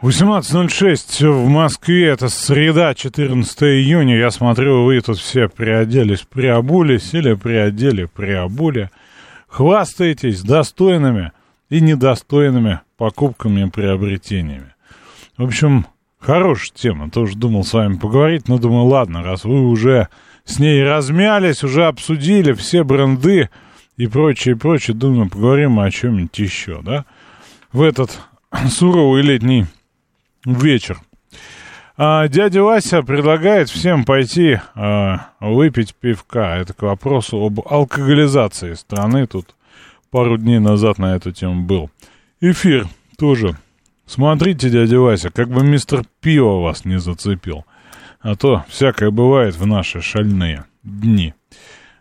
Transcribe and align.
18.06 0.00 1.28
в 1.28 1.48
Москве, 1.48 2.06
это 2.06 2.28
среда, 2.28 2.94
14 2.94 3.62
июня. 3.64 4.16
Я 4.16 4.30
смотрю, 4.30 4.84
вы 4.84 5.00
тут 5.00 5.18
все 5.18 5.48
приоделись, 5.48 6.20
приобулись 6.20 7.12
или 7.14 7.34
приодели, 7.34 8.04
приобули. 8.04 8.90
Хвастаетесь 9.48 10.42
достойными 10.42 11.32
и 11.68 11.80
недостойными 11.80 12.80
покупками 12.96 13.66
и 13.66 13.70
приобретениями. 13.70 14.72
В 15.36 15.42
общем, 15.42 15.84
хорошая 16.20 16.76
тема. 16.76 17.10
Тоже 17.10 17.36
думал 17.36 17.64
с 17.64 17.72
вами 17.72 17.96
поговорить, 17.96 18.46
но 18.46 18.58
думаю, 18.58 18.84
ладно, 18.84 19.24
раз 19.24 19.42
вы 19.42 19.68
уже 19.68 20.06
с 20.44 20.60
ней 20.60 20.80
размялись, 20.84 21.64
уже 21.64 21.86
обсудили 21.86 22.52
все 22.52 22.84
бренды 22.84 23.50
и 23.96 24.06
прочее, 24.06 24.54
прочее, 24.54 24.94
думаю, 24.94 25.28
поговорим 25.28 25.80
о 25.80 25.90
чем-нибудь 25.90 26.38
еще, 26.38 26.82
да? 26.82 27.04
В 27.72 27.82
этот 27.82 28.20
суровый 28.68 29.22
летний 29.22 29.66
вечер. 30.44 31.00
А, 31.96 32.28
дядя 32.28 32.62
Вася 32.62 33.02
предлагает 33.02 33.68
всем 33.68 34.04
пойти 34.04 34.60
а, 34.74 35.30
выпить 35.40 35.94
пивка. 35.96 36.56
Это 36.56 36.72
к 36.72 36.82
вопросу 36.82 37.38
об 37.38 37.60
алкоголизации 37.66 38.74
страны. 38.74 39.26
Тут 39.26 39.56
пару 40.10 40.38
дней 40.38 40.60
назад 40.60 40.98
на 40.98 41.16
эту 41.16 41.32
тему 41.32 41.64
был. 41.64 41.90
Эфир 42.40 42.86
тоже. 43.18 43.56
Смотрите, 44.06 44.70
дядя 44.70 45.00
Вася, 45.00 45.30
как 45.30 45.48
бы 45.48 45.64
мистер 45.64 46.04
Пиво 46.20 46.60
вас 46.60 46.84
не 46.84 47.00
зацепил. 47.00 47.64
А 48.20 48.36
то 48.36 48.64
всякое 48.68 49.10
бывает 49.10 49.56
в 49.56 49.66
наши 49.66 50.00
шальные 50.00 50.64
дни. 50.84 51.34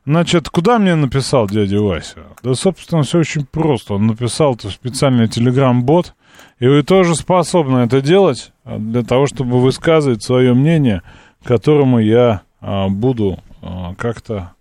Значит, 0.05 0.49
куда 0.49 0.77
мне 0.77 0.95
написал 0.95 1.47
дядя 1.47 1.81
Вася? 1.81 2.19
Да, 2.43 2.53
собственно, 2.53 3.01
все 3.01 3.19
очень 3.19 3.45
просто. 3.45 3.95
Он 3.95 4.05
написал 4.07 4.53
это 4.53 4.69
в 4.69 4.73
специальный 4.73 5.27
телеграм-бот– 5.27 6.13
и 6.59 6.67
вы 6.67 6.83
тоже 6.83 7.15
способны 7.15 7.79
это 7.79 8.01
делать 8.01 8.51
а, 8.63 8.77
для 8.77 9.03
того, 9.03 9.27
чтобы 9.27 9.59
высказывать 9.59 10.23
свое 10.23 10.53
мнение, 10.53 11.01
которому 11.43 11.99
я 11.99 12.41
а, 12.61 12.89
буду 12.89 13.39
а, 13.61 13.93
как-то 13.95 14.53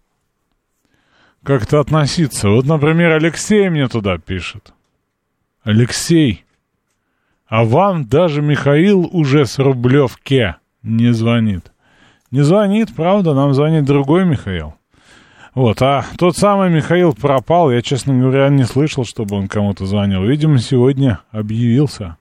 как-то 1.43 1.79
относиться. 1.79 2.49
Вот, 2.49 2.67
например, 2.67 3.13
Алексей 3.13 3.69
мне 3.69 3.87
туда 3.87 4.19
пишет. 4.19 4.73
Алексей, 5.63 6.45
а 7.49 7.65
вам 7.65 8.07
даже 8.07 8.43
Михаил 8.43 9.09
уже 9.13 9.47
с 9.47 9.59
Рублевке 9.59 10.57
не 10.83 11.13
звонит. 11.13 11.73
Не 12.31 12.43
звонит, 12.43 12.95
правда, 12.95 13.35
нам 13.35 13.55
звонит 13.55 13.85
другой 13.85 14.25
Михаил. 14.25 14.76
Вот, 15.57 15.81
а 15.81 16.05
тот 16.19 16.37
самый 16.37 16.69
Михаил 16.69 17.15
пропал. 17.15 17.73
Я, 17.73 17.81
честно 17.81 18.15
говоря, 18.15 18.51
не 18.51 18.65
слышал, 18.65 19.07
чтобы 19.07 19.37
он 19.37 19.49
кому-то 19.49 19.87
звонил. 19.87 20.23
Видимо, 20.23 20.59
сегодня 20.59 21.21
объявился. 21.31 22.19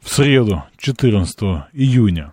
В 0.00 0.08
среду, 0.08 0.64
14 0.78 1.38
июня. 1.74 2.32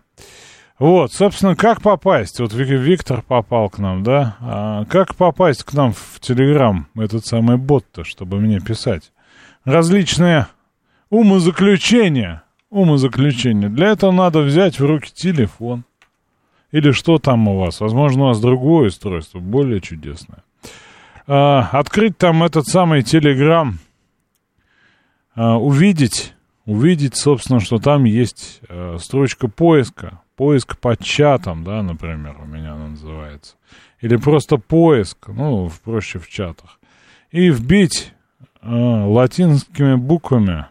Вот, 0.80 1.12
собственно, 1.12 1.58
как 1.58 1.82
попасть? 1.82 2.40
Вот 2.40 2.54
Виктор 2.54 3.24
попал 3.24 3.70
к 3.70 3.78
нам, 3.78 4.04
да? 4.04 4.38
А 4.40 4.86
как 4.86 5.16
попасть 5.16 5.66
к 5.66 5.74
нам 5.74 5.92
в 5.92 6.22
Телеграм, 6.22 6.88
этот 6.96 7.26
самый 7.26 7.58
бот-то, 7.58 8.06
чтобы 8.06 8.40
мне 8.40 8.62
писать? 8.62 9.12
Различные 9.66 10.48
умозаключения. 11.10 12.44
Умозаключения. 12.70 13.68
Для 13.68 13.90
этого 13.90 14.12
надо 14.14 14.40
взять 14.40 14.80
в 14.80 14.86
руки 14.86 15.12
телефон. 15.14 15.84
Или 16.76 16.92
что 16.92 17.20
там 17.20 17.48
у 17.48 17.58
вас? 17.58 17.80
Возможно, 17.80 18.24
у 18.24 18.28
вас 18.28 18.42
другое 18.42 18.90
устройство, 18.90 19.40
более 19.40 19.80
чудесное. 19.80 20.44
А, 21.26 21.70
открыть 21.72 22.18
там 22.18 22.44
этот 22.44 22.66
самый 22.66 23.02
Телеграм, 23.02 23.80
а, 25.36 25.58
увидеть, 25.58 26.34
увидеть, 26.66 27.16
собственно, 27.16 27.62
что 27.62 27.78
там 27.78 28.04
есть 28.04 28.60
а, 28.68 28.98
строчка 29.00 29.48
поиска, 29.48 30.20
поиск 30.36 30.78
по 30.78 30.98
чатам, 30.98 31.64
да, 31.64 31.82
например, 31.82 32.36
у 32.42 32.46
меня 32.46 32.74
она 32.74 32.90
называется. 32.90 33.56
Или 34.02 34.18
просто 34.18 34.58
поиск, 34.58 35.30
ну, 35.30 35.72
проще 35.82 36.20
в 36.20 36.28
чатах. 36.28 36.82
И 37.32 37.52
вбить 37.52 38.12
а, 38.60 39.08
латинскими 39.08 39.96
буквами 39.96 40.66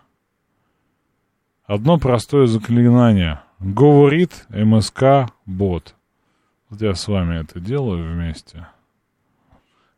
одно 1.66 1.96
простое 1.96 2.46
заклинание. 2.46 3.40
Говорит 3.64 4.44
МСК 4.50 5.30
бот. 5.46 5.94
Вот 6.68 6.82
я 6.82 6.94
с 6.94 7.08
вами 7.08 7.40
это 7.40 7.60
делаю 7.60 8.12
вместе. 8.12 8.66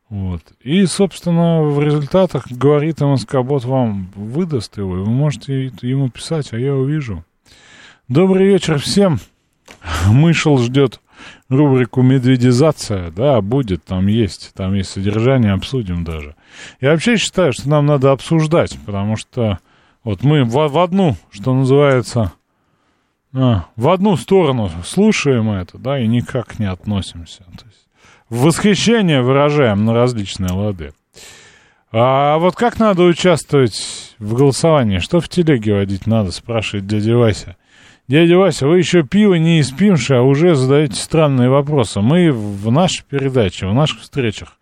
Вот. 0.07 0.41
И, 0.61 0.85
собственно, 0.85 1.61
в 1.61 1.83
результатах 1.83 2.49
говорит 2.49 3.01
МСК 3.01 3.41
бот 3.43 3.65
вам 3.65 4.09
выдаст 4.15 4.77
его, 4.77 4.91
вы 4.91 5.05
можете 5.05 5.65
ему 5.81 6.09
писать, 6.09 6.53
а 6.53 6.57
я 6.57 6.73
увижу. 6.73 7.25
Добрый 8.07 8.47
вечер 8.47 8.79
всем. 8.79 9.19
Мышел 10.07 10.57
ждет 10.59 11.01
рубрику 11.49 12.01
«Медведизация». 12.01 13.11
Да, 13.11 13.41
будет, 13.41 13.83
там 13.83 14.07
есть, 14.07 14.53
там 14.53 14.75
есть 14.75 14.91
содержание, 14.91 15.51
обсудим 15.51 16.05
даже. 16.05 16.37
Я 16.79 16.91
вообще 16.91 17.17
считаю, 17.17 17.51
что 17.51 17.67
нам 17.67 17.85
надо 17.85 18.13
обсуждать, 18.13 18.77
потому 18.85 19.17
что 19.17 19.59
вот 20.05 20.23
мы 20.23 20.45
в, 20.45 20.53
в 20.53 20.77
одну, 20.77 21.17
что 21.31 21.53
называется, 21.53 22.31
а, 23.39 23.65
в 23.75 23.89
одну 23.89 24.17
сторону 24.17 24.71
слушаем 24.83 25.51
это, 25.51 25.77
да, 25.77 25.99
и 25.99 26.07
никак 26.07 26.57
не 26.57 26.65
относимся. 26.65 27.43
То 27.43 27.65
есть 27.65 27.87
восхищение 28.29 29.21
выражаем 29.21 29.85
на 29.85 29.93
различные 29.93 30.51
лады. 30.51 30.93
А 31.91 32.37
вот 32.39 32.55
как 32.55 32.79
надо 32.79 33.03
участвовать 33.03 34.15
в 34.17 34.33
голосовании? 34.33 34.97
Что 34.97 35.21
в 35.21 35.29
телеге 35.29 35.75
водить 35.75 36.07
надо, 36.07 36.31
спрашивает 36.31 36.87
дядя 36.87 37.15
Вася. 37.15 37.55
Дядя 38.07 38.37
Вася, 38.37 38.67
вы 38.67 38.79
еще 38.79 39.03
пиво 39.03 39.35
не 39.35 39.61
испимши, 39.61 40.15
а 40.15 40.21
уже 40.21 40.55
задаете 40.55 40.95
странные 40.95 41.49
вопросы. 41.49 42.01
Мы 42.01 42.31
в 42.31 42.71
нашей 42.71 43.03
передаче, 43.03 43.67
в 43.67 43.73
наших 43.73 44.01
встречах 44.01 44.57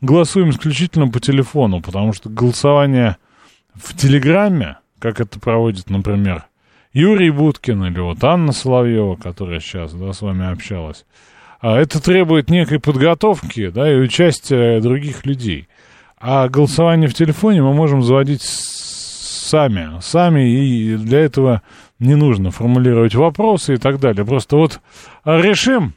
голосуем 0.00 0.50
исключительно 0.50 1.08
по 1.08 1.20
телефону, 1.20 1.80
потому 1.80 2.12
что 2.12 2.28
голосование 2.28 3.18
в 3.74 3.96
Телеграме, 3.96 4.78
как 4.98 5.20
это 5.20 5.38
проводит, 5.38 5.90
например, 5.90 6.46
Юрий 6.96 7.28
Будкин 7.28 7.84
или 7.84 8.00
вот 8.00 8.24
Анна 8.24 8.52
Соловьева, 8.52 9.16
которая 9.16 9.60
сейчас 9.60 9.92
да, 9.92 10.14
с 10.14 10.22
вами 10.22 10.50
общалась. 10.50 11.04
А 11.60 11.78
это 11.78 12.02
требует 12.02 12.48
некой 12.48 12.80
подготовки 12.80 13.68
да, 13.68 13.92
и 13.92 13.98
участия 13.98 14.80
других 14.80 15.26
людей. 15.26 15.68
А 16.16 16.48
голосование 16.48 17.10
в 17.10 17.12
телефоне 17.12 17.60
мы 17.60 17.74
можем 17.74 18.02
заводить 18.02 18.40
сами, 18.40 20.00
сами, 20.00 20.48
и 20.48 20.96
для 20.96 21.20
этого 21.20 21.60
не 21.98 22.14
нужно 22.14 22.50
формулировать 22.50 23.14
вопросы 23.14 23.74
и 23.74 23.76
так 23.76 24.00
далее. 24.00 24.24
Просто 24.24 24.56
вот 24.56 24.80
решим, 25.26 25.92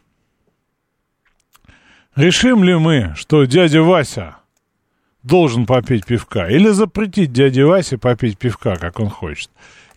решим 2.17 2.61
ли 2.61 2.75
мы, 2.75 3.13
что 3.15 3.45
дядя 3.45 3.83
Вася 3.83 4.35
должен 5.23 5.65
попить 5.65 6.05
пивка, 6.05 6.49
или 6.49 6.67
запретить 6.69 7.31
дяде 7.31 7.63
Васе 7.63 7.97
попить 7.97 8.38
пивка, 8.38 8.75
как 8.75 9.00
он 9.00 9.09
хочет. 9.09 9.50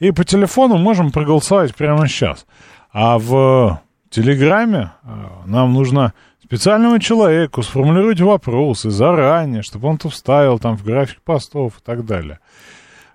И 0.02 0.10
по 0.10 0.24
телефону 0.24 0.78
можем 0.78 1.12
проголосовать 1.12 1.76
прямо 1.76 2.08
сейчас. 2.08 2.44
А 2.92 3.18
в 3.18 3.80
Телеграме 4.10 4.90
а, 5.04 5.44
нам 5.46 5.72
нужно 5.72 6.12
специальному 6.42 6.98
человеку 6.98 7.62
сформулировать 7.62 8.20
вопросы 8.20 8.90
заранее, 8.90 9.62
чтобы 9.62 9.86
он 9.86 9.98
то 9.98 10.08
вставил 10.08 10.58
там 10.58 10.76
в 10.76 10.82
график 10.82 11.22
постов 11.22 11.78
и 11.78 11.82
так 11.84 12.04
далее. 12.04 12.40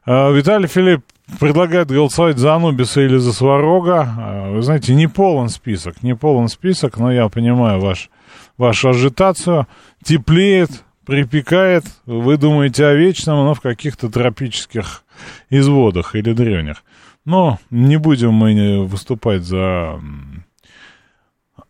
А, 0.05 0.31
Виталий 0.31 0.69
Филипп 0.69 1.03
предлагает 1.41 1.89
голосовать 1.89 2.37
за 2.37 2.55
Анубиса 2.55 3.01
или 3.01 3.17
за 3.17 3.33
Сварога. 3.33 4.07
А, 4.17 4.51
вы 4.53 4.61
знаете, 4.61 4.95
не 4.95 5.07
полон 5.07 5.49
список, 5.49 6.03
не 6.03 6.15
полон 6.15 6.47
список, 6.47 6.95
но 6.99 7.11
я 7.11 7.27
понимаю 7.27 7.81
ваш, 7.81 8.09
вашу 8.57 8.91
ажитацию. 8.91 9.67
Теплеет, 10.05 10.85
припекает, 11.07 11.85
вы 12.05 12.37
думаете 12.37 12.85
о 12.85 12.93
вечном, 12.93 13.45
но 13.45 13.53
в 13.53 13.61
каких-то 13.61 14.09
тропических 14.09 15.03
изводах 15.49 16.15
или 16.15 16.33
древних. 16.33 16.83
Но 17.23 17.59
не 17.71 17.97
будем 17.97 18.33
мы 18.33 18.85
выступать 18.85 19.43
за 19.43 20.01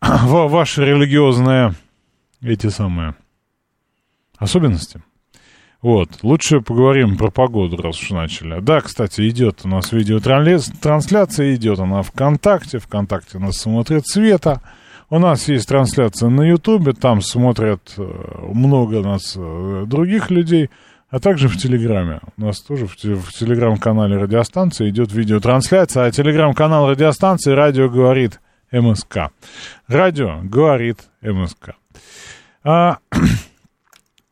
ваши 0.00 0.84
религиозные 0.84 1.74
эти 2.42 2.66
самые 2.66 3.14
особенности. 4.38 5.02
Вот, 5.82 6.24
лучше 6.24 6.60
поговорим 6.60 7.16
про 7.16 7.30
погоду, 7.30 7.76
раз 7.76 8.02
уж 8.02 8.10
начали. 8.10 8.58
Да, 8.58 8.80
кстати, 8.80 9.28
идет 9.28 9.60
у 9.62 9.68
нас 9.68 9.92
видеотрансляция, 9.92 11.54
идет 11.54 11.78
она 11.78 12.02
ВКонтакте, 12.02 12.80
ВКонтакте 12.80 13.38
нас 13.38 13.58
смотрит 13.58 14.04
Света. 14.04 14.60
У 15.10 15.18
нас 15.18 15.48
есть 15.48 15.66
трансляция 15.66 16.28
на 16.28 16.42
Ютубе, 16.42 16.92
там 16.92 17.22
смотрят 17.22 17.94
э, 17.96 18.02
много 18.52 19.00
нас 19.00 19.32
э, 19.36 19.84
других 19.86 20.30
людей, 20.30 20.68
а 21.08 21.18
также 21.18 21.48
в 21.48 21.56
Телеграме. 21.56 22.20
У 22.36 22.42
нас 22.42 22.60
тоже 22.60 22.86
в, 22.86 22.94
в 22.94 23.32
Телеграм-канале 23.32 24.18
радиостанции 24.18 24.90
идет 24.90 25.10
видеотрансляция, 25.12 26.04
а 26.04 26.10
Телеграм-канал 26.10 26.90
радиостанции 26.90 27.52
«Радио 27.52 27.88
говорит 27.88 28.40
МСК». 28.70 29.30
«Радио 29.86 30.40
говорит 30.42 30.98
МСК». 31.22 31.70
А, 32.62 32.98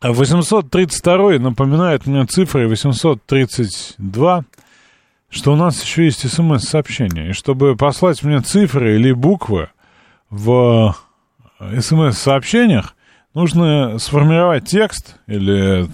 832 0.03 1.39
напоминает 1.39 2.05
мне 2.05 2.27
цифры 2.27 2.69
832, 2.69 4.45
что 5.31 5.53
у 5.55 5.57
нас 5.57 5.83
еще 5.83 6.05
есть 6.05 6.31
смс-сообщение. 6.31 7.31
И 7.31 7.33
чтобы 7.33 7.77
послать 7.77 8.23
мне 8.23 8.43
цифры 8.43 8.97
или 8.97 9.13
буквы 9.13 9.71
в 10.31 10.95
смс-сообщениях, 11.81 12.95
нужно 13.35 13.99
сформировать 13.99 14.69
текст 14.69 15.17
или 15.27 15.89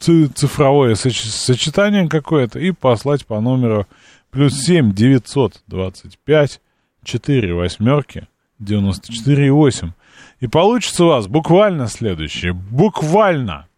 цифровое 0.00 0.94
сочетание 0.94 2.08
какое-то 2.08 2.58
и 2.58 2.72
послать 2.72 3.26
по 3.26 3.40
номеру 3.40 3.86
плюс 4.30 4.54
7 4.54 4.92
925 4.92 6.60
4 7.04 7.54
восьмерки 7.54 8.28
94 8.58 9.52
8. 9.52 9.92
И 10.40 10.46
получится 10.46 11.04
у 11.04 11.08
вас 11.08 11.26
буквально 11.26 11.86
следующее. 11.88 12.52
Буквально. 12.52 13.68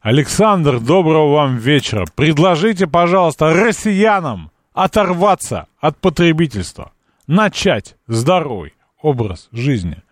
Александр, 0.00 0.78
доброго 0.78 1.32
вам 1.32 1.56
вечера. 1.56 2.06
Предложите, 2.14 2.86
пожалуйста, 2.86 3.52
россиянам 3.52 4.50
оторваться 4.72 5.66
от 5.80 5.98
потребительства. 5.98 6.92
Начать 7.26 7.96
здоровый 8.06 8.74
образ 9.00 9.48
жизни. 9.52 10.02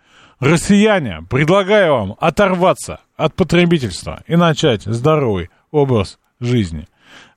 Россияне, 0.40 1.22
предлагаю 1.30 1.92
вам 1.92 2.16
оторваться 2.20 3.00
от 3.16 3.34
потребительства 3.34 4.22
и 4.26 4.36
начать 4.36 4.82
здоровый 4.82 5.50
образ 5.70 6.18
жизни. 6.40 6.86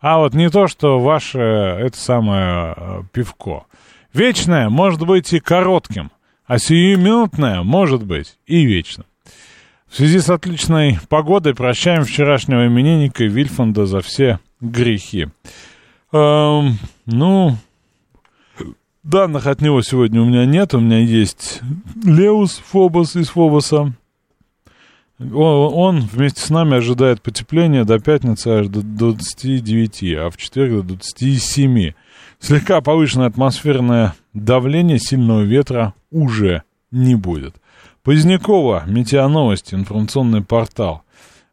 А 0.02 0.18
вот 0.18 0.34
не 0.34 0.50
то, 0.50 0.68
что 0.68 1.00
ваше 1.00 1.40
это 1.40 1.98
самое 1.98 2.74
э, 2.76 3.02
пивко. 3.14 3.66
Вечное 4.14 4.70
может 4.70 5.06
быть 5.06 5.32
и 5.34 5.40
коротким, 5.40 6.12
а 6.46 6.58
сиюминутное 6.58 7.64
может 7.64 8.04
быть 8.04 8.38
и 8.46 8.66
вечным. 8.66 9.06
В 9.88 9.96
связи 9.96 10.20
с 10.20 10.30
отличной 10.30 11.00
погодой 11.10 11.56
прощаем 11.56 12.04
вчерашнего 12.04 12.68
именинника 12.68 13.24
Вильфанда 13.24 13.86
за 13.86 14.02
все 14.02 14.40
грехи. 14.62 15.28
Эм, 16.12 16.78
ну, 17.06 17.56
данных 19.04 19.48
от 19.48 19.62
него 19.62 19.82
сегодня 19.82 20.22
у 20.22 20.26
меня 20.26 20.46
нет. 20.46 20.74
У 20.74 20.80
меня 20.80 21.00
есть 21.00 21.62
Леус 22.04 22.62
Фобос 22.72 23.16
из 23.16 23.30
Фобоса. 23.30 23.94
Он 25.20 26.00
вместе 26.00 26.42
с 26.42 26.50
нами 26.50 26.78
ожидает 26.78 27.22
потепления 27.22 27.84
до 27.84 28.00
пятницы 28.00 28.48
аж 28.48 28.68
до 28.68 28.82
29, 28.82 30.04
а 30.14 30.30
в 30.30 30.38
четверг 30.38 30.86
до 30.86 30.94
27. 30.94 31.92
Слегка 32.40 32.80
повышенное 32.80 33.28
атмосферное 33.28 34.14
давление 34.34 34.98
сильного 34.98 35.42
ветра 35.42 35.94
уже 36.10 36.64
не 36.92 37.16
будет. 37.16 37.56
Позднякова, 38.04 38.86
Метеоновости, 38.88 39.76
информационный 39.76 40.42
портал. 40.42 41.04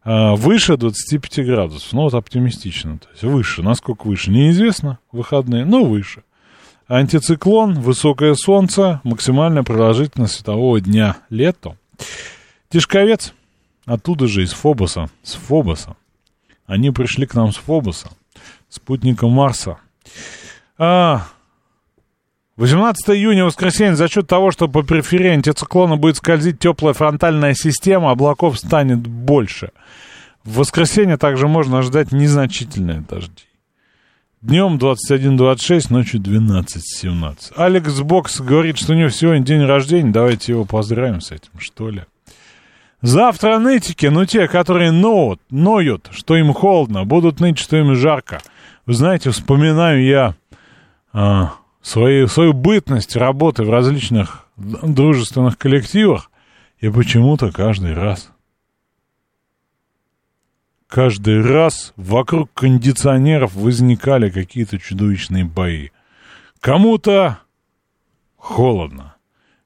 А, 0.05 0.37
выше 0.37 0.77
25 0.77 1.45
градусов, 1.45 1.93
ну 1.93 2.03
вот 2.03 2.15
оптимистично. 2.15 2.99
То 2.99 3.09
есть 3.11 3.25
выше, 3.25 3.63
насколько 3.63 4.07
выше, 4.07 4.31
неизвестно, 4.31 5.01
выходные, 5.11 5.65
но 5.65 5.85
выше. 5.85 6.23
Антициклон, 6.89 7.81
высокое 7.81 8.35
солнце, 8.35 9.01
максимальная 9.03 9.65
продолжительность 9.65 10.35
светового 10.35 10.81
дня 10.81 11.17
летом. 11.31 11.77
Тишковец, 12.69 13.35
оттуда 13.87 14.29
же 14.29 14.45
из 14.45 14.53
Фобоса, 14.53 15.09
с 15.25 15.35
Фобоса. 15.35 15.97
Они 16.65 16.93
пришли 16.93 17.27
к 17.27 17.35
нам 17.35 17.53
с 17.53 17.57
Фобоса, 17.57 18.11
спутника 18.69 19.27
Марса. 19.27 19.79
А, 20.79 21.27
18 22.57 23.11
июня, 23.11 23.45
воскресенье, 23.47 23.97
за 23.97 24.07
счет 24.07 24.29
того, 24.29 24.53
что 24.53 24.69
по 24.69 24.85
периферии 24.85 25.31
антициклона 25.31 25.97
будет 25.97 26.19
скользить 26.19 26.61
теплая 26.61 26.95
фронтальная 26.95 27.55
система, 27.55 28.13
облаков 28.13 28.59
станет 28.59 29.01
больше. 29.01 29.73
В 30.45 30.59
воскресенье 30.59 31.17
также 31.17 31.49
можно 31.49 31.79
ожидать 31.79 32.13
незначительные 32.13 33.01
дожди. 33.01 33.46
Днем 34.43 34.77
21-26, 34.77 35.87
ночью 35.89 36.21
12-17. 36.21 37.55
Алекс 37.57 38.01
Бокс 38.01 38.41
говорит, 38.41 38.77
что 38.77 38.93
у 38.93 38.97
него 38.97 39.09
сегодня 39.09 39.43
день 39.43 39.65
рождения. 39.65 40.13
Давайте 40.13 40.53
его 40.53 40.67
поздравим 40.67 41.23
с 41.23 41.31
этим, 41.31 41.59
что 41.59 41.89
ли. 41.89 42.03
Завтра 43.01 43.59
нытики, 43.59 44.07
ну 44.07 44.27
те, 44.27 44.47
которые 44.47 44.91
ноют, 44.91 45.41
ноют, 45.51 46.11
что 46.13 46.37
им 46.37 46.53
холодно, 46.53 47.05
будут 47.05 47.41
ныть, 47.41 47.59
что 47.59 47.79
им 47.79 47.95
жарко. 47.95 48.43
Вы 48.85 48.93
знаете, 48.93 49.31
вспоминаю 49.31 50.05
я 50.05 50.35
а, 51.15 51.55
свою, 51.81 52.29
свою 52.29 52.53
бытность 52.53 53.17
работы 53.17 53.65
в 53.65 53.71
различных 53.71 54.47
дружественных 54.57 55.57
коллективах, 55.57 56.31
и 56.79 56.91
почему-то 56.91 57.51
каждый 57.51 57.95
раз, 57.95 58.31
каждый 60.89 61.43
раз 61.43 61.93
вокруг 61.97 62.51
кондиционеров 62.55 63.55
возникали 63.55 64.31
какие-то 64.31 64.79
чудовищные 64.79 65.45
бои. 65.45 65.89
Кому-то 66.61 67.39
холодно, 68.37 69.17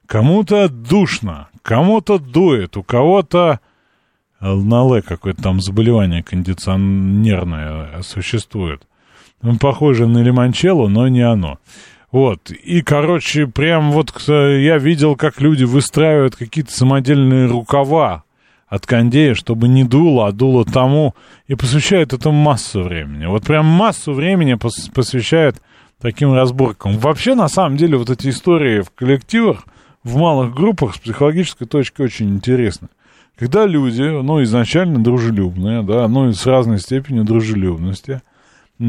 кому-то 0.05 0.67
душно, 0.69 1.49
кому-то 1.61 2.19
дует, 2.19 2.77
у 2.77 2.83
кого-то 2.83 3.59
ЛНЛ 4.41 5.03
какое-то 5.03 5.41
там 5.41 5.61
заболевание 5.61 6.23
кондиционерное 6.23 8.01
существует. 8.01 8.87
Он 9.43 9.59
похоже 9.59 10.07
на 10.07 10.19
лимончелло, 10.19 10.87
но 10.87 11.07
не 11.07 11.21
оно. 11.21 11.59
Вот, 12.11 12.51
и, 12.51 12.81
короче, 12.81 13.47
прям 13.47 13.91
вот 13.91 14.11
я 14.27 14.77
видел, 14.77 15.15
как 15.15 15.39
люди 15.39 15.63
выстраивают 15.63 16.35
какие-то 16.35 16.71
самодельные 16.71 17.45
рукава 17.45 18.23
от 18.71 18.87
кондея, 18.87 19.35
чтобы 19.35 19.67
не 19.67 19.83
дуло, 19.83 20.27
а 20.27 20.31
дуло 20.31 20.63
тому, 20.63 21.13
и 21.47 21.55
посвящают 21.55 22.13
этому 22.13 22.41
массу 22.41 22.81
времени. 22.81 23.25
Вот 23.25 23.43
прям 23.43 23.65
массу 23.65 24.13
времени 24.13 24.53
пос 24.53 24.87
посвящают 24.87 25.61
таким 25.99 26.33
разборкам. 26.33 26.97
Вообще, 26.97 27.35
на 27.35 27.49
самом 27.49 27.75
деле, 27.75 27.97
вот 27.97 28.09
эти 28.09 28.29
истории 28.29 28.79
в 28.79 28.89
коллективах, 28.91 29.65
в 30.05 30.15
малых 30.15 30.55
группах 30.55 30.95
с 30.95 30.99
психологической 30.99 31.67
точки 31.67 32.01
очень 32.01 32.33
интересны. 32.33 32.87
Когда 33.35 33.65
люди, 33.65 34.03
ну, 34.03 34.41
изначально 34.43 35.03
дружелюбные, 35.03 35.83
да, 35.83 36.07
ну, 36.07 36.29
и 36.29 36.33
с 36.33 36.45
разной 36.45 36.79
степенью 36.79 37.25
дружелюбности, 37.25 38.21
э, 38.79 38.83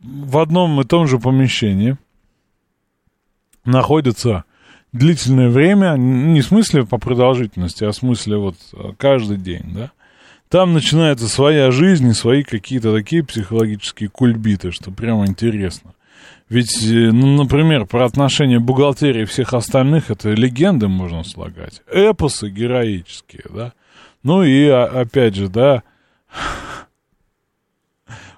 в 0.00 0.38
одном 0.38 0.80
и 0.80 0.84
том 0.84 1.06
же 1.06 1.20
помещении 1.20 1.96
находятся 3.64 4.42
длительное 4.92 5.48
время, 5.48 5.94
не 5.96 6.40
в 6.40 6.46
смысле 6.46 6.84
по 6.84 6.98
продолжительности, 6.98 7.84
а 7.84 7.92
в 7.92 7.96
смысле 7.96 8.36
вот 8.36 8.56
э, 8.72 8.92
каждый 8.98 9.38
день, 9.38 9.64
да, 9.74 9.90
там 10.48 10.74
начинается 10.74 11.28
своя 11.28 11.70
жизнь 11.70 12.08
и 12.08 12.14
свои 12.14 12.42
какие-то 12.42 12.94
такие 12.94 13.24
психологические 13.24 14.10
кульбиты, 14.10 14.70
что 14.70 14.90
прямо 14.90 15.26
интересно. 15.26 15.94
Ведь, 16.50 16.84
э, 16.84 17.10
ну, 17.10 17.42
например, 17.42 17.86
про 17.86 18.04
отношения 18.04 18.58
бухгалтерии 18.58 19.22
и 19.22 19.26
всех 19.26 19.54
остальных 19.54 20.10
это 20.10 20.32
легенды 20.32 20.88
можно 20.88 21.24
слагать. 21.24 21.80
Эпосы 21.90 22.50
героические, 22.50 23.44
да. 23.48 23.72
Ну 24.22 24.42
и, 24.42 24.66
а, 24.66 24.84
опять 24.84 25.34
же, 25.34 25.48
да, 25.48 25.82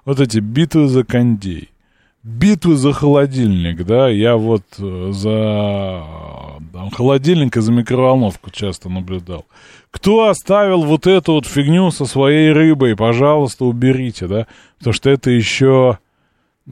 вот 0.05 0.21
эти 0.21 0.39
битвы 0.39 0.87
за 0.87 1.03
кондей, 1.03 1.69
битвы 2.25 2.75
за 2.75 2.91
холодильник, 2.91 3.85
да, 3.85 4.09
я 4.09 4.35
вот 4.35 4.63
э, 4.79 5.09
за 5.11 6.03
там, 6.73 6.89
холодильник 6.89 7.55
и 7.55 7.61
за 7.61 7.71
микроволновку 7.71 8.49
часто 8.49 8.89
наблюдал. 8.89 9.45
Кто 9.91 10.27
оставил 10.27 10.81
вот 10.81 11.05
эту 11.05 11.33
вот 11.33 11.45
фигню 11.45 11.91
со 11.91 12.05
своей 12.05 12.51
рыбой, 12.51 12.95
пожалуйста, 12.95 13.65
уберите, 13.65 14.27
да, 14.27 14.47
потому 14.79 14.93
что 14.93 15.11
это 15.11 15.29
еще, 15.29 15.99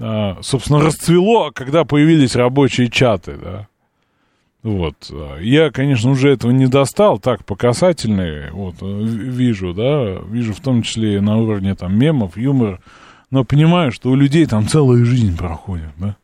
а, 0.01 0.39
собственно, 0.41 0.81
расцвело, 0.81 1.51
когда 1.53 1.86
появились 1.86 2.36
рабочие 2.36 2.89
чаты, 2.89 3.38
да. 3.41 3.67
Вот. 4.63 4.95
Я, 5.41 5.72
конечно, 5.72 6.10
уже 6.10 6.29
этого 6.29 6.51
не 6.51 6.67
достал, 6.67 7.19
так, 7.19 7.45
по 7.45 7.55
касательной, 7.55 8.50
вот, 8.51 8.75
вижу, 8.81 9.74
да, 9.74 10.19
вижу 10.27 10.53
в 10.53 10.62
том 10.62 10.81
числе 10.81 11.22
на 11.22 11.38
уровне, 11.38 11.75
там, 11.75 11.98
мемов, 11.98 12.38
юмора, 12.38 12.79
но 13.34 13.44
понимаю, 13.44 13.92
что 13.92 14.12
у 14.12 14.16
людей 14.16 14.46
там 14.46 14.68
целая 14.68 15.04
жизнь 15.04 15.36
проходит, 15.36 15.90
да. 15.98 16.16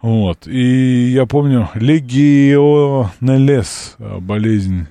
Вот, 0.00 0.46
и 0.46 1.10
я 1.10 1.26
помню 1.26 1.68
легионелез, 1.74 3.16
болезнь 3.98 4.86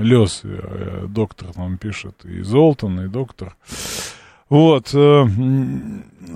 Лес, 0.00 0.42
э, 0.44 1.06
доктор 1.08 1.48
нам 1.56 1.78
пишет, 1.78 2.26
и 2.26 2.42
Золтан, 2.42 3.00
и 3.06 3.08
доктор. 3.08 3.56
Вот, 4.50 4.90
э, 4.92 5.26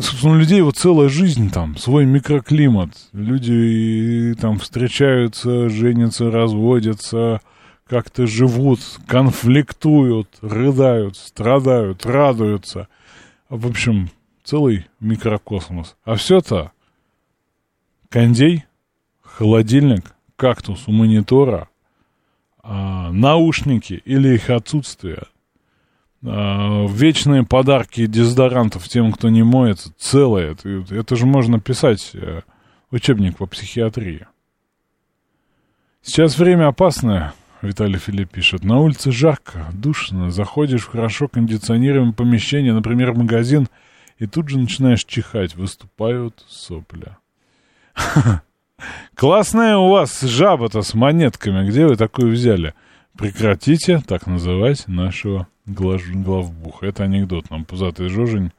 собственно, 0.00 0.33
у 0.33 0.38
людей 0.38 0.62
вот 0.62 0.78
целая 0.78 1.11
жизнь 1.11 1.50
там, 1.50 1.76
свой 1.76 2.07
микроклимат. 2.07 2.93
Люди 3.12 4.35
там 4.40 4.59
встречаются, 4.59 5.69
женятся, 5.69 6.31
разводятся, 6.31 7.43
как-то 7.87 8.26
живут, 8.26 8.81
конфликтуют, 9.07 10.28
рыдают, 10.40 11.19
страдают, 11.19 12.07
радуются. 12.07 12.88
В 13.54 13.68
общем, 13.68 14.11
целый 14.42 14.88
микрокосмос. 14.99 15.94
А 16.02 16.16
все-то 16.16 16.73
кондей, 18.08 18.64
холодильник, 19.23 20.16
кактус 20.34 20.88
у 20.88 20.90
монитора, 20.90 21.68
а, 22.64 23.12
наушники 23.12 24.02
или 24.04 24.34
их 24.34 24.50
отсутствие, 24.50 25.23
а, 26.25 26.84
вечные 26.88 27.44
подарки 27.44 28.06
дезодорантов 28.06 28.88
тем, 28.88 29.12
кто 29.12 29.28
не 29.28 29.44
моется, 29.44 29.94
целое. 29.99 30.56
Это, 30.90 31.14
же 31.14 31.25
можно 31.25 31.61
писать 31.61 32.11
э, 32.14 32.40
учебник 32.90 33.37
по 33.37 33.46
психиатрии. 33.46 34.26
Сейчас 36.02 36.37
время 36.37 36.66
опасное, 36.66 37.34
Виталий 37.64 37.99
Филипп 37.99 38.30
пишет. 38.30 38.64
На 38.64 38.78
улице 38.78 39.11
жарко, 39.11 39.66
душно. 39.73 40.30
Заходишь 40.30 40.83
в 40.83 40.90
хорошо 40.90 41.28
кондиционируемое 41.28 42.12
помещение, 42.12 42.73
например, 42.73 43.14
магазин, 43.14 43.68
и 44.18 44.26
тут 44.26 44.49
же 44.49 44.59
начинаешь 44.59 45.04
чихать. 45.04 45.54
Выступают 45.54 46.44
сопля. 46.49 47.18
Классная 49.14 49.76
у 49.76 49.88
вас 49.88 50.21
жаба-то 50.21 50.83
с 50.83 50.94
монетками. 50.94 51.68
Где 51.68 51.87
вы 51.87 51.97
такую 51.97 52.33
взяли? 52.33 52.75
Прекратите 53.16 54.02
так 54.06 54.26
называть 54.26 54.87
нашего 54.88 55.49
главбуха. 55.66 56.87
Это 56.87 57.04
анекдот. 57.04 57.50
Нам 57.50 57.64
пузатый 57.64 58.09
Жожень 58.09 58.52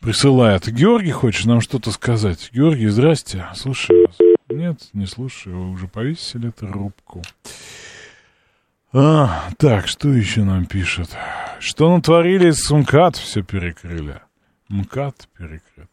присылает. 0.00 0.68
Георгий 0.70 1.12
хочет 1.12 1.46
нам 1.46 1.60
что-то 1.60 1.90
сказать. 1.90 2.50
Георгий, 2.52 2.88
здрасте. 2.88 3.46
Слушаю 3.54 4.06
вас. 4.06 4.18
Нет, 4.48 4.88
не 4.92 5.06
слушаю. 5.06 5.58
Вы 5.58 5.70
уже 5.70 5.88
повесили 5.88 6.48
эту 6.48 6.66
рубку. 6.66 7.22
А, 8.92 9.50
так, 9.56 9.86
что 9.86 10.08
еще 10.08 10.42
нам 10.42 10.66
пишет? 10.66 11.16
Что 11.60 11.94
натворили 11.94 12.50
с 12.50 12.68
МКАД, 12.70 13.16
все 13.16 13.42
перекрыли. 13.42 14.20
МКАД 14.68 15.28
перекрыт. 15.38 15.88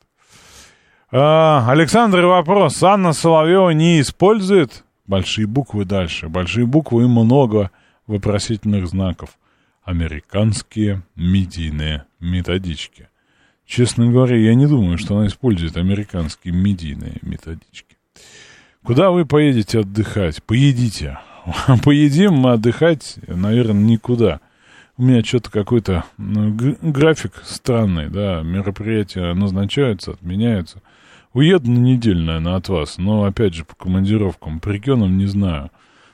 А, 1.12 1.70
Александр, 1.70 2.26
вопрос. 2.26 2.82
Анна 2.82 3.14
Соловьева 3.14 3.70
не 3.70 4.02
использует 4.02 4.84
большие 5.06 5.46
буквы 5.46 5.86
дальше. 5.86 6.28
Большие 6.28 6.66
буквы 6.66 7.04
и 7.04 7.08
много 7.08 7.70
вопросительных 8.08 8.88
знаков. 8.88 9.38
Американские 9.84 11.04
медийные 11.16 12.06
методички. 12.20 13.10
Честно 13.68 14.10
говоря, 14.10 14.38
я 14.38 14.56
не 14.56 14.66
думаю, 14.66 14.98
что 14.98 15.18
она 15.18 15.28
использует 15.28 15.78
американские 15.78 16.54
медийные 16.54 17.20
методички. 17.22 17.98
Куда 18.84 19.12
вы 19.12 19.26
поедете 19.26 19.82
отдыхать? 19.82 20.42
Поедите. 20.44 21.20
Поедим, 21.84 22.34
мы 22.34 22.54
отдыхать, 22.54 23.18
наверное, 23.28 23.82
никуда. 23.82 24.40
У 24.98 25.04
меня 25.04 25.24
что-то 25.24 25.52
какой-то 25.52 26.06
ну, 26.18 26.56
график 26.82 27.34
странный, 27.46 28.10
да, 28.10 28.42
мероприятия 28.42 29.34
назначаются, 29.34 30.12
отменяются. 30.12 30.82
Уеду 31.34 31.70
на 31.70 31.78
неделю, 31.78 32.24
наверное, 32.24 32.56
от 32.56 32.68
вас, 32.68 32.98
но, 32.98 33.24
опять 33.24 33.54
же, 33.54 33.64
по 33.64 33.76
командировкам, 33.76 34.60
по 34.60 34.70
регионам 34.70 35.18
не 35.18 35.28
знаю. 35.28 35.70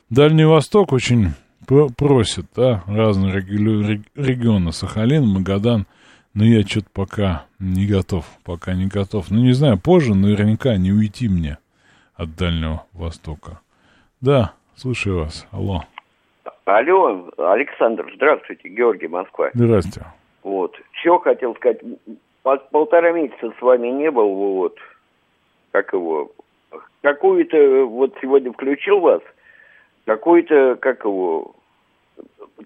Дальний 0.10 0.44
Восток 0.44 0.92
очень 0.92 1.30
просит, 1.96 2.46
да, 2.56 2.84
разные 2.86 3.34
регионы, 3.34 4.74
Сахалин, 4.74 5.26
Магадан, 5.26 5.88
но 6.34 6.44
я 6.44 6.64
что-то 6.68 6.88
пока 6.92 7.46
не 7.60 7.88
готов, 7.88 8.26
пока 8.44 8.74
не 8.74 8.88
готов. 8.88 9.32
Ну, 9.32 9.42
не 9.42 9.54
знаю, 9.54 9.80
позже 9.80 10.14
наверняка 10.14 10.76
не 10.76 10.92
уйти 10.92 11.30
мне 11.30 11.58
от 12.16 12.36
Дальнего 12.36 12.84
Востока. 12.92 13.62
Да, 14.20 14.54
слушаю 14.76 15.20
вас, 15.20 15.48
алло. 15.52 15.82
Алло, 16.66 17.30
Александр, 17.38 18.10
здравствуйте, 18.16 18.70
Георгий, 18.70 19.08
Москва. 19.08 19.50
Здравствуйте. 19.54 20.08
Вот, 20.44 20.76
все 20.94 21.18
хотел 21.20 21.56
сказать, 21.56 21.82
полтора 22.42 23.12
месяца 23.12 23.54
с 23.58 23.62
вами 23.62 23.88
не 23.88 24.12
был, 24.12 24.34
вот, 24.34 24.78
как 25.72 25.94
его, 25.94 26.32
какую-то, 27.02 27.86
вот 27.86 28.16
сегодня 28.22 28.52
включил 28.52 29.00
вас, 29.00 29.22
какой-то, 30.06 30.76
как 30.76 31.04
его, 31.06 31.56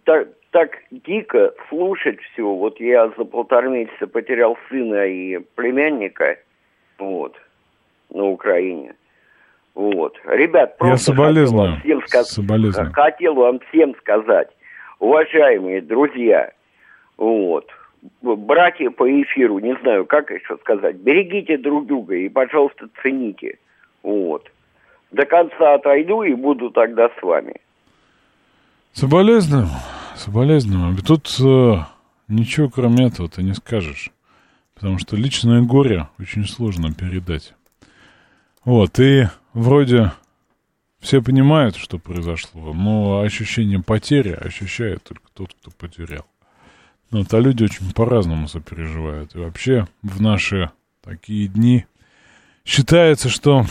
так, 0.03 0.29
так 0.51 0.77
дико 0.91 1.53
слушать 1.69 2.19
все. 2.21 2.43
Вот 2.43 2.79
я 2.79 3.09
за 3.17 3.25
полтора 3.25 3.67
месяца 3.67 4.07
потерял 4.07 4.57
сына 4.69 5.05
и 5.05 5.39
племянника, 5.55 6.37
вот, 6.97 7.35
на 8.09 8.25
Украине. 8.25 8.95
Вот. 9.77 10.17
Ребят, 10.25 10.75
просто 10.79 11.11
Я 11.11 11.15
соболезную. 11.15 11.75
Хотел, 11.75 11.99
всем 11.99 12.07
сказ... 12.07 12.29
соболезную. 12.31 12.91
хотел 12.93 13.35
вам 13.35 13.59
всем 13.69 13.95
сказать, 13.99 14.47
уважаемые 14.97 15.83
друзья, 15.83 16.51
вот, 17.15 17.67
братья 18.23 18.89
по 18.89 19.07
эфиру, 19.07 19.59
не 19.59 19.77
знаю, 19.81 20.07
как 20.07 20.31
еще 20.31 20.57
сказать, 20.61 20.95
берегите 20.95 21.59
друг 21.59 21.85
друга 21.85 22.15
и, 22.15 22.27
пожалуйста, 22.27 22.89
цените. 23.03 23.59
Вот. 24.01 24.49
До 25.11 25.27
конца 25.27 25.75
отойду 25.75 26.23
и 26.23 26.33
буду 26.33 26.71
тогда 26.71 27.09
с 27.09 27.21
вами. 27.21 27.61
Соболезную, 28.93 29.67
соболезную. 30.15 30.97
Тут 31.05 31.27
э, 31.39 31.73
ничего 32.27 32.67
кроме 32.67 33.09
этого 33.09 33.29
ты 33.29 33.43
не 33.43 33.53
скажешь. 33.53 34.09
Потому 34.73 34.97
что 34.97 35.15
личное 35.15 35.61
горе 35.61 36.07
очень 36.19 36.45
сложно 36.45 36.95
передать. 36.95 37.53
Вот, 38.65 38.99
и 38.99 39.27
вроде 39.57 40.11
все 40.99 41.21
понимают, 41.21 41.75
что 41.75 41.97
произошло, 41.97 42.73
но 42.73 43.21
ощущение 43.21 43.81
потери 43.81 44.31
ощущает 44.31 45.03
только 45.03 45.23
тот, 45.33 45.53
кто 45.53 45.71
потерял. 45.71 46.25
Вот, 47.09 47.33
а 47.33 47.39
люди 47.39 47.63
очень 47.63 47.91
по-разному 47.93 48.47
сопереживают. 48.47 49.35
И 49.35 49.39
вообще 49.39 49.87
в 50.03 50.21
наши 50.21 50.71
такие 51.01 51.47
дни 51.47 51.85
считается, 52.65 53.29
что 53.29 53.65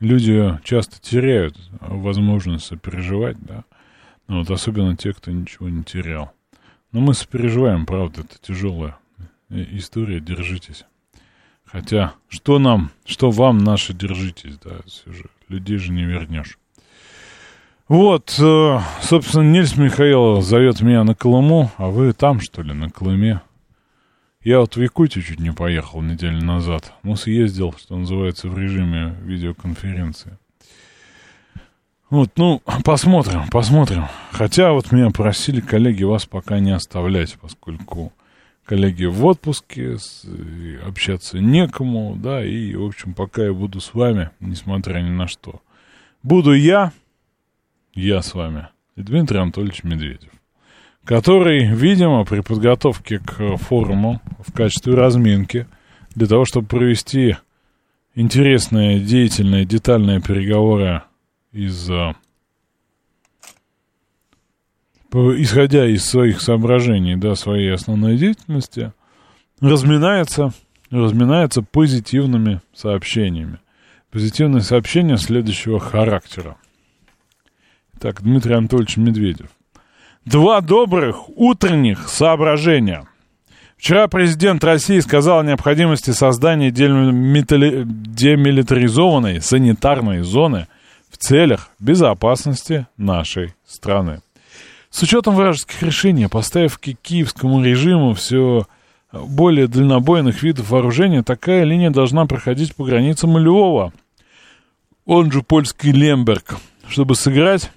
люди 0.00 0.58
часто 0.64 1.00
теряют 1.00 1.56
возможность 1.80 2.66
сопереживать, 2.66 3.38
да. 3.40 3.64
Ну, 4.28 4.40
вот 4.40 4.50
особенно 4.50 4.96
те, 4.96 5.12
кто 5.12 5.30
ничего 5.30 5.68
не 5.68 5.84
терял. 5.84 6.32
Но 6.90 7.00
мы 7.00 7.14
сопереживаем, 7.14 7.86
правда, 7.86 8.22
это 8.22 8.38
тяжелая 8.40 8.96
история, 9.48 10.20
держитесь. 10.20 10.84
Хотя, 11.72 12.12
что 12.28 12.58
нам, 12.58 12.90
что 13.06 13.30
вам 13.30 13.56
наши 13.58 13.94
держитесь, 13.94 14.58
да, 14.62 14.72
все 14.86 15.10
же, 15.10 15.24
людей 15.48 15.78
же 15.78 15.90
не 15.90 16.04
вернешь. 16.04 16.58
Вот, 17.88 18.36
э, 18.38 18.78
собственно, 19.00 19.42
Нильс 19.42 19.76
Михаилов 19.76 20.44
зовет 20.44 20.82
меня 20.82 21.02
на 21.02 21.14
Колыму, 21.14 21.70
а 21.78 21.88
вы 21.88 22.12
там, 22.12 22.40
что 22.40 22.60
ли, 22.60 22.74
на 22.74 22.90
Колыме? 22.90 23.40
Я 24.42 24.60
вот 24.60 24.76
в 24.76 24.82
Якутию 24.82 25.24
чуть 25.24 25.40
не 25.40 25.52
поехал 25.52 26.02
неделю 26.02 26.44
назад. 26.44 26.92
Ну, 27.04 27.16
съездил, 27.16 27.74
что 27.78 27.96
называется, 27.96 28.48
в 28.48 28.58
режиме 28.58 29.16
видеоконференции. 29.22 30.36
Вот, 32.10 32.32
ну, 32.36 32.60
посмотрим, 32.84 33.48
посмотрим. 33.48 34.06
Хотя 34.30 34.72
вот 34.72 34.92
меня 34.92 35.08
просили 35.08 35.62
коллеги 35.62 36.02
вас 36.02 36.26
пока 36.26 36.58
не 36.58 36.72
оставлять, 36.72 37.38
поскольку 37.40 38.12
коллеги 38.64 39.04
в 39.04 39.24
отпуске, 39.24 39.96
общаться 40.86 41.38
некому, 41.38 42.16
да, 42.16 42.44
и, 42.44 42.74
в 42.74 42.84
общем, 42.84 43.14
пока 43.14 43.44
я 43.44 43.52
буду 43.52 43.80
с 43.80 43.94
вами, 43.94 44.30
несмотря 44.40 45.00
ни 45.00 45.10
на 45.10 45.26
что. 45.26 45.60
Буду 46.22 46.52
я, 46.52 46.92
я 47.94 48.22
с 48.22 48.34
вами 48.34 48.68
и 48.96 49.02
Дмитрий 49.02 49.38
Анатольевич 49.38 49.84
Медведев, 49.84 50.30
который, 51.04 51.66
видимо, 51.66 52.24
при 52.24 52.40
подготовке 52.40 53.18
к 53.18 53.56
форуму 53.56 54.20
в 54.46 54.52
качестве 54.52 54.94
разминки, 54.94 55.66
для 56.14 56.26
того, 56.26 56.44
чтобы 56.44 56.66
провести 56.66 57.36
интересные, 58.14 59.00
деятельные, 59.00 59.64
детальные 59.64 60.20
переговоры 60.20 61.02
из 61.52 61.90
исходя 65.12 65.86
из 65.86 66.04
своих 66.04 66.40
соображений, 66.40 67.16
да, 67.16 67.34
своей 67.34 67.72
основной 67.72 68.16
деятельности, 68.16 68.92
разминается, 69.60 70.52
разминается 70.90 71.62
позитивными 71.62 72.60
сообщениями. 72.74 73.58
Позитивные 74.10 74.62
сообщения 74.62 75.16
следующего 75.16 75.80
характера. 75.80 76.56
Так, 77.98 78.22
Дмитрий 78.22 78.54
Анатольевич 78.54 78.96
Медведев. 78.96 79.48
Два 80.24 80.60
добрых 80.60 81.28
утренних 81.36 82.08
соображения. 82.08 83.06
Вчера 83.76 84.08
президент 84.08 84.64
России 84.64 85.00
сказал 85.00 85.40
о 85.40 85.44
необходимости 85.44 86.12
создания 86.12 86.70
демилитаризованной 86.70 89.40
санитарной 89.40 90.20
зоны 90.20 90.68
в 91.10 91.18
целях 91.18 91.70
безопасности 91.80 92.86
нашей 92.96 93.54
страны. 93.66 94.20
С 94.92 95.02
учетом 95.02 95.34
вражеских 95.36 95.82
решений, 95.82 96.28
поставив 96.28 96.78
к 96.78 96.82
киевскому 96.82 97.64
режиму 97.64 98.12
все 98.12 98.66
более 99.10 99.66
дальнобойных 99.66 100.42
видов 100.42 100.68
вооружения, 100.70 101.22
такая 101.22 101.64
линия 101.64 101.90
должна 101.90 102.26
проходить 102.26 102.76
по 102.76 102.84
границам 102.84 103.38
Львова, 103.38 103.94
он 105.06 105.32
же 105.32 105.42
польский 105.42 105.92
Лемберг, 105.92 106.58
чтобы 106.86 107.14
сыграть 107.14 107.72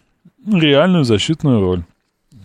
реальную 0.45 1.05
защитную 1.05 1.61
роль. 1.61 1.83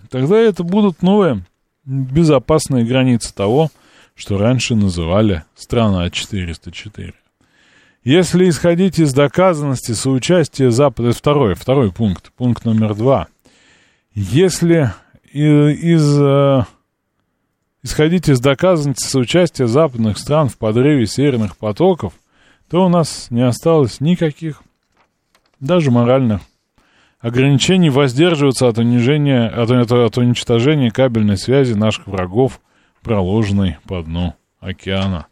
Тогда 0.08 0.38
это 0.38 0.62
будут 0.62 1.02
новые 1.02 1.44
безопасные 1.84 2.84
границы 2.84 3.34
того, 3.34 3.70
что 4.14 4.38
раньше 4.38 4.76
называли 4.76 5.42
«Страна 5.56 6.06
404». 6.06 7.12
Если 8.04 8.48
исходить 8.48 9.00
из 9.00 9.12
доказанности 9.14 9.92
соучастия 9.92 10.70
Запада, 10.70 11.12
второй, 11.12 11.54
второй 11.54 11.90
пункт, 11.90 12.30
пункт 12.36 12.64
номер 12.64 12.94
два. 12.94 13.26
Если 14.14 14.92
из, 15.32 16.20
э, 16.20 16.64
исходить 17.82 18.28
из 18.28 18.40
доказанности 18.40 19.06
соучастия 19.06 19.66
западных 19.66 20.18
стран 20.18 20.48
в 20.48 20.58
подрыве 20.58 21.06
северных 21.06 21.56
потоков, 21.56 22.14
то 22.68 22.84
у 22.84 22.88
нас 22.88 23.28
не 23.30 23.42
осталось 23.42 24.00
никаких, 24.00 24.62
даже 25.60 25.90
моральных, 25.90 26.40
ограничений 27.20 27.90
воздерживаться 27.90 28.68
от 28.68 28.78
унижения, 28.78 29.46
от, 29.46 29.70
от, 29.70 29.92
от 29.92 30.18
уничтожения 30.18 30.90
кабельной 30.90 31.36
связи 31.36 31.74
наших 31.74 32.06
врагов, 32.06 32.60
проложенной 33.02 33.78
по 33.86 34.02
дну 34.02 34.34
океана. 34.58 35.26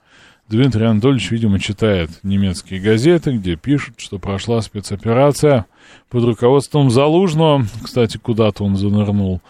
Дмитрий 0.49 0.87
Анатольевич, 0.87 1.31
видимо, 1.31 1.59
читает 1.59 2.11
немецкие 2.23 2.81
газеты, 2.81 3.37
где 3.37 3.57
пишут, 3.57 3.97
что 3.99 4.19
прошла 4.19 4.63
спецоперация 4.63 5.67
под 6.09 6.25
руководством 6.25 6.91
Залужного. 6.91 7.65
Кстати, 7.83 8.17
куда-то 8.17 8.65
он 8.65 8.77
занырнул. 8.77 9.41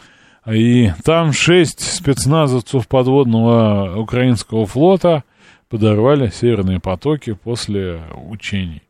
И 0.47 0.92
там 1.04 1.33
шесть 1.33 1.80
спецназовцев 1.80 2.88
подводного 2.88 3.97
украинского 3.99 4.66
флота 4.66 5.25
подорвали 5.68 6.30
северные 6.30 6.80
потоки 6.80 7.35
после 7.35 8.02
учений. 8.28 8.83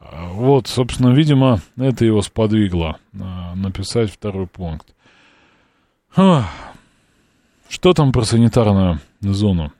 Вот, 0.00 0.68
собственно, 0.68 1.10
видимо, 1.10 1.60
это 1.76 2.04
его 2.04 2.22
сподвигло 2.22 2.98
а, 3.20 3.54
написать 3.54 4.10
второй 4.12 4.46
пункт. 4.46 4.86
Что 6.14 7.94
там 7.94 8.12
про 8.12 8.22
санитарную 8.24 9.00
зону? 9.20 9.72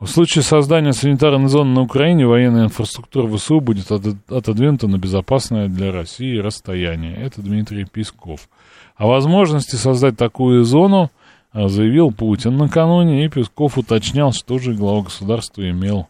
В 0.00 0.06
случае 0.06 0.44
создания 0.44 0.92
санитарной 0.92 1.48
зоны 1.48 1.74
на 1.74 1.80
Украине 1.80 2.24
военная 2.24 2.66
инфраструктура 2.66 3.26
ВСУ 3.36 3.60
будет 3.60 3.90
отодвинута 3.90 4.86
на 4.86 4.96
безопасное 4.96 5.66
для 5.68 5.90
России 5.90 6.38
расстояние. 6.38 7.16
Это 7.16 7.42
Дмитрий 7.42 7.84
Песков. 7.84 8.48
О 8.96 9.08
возможности 9.08 9.74
создать 9.74 10.16
такую 10.16 10.62
зону 10.62 11.10
а, 11.52 11.68
заявил 11.68 12.12
Путин 12.12 12.56
накануне, 12.58 13.24
и 13.24 13.28
Песков 13.28 13.76
уточнял, 13.76 14.32
что 14.32 14.58
же 14.58 14.72
глава 14.72 15.02
государства 15.02 15.68
имел 15.68 16.06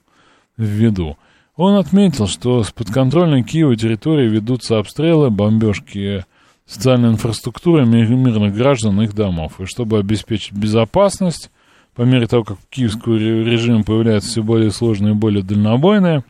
в 0.59 0.65
виду. 0.65 1.17
Он 1.57 1.77
отметил, 1.77 2.27
что 2.27 2.63
с 2.65 2.71
подконтрольной 2.71 3.43
Киева 3.43 3.75
территории 3.75 4.29
ведутся 4.29 4.79
обстрелы, 4.79 5.31
бомбежки 5.31 6.27
социальной 6.67 7.09
инфраструктуры 7.09 7.87
мирных 7.87 8.55
граждан 8.55 9.01
и 9.01 9.05
их 9.05 9.15
домов. 9.15 9.61
И 9.61 9.65
чтобы 9.65 9.99
обеспечить 9.99 10.53
безопасность, 10.53 11.51
по 11.99 12.03
мере 12.03 12.29
того, 12.29 12.45
как 12.45 12.59
в 12.61 12.69
киевского 12.69 13.17
режима 13.17 13.83
появляется 13.83 14.31
все 14.31 14.45
более 14.45 14.71
сложное 14.71 15.11
и 15.11 15.17
более 15.17 15.43
дальнобойное 15.43 16.23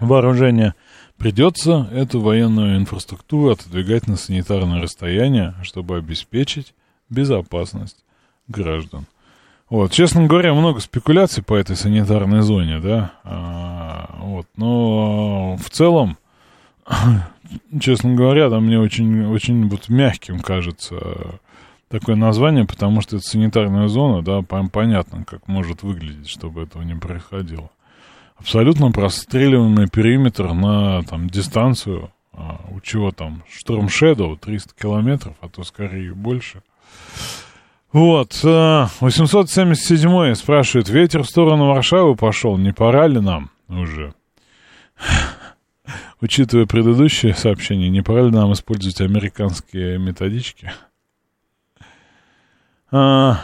вооружение, 0.00 0.72
придется 1.18 1.86
эту 1.92 2.20
военную 2.20 2.78
инфраструктуру 2.78 3.50
отодвигать 3.50 4.06
на 4.06 4.16
санитарное 4.16 4.80
расстояние, 4.80 5.54
чтобы 5.64 5.98
обеспечить 5.98 6.72
безопасность 7.10 7.98
граждан. 8.48 9.04
Вот, 9.68 9.92
честно 9.92 10.26
говоря, 10.26 10.54
много 10.54 10.80
спекуляций 10.80 11.42
по 11.42 11.52
этой 11.52 11.76
санитарной 11.76 12.40
зоне, 12.40 12.78
да, 12.78 13.12
а, 13.24 14.16
вот, 14.18 14.46
но 14.56 15.58
в 15.58 15.68
целом, 15.68 16.16
честно 17.82 18.14
говоря, 18.14 18.48
там 18.48 18.64
мне 18.64 18.80
очень, 18.80 19.26
очень 19.26 19.68
вот 19.68 19.90
мягким 19.90 20.40
кажется 20.40 21.38
такое 21.88 22.16
название, 22.16 22.64
потому 22.64 23.00
что 23.00 23.16
это 23.16 23.26
санитарная 23.26 23.88
зона, 23.88 24.22
да, 24.22 24.42
понятно, 24.42 25.24
как 25.24 25.46
может 25.48 25.82
выглядеть, 25.82 26.28
чтобы 26.28 26.62
этого 26.62 26.82
не 26.82 26.94
происходило. 26.94 27.70
Абсолютно 28.36 28.92
простреливаемый 28.92 29.88
периметр 29.88 30.52
на 30.52 31.02
там, 31.02 31.28
дистанцию, 31.28 32.12
а, 32.32 32.60
у 32.70 32.80
чего 32.80 33.10
там, 33.10 33.42
Storm 33.50 33.86
Shadow 33.86 34.38
300 34.38 34.74
километров, 34.80 35.34
а 35.40 35.48
то 35.48 35.64
скорее 35.64 36.14
больше. 36.14 36.62
Вот, 37.90 38.38
877 38.42 40.10
а, 40.10 40.34
спрашивает, 40.34 40.88
ветер 40.88 41.22
в 41.22 41.28
сторону 41.28 41.66
Варшавы 41.66 42.14
пошел, 42.14 42.56
не 42.58 42.72
пора 42.72 43.08
ли 43.08 43.18
нам 43.18 43.50
уже? 43.68 44.14
Учитывая 46.20 46.66
предыдущее 46.66 47.34
сообщение, 47.34 47.88
не 47.88 48.02
пора 48.02 48.22
ли 48.22 48.30
нам 48.30 48.52
использовать 48.52 49.00
американские 49.00 49.98
методички? 49.98 50.70
А, 52.90 53.38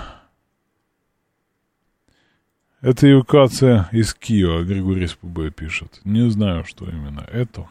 это 2.81 3.11
эвакуация 3.11 3.89
из 3.93 4.15
Киева, 4.15 4.63
Григорий 4.65 5.07
Спубе 5.07 5.51
пишет. 5.51 6.01
Не 6.05 6.31
знаю, 6.31 6.65
что 6.65 6.87
именно 6.87 7.21
это. 7.31 7.69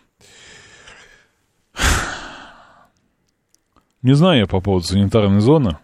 Не 4.03 4.13
знаю 4.13 4.41
я 4.41 4.45
по 4.47 4.61
поводу 4.61 4.85
санитарной 4.85 5.41
зоны. 5.41 5.77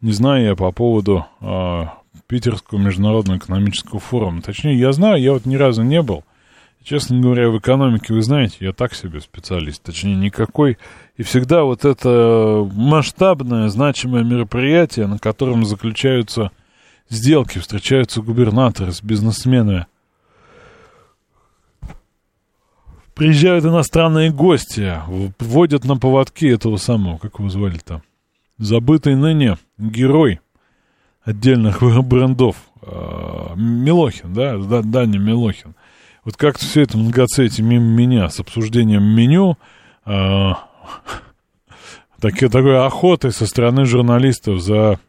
Не 0.00 0.10
знаю 0.10 0.44
я 0.44 0.56
по 0.56 0.72
поводу 0.72 1.26
э, 1.40 1.82
Питерского 2.26 2.78
международного 2.78 3.38
экономического 3.38 4.00
форума. 4.00 4.42
Точнее, 4.42 4.76
я 4.76 4.90
знаю, 4.92 5.22
я 5.22 5.32
вот 5.32 5.46
ни 5.46 5.54
разу 5.54 5.84
не 5.84 6.02
был. 6.02 6.24
Честно 6.84 7.20
говоря, 7.20 7.48
в 7.48 7.58
экономике, 7.58 8.12
вы 8.12 8.22
знаете, 8.22 8.56
я 8.60 8.72
так 8.72 8.94
себе 8.94 9.20
специалист, 9.20 9.80
точнее, 9.82 10.16
никакой. 10.16 10.78
И 11.16 11.22
всегда 11.22 11.62
вот 11.62 11.84
это 11.84 12.68
масштабное, 12.74 13.68
значимое 13.68 14.24
мероприятие, 14.24 15.06
на 15.06 15.18
котором 15.18 15.64
заключаются 15.64 16.50
сделки, 17.08 17.58
встречаются 17.58 18.20
губернаторы 18.20 18.90
с 18.90 19.00
бизнесменами. 19.00 19.86
Приезжают 23.14 23.64
иностранные 23.64 24.32
гости, 24.32 24.94
вводят 25.38 25.84
на 25.84 25.96
поводки 25.96 26.46
этого 26.46 26.78
самого, 26.78 27.18
как 27.18 27.38
его 27.38 27.48
звали-то, 27.48 28.02
забытый 28.58 29.14
ныне 29.14 29.56
герой 29.78 30.40
отдельных 31.22 31.80
брендов, 32.02 32.56
а, 32.80 33.54
Милохин, 33.54 34.32
да, 34.34 34.82
Даня 34.82 35.18
Милохин. 35.18 35.76
Вот 36.24 36.36
как-то 36.36 36.64
все 36.64 36.82
это 36.82 36.96
многоцветие 36.96 37.66
мимо 37.66 37.84
меня 37.84 38.28
с 38.28 38.38
обсуждением 38.38 39.02
меню, 39.02 39.58
э, 40.06 40.50
так, 42.20 42.34
такой 42.38 42.84
охотой 42.84 43.32
со 43.32 43.46
стороны 43.46 43.84
журналистов 43.84 44.60
за 44.60 45.00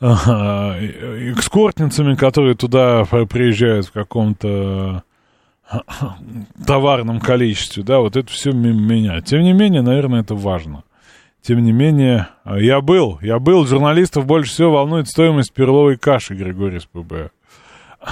э, 0.00 0.06
экскортницами, 1.32 2.14
которые 2.14 2.56
туда 2.56 3.04
приезжают 3.04 3.86
в 3.86 3.92
каком-то 3.92 5.02
товарном 6.66 7.20
количестве, 7.20 7.82
да, 7.82 8.00
вот 8.00 8.16
это 8.16 8.30
все 8.30 8.52
мимо 8.52 8.80
меня. 8.80 9.20
Тем 9.22 9.40
не 9.40 9.52
менее, 9.52 9.82
наверное, 9.82 10.20
это 10.20 10.34
важно. 10.34 10.84
Тем 11.40 11.62
не 11.62 11.72
менее, 11.72 12.28
я 12.44 12.80
был, 12.80 13.18
я 13.22 13.38
был, 13.38 13.66
журналистов 13.66 14.26
больше 14.26 14.52
всего 14.52 14.72
волнует 14.72 15.08
стоимость 15.08 15.52
перловой 15.52 15.96
каши, 15.96 16.34
Григорий 16.34 16.80
СПБ 16.80 17.30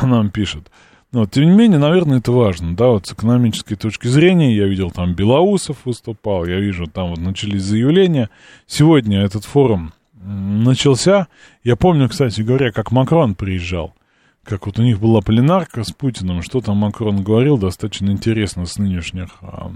нам 0.02 0.30
пишет. 0.30 0.70
Но, 1.14 1.26
тем 1.26 1.44
не 1.44 1.52
менее, 1.52 1.78
наверное, 1.78 2.18
это 2.18 2.32
важно, 2.32 2.74
да, 2.74 2.88
вот 2.88 3.06
с 3.06 3.12
экономической 3.12 3.76
точки 3.76 4.08
зрения, 4.08 4.56
я 4.56 4.66
видел, 4.66 4.90
там 4.90 5.14
Белоусов 5.14 5.76
выступал, 5.84 6.44
я 6.44 6.58
вижу, 6.58 6.88
там 6.88 7.10
вот 7.10 7.18
начались 7.18 7.62
заявления. 7.62 8.30
Сегодня 8.66 9.20
этот 9.20 9.44
форум 9.44 9.92
начался. 10.12 11.28
Я 11.62 11.76
помню, 11.76 12.08
кстати 12.08 12.40
говоря, 12.40 12.72
как 12.72 12.90
Макрон 12.90 13.36
приезжал, 13.36 13.94
как 14.42 14.66
вот 14.66 14.80
у 14.80 14.82
них 14.82 14.98
была 14.98 15.20
пленарка 15.20 15.84
с 15.84 15.92
Путиным, 15.92 16.42
что 16.42 16.60
там 16.60 16.78
Макрон 16.78 17.22
говорил, 17.22 17.58
достаточно 17.58 18.10
интересно 18.10 18.66
с 18.66 18.76
нынешних 18.76 19.28
а, 19.40 19.70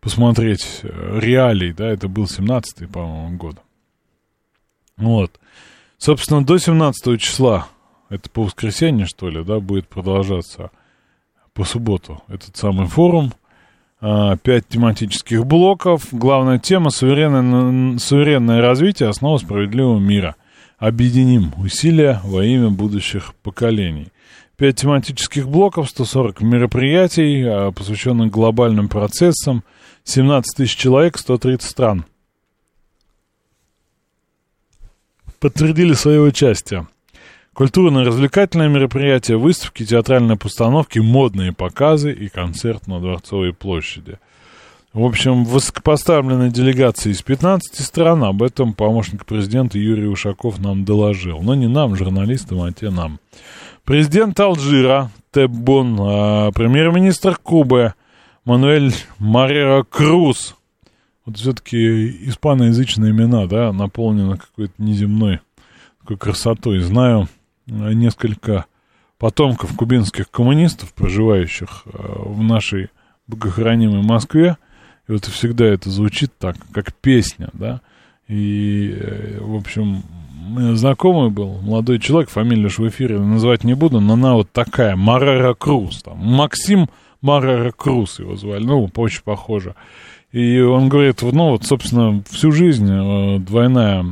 посмотреть 0.00 0.80
э, 0.82 1.20
реалий, 1.22 1.72
да, 1.72 1.88
это 1.88 2.06
был 2.06 2.24
17-й, 2.24 2.86
по-моему, 2.86 3.38
год. 3.38 3.56
Вот. 4.98 5.40
Собственно, 5.96 6.44
до 6.44 6.58
17 6.58 7.18
числа 7.18 7.68
это 8.08 8.30
по 8.30 8.42
воскресенье, 8.42 9.06
что 9.06 9.28
ли, 9.28 9.44
да, 9.44 9.60
будет 9.60 9.88
продолжаться 9.88 10.70
по 11.54 11.64
субботу 11.64 12.22
этот 12.28 12.56
самый 12.56 12.86
форум. 12.86 13.32
А, 14.00 14.36
пять 14.36 14.68
тематических 14.68 15.46
блоков. 15.46 16.08
Главная 16.12 16.58
тема 16.58 16.90
суверенное, 16.90 17.98
суверенное 17.98 18.60
развитие, 18.60 19.08
основа 19.08 19.38
справедливого 19.38 19.98
мира. 19.98 20.36
Объединим 20.78 21.52
усилия 21.56 22.20
во 22.24 22.44
имя 22.44 22.70
будущих 22.70 23.34
поколений. 23.42 24.08
Пять 24.56 24.76
тематических 24.76 25.48
блоков, 25.48 25.88
140 25.88 26.42
мероприятий, 26.42 27.42
а, 27.42 27.72
посвященных 27.72 28.30
глобальным 28.30 28.88
процессам, 28.88 29.64
17 30.04 30.56
тысяч 30.56 30.76
человек, 30.76 31.18
130 31.18 31.68
стран. 31.68 32.04
подтвердили 35.38 35.92
свое 35.92 36.20
участие. 36.20 36.86
Культурно-развлекательные 37.56 38.68
мероприятия, 38.68 39.36
выставки, 39.36 39.82
театральные 39.82 40.36
постановки, 40.36 40.98
модные 40.98 41.54
показы 41.54 42.12
и 42.12 42.28
концерт 42.28 42.86
на 42.86 43.00
Дворцовой 43.00 43.54
площади. 43.54 44.18
В 44.92 45.02
общем, 45.02 45.42
высокопоставленная 45.44 46.50
делегация 46.50 47.12
из 47.12 47.22
15 47.22 47.82
стран, 47.82 48.24
об 48.24 48.42
этом 48.42 48.74
помощник 48.74 49.24
президента 49.24 49.78
Юрий 49.78 50.06
Ушаков 50.06 50.58
нам 50.58 50.84
доложил. 50.84 51.40
Но 51.40 51.54
не 51.54 51.66
нам, 51.66 51.96
журналистам, 51.96 52.60
а 52.60 52.70
те 52.72 52.90
нам. 52.90 53.20
Президент 53.84 54.38
Алжира 54.38 55.10
Теббон, 55.32 55.96
а 55.98 56.50
премьер-министр 56.52 57.38
Кубы 57.42 57.94
Мануэль 58.44 58.92
Марера 59.18 59.82
Круз. 59.82 60.56
Вот 61.24 61.38
все-таки 61.38 62.28
испаноязычные 62.28 63.12
имена, 63.12 63.46
да, 63.46 63.72
наполнены 63.72 64.36
какой-то 64.36 64.74
неземной 64.76 65.40
такой 66.00 66.18
красотой. 66.18 66.80
Знаю 66.80 67.28
несколько 67.66 68.66
потомков 69.18 69.74
кубинских 69.76 70.30
коммунистов, 70.30 70.92
проживающих 70.92 71.84
а, 71.86 72.22
в 72.24 72.42
нашей 72.42 72.90
богохранимой 73.26 74.02
Москве, 74.02 74.56
и 75.08 75.12
вот 75.12 75.24
всегда 75.24 75.66
это 75.66 75.90
звучит 75.90 76.32
так, 76.38 76.56
как 76.72 76.92
песня, 76.94 77.48
да. 77.52 77.80
И, 78.28 78.92
э, 78.98 79.38
в 79.40 79.54
общем, 79.54 80.02
знакомый 80.74 81.30
был, 81.30 81.60
молодой 81.60 81.98
человек, 82.00 82.28
фамилию 82.28 82.70
ж 82.70 82.78
в 82.78 82.88
эфире 82.88 83.18
называть 83.18 83.64
не 83.64 83.74
буду, 83.74 84.00
но 84.00 84.14
она 84.14 84.34
вот 84.34 84.50
такая, 84.50 84.96
Марера 84.96 85.54
Круз, 85.54 86.02
там, 86.02 86.18
Максим 86.18 86.88
Марера 87.20 87.72
Круз 87.72 88.18
его 88.18 88.36
звали, 88.36 88.64
ну, 88.64 88.90
очень 88.96 89.22
похоже. 89.24 89.74
И 90.32 90.60
он 90.60 90.88
говорит, 90.88 91.22
ну, 91.22 91.50
вот, 91.50 91.64
собственно, 91.64 92.22
всю 92.28 92.52
жизнь 92.52 92.88
э, 92.90 93.38
двойная, 93.38 94.04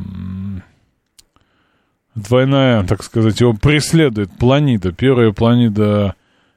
двойная, 2.14 2.84
так 2.84 3.02
сказать, 3.02 3.40
его 3.40 3.54
преследует 3.54 4.30
планида. 4.38 4.92
Первая 4.92 5.32
планида 5.32 6.14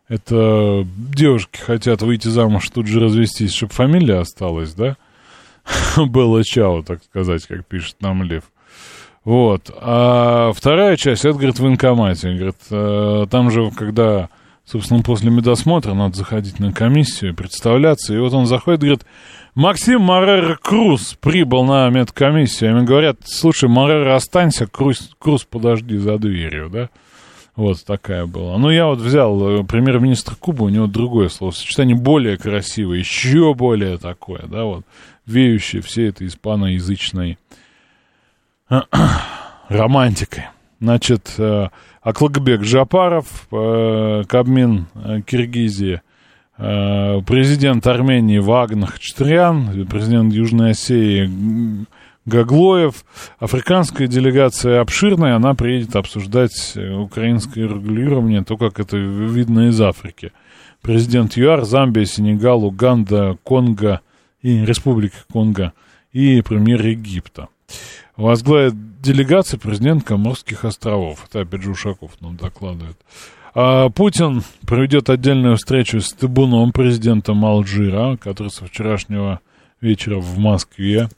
это 0.07 0.85
девушки 1.13 1.59
хотят 1.59 2.01
выйти 2.01 2.27
замуж, 2.27 2.69
тут 2.69 2.87
же 2.87 2.99
развестись, 2.99 3.53
чтобы 3.53 3.73
фамилия 3.73 4.19
осталась, 4.19 4.73
да? 4.73 4.95
Было 5.97 6.43
чао, 6.43 6.81
так 6.81 7.03
сказать, 7.03 7.45
как 7.45 7.65
пишет 7.65 7.97
нам 7.99 8.23
Лев. 8.23 8.43
Вот. 9.25 9.69
А 9.75 10.53
вторая 10.55 10.95
часть, 10.95 11.25
это, 11.25 11.33
говорит, 11.33 11.59
в 11.59 11.63
военкомате. 11.63 12.33
Говорит, 12.33 12.55
э, 12.71 13.25
там 13.29 13.51
же, 13.51 13.71
когда, 13.71 14.29
собственно, 14.67 15.01
после 15.01 15.31
медосмотра 15.31 15.93
надо 15.93 16.17
заходить 16.17 16.59
на 16.59 16.73
комиссию, 16.73 17.33
представляться. 17.33 18.13
И 18.13 18.19
вот 18.19 18.33
он 18.33 18.45
заходит, 18.45 18.81
говорит, 18.81 19.05
Максим 19.55 20.01
Марер 20.01 20.59
Круз 20.61 21.15
прибыл 21.19 21.63
на 21.63 21.89
медкомиссию. 21.89 22.71
Ему 22.71 22.85
говорят, 22.85 23.17
слушай, 23.25 23.69
Марер, 23.69 24.07
останься, 24.09 24.67
Круз, 24.67 25.09
Круз 25.17 25.45
подожди 25.45 25.97
за 25.97 26.17
дверью, 26.19 26.69
да? 26.69 26.89
Вот 27.55 27.83
такая 27.85 28.27
была. 28.27 28.59
Ну, 28.59 28.69
я 28.69 28.85
вот 28.85 28.99
взял 28.99 29.61
э, 29.61 29.63
премьер-министр 29.63 30.35
Кубы, 30.35 30.65
у 30.65 30.69
него 30.69 30.85
другое 30.85 31.29
словосочетание, 31.29 31.95
более 31.95 32.37
красивое, 32.37 32.99
еще 32.99 33.55
более 33.55 33.97
такое, 33.97 34.43
да, 34.43 34.65
вот, 34.65 34.85
веющее 35.25 35.81
всей 35.81 36.09
этой 36.09 36.27
испаноязычной 36.27 37.39
романтикой. 39.69 40.43
Значит, 40.79 41.33
э, 42.03 42.09
Аклыгбек 42.09 42.63
Жапаров, 42.63 43.47
э, 43.51 44.23
Кабмин 44.27 44.87
Киргизии, 45.25 46.01
президент 46.57 47.85
Армении 47.85 48.39
Вагнах 48.39 48.93
Хачатрян, 48.93 49.85
президент 49.87 50.33
Южной 50.33 50.71
Осетии 50.71 51.85
Гаглоев. 52.27 53.05
Африканская 53.39 54.07
делегация 54.07 54.81
обширная, 54.81 55.37
она 55.37 55.55
приедет 55.55 55.95
обсуждать 55.95 56.73
э, 56.75 56.91
украинское 56.91 57.63
регулирование, 57.63 58.43
то, 58.43 58.57
как 58.57 58.81
это 58.81 58.97
видно 58.97 59.69
из 59.69 59.79
Африки. 59.79 60.33
Президент 60.81 61.37
ЮАР, 61.37 61.63
Замбия, 61.63 62.03
Сенегал, 62.03 62.65
Уганда, 62.65 63.37
Конго 63.43 64.01
и 64.41 64.65
Республика 64.65 65.15
Конго 65.31 65.71
и 66.11 66.41
премьер 66.41 66.85
Египта. 66.85 67.47
Возглавит 68.17 68.73
делегация 69.01 69.59
президент 69.59 70.03
Коморских 70.03 70.65
островов. 70.65 71.25
Это 71.29 71.41
опять 71.41 71.61
же 71.61 71.69
Ушаков 71.69 72.19
нам 72.19 72.35
докладывает. 72.35 72.97
А 73.53 73.89
Путин 73.89 74.43
проведет 74.65 75.09
отдельную 75.09 75.55
встречу 75.57 76.01
с 76.01 76.13
Табуном, 76.13 76.71
президентом 76.71 77.45
Алжира, 77.45 78.17
который 78.17 78.49
со 78.49 78.65
вчерашнего 78.65 79.39
вечера 79.81 80.17
в 80.17 80.37
Москве. 80.39 81.09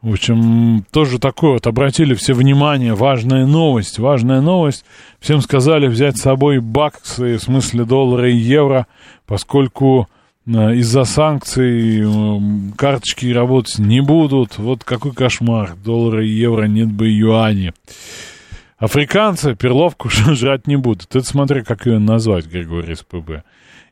В 0.00 0.12
общем, 0.12 0.84
тоже 0.90 1.18
такое 1.18 1.54
вот 1.54 1.66
обратили 1.66 2.14
все 2.14 2.32
внимание, 2.32 2.94
важная 2.94 3.46
новость, 3.46 3.98
важная 3.98 4.40
новость. 4.40 4.84
Всем 5.18 5.40
сказали 5.40 5.86
взять 5.86 6.16
с 6.16 6.22
собой 6.22 6.60
баксы, 6.60 7.36
в 7.36 7.42
смысле 7.42 7.84
доллара 7.84 8.30
и 8.30 8.36
евро, 8.36 8.86
поскольку 9.26 10.08
из-за 10.48 11.04
санкций 11.04 12.00
э, 12.00 12.40
карточки 12.76 13.26
работать 13.26 13.78
не 13.78 14.00
будут. 14.00 14.56
Вот 14.56 14.82
какой 14.82 15.12
кошмар, 15.12 15.76
доллара 15.76 16.24
и 16.24 16.30
евро 16.30 16.64
нет 16.64 16.90
бы 16.90 17.08
юани. 17.10 17.74
Африканцы 18.78 19.54
перловку 19.54 20.08
жрать 20.10 20.66
не 20.66 20.76
будут. 20.76 21.14
Это 21.14 21.26
смотри, 21.26 21.62
как 21.62 21.84
ее 21.84 21.98
назвать, 21.98 22.46
Григорий 22.46 22.94
СПБ. 22.94 23.42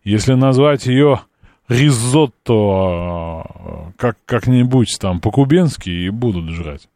Если 0.03 0.33
назвать 0.33 0.87
ее 0.87 1.21
ризотто 1.69 2.53
э, 2.55 3.90
как, 3.99 4.16
как-нибудь 4.25 4.97
там 4.99 5.21
по-кубински 5.21 5.90
и 5.90 6.09
будут 6.09 6.49
жрать. 6.51 6.88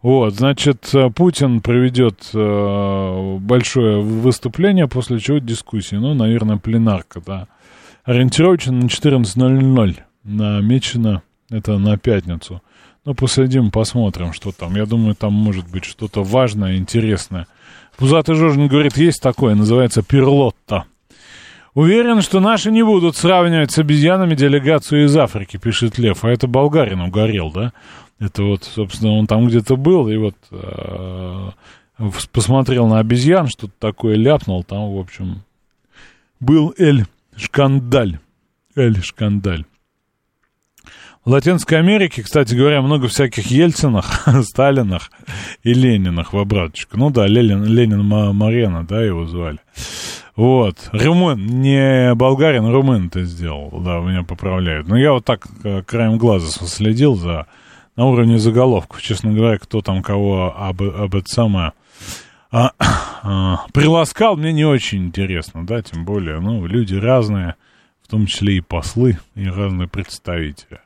Вот, 0.00 0.34
значит, 0.34 0.90
Путин 1.16 1.60
проведет 1.60 2.30
э, 2.32 3.36
большое 3.40 4.00
выступление, 4.00 4.88
после 4.88 5.18
чего 5.18 5.38
дискуссии. 5.38 5.96
Ну, 5.96 6.14
наверное, 6.14 6.56
пленарка, 6.56 7.20
да. 7.20 7.48
Ориентировочно 8.06 8.72
на 8.72 8.84
14.00 8.84 9.96
намечено 10.22 11.22
это 11.50 11.76
на 11.76 11.98
пятницу. 11.98 12.62
Ну, 13.04 13.14
посидим, 13.14 13.72
посмотрим, 13.72 14.32
что 14.32 14.52
там. 14.52 14.76
Я 14.76 14.86
думаю, 14.86 15.16
там 15.16 15.32
может 15.32 15.68
быть 15.68 15.84
что-то 15.84 16.22
важное, 16.22 16.76
интересное. 16.76 17.48
Пузатый 17.96 18.36
Жожин 18.36 18.68
говорит, 18.68 18.96
есть 18.96 19.20
такое, 19.20 19.56
называется 19.56 20.02
перлотта. 20.02 20.84
Уверен, 21.74 22.22
что 22.22 22.38
наши 22.38 22.70
не 22.70 22.84
будут 22.84 23.16
сравнивать 23.16 23.72
с 23.72 23.78
обезьянами 23.78 24.36
делегацию 24.36 25.06
из 25.06 25.16
Африки, 25.16 25.56
пишет 25.56 25.98
Лев. 25.98 26.24
А 26.24 26.30
это 26.30 26.46
болгарин 26.46 27.00
угорел, 27.00 27.50
да? 27.50 27.72
Это 28.20 28.44
вот, 28.44 28.64
собственно, 28.64 29.12
он 29.12 29.26
там 29.26 29.48
где-то 29.48 29.76
был, 29.76 30.08
и 30.08 30.16
вот 30.16 30.36
э, 30.52 31.50
посмотрел 32.32 32.86
на 32.86 33.00
обезьян, 33.00 33.48
что-то 33.48 33.74
такое 33.78 34.16
ляпнул, 34.16 34.62
там, 34.64 34.94
в 34.94 34.98
общем, 34.98 35.42
был 36.40 36.72
Эль 36.78 37.04
Шкандаль. 37.36 38.18
Эль 38.74 39.02
Шкандаль. 39.02 39.64
В 41.24 41.30
Латинской 41.30 41.78
Америке, 41.78 42.22
кстати 42.22 42.54
говоря, 42.54 42.82
много 42.82 43.08
всяких 43.08 43.50
Ельцинах, 43.50 44.28
Сталинах 44.44 45.10
и 45.64 45.74
Ленинах 45.74 46.32
в 46.32 46.38
обраточку. 46.38 46.96
Ну 46.96 47.10
да, 47.10 47.26
Ленин, 47.26 47.64
Ленин 47.64 48.04
Марена, 48.04 48.86
да, 48.86 49.02
его 49.02 49.26
звали. 49.26 49.58
Вот. 50.36 50.88
Румын, 50.92 51.44
не 51.44 52.14
болгарин, 52.14 52.66
румын 52.66 53.08
это 53.08 53.24
сделал. 53.24 53.70
Да, 53.80 53.98
меня 54.00 54.22
поправляют. 54.22 54.86
Но 54.86 54.96
я 54.96 55.12
вот 55.12 55.24
так 55.24 55.46
э, 55.64 55.82
краем 55.82 56.18
глаза 56.18 56.46
следил 56.66 57.16
за 57.16 57.46
на 57.96 58.04
уровне 58.04 58.38
заголовков. 58.38 59.02
Честно 59.02 59.32
говоря, 59.32 59.58
кто 59.58 59.80
там 59.80 60.02
кого 60.02 60.54
об, 60.56 60.82
об 60.82 61.14
это 61.14 61.28
самое 61.28 61.72
а, 62.50 62.72
а, 62.78 63.66
приласкал, 63.72 64.36
мне 64.36 64.52
не 64.52 64.64
очень 64.64 65.06
интересно, 65.06 65.66
да, 65.66 65.82
тем 65.82 66.04
более, 66.04 66.40
ну, 66.40 66.66
люди 66.66 66.94
разные, 66.94 67.56
в 68.02 68.08
том 68.08 68.26
числе 68.26 68.58
и 68.58 68.60
послы, 68.60 69.18
и 69.34 69.48
разные 69.48 69.88
представители. 69.88 70.80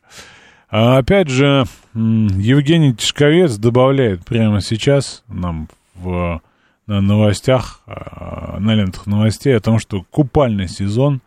А 0.70 0.98
опять 0.98 1.28
же, 1.28 1.64
Евгений 1.94 2.94
Тишковец 2.94 3.56
добавляет 3.56 4.24
прямо 4.24 4.60
сейчас 4.60 5.24
нам 5.28 5.68
в 5.94 6.40
на 6.90 7.00
новостях, 7.00 7.82
а, 7.86 8.58
на 8.58 8.74
лентах 8.74 9.06
новостей 9.06 9.56
о 9.56 9.60
том, 9.60 9.78
что 9.78 10.04
купальный 10.10 10.68
сезон 10.68 11.20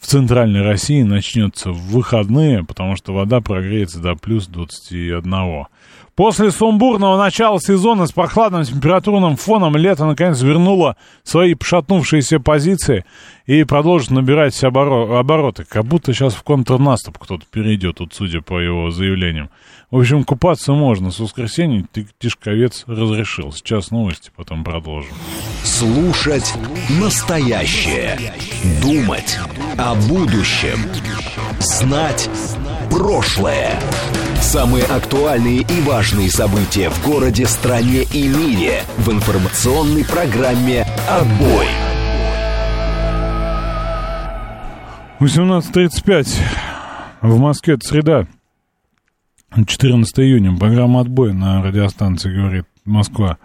в 0.00 0.06
центральной 0.06 0.62
России 0.62 1.02
начнется 1.02 1.70
в 1.70 1.78
выходные, 1.90 2.64
потому 2.64 2.96
что 2.96 3.12
вода 3.12 3.40
прогреется 3.40 4.00
до 4.00 4.14
плюс 4.14 4.46
21. 4.46 5.66
После 6.16 6.50
сумбурного 6.50 7.18
начала 7.18 7.60
сезона 7.60 8.06
с 8.06 8.12
прохладным 8.12 8.64
температурным 8.64 9.36
фоном 9.36 9.76
лето 9.76 10.06
наконец 10.06 10.40
вернуло 10.40 10.96
свои 11.22 11.54
пошатнувшиеся 11.54 12.40
позиции 12.40 13.04
и 13.46 13.64
продолжит 13.64 14.10
набирать 14.10 14.54
оборо- 14.64 15.18
обороты. 15.18 15.64
Как 15.64 15.84
будто 15.84 16.12
сейчас 16.12 16.34
в 16.34 16.42
контрнаступ 16.42 17.18
кто-то 17.18 17.44
перейдет, 17.50 17.96
тут 17.96 18.14
судя 18.14 18.40
по 18.40 18.58
его 18.58 18.90
заявлениям. 18.90 19.50
В 19.90 19.98
общем, 19.98 20.22
купаться 20.22 20.72
можно. 20.72 21.10
С 21.10 21.18
воскресенья 21.18 21.84
Тишковец 22.18 22.84
разрешил. 22.86 23.52
Сейчас 23.52 23.90
новости, 23.90 24.30
потом 24.36 24.62
продолжим. 24.62 25.12
Слушать 25.64 26.54
настоящее. 27.00 28.18
Думать 28.82 29.38
о 29.76 29.96
будущем. 30.08 30.78
Знать 31.58 32.30
Прошлое. 32.90 33.78
Самые 34.40 34.84
актуальные 34.84 35.60
и 35.60 35.80
важные 35.82 36.30
события 36.30 36.90
в 36.90 37.04
городе, 37.04 37.46
стране 37.46 38.02
и 38.02 38.26
мире 38.26 38.82
в 38.98 39.10
информационной 39.10 40.04
программе 40.04 40.86
«Отбой». 41.08 41.66
18.35. 45.20 46.28
В 47.20 47.38
Москве 47.38 47.74
это 47.74 47.86
среда. 47.86 48.26
14 49.52 50.18
июня. 50.20 50.56
Программа 50.56 51.00
«Отбой» 51.00 51.32
на 51.32 51.62
радиостанции 51.62 52.32
«Говорит 52.32 52.66
Москва». 52.84 53.38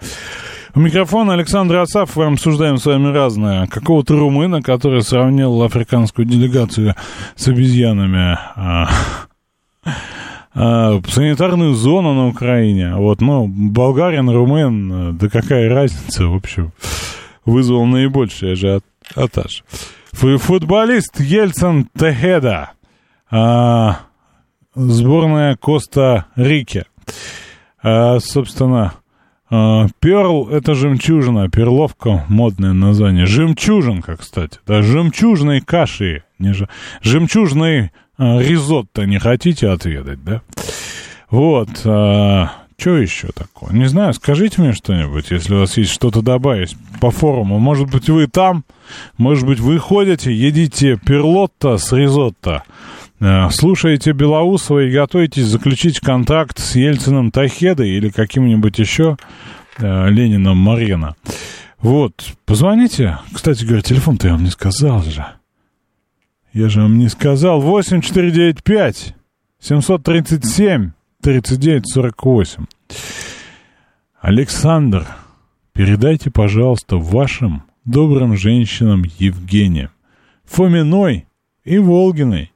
У 0.76 0.80
микрофона 0.80 1.34
Александр 1.34 1.78
Асаф. 1.78 2.16
Мы 2.16 2.26
обсуждаем 2.26 2.78
с 2.78 2.86
вами 2.86 3.12
разное. 3.12 3.66
Какого-то 3.68 4.16
румына, 4.16 4.62
который 4.62 5.02
сравнил 5.02 5.64
африканскую 5.64 6.26
делегацию 6.26 6.96
с 7.36 7.48
обезьянами. 7.48 8.38
А, 8.56 8.90
а, 10.54 11.02
санитарную 11.08 11.74
зону 11.74 12.14
на 12.14 12.28
Украине. 12.28 12.94
Вот, 12.96 13.22
ну, 13.22 13.48
болгарин, 13.48 14.30
румын, 14.30 15.18
да 15.18 15.30
какая 15.30 15.70
разница, 15.70 16.28
в 16.28 16.36
общем, 16.36 16.72
вызвал 17.46 17.86
наибольший 17.86 18.54
ажиотаж. 18.54 19.64
Футболист 20.12 21.20
Ельцин 21.20 21.88
Техеда. 21.98 22.72
А, 23.32 24.02
сборная 24.76 25.56
Коста-Рики. 25.56 26.86
А, 27.82 28.20
собственно, 28.20 28.94
а, 29.50 29.88
Перл— 30.00 30.50
это 30.52 30.76
жемчужина, 30.76 31.50
перловка— 31.50 32.26
модное 32.30 32.74
название. 32.74 33.26
Жемчужинка, 33.26 34.18
кстати. 34.18 34.60
Да, 34.66 34.82
жемчужной 34.82 35.62
каши. 35.62 36.24
Не 36.40 36.54
ж... 36.54 36.68
Жемчужный 37.02 37.92
а, 38.18 38.40
ризотто 38.40 39.06
не 39.06 39.20
хотите 39.20 39.70
отведать, 39.70 40.24
да? 40.24 40.42
Вот. 41.30 41.70
А, 41.86 42.52
что 42.78 42.98
еще 42.98 43.30
такое? 43.30 43.72
Не 43.72 43.88
знаю, 43.88 44.14
скажите 44.14 44.62
мне 44.62 44.74
что-нибудь, 44.74 45.32
если 45.32 45.54
у 45.54 45.60
вас 45.60 45.78
есть 45.78 45.92
что-то 45.92 46.22
добавить 46.22 46.76
по 47.00 47.10
форуму. 47.10 47.60
Может 47.60 47.90
быть, 47.90 48.10
вы 48.10 48.28
там, 48.28 48.66
может 49.18 49.46
быть, 49.46 49.60
вы 49.60 49.80
ходите, 49.80 50.34
едите 50.34 50.98
перлотто 50.98 51.78
с 51.78 51.94
ризотто, 51.94 52.64
э, 53.20 53.50
слушаете 53.52 54.12
Белоусова 54.12 54.86
и 54.86 54.92
готовитесь 54.92 55.46
заключить 55.46 56.00
контракт 56.00 56.60
с 56.60 56.76
Ельцином 56.76 57.32
Тахедой 57.32 57.90
или 57.90 58.10
каким-нибудь 58.10 58.80
еще 58.80 59.18
э, 59.78 60.10
Лениным 60.10 60.58
Марина. 60.58 61.16
Вот, 61.80 62.34
позвоните. 62.46 63.20
Кстати 63.32 63.64
говоря, 63.64 63.82
телефон-то 63.82 64.28
я 64.28 64.34
вам 64.34 64.44
не 64.44 64.50
сказал 64.50 65.04
же. 65.04 65.26
Я 66.54 66.70
же 66.70 66.82
вам 66.82 66.98
не 66.98 67.10
сказал. 67.10 67.62
8495 67.62 69.14
737 69.60 70.92
3948. 71.22 72.66
Александр, 74.22 75.08
передайте, 75.74 76.32
пожалуйста, 76.32 76.98
вашим 76.98 77.64
добрым 77.84 78.36
женщинам 78.36 79.04
Евгения, 79.20 79.92
Фоминой 80.46 81.28
и 81.64 81.78
Волгиной 81.78 82.52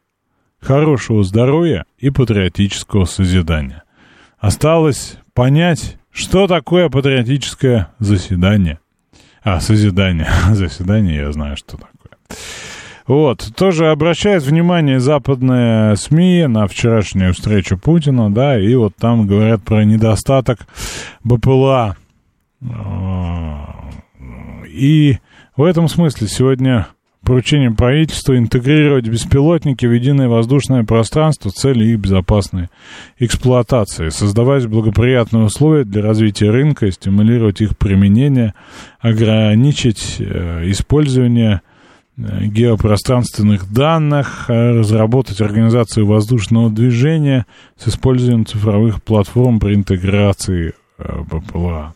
хорошего 0.61 1.23
здоровья 1.23 1.85
и 1.97 2.09
патриотического 2.09 3.05
созидания. 3.05 3.83
Осталось 4.37 5.17
понять, 5.33 5.97
что 6.11 6.47
такое 6.47 6.89
патриотическое 6.89 7.89
заседание. 7.99 8.79
А, 9.43 9.59
созидание. 9.59 10.27
Заседание 10.51 11.17
я 11.17 11.31
знаю, 11.31 11.57
что 11.57 11.77
такое. 11.77 12.17
Вот, 13.07 13.55
тоже 13.55 13.89
обращает 13.89 14.43
внимание 14.43 14.99
западные 14.99 15.95
СМИ 15.95 16.45
на 16.47 16.67
вчерашнюю 16.67 17.33
встречу 17.33 17.75
Путина, 17.75 18.31
да, 18.31 18.59
и 18.59 18.75
вот 18.75 18.95
там 18.97 19.25
говорят 19.25 19.63
про 19.63 19.83
недостаток 19.83 20.67
БПЛА. 21.23 21.97
И 24.67 25.17
в 25.55 25.63
этом 25.63 25.87
смысле 25.87 26.27
сегодня 26.27 26.87
поручение 27.23 27.71
правительства 27.71 28.37
интегрировать 28.37 29.07
беспилотники 29.07 29.85
в 29.85 29.91
единое 29.91 30.27
воздушное 30.27 30.83
пространство 30.83 31.51
цели 31.51 31.85
их 31.85 31.99
безопасной 31.99 32.69
эксплуатации, 33.17 34.09
создавать 34.09 34.67
благоприятные 34.67 35.43
условия 35.43 35.83
для 35.83 36.01
развития 36.01 36.49
рынка 36.49 36.87
и 36.87 36.91
стимулировать 36.91 37.61
их 37.61 37.77
применение, 37.77 38.53
ограничить 39.01 40.17
э, 40.19 40.63
использование 40.65 41.61
Э, 42.19 42.45
геопространственных 42.45 43.71
данных, 43.71 44.49
э, 44.49 44.71
разработать 44.71 45.39
организацию 45.39 46.05
воздушного 46.05 46.69
движения 46.69 47.45
с 47.77 47.87
использованием 47.87 48.45
цифровых 48.45 49.01
платформ 49.01 49.59
при 49.59 49.75
интеграции 49.75 50.73
БПЛА. 50.97 51.93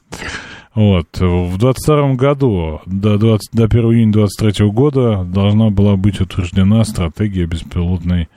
Вот. 0.76 1.08
В 1.20 1.58
2022 1.58 2.14
году, 2.16 2.82
до, 2.86 3.18
20, 3.18 3.52
до 3.54 3.64
1 3.66 3.80
июня 3.80 4.14
2023 4.14 4.70
года, 4.70 5.24
должна 5.24 5.70
была 5.70 5.96
быть 5.96 6.20
утверждена 6.20 6.84
стратегия 6.84 7.46
беспилотной 7.46 8.28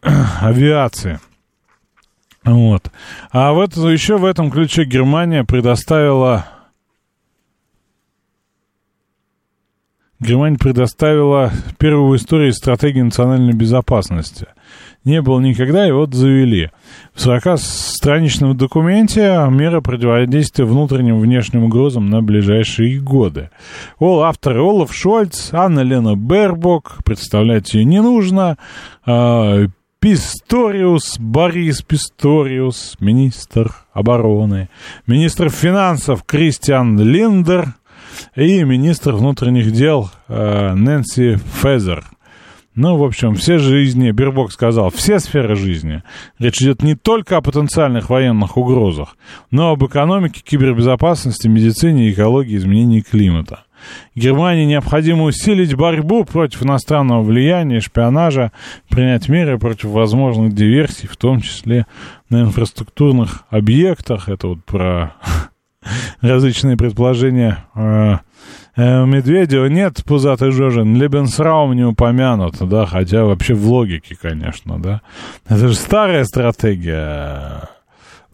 авиации. 0.40 1.18
Вот. 2.44 2.90
А 3.32 3.52
в 3.52 3.58
это, 3.58 3.88
еще 3.88 4.16
в 4.16 4.24
этом 4.24 4.50
ключе 4.52 4.84
Германия 4.84 5.42
предоставила 5.42 6.46
Германия 10.18 10.56
предоставила 10.56 11.52
первую 11.78 12.10
в 12.10 12.16
истории 12.16 12.50
стратегию 12.50 13.04
национальной 13.04 13.52
безопасности. 13.52 14.46
Не 15.06 15.22
было 15.22 15.38
никогда, 15.40 15.86
и 15.86 15.92
вот 15.92 16.12
завели. 16.12 16.70
В 17.14 17.24
40-страничном 17.24 18.56
документе 18.56 19.46
меры 19.48 19.80
противодействия 19.80 20.64
внутренним 20.64 21.18
и 21.18 21.22
внешним 21.22 21.62
угрозам 21.62 22.10
на 22.10 22.22
ближайшие 22.22 22.98
годы. 22.98 23.50
Ол, 24.00 24.24
авторы 24.24 24.60
Олаф 24.60 24.92
Шольц, 24.92 25.54
Анна 25.54 25.80
Лена 25.80 26.16
Бербок, 26.16 26.98
представлять 27.04 27.72
ее 27.72 27.84
не 27.84 28.02
нужно, 28.02 28.58
а, 29.06 29.66
Писториус, 30.00 31.18
Борис 31.20 31.82
Писториус, 31.82 32.96
министр 32.98 33.74
обороны, 33.92 34.68
министр 35.06 35.50
финансов 35.50 36.24
Кристиан 36.24 36.98
Линдер– 36.98 37.74
и 38.34 38.62
министр 38.64 39.12
внутренних 39.12 39.72
дел 39.72 40.10
э, 40.28 40.74
Нэнси 40.74 41.38
Фезер. 41.62 42.04
Ну, 42.76 42.98
в 42.98 43.02
общем, 43.02 43.34
все 43.34 43.56
жизни, 43.56 44.10
Бербок 44.10 44.52
сказал, 44.52 44.90
все 44.90 45.18
сферы 45.18 45.56
жизни. 45.56 46.02
Речь 46.38 46.60
идет 46.60 46.82
не 46.82 46.94
только 46.94 47.38
о 47.38 47.40
потенциальных 47.40 48.10
военных 48.10 48.58
угрозах, 48.58 49.16
но 49.50 49.70
об 49.70 49.82
экономике, 49.86 50.42
кибербезопасности, 50.44 51.48
медицине, 51.48 52.10
экологии, 52.12 52.54
изменении 52.54 53.00
климата. 53.00 53.64
Германии 54.14 54.66
необходимо 54.66 55.24
усилить 55.24 55.74
борьбу 55.74 56.26
против 56.26 56.62
иностранного 56.62 57.22
влияния, 57.22 57.80
шпионажа, 57.80 58.52
принять 58.90 59.30
меры 59.30 59.58
против 59.58 59.86
возможных 59.86 60.54
диверсий, 60.54 61.08
в 61.08 61.16
том 61.16 61.40
числе 61.40 61.86
на 62.28 62.42
инфраструктурных 62.42 63.44
объектах. 63.48 64.28
Это 64.28 64.48
вот 64.48 64.64
про 64.66 65.14
различные 66.20 66.76
предположения 66.76 67.64
э, 67.74 68.16
Медведева. 68.76 69.66
Нет, 69.66 70.02
пузатый 70.04 70.50
Жожин, 70.50 70.96
Лебенсраум 70.96 71.74
не 71.74 71.84
упомянут, 71.84 72.56
да, 72.60 72.84
хотя 72.86 73.24
вообще 73.24 73.54
в 73.54 73.66
логике, 73.70 74.16
конечно, 74.20 74.78
да. 74.78 75.00
Это 75.48 75.68
же 75.68 75.74
старая 75.74 76.24
стратегия. 76.24 77.70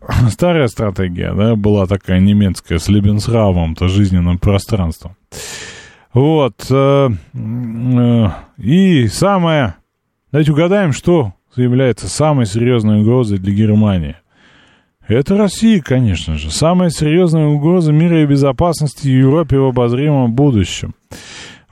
Старая 0.31 0.66
стратегия, 0.66 1.33
да, 1.33 1.55
была 1.55 1.87
такая 1.87 2.18
немецкая 2.18 2.78
с 2.78 2.88
Лебенсраумом-то 2.88 3.87
жизненным 3.87 4.38
пространством. 4.38 5.16
Вот. 6.12 6.66
Э, 6.70 7.11
э, 7.35 8.28
и 8.59 9.07
самое... 9.09 9.76
Давайте 10.31 10.52
угадаем, 10.52 10.92
что 10.92 11.35
является 11.57 12.09
самой 12.09 12.46
серьезной 12.46 13.02
угрозой 13.02 13.38
для 13.38 13.52
Германии. 13.52 14.16
Это 15.09 15.37
Россия, 15.37 15.81
конечно 15.81 16.38
же. 16.38 16.51
Самая 16.51 16.91
серьезная 16.91 17.47
угроза 17.47 17.93
мира 17.93 18.23
и 18.23 18.27
безопасности 18.27 19.09
Европе 19.09 19.59
в 19.59 19.67
обозримом 19.67 20.33
будущем. 20.33 20.95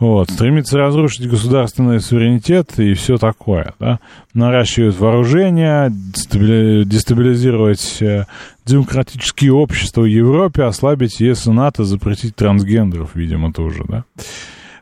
Вот, 0.01 0.31
стремится 0.31 0.79
разрушить 0.79 1.29
государственный 1.29 2.01
суверенитет 2.01 2.79
и 2.79 2.95
все 2.95 3.19
такое, 3.19 3.75
да. 3.79 4.01
Наращивать 4.33 4.99
вооружение, 4.99 5.90
дестабилизировать 5.90 7.99
э, 8.01 8.25
демократические 8.64 9.53
общества 9.53 10.01
в 10.01 10.07
Европе, 10.07 10.62
ослабить 10.62 11.21
ЕС 11.21 11.47
и 11.47 11.51
НАТО, 11.51 11.85
запретить 11.85 12.35
трансгендеров, 12.35 13.14
видимо, 13.14 13.53
тоже, 13.53 13.85
да. 13.87 14.05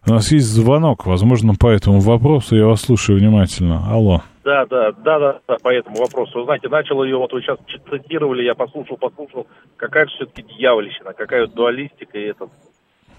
У 0.09 0.13
нас 0.13 0.33
есть 0.33 0.47
звонок, 0.47 1.05
возможно, 1.05 1.53
по 1.55 1.69
этому 1.69 2.01
вопросу. 2.01 2.57
Я 2.57 2.65
вас 2.65 2.81
слушаю 2.81 3.19
внимательно. 3.19 3.85
Алло. 3.93 4.23
Да, 4.43 4.65
да, 4.65 4.93
да, 4.93 5.19
да, 5.19 5.41
да, 5.47 5.57
по 5.63 5.69
этому 5.69 5.97
вопросу. 5.97 6.39
Вы 6.39 6.45
знаете, 6.45 6.71
начал 6.71 7.05
ее, 7.05 7.19
вот 7.19 7.31
вы 7.35 7.43
сейчас 7.43 7.59
цитировали, 7.91 8.43
я 8.43 8.55
послушал, 8.55 8.97
послушал, 8.97 9.47
какая 9.77 10.07
же 10.07 10.13
все-таки 10.15 10.43
дьявольщина, 10.43 11.13
какая 11.13 11.43
вот 11.43 11.55
дуалистика 11.55 12.17
и 12.17 12.23
этот 12.23 12.49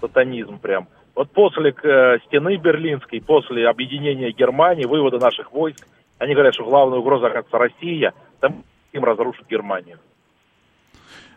сатанизм 0.00 0.58
прям. 0.58 0.88
Вот 1.14 1.30
после 1.30 1.72
э, 1.80 2.18
стены 2.26 2.56
Берлинской, 2.56 3.20
после 3.20 3.68
объединения 3.68 4.32
Германии, 4.32 4.84
вывода 4.84 5.20
наших 5.20 5.52
войск 5.52 5.86
Они 6.18 6.34
говорят, 6.34 6.54
что 6.54 6.64
главная 6.64 6.98
угроза, 6.98 7.28
оказывается, 7.28 7.58
Россия, 7.58 8.14
там 8.40 8.64
им 8.92 9.04
разрушит 9.04 9.46
Германию. 9.48 9.98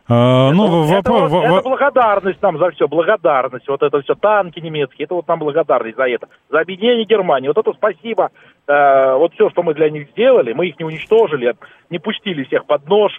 А, 0.08 0.50
это, 0.50 0.56
ну, 0.56 0.84
это, 0.86 1.12
вопрос... 1.12 1.32
вот, 1.32 1.46
это 1.46 1.70
благодарность 1.70 2.42
нам 2.42 2.58
за 2.58 2.72
все, 2.72 2.88
благодарность. 2.88 3.68
Вот 3.68 3.82
это 3.82 4.02
все, 4.02 4.16
танки 4.16 4.60
немецкие, 4.60 5.06
это 5.06 5.16
вот 5.16 5.28
нам 5.28 5.40
благодарность 5.40 5.96
за 5.96 6.04
это. 6.04 6.28
За 6.50 6.60
объединение 6.60 7.06
Германии. 7.06 7.48
Вот 7.48 7.58
это 7.58 7.72
спасибо. 7.74 8.32
Э, 8.68 9.16
вот 9.16 9.34
все, 9.34 9.50
что 9.50 9.64
мы 9.64 9.74
для 9.74 9.90
них 9.90 10.10
сделали, 10.12 10.54
мы 10.54 10.68
их 10.68 10.78
не 10.78 10.86
уничтожили, 10.86 11.56
не 11.90 12.00
пустили 12.00 12.44
всех 12.44 12.66
под 12.66 12.88
нож, 12.88 13.14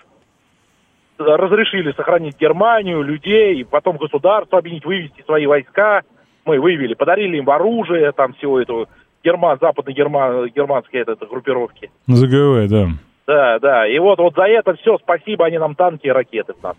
разрешили 1.18 1.92
сохранить 1.92 2.38
Германию, 2.38 3.02
людей, 3.02 3.64
потом 3.64 3.96
государство 3.96 4.58
объединить, 4.58 4.84
вывести 4.84 5.22
свои 5.22 5.46
войска. 5.46 6.02
Мы 6.44 6.60
вывели, 6.60 6.92
подарили 6.92 7.38
им 7.38 7.48
оружие, 7.48 8.12
там 8.12 8.34
всего 8.34 8.60
этого, 8.60 8.88
герман, 9.24 9.58
западно-германской 9.58 10.50
германской 10.50 11.00
это, 11.00 11.12
это, 11.12 11.26
группировки. 11.26 11.90
ЗГВ, 12.06 12.68
да. 12.68 12.88
Да, 13.26 13.58
да. 13.58 13.86
И 13.86 13.98
вот, 13.98 14.18
вот 14.18 14.34
за 14.34 14.44
это 14.44 14.74
все 14.74 14.98
спасибо, 14.98 15.46
они 15.46 15.58
нам 15.58 15.74
танки 15.74 16.06
и 16.06 16.10
ракеты 16.10 16.52
в 16.52 16.62
нас. 16.62 16.76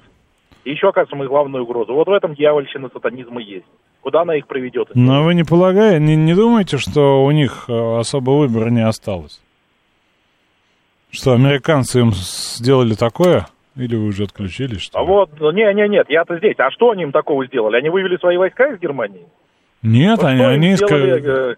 И 0.64 0.72
еще, 0.72 0.90
оказывается, 0.90 1.16
мы 1.16 1.28
главную 1.28 1.64
угрозу. 1.64 1.94
Вот 1.94 2.08
в 2.08 2.12
этом 2.12 2.34
дьявольщина 2.34 2.90
сатанизма 2.90 3.42
есть. 3.42 3.66
Куда 4.02 4.22
она 4.22 4.36
их 4.36 4.48
приведет? 4.48 4.90
Но 4.94 5.24
вы 5.24 5.34
не 5.34 5.44
полагаете, 5.44 6.00
не, 6.00 6.16
не 6.16 6.34
думаете, 6.34 6.78
что 6.78 7.24
у 7.24 7.32
них 7.32 7.66
э, 7.68 7.98
особо 7.98 8.32
выбора 8.32 8.70
не 8.70 8.86
осталось? 8.86 9.42
Что 11.12 11.34
американцы 11.34 12.02
им 12.02 12.12
сделали 12.12 12.94
такое? 12.94 13.48
Или 13.76 13.96
вы 13.96 14.08
уже 14.08 14.24
отключились? 14.24 14.82
Что 14.82 15.00
а 15.00 15.02
ли? 15.02 15.08
вот, 15.08 15.30
ну, 15.40 15.52
не, 15.52 15.72
не, 15.74 15.88
нет, 15.88 16.08
я-то 16.10 16.38
здесь. 16.38 16.56
А 16.60 16.72
что 16.72 16.92
они 16.92 17.04
им 17.04 17.12
такого 17.12 17.46
сделали? 17.46 17.78
Они 17.78 17.90
вывели 17.90 18.18
свои 18.18 18.38
войска 18.38 18.68
из 18.68 18.80
Германии? 18.80 19.26
Нет, 19.82 20.18
Вот 20.18 20.28
они, 20.28 20.44
они 20.44 20.76
сделали, 20.76 21.52
э, 21.52 21.56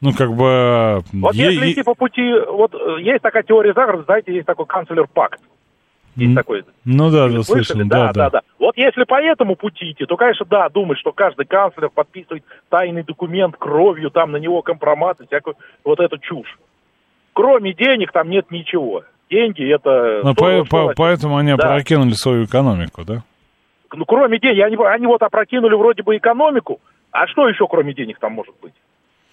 ну, 0.00 0.12
как 0.12 0.32
бы... 0.34 1.02
Вот 1.12 1.34
е- 1.34 1.52
если 1.54 1.72
идти 1.72 1.82
по 1.82 1.94
пути, 1.94 2.22
вот 2.48 2.74
э, 2.74 3.00
есть 3.02 3.22
такая 3.22 3.42
теория 3.42 3.72
заговора, 3.72 4.02
знаете, 4.04 4.32
есть 4.34 4.46
такой 4.46 4.66
канцлер 4.66 5.06
пакт. 5.06 5.40
Есть 6.16 6.34
такой. 6.34 6.64
Ну 6.84 7.10
да, 7.10 7.28
да, 7.28 7.42
Слышали? 7.42 7.62
слышал, 7.62 7.88
да, 7.88 8.06
да, 8.06 8.12
да, 8.12 8.30
да. 8.30 8.40
Вот 8.58 8.76
если 8.76 9.04
по 9.04 9.20
этому 9.22 9.54
пути 9.56 9.92
идти, 9.92 10.04
то, 10.06 10.16
конечно, 10.16 10.44
да, 10.44 10.68
думать, 10.68 10.98
что 10.98 11.12
каждый 11.12 11.46
канцлер 11.46 11.88
подписывает 11.88 12.42
тайный 12.68 13.04
документ 13.04 13.56
кровью, 13.56 14.10
там 14.10 14.32
на 14.32 14.36
него 14.38 14.60
компромат 14.62 15.20
и 15.20 15.26
всякую 15.26 15.56
вот 15.84 16.00
эту 16.00 16.18
чушь. 16.18 16.58
Кроме 17.32 17.72
денег 17.74 18.10
там 18.12 18.28
нет 18.28 18.50
ничего. 18.50 19.04
Деньги 19.30 19.72
это... 19.72 20.20
Ну, 20.24 20.32
что- 20.32 20.42
по- 20.42 20.66
что 20.66 20.88
по- 20.88 20.94
поэтому 20.96 21.36
они 21.36 21.54
Да. 21.54 21.74
опрокинули 21.74 22.12
свою 22.12 22.44
экономику, 22.44 23.04
да? 23.04 23.22
Ну, 23.94 24.04
кроме 24.04 24.38
денег, 24.40 24.64
они, 24.64 24.76
они 24.76 25.06
вот 25.06 25.22
опрокинули 25.22 25.74
вроде 25.74 26.02
бы 26.02 26.16
экономику, 26.16 26.80
а 27.12 27.26
что 27.28 27.48
еще 27.48 27.66
кроме 27.68 27.94
денег 27.94 28.18
там 28.18 28.32
может 28.32 28.54
быть? 28.60 28.74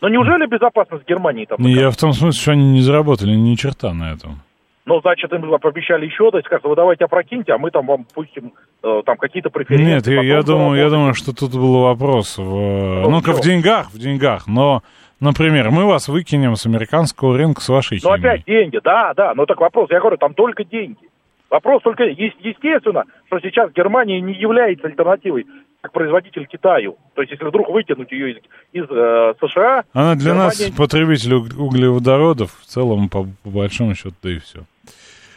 Но 0.02 0.10
неужели 0.10 0.46
безопасность 0.46 1.08
Германии 1.08 1.46
там? 1.46 1.58
Не, 1.60 1.74
Я 1.74 1.90
в 1.90 1.98
том 1.98 2.14
смысле, 2.14 2.40
что 2.40 2.52
они 2.52 2.72
не 2.72 2.82
заработали 2.82 3.36
ни 3.36 3.56
черта 3.56 3.94
на 3.94 4.14
этом. 4.14 4.42
Ну, 4.86 5.02
значит, 5.02 5.34
им 5.34 5.42
пообещали 5.60 6.06
еще 6.06 6.32
дать, 6.32 6.46
сказать, 6.46 6.64
вы 6.64 6.74
давайте 6.76 7.04
опрокиньте, 7.04 7.52
а 7.52 7.58
мы 7.58 7.72
там 7.72 7.86
вам 7.88 8.06
пустим 8.06 8.54
э, 8.84 9.02
там 9.06 9.18
какие-то 9.18 9.50
преференции. 9.50 9.96
Нет, 9.96 10.08
я, 10.08 10.22
я 10.22 10.44
думаю, 10.44 10.80
я 10.80 10.90
думаю, 10.90 11.14
что 11.14 11.36
тут 11.36 11.52
был 11.52 11.82
вопрос 11.82 12.38
в, 12.38 13.02
Ну, 13.04 13.10
ну-ка, 13.10 13.34
в 13.34 13.42
деньгах, 13.42 13.92
в 13.92 14.00
деньгах, 14.00 14.48
но, 14.48 14.84
например, 15.20 15.72
мы 15.72 15.86
вас 15.86 16.08
выкинем 16.08 16.56
с 16.56 16.66
американского 16.66 17.38
рынка 17.38 17.60
с 17.60 17.68
вашей 17.68 18.00
Ну, 18.02 18.12
опять 18.12 18.46
деньги, 18.46 18.80
да, 18.82 19.14
да, 19.14 19.34
но 19.36 19.46
так 19.46 19.60
вопрос, 19.60 19.90
я 19.92 20.00
говорю, 20.00 20.16
там 20.16 20.34
только 20.34 20.64
деньги. 20.64 21.10
Вопрос 21.50 21.82
только, 21.84 22.04
естественно, 22.04 23.04
что 23.28 23.40
сейчас 23.40 23.74
Германия 23.74 24.22
не 24.22 24.34
является 24.34 24.88
альтернативой 24.88 25.46
как 25.82 25.92
производитель 25.92 26.46
Китаю. 26.48 26.98
То 27.14 27.22
есть, 27.22 27.32
если 27.32 27.46
вдруг 27.46 27.70
вытянуть 27.70 28.12
ее 28.12 28.32
из, 28.32 28.38
из, 28.74 28.86
э, 28.90 29.34
США... 29.40 29.84
Она 29.94 30.16
для 30.16 30.34
нас 30.34 30.60
Германия- 30.60 30.76
потребитель 30.78 31.34
уг- 31.36 31.56
углеводородов, 31.58 32.52
в 32.60 32.66
целом, 32.66 33.10
по, 33.10 33.24
по 33.44 33.50
большому 33.50 33.96
счету, 33.96 34.16
да 34.24 34.30
и 34.32 34.40
все. 34.40 34.60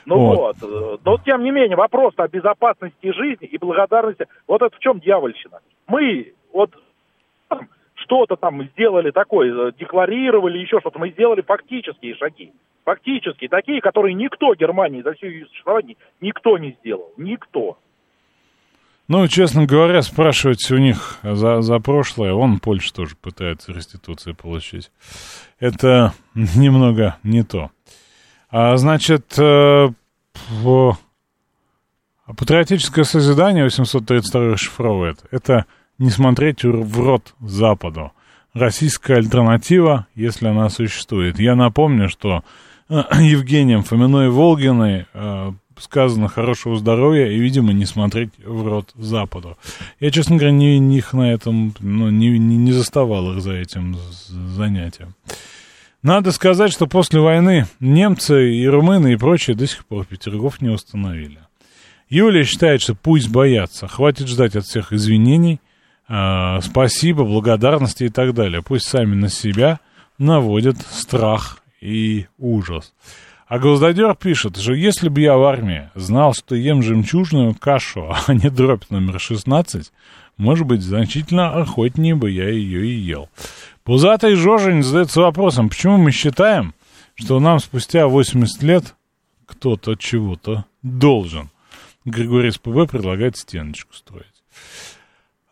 Ну 0.06 0.16
Вот. 0.18 0.56
вот. 0.60 0.70
э, 0.70 0.98
Но 1.04 1.18
тем 1.18 1.44
не 1.44 1.50
менее, 1.50 1.76
вопрос 1.76 2.14
о 2.16 2.26
безопасности 2.26 3.12
жизни 3.12 3.46
и 3.46 3.58
благодарности, 3.58 4.26
вот 4.48 4.62
это 4.62 4.74
в 4.74 4.78
чем 4.80 4.98
дьявольщина. 4.98 5.58
Мы 5.86 6.32
вот 6.52 6.70
что-то 7.94 8.36
там 8.36 8.64
сделали 8.70 9.10
такое, 9.10 9.68
э, 9.68 9.72
декларировали, 9.78 10.58
еще 10.58 10.80
что-то, 10.80 10.98
мы 10.98 11.10
сделали 11.10 11.42
фактические 11.42 12.14
шаги. 12.16 12.52
Фактические, 12.84 13.48
такие, 13.50 13.80
которые 13.80 14.14
никто 14.14 14.54
Германии 14.54 15.02
за 15.02 15.12
всю 15.12 15.26
ее 15.26 15.46
существование 15.46 15.96
никто 16.20 16.56
не 16.58 16.76
сделал. 16.80 17.12
Никто. 17.18 17.76
Ну, 19.10 19.26
честно 19.26 19.66
говоря, 19.66 20.02
спрашивать 20.02 20.70
у 20.70 20.76
них 20.76 21.18
за, 21.24 21.62
за 21.62 21.80
прошлое, 21.80 22.32
он 22.32 22.60
Польша 22.60 22.94
тоже 22.94 23.16
пытается 23.20 23.72
реституции 23.72 24.30
получить. 24.30 24.92
Это 25.58 26.14
немного 26.34 27.16
не 27.24 27.42
то. 27.42 27.72
А, 28.50 28.76
значит, 28.76 29.36
э, 29.36 29.88
в- 30.50 30.96
патриотическое 32.24 33.02
созидание 33.04 33.64
832 33.64 34.56
шифровывает. 34.56 35.24
Это 35.32 35.64
не 35.98 36.10
смотреть 36.10 36.62
в 36.62 36.84
в 36.84 37.00
рот 37.00 37.34
Западу. 37.40 38.12
Российская 38.54 39.16
альтернатива, 39.16 40.06
если 40.14 40.46
она 40.46 40.68
существует. 40.68 41.40
Я 41.40 41.56
напомню, 41.56 42.08
что 42.08 42.44
э, 42.88 43.02
Евгением 43.20 43.82
Фоминой 43.82 44.30
Волгиной 44.30 45.06
э, 45.12 45.52
сказано 45.80 46.28
хорошего 46.28 46.76
здоровья 46.76 47.26
и, 47.26 47.38
видимо, 47.38 47.72
не 47.72 47.86
смотреть 47.86 48.30
в 48.44 48.66
рот 48.66 48.90
Западу. 48.94 49.56
Я, 49.98 50.10
честно 50.10 50.36
говоря, 50.36 50.52
не, 50.52 50.78
не 50.78 50.98
их 50.98 51.12
на 51.12 51.32
этом, 51.32 51.74
ну, 51.80 52.10
не, 52.10 52.38
не, 52.38 52.56
не 52.56 52.72
заставал 52.72 53.32
их 53.32 53.42
за 53.42 53.54
этим 53.54 53.96
занятием. 54.28 55.14
Надо 56.02 56.32
сказать, 56.32 56.72
что 56.72 56.86
после 56.86 57.20
войны 57.20 57.66
немцы 57.78 58.54
и 58.54 58.66
румыны 58.66 59.12
и 59.12 59.16
прочие 59.16 59.54
до 59.54 59.66
сих 59.66 59.84
пор 59.84 60.06
Петергоф 60.06 60.62
не 60.62 60.70
установили. 60.70 61.40
Юлия 62.08 62.44
считает, 62.44 62.80
что 62.80 62.94
пусть 62.94 63.28
боятся, 63.28 63.86
хватит 63.86 64.26
ждать 64.26 64.56
от 64.56 64.64
всех 64.64 64.92
извинений, 64.92 65.60
э, 66.08 66.60
спасибо, 66.62 67.24
благодарности 67.24 68.04
и 68.04 68.08
так 68.08 68.34
далее. 68.34 68.62
Пусть 68.62 68.88
сами 68.88 69.14
на 69.14 69.28
себя 69.28 69.78
наводят 70.18 70.76
страх 70.90 71.62
и 71.80 72.26
ужас. 72.38 72.92
А 73.50 73.58
Гвоздодер 73.58 74.14
пишет, 74.14 74.56
что 74.58 74.74
если 74.74 75.08
бы 75.08 75.22
я 75.22 75.36
в 75.36 75.42
армии 75.42 75.90
знал, 75.96 76.34
что 76.34 76.54
ем 76.54 76.84
жемчужную 76.84 77.52
кашу, 77.56 78.14
а 78.26 78.32
не 78.32 78.48
дробь 78.48 78.88
номер 78.90 79.18
16, 79.18 79.90
может 80.36 80.68
быть, 80.68 80.82
значительно 80.82 81.60
охотнее 81.60 82.14
бы 82.14 82.30
я 82.30 82.48
ее 82.48 82.86
и 82.86 82.92
ел. 82.92 83.28
Пузатый 83.82 84.36
Жожень 84.36 84.84
задается 84.84 85.22
вопросом, 85.22 85.68
почему 85.68 85.96
мы 85.96 86.12
считаем, 86.12 86.74
что 87.16 87.40
нам 87.40 87.58
спустя 87.58 88.06
80 88.06 88.62
лет 88.62 88.94
кто-то 89.46 89.96
чего-то 89.96 90.64
должен. 90.84 91.50
Григорий 92.04 92.52
СПБ 92.52 92.88
предлагает 92.88 93.36
стеночку 93.36 93.94
строить. 93.94 94.29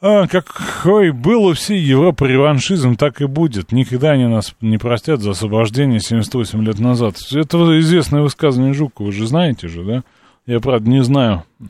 А, 0.01 0.29
какой 0.29 1.11
был 1.11 1.47
у 1.47 1.55
всей 1.55 1.81
Европы 1.81 2.29
реваншизм, 2.29 2.95
так 2.97 3.21
и 3.21 3.27
будет. 3.27 3.73
Никогда 3.73 4.13
они 4.13 4.27
нас 4.27 4.55
не 4.61 4.79
простят 4.79 5.21
за 5.21 5.33
освобождение 5.33 5.99
78 5.99 6.63
лет 6.65 6.79
назад. 6.79 7.17
Это 7.33 7.81
известное 7.81 8.23
высказывание 8.23 8.75
Жукова, 8.75 9.07
вы 9.07 9.13
же 9.13 9.27
знаете 9.27 9.67
же, 9.67 9.85
да? 9.85 10.05
Я, 10.47 10.61
правда, 10.61 10.89
не 10.89 11.03
знаю, 11.03 11.45
э, 11.61 11.65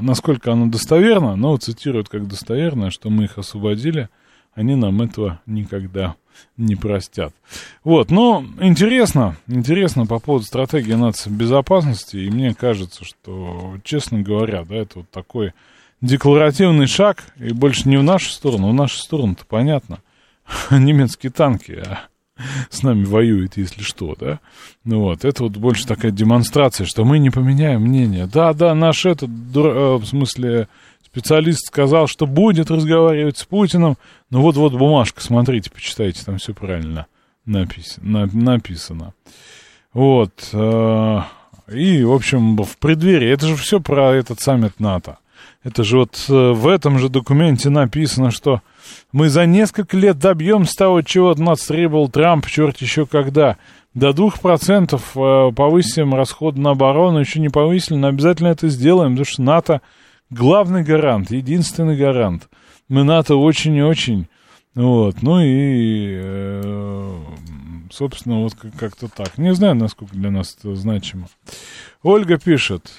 насколько 0.00 0.52
оно 0.52 0.66
достоверно, 0.66 1.36
но 1.36 1.56
цитируют 1.58 2.08
как 2.08 2.26
достоверное, 2.26 2.90
что 2.90 3.10
мы 3.10 3.24
их 3.24 3.36
освободили, 3.36 4.08
они 4.54 4.74
нам 4.74 5.00
этого 5.02 5.40
никогда 5.46 6.16
не 6.56 6.76
простят. 6.76 7.34
Вот, 7.84 8.10
ну, 8.10 8.44
интересно, 8.60 9.36
интересно 9.46 10.06
по 10.06 10.18
поводу 10.18 10.44
стратегии 10.44 10.94
нацбезопасности, 10.94 12.16
и 12.16 12.30
мне 12.30 12.54
кажется, 12.54 13.04
что, 13.04 13.76
честно 13.84 14.22
говоря, 14.22 14.64
да, 14.64 14.76
это 14.76 15.00
вот 15.00 15.10
такой 15.10 15.52
декларативный 16.02 16.86
шаг, 16.86 17.24
и 17.38 17.52
больше 17.52 17.88
не 17.88 17.96
в 17.96 18.02
нашу 18.02 18.30
сторону, 18.30 18.68
в 18.70 18.74
нашу 18.74 18.98
сторону-то 18.98 19.46
понятно. 19.46 20.00
Немецкие 20.70 21.32
танки 21.32 21.82
а 21.86 22.00
с 22.70 22.82
нами 22.82 23.04
воюют, 23.04 23.56
если 23.56 23.82
что, 23.82 24.16
да. 24.18 24.40
Ну 24.84 25.00
вот, 25.00 25.24
это 25.24 25.44
вот 25.44 25.56
больше 25.56 25.86
такая 25.86 26.10
демонстрация, 26.10 26.86
что 26.86 27.04
мы 27.04 27.18
не 27.18 27.30
поменяем 27.30 27.82
мнение. 27.82 28.26
Да, 28.26 28.52
да, 28.52 28.74
наш 28.74 29.06
этот, 29.06 29.28
э, 29.28 29.96
в 29.96 30.04
смысле, 30.04 30.66
специалист 31.04 31.66
сказал, 31.66 32.08
что 32.08 32.26
будет 32.26 32.70
разговаривать 32.70 33.38
с 33.38 33.44
Путиным. 33.44 33.96
Ну 34.30 34.40
вот-вот 34.40 34.72
бумажка, 34.72 35.22
смотрите, 35.22 35.70
почитайте, 35.70 36.24
там 36.24 36.38
все 36.38 36.52
правильно 36.52 37.06
напис- 37.46 37.98
на- 38.00 38.26
написано. 38.26 39.14
Вот. 39.92 40.32
э, 40.52 41.20
И, 41.72 42.02
в 42.02 42.12
общем, 42.12 42.56
в 42.56 42.76
преддверии, 42.78 43.28
это 43.28 43.46
же 43.46 43.56
все 43.56 43.78
про 43.78 44.12
этот 44.14 44.40
саммит 44.40 44.80
НАТО. 44.80 45.18
Это 45.64 45.84
же 45.84 45.98
вот 45.98 46.24
э, 46.28 46.52
в 46.52 46.66
этом 46.66 46.98
же 46.98 47.08
документе 47.08 47.70
написано, 47.70 48.30
что 48.30 48.62
мы 49.12 49.28
за 49.28 49.46
несколько 49.46 49.96
лет 49.96 50.18
добьемся 50.18 50.76
того, 50.76 51.02
чего 51.02 51.30
от 51.30 51.38
нас 51.38 51.60
требовал 51.60 52.08
Трамп, 52.08 52.46
черт 52.46 52.78
еще 52.78 53.06
когда. 53.06 53.56
До 53.94 54.10
2% 54.10 55.00
э, 55.00 55.52
повысим 55.54 56.14
расход 56.14 56.56
на 56.56 56.70
оборону, 56.70 57.20
еще 57.20 57.38
не 57.40 57.48
повысили, 57.48 57.96
но 57.96 58.08
обязательно 58.08 58.48
это 58.48 58.68
сделаем, 58.68 59.12
потому 59.12 59.26
что 59.26 59.42
НАТО 59.42 59.80
главный 60.30 60.82
гарант, 60.82 61.30
единственный 61.30 61.96
гарант. 61.96 62.48
Мы 62.88 63.04
НАТО 63.04 63.36
очень 63.36 63.76
и 63.76 63.82
очень. 63.82 64.26
Вот. 64.74 65.22
Ну 65.22 65.40
и, 65.40 66.18
э, 66.20 67.20
Собственно, 67.92 68.40
вот 68.40 68.54
как-то 68.78 69.06
так. 69.08 69.36
Не 69.36 69.54
знаю, 69.54 69.74
насколько 69.74 70.16
для 70.16 70.30
нас 70.30 70.56
это 70.58 70.74
значимо. 70.74 71.28
Ольга 72.02 72.38
пишет, 72.38 72.90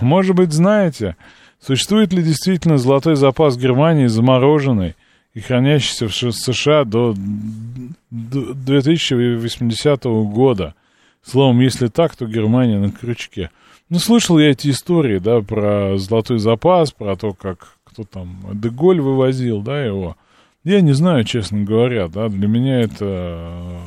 может 0.00 0.34
быть, 0.34 0.52
знаете, 0.52 1.16
существует 1.64 2.12
ли 2.12 2.22
действительно 2.22 2.78
золотой 2.78 3.16
запас 3.16 3.56
Германии 3.56 4.06
замороженный 4.06 4.94
и 5.34 5.40
хранящийся 5.40 6.08
в 6.08 6.12
США 6.14 6.84
до 6.84 7.14
2080 8.10 10.04
года? 10.04 10.74
Словом, 11.24 11.60
если 11.60 11.86
так, 11.86 12.16
то 12.16 12.26
Германия 12.26 12.78
на 12.78 12.90
крючке. 12.90 13.50
Ну, 13.88 13.98
слышал 13.98 14.38
я 14.38 14.50
эти 14.50 14.70
истории, 14.70 15.18
да, 15.18 15.40
про 15.40 15.96
золотой 15.98 16.38
запас, 16.38 16.92
про 16.92 17.14
то, 17.14 17.32
как 17.32 17.76
кто 17.92 18.04
там, 18.04 18.38
Деголь 18.54 19.00
вывозил, 19.00 19.60
да, 19.60 19.84
его. 19.84 20.16
Я 20.64 20.80
не 20.80 20.92
знаю, 20.92 21.24
честно 21.24 21.62
говоря, 21.62 22.08
да, 22.08 22.28
для 22.28 22.48
меня 22.48 22.80
это, 22.80 23.80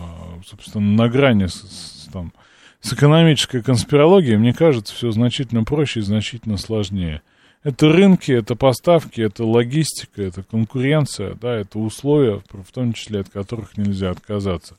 собственно, 0.45 0.86
на 0.86 1.09
грани 1.09 1.47
с, 1.47 1.55
с, 1.55 2.09
там, 2.11 2.34
с 2.82 2.93
экономической 2.93 3.63
конспирологией, 3.63 4.38
мне 4.38 4.53
кажется, 4.53 4.93
все 4.93 5.11
значительно 5.11 5.63
проще 5.63 6.01
и 6.01 6.03
значительно 6.03 6.57
сложнее. 6.57 7.21
Это 7.66 7.91
рынки, 7.91 8.32
это 8.32 8.55
поставки, 8.55 9.22
это 9.22 9.43
логистика, 9.43 10.22
это 10.22 10.43
конкуренция, 10.43 11.34
да, 11.34 11.55
это 11.55 11.80
условия, 11.80 12.43
в 12.51 12.72
том 12.72 12.93
числе 12.93 13.22
от 13.22 13.30
которых 13.30 13.76
нельзя 13.76 14.11
отказаться. 14.11 14.76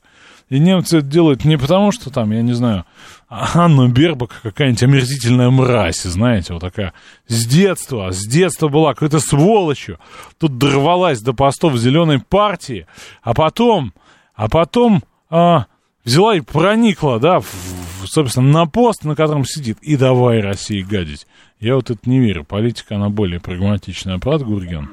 И 0.50 0.60
немцы 0.60 0.98
это 0.98 1.06
делают 1.08 1.44
не 1.44 1.58
потому, 1.58 1.90
что 1.90 2.10
там, 2.10 2.30
я 2.30 2.42
не 2.42 2.52
знаю, 2.52 2.84
Анна 3.28 3.88
Бербак 3.88 4.38
какая-нибудь 4.40 4.84
омерзительная 4.84 5.50
мразь, 5.50 6.04
знаете, 6.04 6.52
вот 6.52 6.60
такая. 6.60 6.92
С 7.26 7.44
детства, 7.48 8.12
с 8.12 8.24
детства 8.24 8.68
была 8.68 8.94
какой-то 8.94 9.18
сволочью. 9.18 9.98
Тут 10.38 10.56
дорвалась 10.56 11.20
до 11.20 11.32
постов 11.32 11.76
зеленой 11.76 12.20
партии, 12.20 12.86
а 13.20 13.34
потом, 13.34 13.94
а 14.36 14.48
потом 14.48 15.02
а, 15.28 15.66
взяла 16.04 16.36
и 16.36 16.40
проникла, 16.40 17.18
да, 17.18 17.40
в, 17.40 17.46
собственно, 18.04 18.60
на 18.60 18.66
пост, 18.66 19.02
на 19.02 19.16
котором 19.16 19.44
сидит, 19.44 19.78
и 19.82 19.96
давай 19.96 20.40
России 20.40 20.82
гадить. 20.82 21.26
Я 21.58 21.76
вот 21.76 21.90
это 21.90 22.00
не 22.04 22.20
верю. 22.20 22.44
Политика, 22.44 22.96
она 22.96 23.08
более 23.08 23.40
прагматичная. 23.40 24.18
Правда, 24.18 24.44
Гурген? 24.44 24.90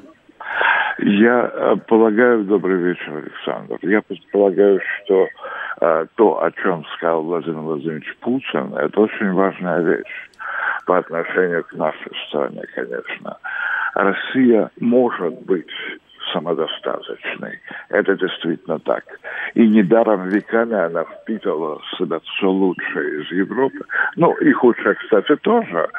Я 0.99 1.51
э, 1.53 1.75
полагаю, 1.87 2.45
добрый 2.45 2.77
вечер, 2.77 3.17
Александр. 3.17 3.77
Я 3.81 4.01
предполагаю, 4.01 4.79
что 5.03 5.27
э, 5.81 6.05
то, 6.15 6.41
о 6.41 6.51
чем 6.51 6.85
сказал 6.95 7.23
Владимир 7.23 7.59
Владимирович 7.59 8.15
Путин, 8.21 8.73
это 8.75 9.01
очень 9.01 9.31
важная 9.33 9.81
вещь 9.81 10.29
по 10.85 10.99
отношению 10.99 11.65
к 11.65 11.73
нашей 11.73 12.11
стране, 12.27 12.61
конечно. 12.73 13.37
Россия 13.95 14.69
может 14.79 15.33
быть 15.41 15.69
самодостаточной. 16.31 17.59
Это 17.89 18.15
действительно 18.15 18.79
так. 18.79 19.03
И 19.53 19.67
недаром 19.67 20.29
веками 20.29 20.75
она 20.75 21.03
впитывала 21.03 21.79
в 21.79 21.97
себя 21.97 22.19
все 22.19 22.49
лучшее 22.49 23.21
из 23.21 23.31
Европы. 23.31 23.79
Ну, 24.15 24.33
и 24.35 24.51
худшее, 24.53 24.95
кстати, 24.95 25.35
тоже. 25.37 25.89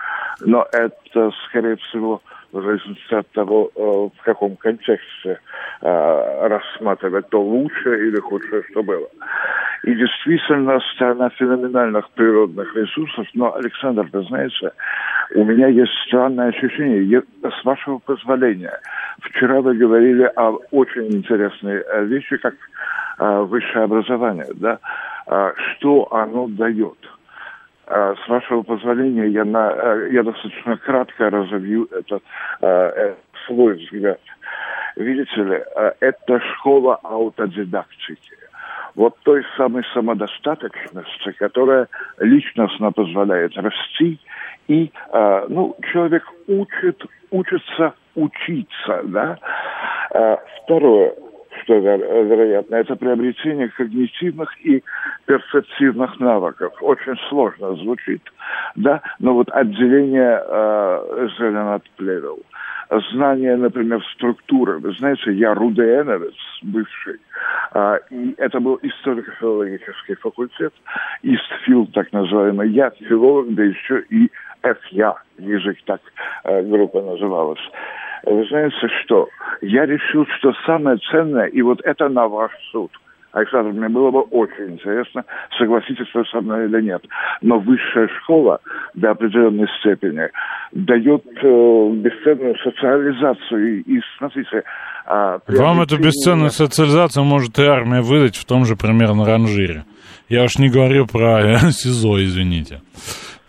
Но 0.41 0.67
это, 0.73 1.31
скорее 1.49 1.77
всего, 1.77 2.21
в 2.55 2.63
зависимости 2.63 3.15
от 3.15 3.29
того, 3.33 3.71
э, 3.75 3.81
в 3.81 4.25
каком 4.25 4.57
контексте 4.57 5.41
э, 5.83 6.49
рассматривать 6.49 7.29
то 7.31 7.43
лучшее 7.43 8.09
или 8.09 8.19
худшее, 8.21 8.63
что 8.71 8.83
было. 8.83 9.09
И 9.83 9.95
действительно, 9.95 10.79
страна 10.95 11.31
феноменальных 11.31 12.09
природных 12.11 12.75
ресурсов, 12.77 13.27
но, 13.35 13.55
Александр, 13.55 14.09
вы 14.13 14.23
знаете, 14.25 14.73
у 15.35 15.45
меня 15.45 15.67
есть 15.67 15.93
странное 16.07 16.49
ощущение, 16.49 17.05
я, 17.05 17.23
с 17.43 17.65
вашего 17.65 17.99
позволения. 17.99 18.79
Вчера 19.21 19.61
вы 19.61 19.75
говорили 19.75 20.31
о 20.37 20.59
очень 20.71 21.13
интересной 21.13 21.83
э, 21.83 22.05
вещи, 22.05 22.37
как 22.37 22.55
высшее 23.17 23.85
образование, 23.85 24.49
да, 24.57 24.81
что 25.79 26.09
оно 26.13 26.49
дает– 26.49 26.99
с 27.87 28.29
вашего 28.29 28.63
позволения, 28.63 29.27
я, 29.27 29.45
на, 29.45 29.71
э, 29.71 30.09
я 30.13 30.23
достаточно 30.23 30.77
кратко 30.77 31.31
разовью 31.31 31.89
этот, 31.91 32.23
э, 32.61 33.15
свой 33.47 33.75
взгляд. 33.75 34.21
Видите 34.97 35.43
ли, 35.43 35.63
э, 35.77 35.93
это 36.01 36.41
школа 36.41 36.99
аутодидактики. 37.03 38.37
Вот 38.95 39.19
той 39.25 39.45
самой 39.57 39.83
самодостаточности, 39.93 41.33
которая 41.39 41.89
личностно 42.19 42.93
позволяет 42.93 43.57
расти, 43.57 44.21
и 44.69 44.93
ну, 45.49 45.77
человек 45.93 46.23
учит, 46.47 47.05
учится 47.31 47.95
учиться. 48.15 49.01
Да? 49.03 49.39
Второе 50.63 51.13
что 51.65 51.75
вероятно, 51.77 52.77
это 52.77 52.95
приобретение 52.97 53.69
когнитивных 53.69 54.49
и 54.65 54.83
перцептивных 55.27 56.21
навыков. 56.21 56.73
Очень 56.81 57.17
сложно 57.29 57.75
звучит, 57.77 58.23
да, 58.77 59.03
но 59.19 59.35
вот 59.35 59.49
отделение 59.51 60.43
э, 60.47 61.29
зелен 61.39 61.69
от 61.69 61.89
плевел. 61.97 62.41
Знание, 63.13 63.57
например, 63.57 64.05
структуры. 64.15 64.79
Вы 64.79 64.93
знаете, 64.93 65.33
я 65.33 65.55
руденовец 65.55 66.35
бывший, 66.63 67.19
э, 67.75 67.99
и 68.11 68.35
это 68.37 68.61
был 68.61 68.79
историко-филологический 68.83 70.17
факультет, 70.17 70.73
ИСТФИЛ 71.23 71.89
так 71.95 72.13
называемый. 72.13 72.69
Я 72.71 72.91
филолог, 72.91 73.55
да 73.55 73.65
еще 73.65 74.05
и 74.11 74.31
ФЯ, 74.63 75.15
язык 75.39 75.79
так 75.87 76.01
э, 76.45 76.63
группа 76.63 77.01
называлась. 77.01 77.61
Вы 78.27 78.47
знаете 78.49 78.77
что? 79.05 79.29
Я 79.61 79.87
решил, 79.87 80.27
что 80.39 80.53
самое 80.67 80.99
ценное, 81.11 81.47
и 81.47 81.63
вот 81.63 81.81
это 81.85 82.09
на 82.09 82.29
ваш 82.29 82.53
суд. 82.73 82.91
Александр, 83.33 83.73
мне 83.73 83.89
было 83.89 84.13
бы 84.13 84.21
очень 84.21 84.75
интересно, 84.75 85.25
согласитесь 85.59 86.07
вы 86.15 86.25
со 86.27 86.41
мной 86.41 86.67
или 86.67 86.81
нет. 86.83 87.05
Но 87.43 87.59
высшая 87.59 88.09
школа 88.23 88.61
до 88.95 89.11
определенной 89.11 89.67
степени 89.81 90.29
дает 90.71 91.25
э, 91.27 91.91
бесценную 91.97 92.55
социализацию. 92.63 93.81
И, 93.81 93.97
и 93.97 94.01
смотрите... 94.19 94.63
А, 95.07 95.41
Вам 95.49 95.83
эту 95.83 95.99
бесценную 95.99 96.51
социализацию 96.51 97.25
может 97.25 97.59
и 97.59 97.65
армия 97.65 98.03
выдать 98.03 98.37
в 98.37 98.45
том 98.45 98.65
же 98.65 98.77
примерно 98.77 99.25
ранжире. 99.25 99.85
Я 100.29 100.45
уж 100.45 100.59
не 100.59 100.69
говорю 100.71 101.07
про 101.07 101.57
СИЗО, 101.73 102.23
извините. 102.23 102.83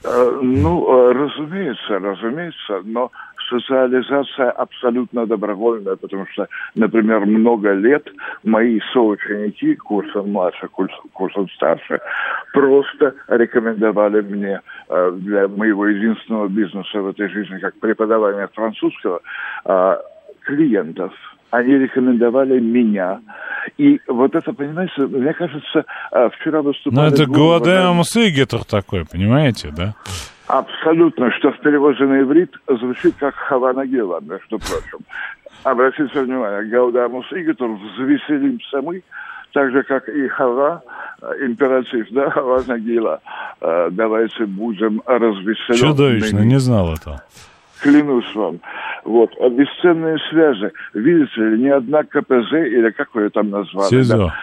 Э, 0.04 0.40
ну, 0.42 1.10
э, 1.10 1.14
разумеется, 1.14 2.00
разумеется, 2.00 2.82
но 2.84 3.12
социализация 3.50 4.52
абсолютно 4.52 5.26
добровольная, 5.26 5.96
потому 5.96 6.26
что, 6.32 6.48
например, 6.76 7.26
много 7.26 7.74
лет 7.74 8.08
мои 8.44 8.80
соученики, 8.94 9.76
курсом 9.76 10.32
младше, 10.32 10.68
курсом 11.14 11.50
старше, 11.50 12.00
просто 12.54 13.14
рекомендовали 13.28 14.22
мне 14.22 14.62
э, 14.90 15.12
для 15.16 15.48
моего 15.48 15.88
единственного 15.88 16.48
бизнеса 16.48 17.02
в 17.02 17.08
этой 17.08 17.30
жизни, 17.30 17.58
как 17.60 17.80
преподавание 17.80 18.48
французского, 18.54 19.22
э, 19.66 19.96
клиентов. 20.42 21.14
Они 21.52 21.74
рекомендовали 21.74 22.60
меня. 22.60 23.22
И 23.78 24.00
вот 24.08 24.36
это, 24.36 24.52
понимаете, 24.52 25.02
мне 25.08 25.34
кажется, 25.34 25.86
э, 26.12 26.30
вчера 26.40 26.62
выступали... 26.62 26.96
Ну, 26.96 27.14
это 27.14 27.26
Гуадеам 27.26 28.04
Сигетер 28.04 28.64
такой, 28.64 29.06
понимаете, 29.06 29.72
да? 29.76 29.96
Абсолютно, 30.48 31.32
что 31.32 31.52
в 31.52 31.60
переводе 31.60 32.04
на 32.06 32.22
иврит 32.22 32.52
звучит 32.68 33.16
как 33.20 33.36
Хавана 33.36 33.86
Гела, 33.86 34.20
между 34.22 34.60
прочим. 34.60 35.00
Обратите 35.64 36.22
внимание, 36.22 36.70
Гаудамус 36.70 37.26
Игитур, 37.32 37.72
взвеселимся 37.72 38.82
мы, 38.82 39.02
так 39.54 39.72
же, 39.72 39.82
как 39.84 40.08
и 40.08 40.28
Хава, 40.28 40.84
э, 41.22 41.46
императив, 41.48 42.08
да, 42.12 42.30
Хавана 42.30 42.78
Гела. 42.78 43.22
Э, 43.62 43.90
давайте 43.92 44.46
будем 44.46 45.02
развеселены. 45.06 45.80
Чудовищно, 45.80 46.40
не 46.40 46.60
знал 46.60 46.94
этого. 46.94 47.24
Клянусь 47.82 48.36
вам. 48.36 48.60
Вот. 49.04 49.32
Бесценные 49.52 50.18
связи. 50.30 50.72
Видите 50.94 51.42
ли, 51.42 51.64
ни 51.64 51.70
одна 51.70 52.04
КПЗ, 52.04 52.54
или 52.54 52.92
как 52.92 53.14
вы 53.16 53.30
там 53.30 53.50
назвали? 53.50 53.90
СИЗО. 53.90 54.18
Да, 54.18 54.34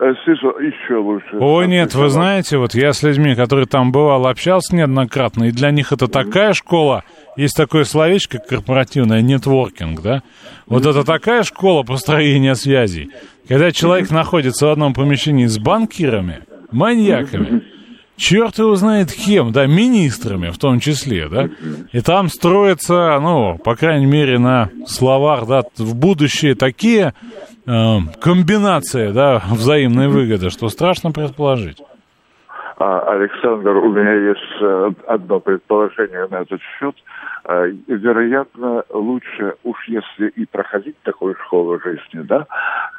Э, 0.00 0.12
еще 0.12 0.96
лучше. 0.96 1.36
Ой, 1.38 1.68
нет, 1.68 1.94
вы 1.94 2.08
знаете, 2.08 2.56
вот 2.56 2.74
я 2.74 2.94
с 2.94 3.02
людьми, 3.02 3.34
которые 3.34 3.66
там 3.66 3.92
бывал, 3.92 4.26
общался 4.26 4.74
неоднократно, 4.74 5.44
и 5.44 5.50
для 5.50 5.70
них 5.70 5.92
это 5.92 6.08
такая 6.08 6.54
школа, 6.54 7.04
есть 7.36 7.54
такое 7.54 7.84
словечко 7.84 8.38
корпоративное, 8.38 9.20
нетворкинг, 9.20 10.00
да? 10.00 10.22
Вот 10.66 10.86
это 10.86 11.04
такая 11.04 11.42
школа 11.42 11.82
построения 11.82 12.54
связей. 12.54 13.10
Когда 13.46 13.72
человек 13.72 14.10
находится 14.10 14.66
в 14.66 14.70
одном 14.70 14.94
помещении 14.94 15.44
с 15.44 15.58
банкирами, 15.58 16.40
маньяками, 16.72 17.62
черт 18.20 18.58
его 18.58 18.76
знает 18.76 19.10
кем, 19.12 19.50
да, 19.50 19.66
министрами 19.66 20.50
в 20.50 20.58
том 20.58 20.78
числе, 20.78 21.28
да, 21.28 21.48
и 21.92 22.00
там 22.00 22.28
строятся, 22.28 23.18
ну, 23.20 23.58
по 23.58 23.74
крайней 23.74 24.06
мере, 24.06 24.38
на 24.38 24.68
словах, 24.86 25.46
да, 25.48 25.62
в 25.78 25.96
будущее 25.96 26.54
такие 26.54 27.14
э, 27.66 27.96
комбинация, 28.20 29.12
да, 29.12 29.42
взаимной 29.50 30.08
выгоды, 30.08 30.50
что 30.50 30.68
страшно 30.68 31.10
предположить. 31.10 31.78
А, 32.78 33.00
Александр, 33.12 33.70
у 33.70 33.92
меня 33.92 34.14
есть 34.30 34.62
э, 34.62 34.90
одно 35.06 35.40
предположение 35.40 36.26
на 36.30 36.42
этот 36.42 36.60
счет. 36.78 36.94
Э, 37.50 37.72
вероятно, 37.88 38.84
лучше 38.90 39.54
уж 39.64 39.76
если 39.88 40.28
и 40.28 40.46
проходить 40.46 40.94
такую 41.02 41.34
школу 41.46 41.80
жизни, 41.80 42.22
да, 42.22 42.46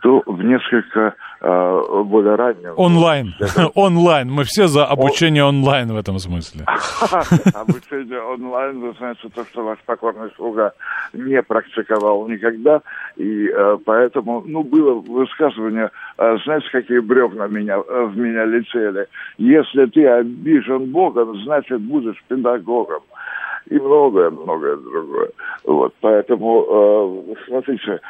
то 0.02 0.22
в 0.26 0.44
несколько 0.44 1.16
э, 1.40 2.04
более 2.04 2.36
раннем... 2.36 2.74
Онлайн. 2.76 3.34
онлайн. 3.76 4.30
Мы 4.30 4.44
все 4.44 4.68
за 4.68 4.86
обучение 4.86 5.46
онлайн 5.46 5.94
в 5.94 5.98
этом 5.98 6.20
смысле. 6.20 6.66
Обучение 7.54 8.22
онлайн, 8.34 8.82
вы 8.82 8.94
знаете, 8.98 9.30
то, 9.34 9.46
что 9.46 9.64
ваш 9.64 9.80
покорный 9.86 10.30
слуга 10.36 10.74
не 11.14 11.42
практиковал 11.42 12.28
никогда, 12.28 12.82
и 13.16 13.48
э, 13.48 13.78
поэтому, 13.86 14.44
ну, 14.46 14.64
было 14.64 14.96
высказывание, 14.96 15.92
э, 16.18 16.38
знаете, 16.44 16.68
какие 16.74 17.00
бревна 17.00 17.48
меня, 17.48 17.78
э, 17.78 18.06
в 18.06 18.18
меня 18.18 18.44
летели. 18.44 19.08
Если 19.38 19.86
ты 19.86 20.06
обижен 20.08 20.92
Богом, 20.92 21.42
значит, 21.44 21.80
будешь 21.80 22.22
педагогом 22.28 23.02
и 23.72 23.80
многое-многое 23.80 24.76
другое. 24.76 25.30
Вот, 25.64 25.94
поэтому, 26.02 26.66
э, 26.70 27.36
смотрите, 27.48 28.02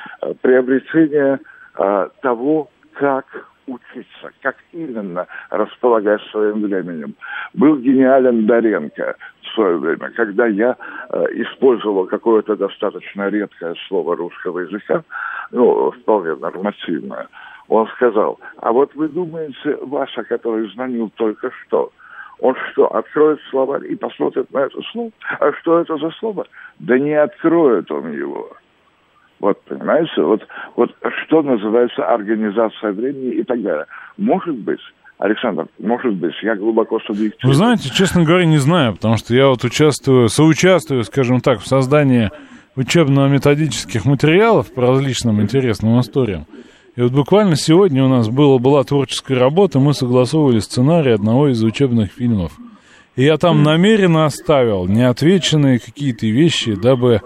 приобретение 0.42 1.40
э, 1.78 2.10
того, 2.22 2.70
как 2.94 3.26
учиться, 3.68 4.32
как 4.42 4.56
именно 4.74 5.28
располагать 5.52 6.22
своим 6.32 6.64
временем. 6.64 7.14
Был 7.54 7.78
гениален 7.78 8.48
Доренко 8.48 9.16
в 9.44 9.48
свое 9.54 9.78
время, 9.78 10.10
когда 10.16 10.48
я 10.48 10.76
э, 11.10 11.26
использовал 11.34 12.08
какое-то 12.08 12.56
достаточно 12.56 13.30
редкое 13.30 13.76
слово 13.88 14.16
русского 14.16 14.60
языка, 14.60 15.04
ну, 15.52 15.92
вполне 15.92 16.36
нормативное, 16.36 17.28
он 17.68 17.88
сказал, 17.96 18.40
а 18.58 18.72
вот 18.72 18.96
вы 18.96 19.08
думаете, 19.10 19.78
Ваша, 19.82 20.24
который 20.24 20.68
звонил 20.72 21.12
только 21.16 21.52
что, 21.52 21.92
он 22.42 22.56
что, 22.72 22.88
откроет 22.88 23.40
словарь 23.50 23.86
и 23.86 23.96
посмотрит 23.96 24.52
на 24.52 24.60
это 24.60 24.82
слово? 24.92 25.12
А 25.40 25.52
что 25.62 25.80
это 25.80 25.96
за 25.98 26.10
слово? 26.20 26.46
Да 26.80 26.98
не 26.98 27.14
откроет 27.14 27.90
он 27.92 28.12
его. 28.12 28.50
Вот, 29.40 29.62
понимаете, 29.64 30.22
вот, 30.22 30.46
вот 30.76 30.92
что 31.24 31.42
называется 31.44 32.04
организация 32.04 32.92
времени 32.92 33.36
и 33.36 33.44
так 33.44 33.62
далее. 33.62 33.86
Может 34.18 34.56
быть, 34.56 34.80
Александр, 35.20 35.68
может 35.80 36.14
быть, 36.16 36.34
я 36.42 36.56
глубоко 36.56 37.00
субъективен. 37.00 37.48
Вы 37.48 37.54
знаете, 37.54 37.90
честно 37.90 38.24
говоря, 38.24 38.46
не 38.46 38.58
знаю, 38.58 38.94
потому 38.94 39.18
что 39.18 39.36
я 39.36 39.48
вот 39.48 39.64
участвую, 39.64 40.28
соучаствую, 40.30 41.04
скажем 41.04 41.42
так, 41.42 41.60
в 41.60 41.68
создании 41.68 42.32
учебно-методических 42.76 44.06
материалов 44.06 44.74
по 44.74 44.82
различным 44.82 45.42
интересным 45.42 46.00
историям. 46.00 46.46
И 46.96 47.02
вот 47.02 47.14
буквально 47.14 47.56
сегодня 47.56 48.04
у 48.04 48.10
нас 48.10 48.28
было, 48.28 48.58
была 48.58 48.84
творческая 48.84 49.40
работа, 49.40 49.80
мы 49.80 49.94
согласовывали 49.94 50.60
сценарий 50.60 51.12
одного 51.12 51.50
из 51.50 51.64
учебных 51.64 52.12
фильмов. 52.12 52.52
И 53.16 53.24
я 53.24 53.38
там 53.38 53.64
намеренно 53.64 54.26
оставил 54.26 54.88
неотвеченные 54.88 55.80
какие-то 55.80 56.28
вещи, 56.28 56.76
дабы 56.76 57.22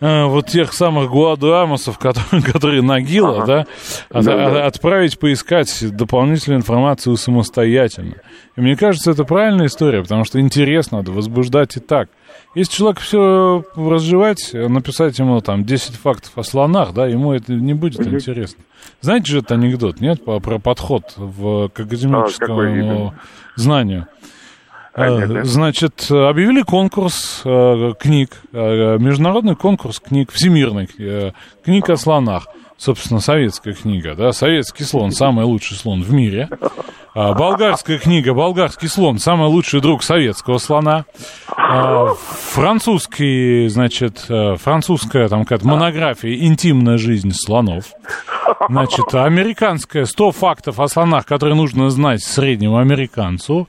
вот 0.00 0.46
тех 0.46 0.72
самых 0.74 1.10
гуадуамосов, 1.10 1.98
которые, 1.98 2.42
которые 2.52 2.82
Нагила, 2.82 3.42
ага. 3.42 3.46
да, 3.46 4.18
от, 4.18 4.24
да, 4.24 4.50
да, 4.50 4.66
отправить 4.66 5.18
поискать 5.18 5.96
дополнительную 5.96 6.60
информацию 6.60 7.16
самостоятельно. 7.16 8.16
И 8.56 8.60
мне 8.60 8.76
кажется, 8.76 9.10
это 9.10 9.24
правильная 9.24 9.66
история, 9.66 10.02
потому 10.02 10.24
что 10.24 10.40
интересно, 10.40 10.98
надо 10.98 11.12
возбуждать 11.12 11.76
и 11.76 11.80
так. 11.80 12.08
Если 12.54 12.72
человек 12.72 13.00
все 13.00 13.64
разжевать, 13.74 14.50
написать 14.52 15.18
ему 15.18 15.40
там 15.40 15.64
10 15.64 15.94
фактов 15.96 16.32
о 16.36 16.42
слонах, 16.42 16.94
да, 16.94 17.06
ему 17.06 17.32
это 17.32 17.52
не 17.52 17.74
будет 17.74 18.00
угу. 18.00 18.10
интересно. 18.16 18.64
Знаете 19.00 19.32
же 19.32 19.38
этот 19.38 19.52
анекдот, 19.52 20.00
нет, 20.00 20.24
про, 20.24 20.40
про 20.40 20.58
подход 20.58 21.14
в, 21.16 21.68
к 21.68 21.80
академическому 21.80 23.08
а, 23.08 23.14
знанию? 23.56 24.08
А, 24.96 25.44
значит, 25.44 26.10
объявили 26.10 26.62
конкурс 26.62 27.42
э, 27.44 27.92
книг, 28.00 28.40
э, 28.50 28.96
международный 28.98 29.54
конкурс 29.54 30.00
книг, 30.00 30.32
всемирный, 30.32 30.88
э, 30.98 31.32
книг 31.62 31.90
о 31.90 31.98
слонах. 31.98 32.48
Собственно, 32.78 33.20
советская 33.20 33.74
книга, 33.74 34.14
да, 34.14 34.32
советский 34.32 34.84
слон, 34.84 35.12
самый 35.12 35.44
лучший 35.44 35.76
слон 35.76 36.02
в 36.02 36.12
мире. 36.14 36.48
А, 37.18 37.32
болгарская 37.32 37.98
книга 37.98 38.34
«Болгарский 38.34 38.88
слон», 38.88 39.18
самый 39.18 39.48
лучший 39.48 39.80
друг 39.80 40.02
советского 40.02 40.58
слона. 40.58 41.06
А, 41.48 42.08
французский, 42.52 43.68
значит, 43.68 44.26
э, 44.28 44.56
французская 44.56 45.26
там 45.28 45.44
какая-то 45.44 45.66
монография 45.66 46.36
«Интимная 46.44 46.98
жизнь 46.98 47.32
слонов». 47.32 47.86
Значит, 48.68 49.14
американская 49.14 50.04
«100 50.04 50.32
фактов 50.32 50.78
о 50.78 50.88
слонах, 50.88 51.24
которые 51.24 51.54
нужно 51.54 51.88
знать 51.88 52.22
среднему 52.22 52.76
американцу». 52.76 53.66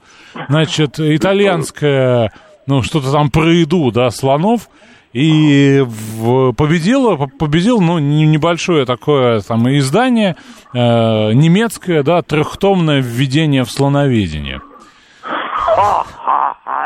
Значит, 0.50 1.00
итальянская, 1.00 2.34
ну, 2.66 2.82
что-то 2.84 3.14
там 3.14 3.32
про 3.32 3.50
еду, 3.50 3.92
да, 3.92 4.12
слонов– 4.12 4.68
и 5.14 5.84
в, 5.86 6.54
победило, 6.54 7.16
победил, 7.40 7.82
ну, 7.82 8.00
небольшое 8.00 8.86
такое 8.86 9.42
там 9.42 9.68
издание, 9.70 10.36
э, 10.74 11.34
немецкое, 11.34 12.04
да, 12.04 12.22
трехтомное 12.22 13.02
введение 13.02 13.64
в 13.64 13.72
слоноведение. 13.72 14.62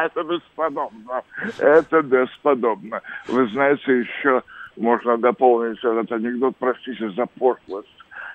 Это 0.04 0.24
бесподобно. 0.24 1.22
Это 1.60 2.02
бесподобно. 2.02 3.02
Вы 3.28 3.48
знаете, 3.50 4.00
еще 4.00 4.42
можно 4.78 5.18
дополнить 5.18 5.78
этот 5.80 6.12
анекдот, 6.12 6.56
простите 6.60 7.10
за 7.12 7.26
пошлость. 7.38 7.88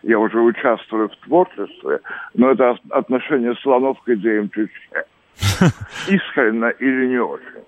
Я 0.02 0.18
уже 0.18 0.38
участвую 0.40 1.08
в 1.08 1.16
творчестве, 1.26 2.00
но 2.34 2.50
это 2.50 2.76
отношение 2.90 3.54
слонов 3.62 4.00
к 4.02 4.08
идеям 4.10 4.48
Чечне. 4.50 5.04
Искренно 6.08 6.66
или 6.66 7.06
не 7.06 7.18
очень. 7.18 7.64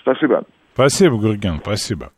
Спасибо. 0.00 0.44
Спасибо, 0.76 1.16
Гурген, 1.16 1.60
спасибо. 1.62 2.12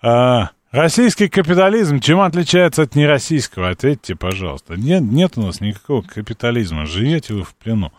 А, 0.00 0.50
российский 0.70 1.26
капитализм 1.28 1.98
чем 1.98 2.20
отличается 2.20 2.82
от 2.82 2.94
нероссийского? 2.94 3.70
Ответьте, 3.70 4.14
пожалуйста. 4.14 4.74
Нет, 4.76 5.02
нет 5.02 5.32
у 5.36 5.42
нас 5.42 5.60
никакого 5.60 6.02
капитализма. 6.02 6.86
Живете 6.86 7.34
вы 7.34 7.42
в 7.42 7.52
плену. 7.56 7.90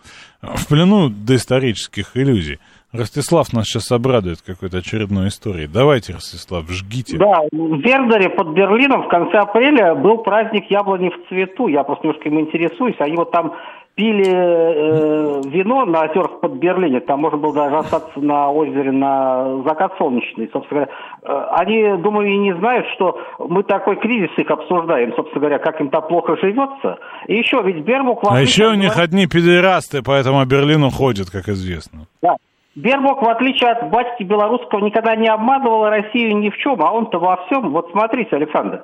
В 0.42 0.66
плену 0.70 1.10
доисторических 1.10 2.16
иллюзий. 2.16 2.60
Ростислав 2.94 3.52
нас 3.52 3.66
сейчас 3.66 3.92
обрадует 3.92 4.42
какой-то 4.42 4.78
очередной 4.78 5.28
историей. 5.28 5.68
Давайте, 5.68 6.14
Ростислав, 6.14 6.70
жгите. 6.70 7.18
Да, 7.18 7.42
в 7.52 7.82
Вердере 7.82 8.30
под 8.30 8.54
Берлином 8.54 9.04
в 9.04 9.10
конце 9.10 9.40
апреля 9.40 9.94
был 9.94 10.20
праздник 10.20 10.72
яблони 10.72 11.10
в 11.10 11.28
цвету. 11.28 11.68
Я 11.68 11.84
просто 11.84 12.08
немножко 12.08 12.30
им 12.30 12.40
интересуюсь. 12.40 12.96
Они 13.00 13.18
вот 13.18 13.32
там 13.32 13.52
пили 13.96 14.28
э, 14.28 15.42
вино 15.46 15.86
на 15.86 16.04
озерах 16.04 16.42
под 16.42 16.54
Берлине, 16.54 17.00
там 17.00 17.22
можно 17.22 17.38
было 17.38 17.54
даже 17.54 17.78
остаться 17.78 18.20
на 18.20 18.50
озере 18.50 18.92
на 18.92 19.64
закат 19.64 19.94
солнечный, 19.98 20.50
собственно 20.52 20.82
говоря. 20.82 20.92
Э, 21.24 21.48
они, 21.56 22.02
думаю, 22.04 22.28
и 22.28 22.38
не 22.38 22.54
знают, 22.56 22.86
что 22.96 23.18
мы 23.40 23.64
такой 23.64 23.96
кризис 23.96 24.32
их 24.38 24.52
обсуждаем, 24.52 25.14
собственно 25.16 25.40
говоря, 25.40 25.60
как 25.60 25.80
им 25.80 25.90
так 25.90 26.10
плохо 26.10 26.36
живется. 26.36 27.00
И 27.28 27.36
еще, 27.36 27.62
ведь 27.64 27.86
Бербук... 27.86 28.24
А 28.30 28.42
еще 28.42 28.68
у 28.68 28.76
них 28.76 28.98
одни 28.98 29.28
педерасты, 29.28 30.02
поэтому 30.04 30.46
Берлину 30.46 30.90
ходят, 30.90 31.30
как 31.30 31.48
известно. 31.48 32.02
Да. 32.22 32.36
Бербок, 32.76 33.22
в 33.22 33.30
отличие 33.30 33.72
от 33.72 33.90
батьки 33.90 34.24
белорусского, 34.24 34.84
никогда 34.84 35.16
не 35.16 35.30
обманывал 35.30 35.88
Россию 35.88 36.38
ни 36.40 36.50
в 36.50 36.58
чем, 36.58 36.82
а 36.84 36.92
он-то 36.92 37.20
во 37.20 37.38
всем. 37.46 37.72
Вот 37.72 37.90
смотрите, 37.92 38.36
Александр, 38.36 38.84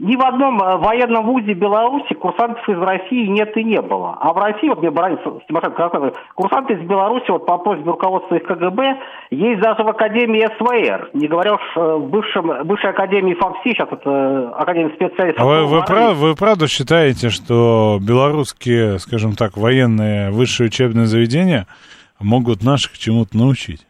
ни 0.00 0.16
в 0.16 0.22
одном 0.22 0.58
э, 0.62 0.78
военном 0.78 1.26
вузе 1.26 1.52
Беларуси 1.52 2.14
курсантов 2.14 2.66
из 2.66 2.78
России 2.78 3.26
нет 3.26 3.54
и 3.56 3.62
не 3.62 3.82
было. 3.82 4.16
А 4.18 4.32
в 4.32 4.38
России, 4.38 4.68
вот 4.68 4.80
мне 4.80 4.90
бранец 4.90 5.18
Тимошенко 5.46 6.12
курсанты 6.34 6.74
из 6.74 6.88
Беларуси 6.88 7.30
вот 7.30 7.44
по 7.44 7.58
просьбе 7.58 7.90
руководства 7.90 8.36
их 8.36 8.44
КГБ 8.44 8.98
есть 9.30 9.60
даже 9.60 9.84
в 9.84 9.88
Академии 9.88 10.48
СВР. 10.56 11.10
Не 11.12 11.28
говоря 11.28 11.54
уж 11.54 11.60
э, 11.76 11.96
в 11.96 12.08
бывшем, 12.08 12.66
бывшей 12.66 12.90
Академии 12.90 13.34
ФАМСИ, 13.34 13.60
сейчас 13.64 13.88
это 13.92 14.48
Академия 14.56 14.94
специалистов. 14.94 15.44
А 15.44 15.46
вы, 15.46 15.66
вы, 15.66 15.82
прав, 15.84 16.16
вы 16.16 16.34
правда 16.34 16.66
считаете, 16.66 17.28
что 17.28 17.98
белорусские, 18.00 18.98
скажем 19.00 19.34
так, 19.34 19.58
военные 19.58 20.30
высшие 20.30 20.68
учебные 20.68 21.06
заведения 21.06 21.66
могут 22.18 22.62
наших 22.64 22.96
чему-то 22.96 23.36
научить? 23.36 23.86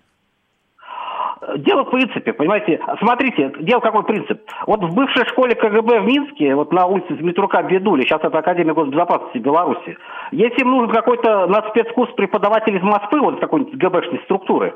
Дело 1.59 1.85
в 1.85 1.91
принципе, 1.91 2.33
понимаете. 2.33 2.81
Смотрите, 2.99 3.53
дело 3.61 3.81
какой 3.81 4.05
принцип. 4.05 4.41
Вот 4.67 4.83
в 4.83 4.95
бывшей 4.95 5.27
школе 5.27 5.55
КГБ 5.55 6.01
в 6.01 6.05
Минске, 6.05 6.55
вот 6.55 6.73
на 6.73 6.87
улице 6.87 7.15
Дмитрука 7.15 7.63
Бедули, 7.63 8.03
сейчас 8.03 8.21
это 8.23 8.39
Академия 8.39 8.75
госбезопасности 8.75 9.39
Беларуси, 9.39 9.97
если 10.33 10.63
им 10.63 10.71
нужен 10.71 10.91
какой-то 10.91 11.47
на 11.47 11.69
спецкурс 11.71 12.13
преподаватель 12.15 12.77
из 12.77 12.83
Москвы, 12.83 13.21
вот 13.21 13.41
какой-нибудь 13.41 13.77
ГБшной 13.77 14.21
структуры, 14.25 14.75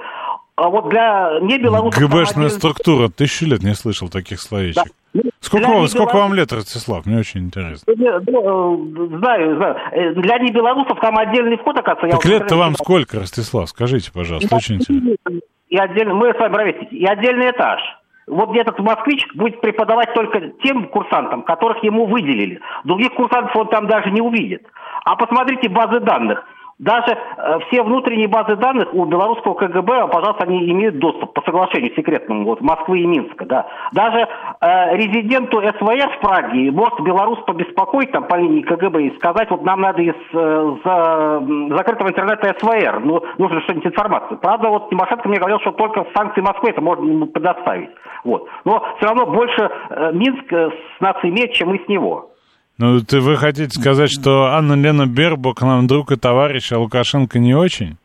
а 0.56 0.68
вот 0.68 0.88
для 0.88 1.38
не 1.40 1.58
белорусов... 1.58 2.00
ГБшная 2.00 2.46
один... 2.46 2.58
структура, 2.58 3.08
тысячу 3.08 3.46
лет 3.46 3.62
не 3.62 3.74
слышал 3.74 4.08
таких 4.08 4.40
словечек. 4.40 4.84
Да. 5.12 5.22
Сколько, 5.40 5.68
вам, 5.68 5.86
сколько 5.86 6.16
вам 6.16 6.34
лет, 6.34 6.52
Ростислав? 6.52 7.06
Мне 7.06 7.18
очень 7.18 7.42
интересно. 7.42 7.92
Ну, 7.96 9.18
знаю, 9.18 9.56
знаю. 9.56 9.76
Э, 9.92 10.14
для 10.14 10.38
небелорусов 10.38 10.98
там 11.00 11.16
отдельный 11.18 11.56
вход, 11.56 11.76
оказывается. 11.78 12.18
Так 12.18 12.26
лет-то 12.30 12.56
вам 12.56 12.74
сколько, 12.74 13.20
Ростислав? 13.20 13.68
Скажите, 13.68 14.10
пожалуйста, 14.12 14.56
очень 14.56 14.76
интересно 14.76 15.40
и 15.74 15.76
отдельный, 15.76 16.14
мы 16.14 16.32
с 16.32 16.38
вами 16.38 16.54
ровесники, 16.54 16.94
и 16.94 17.04
отдельный 17.04 17.50
этаж. 17.50 17.80
Вот 18.28 18.56
этот 18.56 18.78
москвич 18.78 19.26
будет 19.34 19.60
преподавать 19.60 20.14
только 20.14 20.40
тем 20.62 20.86
курсантам, 20.86 21.42
которых 21.42 21.82
ему 21.82 22.06
выделили. 22.06 22.60
Других 22.84 23.12
курсантов 23.14 23.56
он 23.56 23.68
там 23.68 23.88
даже 23.88 24.12
не 24.12 24.20
увидит. 24.20 24.64
А 25.04 25.16
посмотрите 25.16 25.68
базы 25.68 25.98
данных. 25.98 26.44
Даже 26.78 27.16
э, 27.16 27.58
все 27.68 27.82
внутренние 27.82 28.26
базы 28.26 28.56
данных 28.56 28.92
у 28.92 29.04
белорусского 29.04 29.54
КГБ, 29.54 30.08
пожалуйста, 30.08 30.44
они 30.44 30.68
имеют 30.70 30.98
доступ 30.98 31.32
по 31.32 31.42
соглашению 31.42 31.94
секретному 31.94 32.44
вот, 32.44 32.60
Москвы 32.60 33.00
и 33.00 33.06
Минска. 33.06 33.44
Да. 33.46 33.66
Даже 33.92 34.26
э, 34.60 34.96
резиденту 34.96 35.60
СВР 35.60 36.10
в 36.16 36.20
Праге 36.20 36.72
может 36.72 37.00
белорус 37.00 37.38
побеспокоить 37.46 38.10
там 38.10 38.24
по 38.24 38.34
линии 38.34 38.62
КГБ 38.62 39.02
и 39.04 39.16
сказать, 39.16 39.50
вот 39.50 39.62
нам 39.62 39.82
надо 39.82 40.02
из 40.02 40.14
э, 40.32 40.76
за, 40.84 41.76
закрытого 41.76 42.08
интернета 42.08 42.56
СВР, 42.58 43.00
ну, 43.04 43.22
нужно 43.38 43.60
что-нибудь 43.62 43.86
информацию. 43.86 44.38
Правда, 44.38 44.68
вот 44.68 44.90
Тимошенко 44.90 45.28
мне 45.28 45.38
говорил, 45.38 45.60
что 45.60 45.70
только 45.72 46.04
с 46.04 46.12
санкций 46.16 46.42
Москвы 46.42 46.70
это 46.70 46.80
можно 46.80 47.08
ему 47.08 47.26
предоставить. 47.26 47.90
Вот. 48.24 48.48
Но 48.64 48.84
все 48.96 49.06
равно 49.06 49.26
больше 49.26 49.70
э, 49.90 50.12
Минск 50.12 50.52
э, 50.52 50.70
с 50.70 51.00
нас 51.00 51.16
имеет, 51.22 51.52
чем 51.52 51.68
мы 51.68 51.78
с 51.78 51.88
него. 51.88 52.33
Ну, 52.76 53.00
ты, 53.00 53.20
вы 53.20 53.36
хотите 53.36 53.70
сказать, 53.70 54.10
что 54.10 54.46
Анна 54.46 54.74
Лена 54.74 55.06
Бербок 55.06 55.62
нам 55.62 55.86
друг 55.86 56.10
и 56.10 56.16
товарищ, 56.16 56.72
а 56.72 56.78
Лукашенко 56.78 57.38
не 57.38 57.54
очень? 57.54 57.96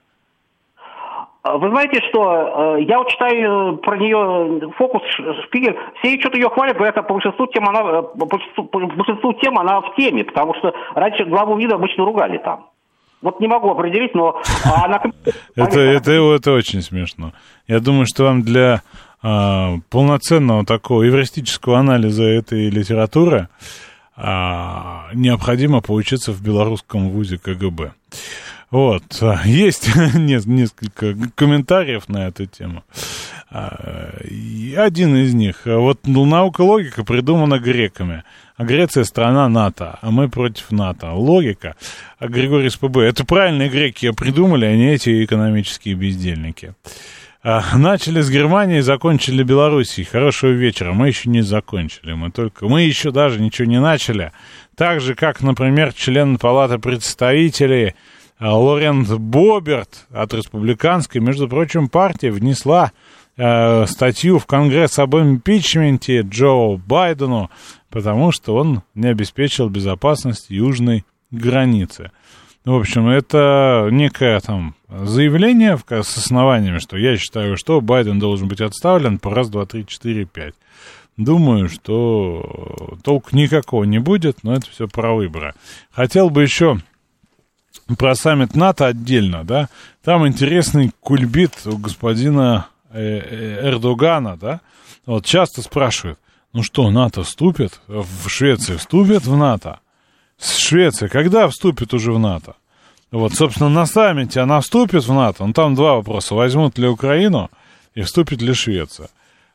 А 1.41 1.57
вы 1.57 1.69
знаете, 1.69 2.01
что 2.09 2.75
э, 2.77 2.83
я 2.83 2.99
вот 2.99 3.09
читаю 3.09 3.77
про 3.77 3.97
нее 3.97 4.71
фокус 4.77 5.01
Шпигель, 5.45 5.75
все 5.99 6.19
что-то 6.19 6.37
ее 6.37 6.49
хвалят, 6.49 6.75
говорят, 6.75 6.97
а 6.97 7.01
по 7.01 7.13
большинству 7.13 7.47
тем 7.47 7.67
она 7.67 7.79
э, 7.79 8.03
по 8.03 8.25
большинству, 8.25 8.65
по 8.65 8.79
большинству 8.79 9.33
тем 9.33 9.57
она 9.57 9.81
в 9.81 9.95
теме, 9.95 10.25
потому 10.25 10.53
что 10.55 10.73
раньше 10.93 11.25
главу 11.25 11.57
вида 11.57 11.75
обычно 11.75 12.05
ругали 12.05 12.37
там. 12.37 12.67
Вот 13.21 13.39
не 13.39 13.47
могу 13.47 13.71
определить, 13.71 14.13
но 14.13 14.41
она... 14.83 15.01
это, 15.55 15.79
это, 15.79 16.11
это 16.11 16.51
очень 16.53 16.81
смешно. 16.81 17.31
Я 17.67 17.79
думаю, 17.79 18.05
что 18.05 18.25
вам 18.25 18.43
для 18.43 18.81
а, 19.21 19.75
полноценного 19.89 20.65
такого 20.65 21.07
эвристического 21.07 21.79
анализа 21.79 22.23
этой 22.23 22.69
литературы 22.69 23.47
а, 23.47 23.88
необходимо 25.13 25.81
поучиться 25.81 26.31
в 26.31 26.41
белорусском 26.41 27.09
вузе 27.09 27.37
КГБ. 27.37 27.93
Вот, 28.71 29.03
есть 29.45 29.89
несколько 30.15 31.15
комментариев 31.35 32.07
на 32.07 32.27
эту 32.27 32.45
тему. 32.45 32.83
А, 33.49 34.19
и 34.23 34.75
один 34.77 35.15
из 35.15 35.33
них. 35.33 35.61
Вот 35.65 36.05
наука 36.05 36.61
логика 36.61 37.03
придумана 37.03 37.57
греками. 37.57 38.23
А 38.57 38.65
Греция 38.65 39.05
страна 39.05 39.47
НАТО, 39.49 39.97
а 40.01 40.11
мы 40.11 40.29
против 40.29 40.71
НАТО. 40.71 41.13
Логика. 41.13 41.75
А 42.19 42.27
Григорий 42.27 42.69
СПБ. 42.69 42.97
Это 42.97 43.25
правильные 43.25 43.69
греки 43.69 44.11
придумали, 44.11 44.65
а 44.65 44.75
не 44.75 44.93
эти 44.93 45.23
экономические 45.23 45.95
бездельники. 45.95 46.75
А, 47.41 47.77
начали 47.77 48.19
с 48.19 48.29
Германии, 48.29 48.81
закончили 48.81 49.43
Белоруссией. 49.43 50.05
Хорошего 50.05 50.51
вечера. 50.51 50.91
Мы 50.91 51.07
еще 51.07 51.29
не 51.29 51.41
закончили. 51.41 52.11
Мы 52.11 52.31
только... 52.31 52.67
Мы 52.67 52.81
еще 52.81 53.11
даже 53.11 53.39
ничего 53.39 53.65
не 53.65 53.79
начали. 53.79 54.33
Так 54.75 54.99
же, 54.99 55.15
как, 55.15 55.41
например, 55.41 55.93
член 55.93 56.37
Палаты 56.37 56.79
представителей 56.79 57.95
а, 58.39 58.57
Лорент 58.57 59.09
Боберт 59.09 60.07
от 60.11 60.33
республиканской, 60.33 61.21
между 61.21 61.47
прочим, 61.47 61.87
партии 61.87 62.27
внесла 62.27 62.91
э, 63.37 63.85
статью 63.85 64.39
в 64.39 64.45
Конгресс 64.45 64.99
об 64.99 65.15
импичменте 65.15 66.21
Джо 66.21 66.75
Байдену, 66.75 67.49
потому 67.89 68.33
что 68.33 68.55
он 68.55 68.81
не 68.95 69.07
обеспечил 69.07 69.69
безопасность 69.69 70.49
южной 70.49 71.05
границы. 71.31 72.11
В 72.65 72.73
общем, 72.73 73.07
это 73.07 73.87
некое 73.91 74.41
там 74.41 74.75
заявление 74.89 75.77
с 75.77 76.17
основаниями, 76.17 76.79
что 76.79 76.97
я 76.97 77.17
считаю, 77.17 77.57
что 77.57 77.81
Байден 77.81 78.19
должен 78.19 78.47
быть 78.47 78.61
отставлен 78.61 79.19
по 79.19 79.33
раз, 79.33 79.49
два, 79.49 79.65
три, 79.65 79.85
четыре, 79.85 80.25
пять. 80.25 80.55
Думаю, 81.17 81.67
что 81.67 82.97
толку 83.03 83.35
никакого 83.35 83.83
не 83.83 83.99
будет, 83.99 84.43
но 84.43 84.53
это 84.53 84.69
все 84.69 84.87
про 84.87 85.13
выборы. 85.13 85.53
Хотел 85.91 86.29
бы 86.29 86.41
еще 86.43 86.79
про 87.97 88.15
саммит 88.15 88.55
НАТО 88.55 88.87
отдельно, 88.87 89.43
да. 89.43 89.69
Там 90.03 90.27
интересный 90.27 90.91
кульбит 91.01 91.53
у 91.65 91.77
господина 91.77 92.67
э, 92.91 93.01
э, 93.01 93.69
Эрдогана, 93.69 94.37
да. 94.37 94.61
Вот 95.05 95.25
часто 95.25 95.61
спрашивают, 95.61 96.19
ну 96.53 96.63
что, 96.63 96.89
НАТО 96.89 97.23
вступит, 97.23 97.81
в 97.87 98.29
Швеции 98.29 98.77
вступит 98.77 99.25
в 99.25 99.35
НАТО? 99.35 99.79
Швеция 100.39 101.09
когда 101.09 101.47
вступит 101.49 101.93
уже 101.93 102.13
в 102.13 102.19
НАТО? 102.19 102.55
Вот, 103.11 103.33
собственно, 103.33 103.69
на 103.69 103.85
саммите 103.85 104.39
она 104.39 104.61
вступит 104.61 105.03
в 105.03 105.13
НАТО, 105.13 105.45
ну 105.45 105.53
там 105.53 105.75
два 105.75 105.95
вопроса. 105.95 106.35
Возьмут 106.35 106.77
ли 106.77 106.87
Украину 106.87 107.49
и 107.95 108.01
вступит 108.01 108.41
ли 108.41 108.53
Швеция? 108.53 109.09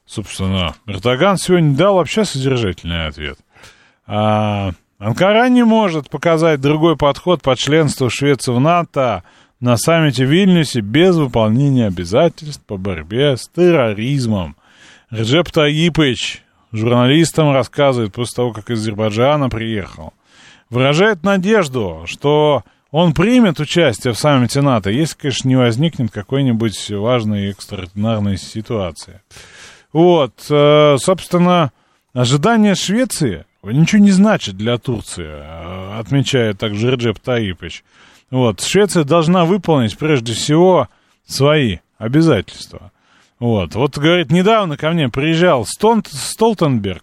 Собственно, 0.06 0.74
Эрдоган 0.86 1.38
сегодня 1.38 1.74
дал 1.74 1.94
вообще 1.94 2.24
содержательный 2.24 3.06
ответ. 3.06 3.38
А 4.06 4.72
Анкара 4.98 5.48
не 5.48 5.64
может 5.64 6.10
показать 6.10 6.60
другой 6.60 6.96
подход 6.96 7.42
по 7.42 7.56
членству 7.56 8.10
Швеции 8.10 8.52
в 8.52 8.60
НАТО 8.60 9.22
на 9.60 9.76
саммите 9.76 10.26
в 10.26 10.30
Вильнюсе 10.30 10.80
без 10.80 11.16
выполнения 11.16 11.86
обязательств 11.86 12.62
по 12.66 12.76
борьбе 12.76 13.36
с 13.36 13.48
терроризмом. 13.48 14.56
Реджеп 15.10 15.50
Таипыч 15.50 16.42
журналистам 16.72 17.52
рассказывает 17.52 18.12
после 18.12 18.34
того, 18.34 18.52
как 18.52 18.68
из 18.70 18.80
Азербайджана 18.80 19.48
приехал– 19.48 20.12
выражает 20.70 21.22
надежду, 21.22 22.02
что 22.06 22.64
он 22.94 23.12
примет 23.12 23.58
участие 23.58 24.12
в 24.12 24.18
саммите 24.20 24.60
НАТО, 24.60 24.88
если, 24.88 25.16
конечно, 25.16 25.48
не 25.48 25.56
возникнет 25.56 26.12
какой-нибудь 26.12 26.90
важной 26.90 27.50
экстраординарной 27.50 28.38
ситуации. 28.38 29.20
Вот, 29.92 30.46
э, 30.48 30.96
собственно, 31.00 31.72
ожидание 32.12 32.76
Швеции 32.76 33.46
ничего 33.64 34.00
не 34.00 34.12
значит 34.12 34.56
для 34.56 34.78
Турции, 34.78 35.26
э, 35.26 35.98
отмечает 35.98 36.60
также 36.60 36.88
Реджеп 36.88 37.18
Таипыч. 37.18 37.82
Вот, 38.30 38.60
Швеция 38.60 39.02
должна 39.02 39.44
выполнить 39.44 39.98
прежде 39.98 40.32
всего 40.32 40.88
свои 41.26 41.78
обязательства. 41.98 42.92
Вот, 43.40 43.74
вот, 43.74 43.98
говорит, 43.98 44.30
недавно 44.30 44.76
ко 44.76 44.92
мне 44.92 45.08
приезжал 45.08 45.66
Стон, 45.66 46.04
Столтенберг, 46.08 47.02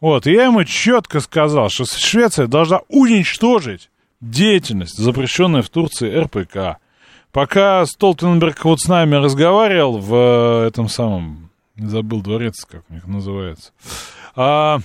вот, 0.00 0.26
и 0.26 0.32
я 0.32 0.46
ему 0.46 0.64
четко 0.64 1.20
сказал, 1.20 1.68
что 1.68 1.84
Швеция 1.84 2.48
должна 2.48 2.80
уничтожить 2.88 3.88
деятельность, 4.20 4.96
запрещенная 4.96 5.62
в 5.62 5.68
Турции 5.68 6.14
РПК. 6.14 6.80
Пока 7.32 7.84
Столтенберг 7.86 8.64
вот 8.64 8.80
с 8.80 8.88
нами 8.88 9.14
разговаривал 9.14 9.98
в 9.98 10.14
э, 10.14 10.66
этом 10.68 10.88
самом, 10.88 11.50
забыл 11.76 12.22
дворец, 12.22 12.64
как 12.64 12.82
у 12.88 12.94
них 12.94 13.06
называется, 13.06 13.72
а, 14.34 14.78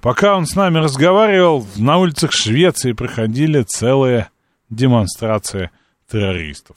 пока 0.00 0.36
он 0.36 0.46
с 0.46 0.56
нами 0.56 0.78
разговаривал, 0.78 1.66
на 1.76 1.98
улицах 1.98 2.32
Швеции 2.32 2.92
проходили 2.92 3.62
целые 3.62 4.30
демонстрации 4.70 5.70
террористов. 6.10 6.76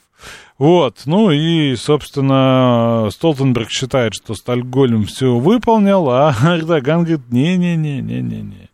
Вот, 0.58 1.04
ну 1.06 1.32
и, 1.32 1.76
собственно, 1.78 3.08
Столтенберг 3.12 3.70
считает, 3.70 4.14
что 4.14 4.36
Стальгольм 4.36 5.06
все 5.06 5.38
выполнил, 5.38 6.10
а 6.10 6.36
Эрдоган 6.44 7.06
говорит, 7.06 7.32
не-не-не-не-не-не. 7.32 8.69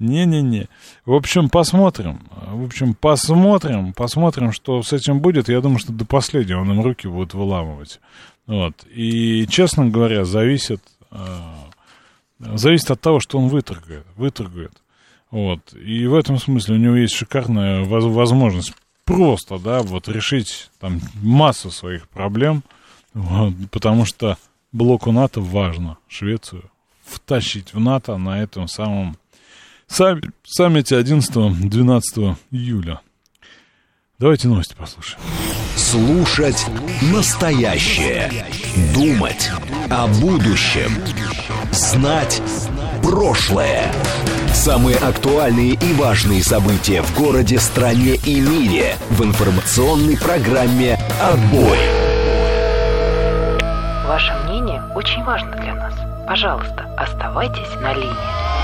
Не-не-не. 0.00 0.68
В 1.04 1.12
общем, 1.12 1.48
посмотрим. 1.48 2.20
В 2.48 2.64
общем, 2.64 2.94
посмотрим. 2.94 3.92
Посмотрим, 3.92 4.50
что 4.52 4.82
с 4.82 4.92
этим 4.92 5.20
будет. 5.20 5.48
Я 5.48 5.60
думаю, 5.60 5.78
что 5.78 5.92
до 5.92 6.04
последнего 6.04 6.60
он 6.60 6.72
им 6.72 6.80
руки 6.80 7.06
будет 7.06 7.34
выламывать. 7.34 8.00
Вот. 8.46 8.74
И, 8.92 9.46
честно 9.46 9.88
говоря, 9.88 10.24
зависит, 10.24 10.82
э, 11.12 11.38
зависит 12.40 12.90
от 12.90 13.00
того, 13.00 13.20
что 13.20 13.38
он 13.38 13.48
выторгает. 13.48 14.06
выторгает. 14.16 14.72
Вот. 15.30 15.72
И 15.74 16.06
в 16.06 16.14
этом 16.14 16.38
смысле 16.38 16.74
у 16.74 16.78
него 16.78 16.96
есть 16.96 17.14
шикарная 17.14 17.84
возможность 17.84 18.72
просто, 19.04 19.58
да, 19.58 19.82
вот 19.82 20.08
решить 20.08 20.70
там 20.78 21.00
массу 21.14 21.70
своих 21.70 22.08
проблем, 22.08 22.62
вот, 23.12 23.54
потому 23.72 24.04
что 24.04 24.38
блоку 24.72 25.10
НАТО 25.10 25.40
важно 25.40 25.98
Швецию 26.08 26.70
втащить 27.04 27.74
в 27.74 27.80
НАТО 27.80 28.18
на 28.18 28.40
этом 28.40 28.68
самом 28.68 29.16
сам, 29.90 30.20
саммите 30.44 30.98
11-12 31.00 32.36
июля. 32.52 33.00
Давайте 34.18 34.48
новости 34.48 34.74
послушаем. 34.74 35.20
Слушать 35.76 36.66
настоящее. 37.12 38.30
Думать 38.94 39.50
о 39.90 40.06
будущем. 40.06 40.92
Знать 41.72 42.42
прошлое. 43.02 43.90
Самые 44.52 44.96
актуальные 44.96 45.74
и 45.74 45.92
важные 45.94 46.44
события 46.44 47.02
в 47.02 47.18
городе, 47.18 47.58
стране 47.58 48.16
и 48.16 48.40
мире 48.40 48.96
в 49.10 49.24
информационной 49.24 50.18
программе 50.18 50.98
«Отбой». 51.20 51.78
Ваше 54.06 54.34
мнение 54.44 54.82
очень 54.94 55.24
важно 55.24 55.52
для 55.52 55.74
нас. 55.74 55.94
Пожалуйста, 56.26 56.94
оставайтесь 56.98 57.74
на 57.80 57.94
линии. 57.94 58.59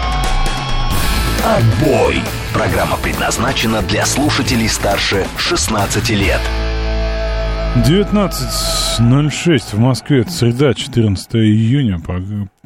«Отбой». 1.47 2.16
Программа 2.53 2.97
предназначена 2.97 3.80
для 3.82 4.05
слушателей 4.05 4.68
старше 4.68 5.24
16 5.36 6.11
лет. 6.11 6.40
19.06 7.76 9.76
в 9.76 9.78
Москве, 9.78 10.24
среда, 10.24 10.74
14 10.74 11.36
июня. 11.36 12.03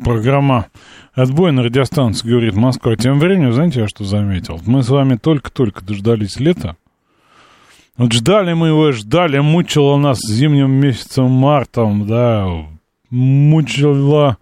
Программа 0.03 0.69
«Отбой» 1.13 1.53
на 1.53 1.63
радиостанции 1.63 2.27
говорит 2.27 2.55
Москва. 2.55 2.97
Тем 2.97 3.19
временем, 3.19 3.53
знаете, 3.53 3.81
я 3.81 3.87
что 3.87 4.05
заметил? 4.05 4.59
Мы 4.65 4.83
с 4.83 4.89
вами 4.89 5.17
только-только 5.17 5.85
дождались 5.85 6.41
лета. 6.41 6.77
Вот 7.99 8.13
ждали 8.13 8.55
мы 8.55 8.69
его, 8.69 8.93
ждали, 8.93 9.41
мучило 9.41 9.99
нас 9.99 10.21
зимним 10.27 10.71
месяцем 10.71 11.31
мартом, 11.31 12.07
да, 12.07 12.47
мучила 13.11 14.39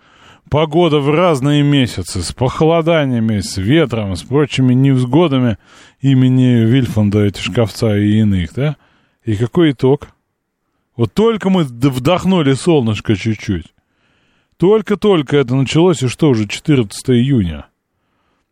погода 0.49 0.99
в 0.99 1.11
разные 1.11 1.63
месяцы, 1.63 2.23
с 2.23 2.33
похолоданиями, 2.33 3.41
с 3.41 3.57
ветром, 3.57 4.17
с 4.17 4.23
прочими 4.23 4.75
невзгодами 4.75 5.59
имени 6.01 6.65
Вильфанда, 6.65 7.31
Тишковца 7.31 7.97
и 7.97 8.21
иных, 8.21 8.55
да? 8.55 8.77
И 9.25 9.37
какой 9.37 9.73
итог? 9.73 10.09
Вот 10.97 11.13
только 11.15 11.51
мы 11.51 11.65
вдохнули 11.65 12.55
солнышко 12.55 13.15
чуть-чуть. 13.15 13.67
Только-только 14.57 15.37
это 15.37 15.55
началось, 15.55 16.03
и 16.03 16.09
что 16.09 16.31
уже 16.31 16.49
14 16.49 17.11
июня. 17.11 17.67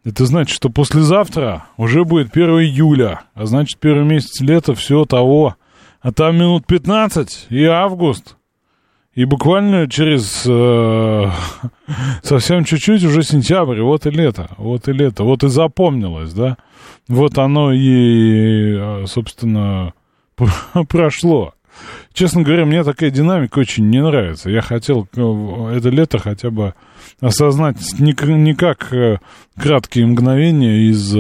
Это 0.05 0.25
значит, 0.25 0.55
что 0.55 0.71
послезавтра 0.71 1.67
уже 1.77 2.05
будет 2.05 2.31
1 2.31 2.49
июля, 2.61 3.23
а 3.35 3.47
значит, 3.47 3.81
первый 3.81 4.05
месяц 4.05 4.41
лета, 4.41 4.75
все 4.77 5.05
того. 5.05 5.57
А 6.01 6.13
там 6.13 6.37
минут 6.37 6.65
15 6.67 7.49
и 7.51 7.65
август. 7.65 8.37
И 9.17 9.25
буквально 9.25 9.89
через 9.89 10.45
э, 10.47 11.31
совсем 12.23 12.65
чуть-чуть 12.65 13.03
уже 13.03 13.23
сентябрь, 13.23 13.81
вот 13.81 14.07
и 14.07 14.11
лето, 14.11 14.51
вот 14.59 14.89
и 14.89 14.93
лето, 14.93 15.25
вот 15.25 15.43
и 15.43 15.49
запомнилось, 15.49 16.35
да. 16.35 16.59
Вот 17.09 17.39
оно 17.39 17.73
и, 17.73 18.77
э, 18.77 19.07
собственно, 19.07 19.95
прошло. 20.89 21.55
Честно 22.13 22.43
говоря, 22.43 22.67
мне 22.67 22.85
такая 22.85 23.09
динамика 23.11 23.59
очень 23.59 23.89
не 23.89 24.03
нравится. 24.03 24.51
Я 24.51 24.61
хотел 24.61 25.09
э, 25.17 25.77
это 25.79 25.89
лето 25.89 26.19
хотя 26.19 26.51
бы 26.51 26.75
осознать 27.23 27.79
не, 27.99 28.15
не 28.35 28.55
как 28.55 28.93
э, 28.93 29.21
краткие 29.59 30.05
мгновения 30.05 30.91
из, 30.91 31.15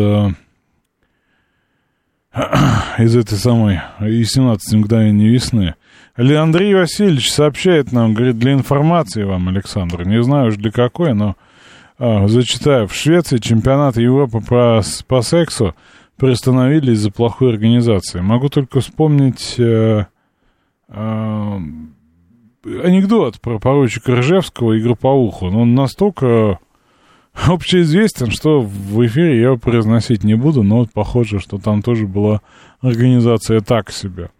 из 2.99 3.16
этой 3.16 3.38
самой, 3.38 3.80
из 4.01 4.32
17 4.32 4.74
мгновений 4.74 5.28
весны. 5.28 5.76
Андрей 6.17 6.75
Васильевич 6.75 7.31
сообщает 7.31 7.93
нам, 7.93 8.14
говорит, 8.14 8.39
для 8.39 8.53
информации 8.53 9.25
вам, 9.25 9.49
Александр, 9.49 10.07
не 10.07 10.23
знаю 10.23 10.49
уж 10.49 10.57
для 10.57 10.71
какой, 10.71 11.14
но 11.14 11.37
а, 11.99 12.27
зачитаю. 12.29 12.89
В 12.89 12.95
Швеции 12.95 13.39
чемпионат 13.39 13.97
Европы 13.97 14.41
по, 14.41 14.83
по 15.07 15.23
сексу 15.23 15.75
приостановили 16.17 16.93
из-за 16.93 17.11
плохой 17.11 17.51
организации. 17.51 18.21
Могу 18.21 18.49
только 18.49 18.81
вспомнить... 18.81 19.57
Э, 19.59 20.07
анекдот 22.67 23.41
про 23.41 23.59
поручика 23.59 24.17
Ржевского 24.17 24.75
и 24.75 24.81
групповуху. 24.81 25.51
Но 25.51 25.62
он 25.62 25.75
настолько 25.75 26.59
общеизвестен, 27.45 28.30
что 28.30 28.61
в 28.61 29.07
эфире 29.07 29.41
я 29.41 29.57
произносить 29.57 30.24
не 30.24 30.34
буду, 30.34 30.62
но 30.62 30.87
похоже, 30.87 31.39
что 31.39 31.59
там 31.59 31.82
тоже 31.82 32.07
была 32.07 32.41
организация 32.80 33.61
так 33.61 33.91
себе. 33.91 34.30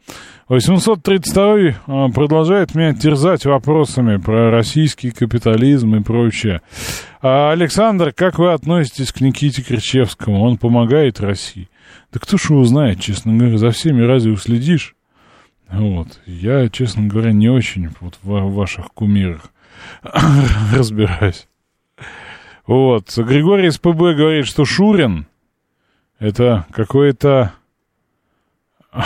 832 0.49 1.75
а, 1.87 2.09
продолжает 2.11 2.75
меня 2.77 2.95
терзать 2.95 3.45
вопросами 3.47 4.17
про 4.17 4.51
российский 4.51 5.11
капитализм 5.11 5.97
и 5.97 6.03
прочее. 6.03 6.61
А, 7.21 7.51
Александр, 7.51 8.13
как 8.13 8.39
вы 8.39 8.53
относитесь 8.53 9.13
к 9.13 9.21
Никите 9.21 9.63
Кричевскому? 9.63 10.43
Он 10.43 10.57
помогает 10.57 11.21
России. 11.21 11.69
Да 12.13 12.21
кто 12.21 12.37
ж 12.37 12.51
его 12.51 12.65
знает, 12.65 13.01
честно 13.01 13.35
говоря, 13.35 13.59
за 13.59 13.71
всеми 13.71 14.03
разве 14.03 14.33
уследишь? 14.33 14.95
Вот. 15.69 16.21
Я, 16.27 16.69
честно 16.69 17.09
говоря, 17.09 17.33
не 17.33 17.49
очень 17.49 17.89
вот 18.01 18.19
в 18.23 18.55
ваших 18.55 18.93
кумирах 18.95 19.51
разбираюсь. 20.73 21.49
Вот. 22.67 23.17
Григорий 23.17 23.69
из 23.69 23.79
ПБ 23.79 24.17
говорит, 24.17 24.47
что 24.47 24.65
Шурин 24.65 25.27
это 26.19 26.67
какой-то 26.73 27.53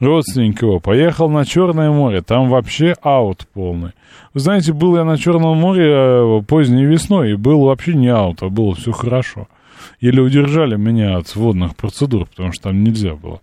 родственник 0.00 0.62
его. 0.62 0.80
Поехал 0.80 1.28
на 1.30 1.44
Черное 1.44 1.90
море, 1.90 2.22
там 2.22 2.48
вообще 2.48 2.94
аут 3.02 3.46
полный. 3.52 3.92
Вы 4.34 4.40
знаете, 4.40 4.72
был 4.72 4.96
я 4.96 5.04
на 5.04 5.16
Черном 5.16 5.56
море 5.58 5.90
э, 5.90 6.42
поздней 6.46 6.84
весной, 6.84 7.32
и 7.32 7.36
был 7.36 7.64
вообще 7.64 7.94
не 7.94 8.08
аут, 8.08 8.42
а 8.42 8.48
было 8.48 8.74
все 8.74 8.92
хорошо 8.92 9.48
еле 10.00 10.22
удержали 10.22 10.76
меня 10.76 11.16
от 11.16 11.34
водных 11.34 11.76
процедур, 11.76 12.26
потому 12.26 12.52
что 12.52 12.64
там 12.64 12.84
нельзя 12.84 13.14
было. 13.14 13.40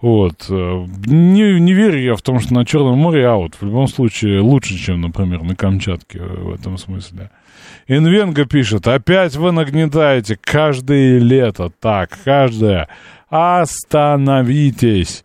Вот. 0.00 0.46
Э, 0.48 0.86
не, 1.06 1.60
не 1.60 1.72
верю 1.72 2.00
я 2.00 2.14
в 2.14 2.22
том, 2.22 2.40
что 2.40 2.54
на 2.54 2.64
Черном 2.64 2.98
море 2.98 3.26
аут. 3.26 3.54
В 3.54 3.64
любом 3.64 3.88
случае 3.88 4.40
лучше, 4.40 4.76
чем, 4.76 5.00
например, 5.00 5.42
на 5.42 5.56
Камчатке 5.56 6.20
в 6.20 6.52
этом 6.52 6.78
смысле. 6.78 7.30
Инвенга 7.88 8.46
пишет, 8.46 8.88
опять 8.88 9.36
вы 9.36 9.52
нагнетаете 9.52 10.36
каждое 10.40 11.18
лето. 11.18 11.70
Так, 11.80 12.18
каждое. 12.24 12.88
Остановитесь. 13.28 15.24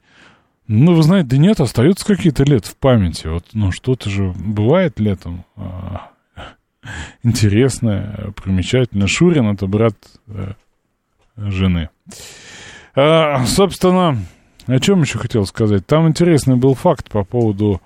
Ну, 0.68 0.94
вы 0.96 1.04
знаете, 1.04 1.30
да 1.30 1.38
нет, 1.38 1.60
остаются 1.60 2.06
какие-то 2.06 2.44
лет 2.44 2.66
в 2.66 2.78
памяти. 2.78 3.28
Вот, 3.28 3.46
ну, 3.54 3.72
что-то 3.72 4.10
же 4.10 4.34
бывает 4.38 5.00
летом. 5.00 5.44
А, 5.56 6.12
интересное, 7.24 8.32
примечательное. 8.42 9.08
Шурин— 9.08 9.48
это 9.54 9.66
брат 9.66 9.96
э, 10.28 10.54
жены. 11.36 11.90
А, 12.96 13.44
собственно, 13.46 14.18
о 14.68 14.80
чем 14.80 15.02
еще 15.02 15.18
хотел 15.18 15.46
сказать? 15.46 15.86
Там 15.88 16.08
интересный 16.08 16.56
был 16.56 16.76
факт 16.76 17.10
по 17.10 17.24
поводу 17.24 17.82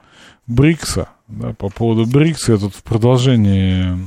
БРИКСа. 0.47 1.09
Да, 1.27 1.53
по 1.53 1.69
поводу 1.69 2.05
БРИКСа, 2.05 2.53
я 2.53 2.57
тут 2.59 2.75
в 2.75 2.83
продолжении 2.83 3.97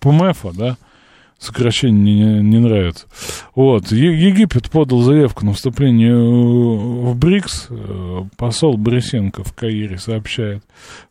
ПМФа, 0.00 0.52
да, 0.52 0.76
сокращение 1.38 2.14
не, 2.14 2.42
не 2.42 2.58
нравится. 2.58 3.06
Вот, 3.54 3.90
Египет 3.90 4.70
подал 4.70 5.00
заявку 5.00 5.44
на 5.46 5.54
вступление 5.54 6.14
в 6.14 7.16
БРИКС, 7.16 7.66
э, 7.70 8.22
посол 8.36 8.76
Борисенко 8.76 9.42
в 9.42 9.54
Каире 9.54 9.98
сообщает. 9.98 10.62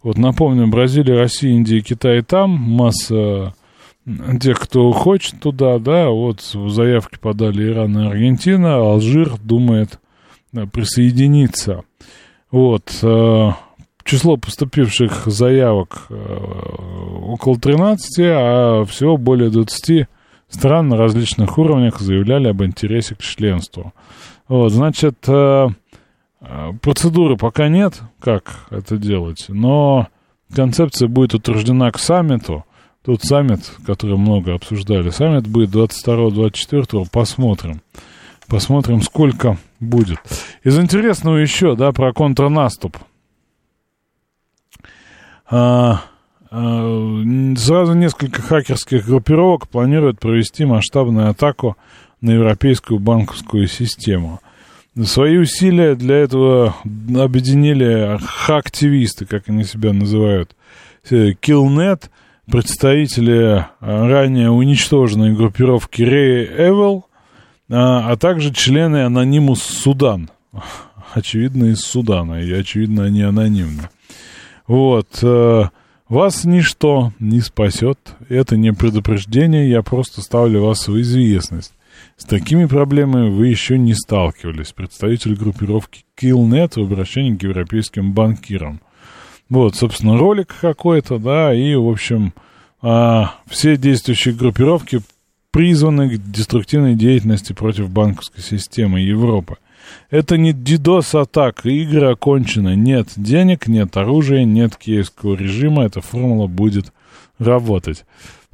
Вот, 0.04 0.18
напомню, 0.18 0.68
Бразилия, 0.68 1.18
Россия, 1.18 1.52
Индия, 1.52 1.82
Китай 1.82 2.22
там, 2.22 2.52
масса 2.52 3.54
тех, 4.40 4.60
кто 4.60 4.92
хочет 4.92 5.40
туда, 5.40 5.78
да, 5.80 6.10
вот 6.10 6.42
заявки 6.42 7.18
подали 7.20 7.72
Иран 7.72 7.98
и 7.98 8.08
Аргентина, 8.08 8.78
Алжир 8.78 9.36
думает 9.38 10.00
присоединиться. 10.72 11.84
Вот, 12.52 12.92
э, 13.04 13.52
число 14.10 14.38
поступивших 14.38 15.24
заявок 15.28 16.08
э, 16.10 16.38
около 17.26 17.60
13, 17.60 18.20
а 18.20 18.86
всего 18.86 19.18
более 19.18 19.52
20 19.52 20.08
стран 20.50 20.90
на 20.90 20.98
различных 20.98 21.58
уровнях 21.60 22.00
заявляли 22.00 22.48
об 22.48 22.64
интересе 22.64 23.14
к 23.16 23.20
членству. 23.20 23.94
Вот, 24.48 24.72
значит, 24.72 25.18
э, 25.28 25.68
процедуры 26.82 27.38
пока 27.38 27.68
нет, 27.68 28.02
как 28.20 28.66
это 28.72 28.98
делать, 28.98 29.46
но 29.48 30.08
концепция 30.56 31.08
будет 31.08 31.36
утверждена 31.36 31.92
к 31.92 32.00
саммиту, 32.00 32.66
Тут 33.06 33.24
саммит, 33.24 33.62
который 33.86 34.18
много 34.18 34.54
обсуждали, 34.54 35.10
саммит 35.10 35.48
будет 35.48 35.70
22-24, 35.70 37.08
посмотрим. 37.10 37.82
Посмотрим, 38.48 39.02
сколько 39.02 39.58
будет. 39.80 40.18
Из 40.64 40.78
интересного 40.78 41.38
еще, 41.38 41.76
да, 41.76 41.94
про 41.94 42.12
контрнаступ. 42.12 42.98
А, 45.50 46.02
а, 46.52 47.24
сразу 47.58 47.94
несколько 47.94 48.42
хакерских 48.42 49.06
группировок 49.06 49.68
планируют 49.68 50.20
провести 50.20 50.66
масштабную 50.66 51.30
атаку 51.30 51.78
на 52.22 52.32
европейскую 52.32 53.00
банковскую 53.00 53.68
систему. 53.68 54.40
Свои 55.04 55.38
усилия 55.38 55.96
для 55.96 56.18
этого 56.18 56.76
объединили 57.16 58.20
хактивисты, 58.26 59.26
как 59.26 59.48
они 59.48 59.64
себя 59.64 59.94
называют, 59.94 60.56
Killnet– 61.10 62.10
представители 62.50 63.66
а, 63.80 64.08
ранее 64.08 64.50
уничтоженной 64.50 65.34
группировки 65.34 66.02
Рей 66.02 66.46
Эвел, 66.46 67.06
а, 67.70 68.12
а 68.12 68.18
также 68.18 68.54
члены 68.54 69.06
Анонимус 69.06 69.62
Судан. 69.62 70.30
Очевидно, 71.14 71.66
из 71.66 71.80
Судана, 71.80 72.42
и 72.42 72.52
очевидно, 72.52 73.06
они 73.06 73.24
анонимны. 73.24 73.90
Вот. 74.70 75.08
Э, 75.24 75.64
вас 76.08 76.46
ничто 76.46 77.12
не 77.20 77.42
спасет. 77.42 77.98
Это 78.30 78.56
не 78.56 78.72
предупреждение, 78.72 79.68
я 79.68 79.82
просто 79.82 80.22
ставлю 80.22 80.64
вас 80.64 80.88
в 80.88 81.02
известность. 81.02 81.74
С 82.18 82.26
такими 82.26 82.66
проблемами 82.66 83.32
вы 83.32 83.48
еще 83.48 83.80
не 83.80 83.96
сталкивались. 83.96 84.72
Представитель 84.74 85.36
группировки 85.36 86.06
Killnet 86.16 86.80
в 86.80 86.84
обращении 86.84 87.36
к 87.36 87.42
европейским 87.42 88.14
банкирам. 88.14 88.80
Вот, 89.50 89.76
собственно, 89.76 90.20
ролик 90.20 90.54
какой-то, 90.62 91.18
да, 91.18 91.52
и, 91.52 91.74
в 91.74 91.90
общем, 91.90 92.36
а, 92.84 93.38
все 93.48 93.76
действующие 93.76 94.36
группировки 94.36 95.02
призваны 95.50 96.10
к 96.16 96.32
деструктивной 96.32 96.94
деятельности 96.94 97.54
против 97.54 97.90
банковской 97.90 98.44
системы 98.44 99.00
Европы. 99.00 99.58
Это 100.10 100.38
не 100.38 100.52
DDoS-атак, 100.52 101.66
игры 101.66 102.12
окончены. 102.12 102.76
Нет 102.76 103.10
денег, 103.16 103.68
нет 103.68 103.96
оружия, 103.98 104.44
нет 104.44 104.76
киевского 104.76 105.36
режима. 105.36 105.86
Эта 105.86 106.02
формула 106.02 106.48
будет 106.48 106.94
работать. 107.38 108.06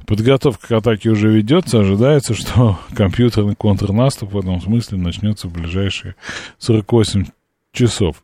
Подготовка 0.06 0.68
к 0.68 0.72
атаке 0.72 1.10
уже 1.10 1.30
ведется. 1.30 1.80
Ожидается, 1.80 2.34
что 2.34 2.78
компьютерный 2.94 3.56
контрнаступ 3.56 4.32
в 4.32 4.38
этом 4.38 4.60
смысле 4.60 4.98
начнется 4.98 5.48
в 5.48 5.52
ближайшие 5.52 6.14
48 6.58 7.26
часов. 7.72 8.22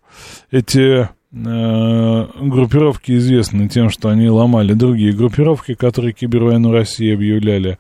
Эти 0.51 1.09
группировки 1.33 3.13
известны 3.13 3.69
тем, 3.69 3.89
что 3.89 4.11
они 4.11 4.29
ломали 4.29 4.75
другие 4.75 5.13
группировки, 5.13 5.75
которые 5.75 6.13
кибервойну 6.13 6.71
России 6.73 7.13
объявляли. 7.13 7.79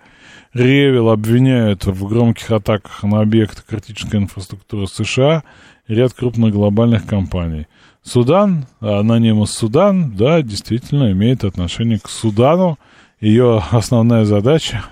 Ревел 0.55 1.11
обвиняют 1.11 1.87
в 1.87 2.09
громких 2.09 2.51
атаках 2.51 3.03
на 3.03 3.21
объекты 3.21 3.63
критической 3.67 4.21
инфраструктуры 4.21 4.87
США 4.87 5.43
и 5.87 5.95
ряд 5.95 6.13
крупных 6.15 6.53
глобальных 6.53 7.07
компаний. 7.07 7.67
Судан, 8.03 8.67
анонимус 8.81 9.53
Судан, 9.53 10.17
да, 10.17 10.43
действительно 10.43 11.13
имеет 11.13 11.45
отношение 11.45 11.99
к 11.99 12.09
Судану. 12.09 12.79
Ее 13.21 13.63
основная 13.71 14.25
задача, 14.25 14.85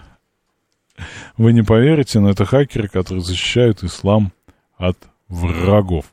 вы 1.36 1.52
не 1.52 1.62
поверите, 1.62 2.20
но 2.20 2.30
это 2.30 2.44
хакеры, 2.44 2.88
которые 2.88 3.24
защищают 3.24 3.82
ислам 3.82 4.32
от 4.76 4.96
врагов. 5.28 6.04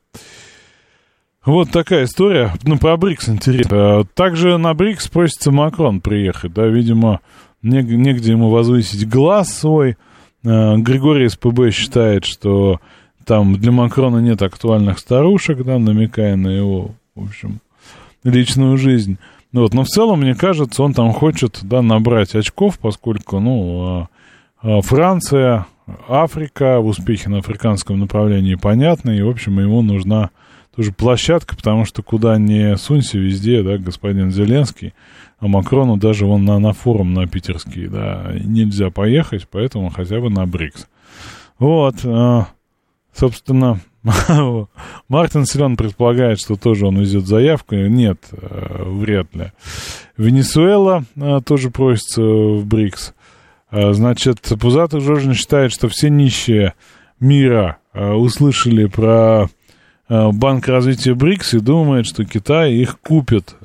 Вот 1.47 1.71
такая 1.71 2.03
история. 2.03 2.51
Ну, 2.63 2.77
про 2.77 2.97
БРИКС 2.97 3.29
интересно. 3.29 4.03
Также 4.15 4.57
на 4.57 4.73
БРИКС 4.73 5.07
просится 5.07 5.49
Макрон 5.49 6.01
приехать, 6.01 6.53
да, 6.53 6.67
видимо, 6.67 7.21
негде 7.61 8.33
ему 8.33 8.49
возвысить 8.49 9.07
глаз 9.07 9.57
свой. 9.57 9.95
Э, 10.43 10.75
Григорий 10.75 11.29
СПБ 11.29 11.71
считает, 11.71 12.25
что 12.25 12.81
там 13.25 13.55
для 13.55 13.71
Макрона 13.71 14.17
нет 14.17 14.41
актуальных 14.41 14.99
старушек, 14.99 15.63
да, 15.63 15.79
намекая 15.79 16.35
на 16.35 16.49
его, 16.49 16.91
в 17.15 17.29
общем, 17.29 17.61
личную 18.25 18.77
жизнь. 18.77 19.17
Ну 19.53 19.61
вот, 19.61 19.73
но 19.73 19.83
в 19.83 19.87
целом, 19.87 20.19
мне 20.19 20.35
кажется, 20.35 20.83
он 20.83 20.93
там 20.93 21.13
хочет, 21.13 21.59
да, 21.61 21.81
набрать 21.81 22.35
очков, 22.35 22.77
поскольку, 22.77 23.39
ну, 23.39 23.85
а, 23.85 24.07
а 24.61 24.81
Франция, 24.81 25.65
Африка, 26.09 26.81
в 26.81 26.87
успехе 26.87 27.29
на 27.29 27.37
африканском 27.37 27.97
направлении 27.97 28.55
понятны, 28.55 29.17
и, 29.17 29.21
в 29.21 29.29
общем, 29.29 29.61
ему 29.61 29.81
нужна 29.81 30.31
тоже 30.78 30.91
площадка, 30.91 31.55
потому 31.55 31.86
что 31.86 32.03
куда 32.03 32.38
ни 32.38 32.75
сунься, 32.75 33.17
везде, 33.17 33.63
да, 33.63 33.80
господин 33.80 34.30
Зеленский, 34.30 34.93
а 35.39 35.47
Макрону 35.47 35.97
даже 35.97 36.28
вон 36.28 36.45
на, 36.45 36.59
на 36.59 36.71
форум 36.73 37.15
на 37.15 37.25
питерский, 37.28 37.88
да, 37.88 38.32
нельзя 38.43 38.91
поехать, 38.91 39.47
поэтому 39.49 39.89
хотя 39.89 40.19
бы 40.19 40.30
на 40.30 40.45
БРИКС. 40.45 40.88
Вот, 41.57 41.95
а, 42.05 42.49
собственно, 43.11 43.80
Мартин 45.09 45.47
Силен 45.47 45.78
предполагает, 45.78 46.39
что 46.39 46.55
тоже 46.55 46.86
он 46.86 46.99
везет 46.99 47.25
заявку. 47.25 47.73
Нет, 47.73 48.19
а, 48.32 48.84
вряд 48.88 49.34
ли. 49.34 49.51
Венесуэла 50.15 51.05
а, 51.19 51.41
тоже 51.41 51.71
просится 51.71 52.21
в 52.21 52.67
БРИКС. 52.67 53.15
Значит, 53.71 54.39
Пузатый 54.61 55.01
Жоржин 55.01 55.34
считает, 55.34 55.73
что 55.73 55.89
все 55.89 56.09
нищие 56.09 56.75
мира 57.19 57.80
услышали 57.93 58.86
про 58.86 59.49
Банк 60.10 60.68
развития 60.68 61.14
БРИКС 61.16 61.55
и 61.55 61.60
думает, 61.60 62.05
что 62.05 62.24
Китай 62.24 62.74
их 62.74 62.99
купит 62.99 63.55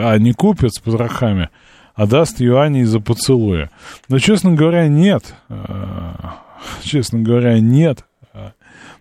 а 0.00 0.18
не 0.18 0.32
купит 0.32 0.74
с 0.74 0.78
потрохами, 0.78 1.50
а 1.94 2.06
даст 2.06 2.40
юани 2.40 2.82
за 2.82 3.00
поцелуя. 3.00 3.70
Но, 4.08 4.18
честно 4.18 4.52
говоря, 4.52 4.88
нет. 4.88 5.34
А, 5.48 6.40
честно 6.82 7.20
говоря, 7.20 7.58
нет. 7.60 8.04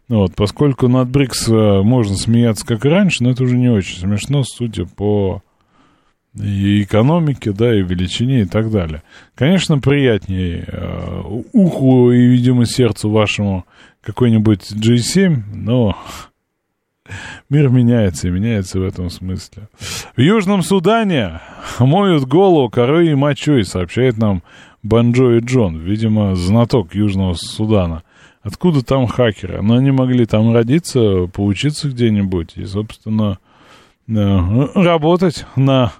Вот, 0.08 0.36
поскольку 0.36 0.88
над 0.88 1.10
БРИКС 1.10 1.50
э, 1.50 1.82
можно 1.84 2.16
смеяться 2.16 2.66
как 2.66 2.84
раньше, 2.84 3.24
но 3.24 3.30
это 3.30 3.44
уже 3.44 3.58
не 3.58 3.70
очень 3.70 4.00
смешно, 4.00 4.44
судя 4.44 4.86
по 4.86 5.44
и 6.34 6.82
экономике, 6.82 7.52
да, 7.52 7.76
и 7.76 7.84
величине 7.84 8.42
и 8.42 8.46
так 8.46 8.72
далее. 8.72 9.04
Конечно, 9.36 9.78
приятнее 9.78 10.66
э, 10.66 11.22
уху 11.54 12.12
и, 12.12 12.26
видимо, 12.26 12.66
сердцу 12.66 13.12
вашему 13.12 13.66
какой-нибудь 14.02 14.72
G7, 14.72 15.44
но 15.54 15.96
Мир 17.50 17.70
меняется 17.70 18.28
и 18.28 18.32
меняется 18.32 18.80
в 18.80 18.84
этом 18.84 19.10
смысле. 19.10 19.70
В 20.16 20.22
Южном 20.22 20.62
Судане 20.64 21.42
моют 21.80 22.26
голову 22.26 22.70
корой 22.70 23.12
и 23.12 23.16
мочой, 23.16 23.64
сообщает 23.64 24.18
нам 24.18 24.44
Банджо 24.84 25.38
и 25.38 25.40
Джон, 25.40 25.78
видимо, 25.78 26.36
знаток 26.36 26.96
Южного 26.96 27.34
Судана. 27.34 28.04
Откуда 28.42 28.84
там 28.84 29.08
хакеры? 29.08 29.62
Но 29.62 29.76
они 29.76 29.92
могли 29.92 30.26
там 30.26 30.54
родиться, 30.54 31.28
поучиться 31.28 31.90
где-нибудь 31.90 32.54
и, 32.56 32.66
собственно, 32.66 33.40
э, 34.08 34.68
работать 34.76 35.46
на 35.56 35.94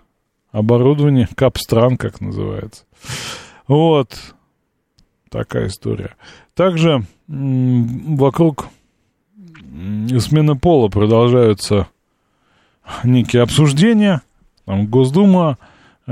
оборудовании 0.52 1.28
Капстран, 1.36 1.98
как 1.98 2.22
называется. 2.22 2.86
Вот. 3.68 4.18
Такая 5.30 5.68
история. 5.68 6.16
Также 6.56 7.04
вокруг 7.28 8.68
смены 10.20 10.56
пола 10.56 10.90
продолжаются 10.90 11.88
некие 13.04 13.42
обсуждения. 13.42 14.22
Там 14.66 14.88
Госдума, 14.88 15.58
э, 16.06 16.12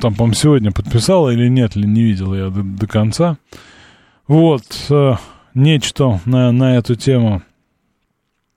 там, 0.00 0.14
по-моему, 0.14 0.34
сегодня 0.34 0.72
подписала 0.72 1.30
или 1.30 1.48
нет, 1.48 1.76
или 1.76 1.86
не 1.86 2.02
видел 2.02 2.34
я 2.34 2.50
до, 2.50 2.62
до 2.62 2.86
конца. 2.86 3.36
Вот, 4.26 4.64
э, 4.90 5.14
нечто 5.54 6.20
на, 6.24 6.52
на 6.52 6.76
эту 6.76 6.94
тему. 6.94 7.42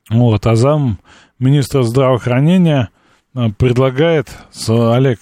Вот, 0.10 0.46
а 0.48 0.56
зам 0.56 1.00
министра 1.40 1.84
здравоохранения 1.84 2.90
э, 3.36 3.50
предлагает, 3.58 4.30
Олег, 4.68 5.20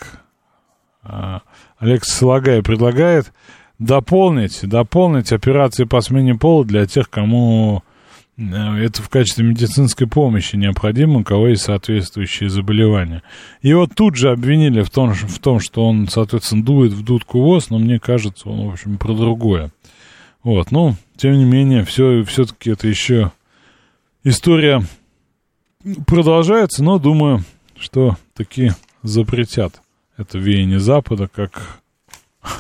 Олег 1.78 2.04
Слагай 2.04 2.64
предлагает 2.64 3.32
дополнить, 3.80 4.68
дополнить 4.68 5.32
операции 5.32 5.84
по 5.84 6.02
смене 6.02 6.36
пола 6.36 6.66
для 6.66 6.86
тех, 6.86 7.10
кому 7.10 7.84
это 8.38 9.02
в 9.02 9.10
качестве 9.10 9.46
медицинской 9.46 10.08
помощи 10.08 10.58
необходимо, 10.58 11.20
у 11.20 11.24
кого 11.24 11.50
есть 11.50 11.64
соответствующие 11.64 12.50
заболевания. 12.50 13.24
Его 13.62 13.88
тут 13.88 14.16
же 14.16 14.32
обвинили 14.32 14.82
в 14.82 14.90
том, 14.90 15.14
в 15.14 15.40
том, 15.40 15.60
что 15.60 15.88
он, 15.88 16.08
соответственно, 16.10 16.64
дует 16.64 16.92
в 16.92 17.04
дудку 17.04 17.40
ВОЗ, 17.40 17.70
но 17.70 17.80
мне 17.80 18.00
кажется, 18.00 18.50
он, 18.50 18.68
в 18.68 18.74
общем, 18.74 18.98
про 18.98 19.14
другое. 19.14 19.72
Вот, 20.44 20.72
ну, 20.72 20.96
тем 21.16 21.38
не 21.38 21.46
менее, 21.46 21.86
все, 21.86 22.24
все-таки 22.24 22.72
это 22.72 22.88
еще 22.88 23.32
история 24.24 24.84
продолжается, 26.06 26.84
но 26.84 27.00
думаю, 27.00 27.44
что 27.80 28.18
таки 28.34 28.72
запретят 29.02 29.82
это 30.18 30.38
веяние 30.38 30.80
Запада, 30.80 31.30
как 31.34 31.80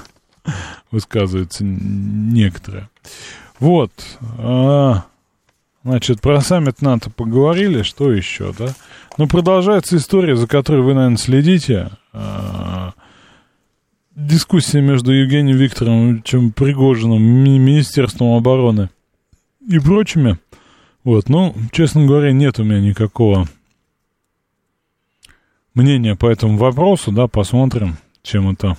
высказываются 0.91 1.63
некоторые. 1.65 2.89
Вот. 3.59 3.91
А, 4.37 5.05
Значит, 5.85 6.19
про 6.19 6.41
саммит 6.41 6.81
НАТО 6.81 7.11
поговорили, 7.11 7.83
что 7.83 8.11
еще, 8.11 8.51
да? 8.57 8.73
Ну, 9.19 9.27
продолжается 9.27 9.97
история, 9.97 10.35
за 10.35 10.47
которой 10.47 10.81
вы, 10.81 10.95
наверное, 10.95 11.17
следите. 11.17 11.91
А, 12.11 12.93
дискуссия 14.15 14.81
между 14.81 15.11
Евгением 15.11 15.57
Викторовичем 15.57 16.53
Пригожиным, 16.53 17.21
Министерством 17.21 18.35
обороны 18.35 18.89
и 19.69 19.77
прочими. 19.77 20.39
Вот, 21.03 21.29
ну, 21.29 21.55
честно 21.71 22.07
говоря, 22.07 22.31
нет 22.31 22.57
у 22.57 22.63
меня 22.63 22.81
никакого 22.81 23.47
мнения 25.75 26.15
по 26.15 26.25
этому 26.25 26.57
вопросу, 26.57 27.11
да, 27.11 27.27
посмотрим, 27.27 27.97
чем 28.23 28.49
это 28.49 28.75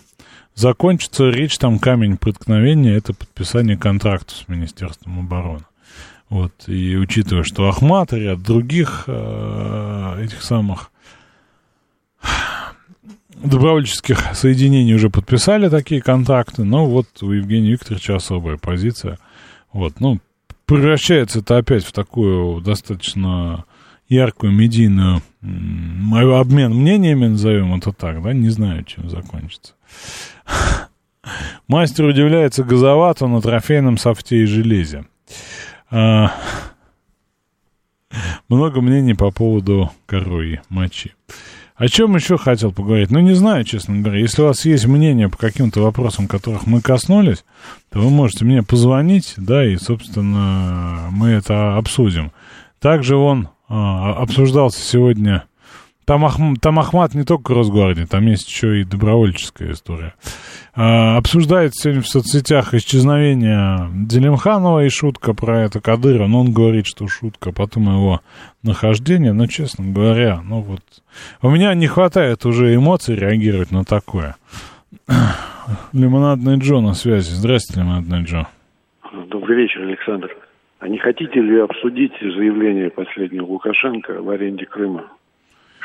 закончится. 0.57 1.31
Речь 1.31 1.57
там 1.57 1.79
камень 1.79 2.17
преткновения, 2.17 2.97
это 2.97 3.15
подписание 3.15 3.77
контракта 3.77 4.35
с 4.35 4.49
Министерством 4.49 5.21
обороны. 5.21 5.63
Вот, 6.29 6.53
и 6.67 6.97
учитывая, 6.97 7.45
что 7.45 7.69
Ахмат 7.69 8.13
и 8.13 8.17
ряд 8.17 8.43
других 8.43 9.05
э, 9.07 10.25
этих 10.25 10.43
самых 10.43 10.91
добровольческих 13.35 14.35
соединений 14.35 14.95
уже 14.95 15.09
подписали 15.09 15.69
такие 15.69 16.01
контракты, 16.01 16.65
но 16.65 16.87
вот 16.87 17.07
у 17.23 17.31
Евгения 17.31 17.71
Викторовича 17.71 18.17
особая 18.17 18.57
позиция. 18.57 19.19
Вот, 19.73 20.01
ну, 20.01 20.19
превращается 20.65 21.41
это 21.41 21.59
опять 21.59 21.85
в 21.85 21.93
такую 21.93 22.61
достаточно 22.61 23.65
яркую 24.09 24.53
медийную 24.53 25.23
обмен 25.43 26.75
мнениями, 26.75 27.27
назовем 27.27 27.75
это 27.75 27.93
так, 27.93 28.23
да, 28.23 28.33
не 28.33 28.49
знаю, 28.49 28.85
чем 28.85 29.09
закончится. 29.11 29.75
Мастер 31.69 32.05
удивляется 32.05 32.63
газовату 32.63 33.27
на 33.27 33.41
трофейном 33.41 33.99
софте 33.99 34.43
и 34.43 34.47
железе. 34.47 35.05
А, 35.91 36.33
много 38.49 38.81
мнений 38.81 39.15
по 39.15 39.31
поводу 39.31 39.91
коровьей 40.07 40.61
мочи. 40.69 41.15
О 41.77 41.89
чем 41.89 42.17
еще 42.17 42.39
хотел 42.39 42.73
поговорить? 42.73 43.11
Ну, 43.11 43.21
не 43.21 43.35
знаю, 43.35 43.65
честно 43.65 43.99
говоря. 43.99 44.19
Если 44.19 44.41
у 44.41 44.47
вас 44.47 44.65
есть 44.65 44.87
мнение 44.87 45.29
по 45.29 45.37
каким-то 45.37 45.81
вопросам, 45.83 46.27
которых 46.27 46.67
мы 46.67 46.81
коснулись, 46.81 47.45
то 47.91 47.99
вы 47.99 48.09
можете 48.09 48.47
мне 48.47 48.63
позвонить, 48.63 49.35
да, 49.37 49.63
и, 49.63 49.77
собственно, 49.77 51.09
мы 51.11 51.29
это 51.29 51.77
обсудим. 51.77 52.33
Также 52.81 53.17
он 53.17 53.51
а, 53.69 54.15
обсуждался 54.15 54.81
сегодня 54.81 55.45
там, 56.07 56.25
Ахм, 56.25 56.55
там 56.55 56.79
Ахмат 56.79 57.15
не 57.15 57.25
только 57.25 57.53
Росгвардия, 57.53 58.07
там 58.07 58.27
есть 58.27 58.49
еще 58.49 58.81
и 58.81 58.85
добровольческая 58.85 59.73
история. 59.73 60.15
А, 60.75 61.17
обсуждается 61.17 61.83
сегодня 61.83 62.03
в 62.03 62.09
соцсетях 62.09 62.75
исчезновение 62.75 63.91
Делимханова 63.93 64.85
и 64.85 64.89
шутка 64.89 65.35
про 65.35 65.65
это 65.65 65.81
Кадыра. 65.81 66.29
Но 66.29 66.41
он 66.41 66.53
говорит, 66.53 66.87
что 66.87 67.09
шутка, 67.09 67.53
потом 67.53 67.85
его 67.85 68.21
нахождение. 68.63 69.33
Но, 69.33 69.47
честно 69.47 69.93
говоря, 69.93 70.41
ну 70.45 70.61
вот... 70.61 70.81
У 71.43 71.51
меня 71.51 71.75
не 71.75 71.89
хватает 71.89 72.47
уже 72.47 72.75
эмоций 72.75 73.17
реагировать 73.17 73.73
на 73.73 73.85
такое. 73.85 74.37
Лимонадный 75.93 76.59
Джо 76.59 76.81
на 76.81 76.95
связи. 76.95 77.31
Здравствуйте, 77.31 77.81
Лимонадный 77.81 78.23
Джо. 78.23 78.47
Добрый 79.29 79.57
вечер, 79.57 79.83
Александр. 79.83 80.37
А 80.79 80.89
не 80.89 80.99
хотите 80.99 81.41
ли 81.41 81.59
обсудить 81.59 82.13
заявление 82.21 82.91
последнего 82.91 83.47
Лукашенко 83.47 84.23
в 84.23 84.31
аренде 84.31 84.67
Крыма? 84.67 85.05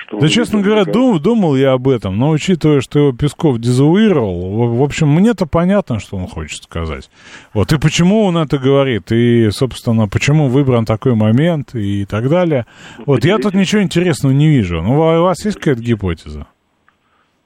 Что 0.08 0.20
да, 0.20 0.28
честно 0.28 0.62
говоря, 0.62 0.86
дум, 0.86 1.20
думал 1.20 1.56
я 1.56 1.74
об 1.74 1.88
этом, 1.88 2.18
но 2.18 2.30
учитывая, 2.30 2.82
что 2.82 3.00
его 3.00 3.12
Песков 3.12 3.60
дезавуировал, 3.60 4.50
в, 4.50 4.78
в 4.78 4.84
общем, 4.84 5.10
мне-то 5.10 5.46
понятно, 5.46 6.00
что 6.00 6.18
он 6.18 6.28
хочет 6.28 6.64
сказать. 6.64 7.10
Вот, 7.54 7.72
и 7.72 7.78
почему 7.78 8.24
он 8.24 8.38
это 8.38 8.58
говорит, 8.58 9.12
и, 9.12 9.50
собственно, 9.52 10.08
почему 10.08 10.48
выбран 10.48 10.86
такой 10.86 11.16
момент 11.16 11.76
и 11.76 12.06
так 12.06 12.30
далее. 12.30 12.66
Вот, 13.06 13.26
я 13.26 13.38
тут 13.38 13.54
ничего 13.54 13.82
интересного 13.82 14.34
не 14.34 14.50
вижу. 14.50 14.82
Ну, 14.82 14.94
у 14.94 15.24
вас 15.24 15.46
есть 15.46 15.58
какая-то 15.58 15.82
гипотеза? 15.82 16.48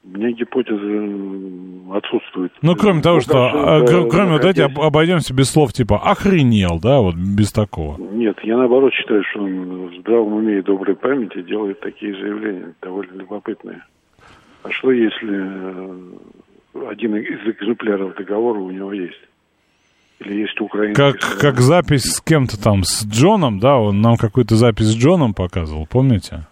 У 0.05 0.17
меня 0.17 0.31
гипотеза 0.31 1.97
отсутствует. 1.97 2.51
Ну, 2.61 2.75
кроме 2.75 3.01
того, 3.01 3.21
что, 3.21 3.45
а, 3.45 3.81
кроме 3.85 4.33
вот 4.33 4.45
эти, 4.45 4.61
обойдемся 4.61 5.33
без 5.33 5.49
слов 5.49 5.73
типа 5.73 5.99
«охренел», 5.99 6.79
да, 6.79 6.99
вот 6.99 7.15
без 7.15 7.51
такого. 7.51 7.97
Нет, 7.97 8.37
я 8.43 8.57
наоборот 8.57 8.93
считаю, 8.93 9.23
что 9.23 9.41
он 9.41 9.87
в 9.87 9.99
здравом 9.99 10.33
уме 10.33 10.59
и 10.59 10.61
доброй 10.61 10.95
памяти 10.95 11.41
делает 11.41 11.79
такие 11.79 12.13
заявления, 12.13 12.73
довольно 12.81 13.13
любопытные. 13.19 13.83
А 14.63 14.71
что, 14.71 14.91
если 14.91 15.43
э, 15.43 16.87
один 16.89 17.15
из 17.15 17.47
экземпляров 17.47 18.15
договора 18.15 18.59
у 18.59 18.71
него 18.71 18.93
есть? 18.93 19.21
Или 20.19 20.41
есть 20.41 20.59
украинский? 20.61 20.95
Как, 20.95 21.39
как 21.39 21.59
запись 21.59 22.03
с 22.03 22.21
кем-то 22.21 22.61
там, 22.61 22.83
с 22.83 23.05
Джоном, 23.05 23.59
да, 23.59 23.77
он 23.77 24.01
нам 24.01 24.17
какую-то 24.17 24.55
запись 24.55 24.87
с 24.87 24.95
Джоном 24.95 25.33
показывал, 25.33 25.87
помните? 25.87 26.47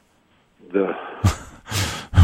Да. 0.72 0.98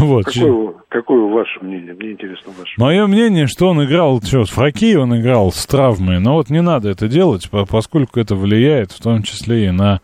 Вот. 0.01 0.25
Какое, 0.25 0.78
какое 0.89 1.21
ваше 1.31 1.59
мнение? 1.61 1.93
Мне 1.93 2.11
интересно 2.11 2.51
ваше. 2.57 2.73
Мое 2.77 3.07
мнение, 3.07 3.47
что 3.47 3.69
он 3.69 3.83
играл, 3.83 4.21
что, 4.21 4.43
в 4.43 4.53
хоккей 4.53 4.97
он 4.97 5.17
играл 5.17 5.51
с 5.51 5.65
травмой, 5.65 6.19
но 6.19 6.33
вот 6.33 6.49
не 6.49 6.61
надо 6.61 6.89
это 6.89 7.07
делать, 7.07 7.49
поскольку 7.49 8.19
это 8.19 8.35
влияет 8.35 8.91
в 8.91 9.01
том 9.01 9.23
числе 9.23 9.67
и 9.67 9.71
на 9.71 10.01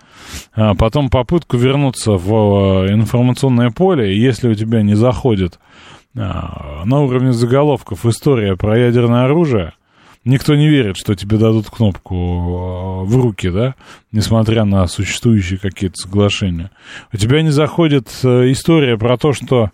а, 0.53 0.75
потом 0.75 1.09
попытку 1.09 1.57
вернуться 1.57 2.13
в 2.13 2.33
а, 2.33 2.87
информационное 2.87 3.71
поле, 3.71 4.17
если 4.17 4.47
у 4.47 4.53
тебя 4.53 4.83
не 4.83 4.95
заходит 4.95 5.59
а, 6.17 6.83
на 6.85 7.01
уровне 7.01 7.33
заголовков 7.33 8.05
история 8.05 8.55
про 8.55 8.77
ядерное 8.77 9.25
оружие, 9.25 9.73
никто 10.23 10.55
не 10.55 10.67
верит, 10.67 10.97
что 10.97 11.15
тебе 11.15 11.37
дадут 11.37 11.69
кнопку 11.69 12.15
э, 12.15 13.05
в 13.05 13.15
руки, 13.21 13.49
да, 13.49 13.75
несмотря 14.11 14.65
на 14.65 14.87
существующие 14.87 15.59
какие-то 15.59 15.97
соглашения. 15.97 16.71
У 17.13 17.17
тебя 17.17 17.41
не 17.41 17.51
заходит 17.51 18.07
э, 18.23 18.51
история 18.51 18.97
про 18.97 19.17
то, 19.17 19.33
что 19.33 19.71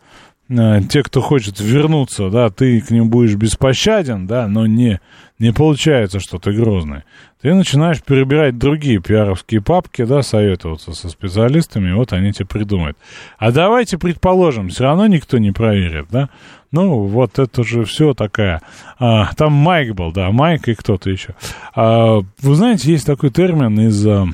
те, 0.90 1.04
кто 1.04 1.22
хочет 1.22 1.60
вернуться, 1.60 2.30
да, 2.30 2.50
ты 2.50 2.82
к 2.82 2.92
ним 2.92 3.10
будешь 3.10 3.36
беспощаден, 3.36 4.28
да, 4.28 4.48
но 4.48 4.66
не, 4.66 5.00
не 5.40 5.54
получается, 5.54 6.20
что 6.20 6.40
ты 6.40 6.52
грозный. 6.52 7.04
Ты 7.42 7.54
начинаешь 7.54 8.04
перебирать 8.04 8.58
другие 8.58 9.02
пиаровские 9.02 9.62
папки, 9.62 10.04
да, 10.04 10.22
советоваться 10.22 10.94
со 10.94 11.10
специалистами, 11.10 11.94
вот 11.94 12.14
они 12.14 12.34
тебе 12.34 12.46
придумают. 12.46 12.98
А 13.38 13.52
давайте 13.52 13.98
предположим, 13.98 14.70
все 14.70 14.84
равно 14.84 15.08
никто 15.08 15.38
не 15.38 15.52
проверит, 15.52 16.08
да, 16.12 16.30
ну, 16.72 17.04
вот 17.04 17.40
это 17.40 17.64
же 17.64 17.84
все 17.84 18.14
такая... 18.14 18.62
А, 18.98 19.34
там 19.36 19.54
Майк 19.54 19.94
был, 19.94 20.12
да, 20.12 20.32
Майк 20.32 20.68
и 20.68 20.76
кто-то 20.76 21.10
еще. 21.10 21.36
А, 21.76 22.22
вы 22.42 22.56
знаете, 22.56 22.92
есть 22.92 23.06
такой 23.06 23.30
термин 23.30 23.80
из 23.80 24.06
а, 24.08 24.28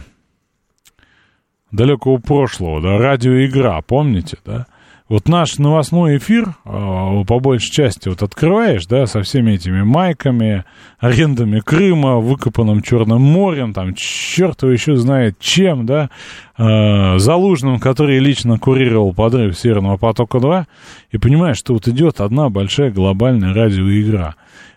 далекого 1.71 2.17
прошлого, 2.17 2.81
да, 2.81 2.97
радиоигра, 2.97 3.81
помните, 3.85 4.37
да? 4.45 4.67
Вот 5.09 5.29
наш 5.29 5.57
новостной 5.57 6.17
эфир, 6.17 6.55
а, 6.65 7.23
по 7.23 7.39
большей 7.39 7.71
части, 7.71 8.09
вот 8.09 8.21
открываешь, 8.23 8.85
да, 8.87 9.05
со 9.05 9.21
всеми 9.21 9.51
этими 9.51 9.81
майками, 9.81 10.65
арендами 10.99 11.61
Крыма, 11.61 12.17
выкопанным 12.17 12.81
Черным 12.81 13.21
морем, 13.21 13.73
там, 13.73 13.93
черт 13.95 14.63
его 14.63 14.71
еще 14.73 14.97
знает 14.97 15.39
чем, 15.39 15.85
да, 15.85 16.09
э, 16.57 17.19
Залужным, 17.19 17.79
который 17.79 18.19
лично 18.19 18.59
курировал 18.59 19.13
подрыв 19.13 19.57
Северного 19.57 19.95
потока-2, 19.95 20.65
и 21.11 21.17
понимаешь, 21.17 21.57
что 21.57 21.73
вот 21.73 21.87
идет 21.87 22.19
одна 22.19 22.49
большая 22.49 22.91
глобальная 22.91 23.53
радиоигра. 23.53 24.35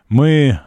Мы 0.08 0.60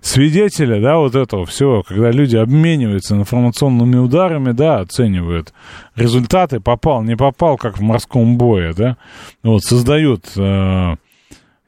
свидетели, 0.00 0.80
да, 0.80 0.98
вот 0.98 1.14
этого 1.14 1.46
всего, 1.46 1.82
когда 1.82 2.10
люди 2.10 2.36
обмениваются 2.36 3.16
информационными 3.16 3.96
ударами, 3.96 4.52
да, 4.52 4.80
оценивают 4.80 5.52
результаты, 5.94 6.60
попал, 6.60 7.02
не 7.02 7.16
попал, 7.16 7.56
как 7.56 7.78
в 7.78 7.82
морском 7.82 8.38
бое, 8.38 8.74
да, 8.74 8.96
вот, 9.42 9.64
создают 9.64 10.26
э, 10.36 10.96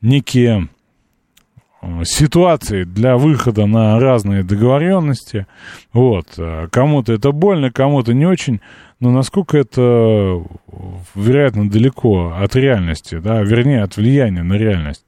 некие 0.01 0.69
э, 1.83 2.05
ситуации 2.05 2.85
для 2.85 3.17
выхода 3.17 3.67
на 3.67 3.99
разные 3.99 4.45
договоренности, 4.45 5.47
вот, 5.93 6.27
э, 6.39 6.69
кому-то 6.71 7.13
это 7.13 7.33
больно, 7.33 7.73
кому-то 7.73 8.15
не 8.15 8.27
очень, 8.27 8.61
но 9.01 9.11
насколько 9.11 9.59
это, 9.59 10.43
вероятно, 11.15 11.71
далеко 11.71 12.35
от 12.37 12.57
реальности, 12.57 13.19
да, 13.19 13.43
вернее, 13.43 13.83
от 13.83 13.97
влияния 13.97 14.43
на 14.43 14.55
реальность. 14.55 15.05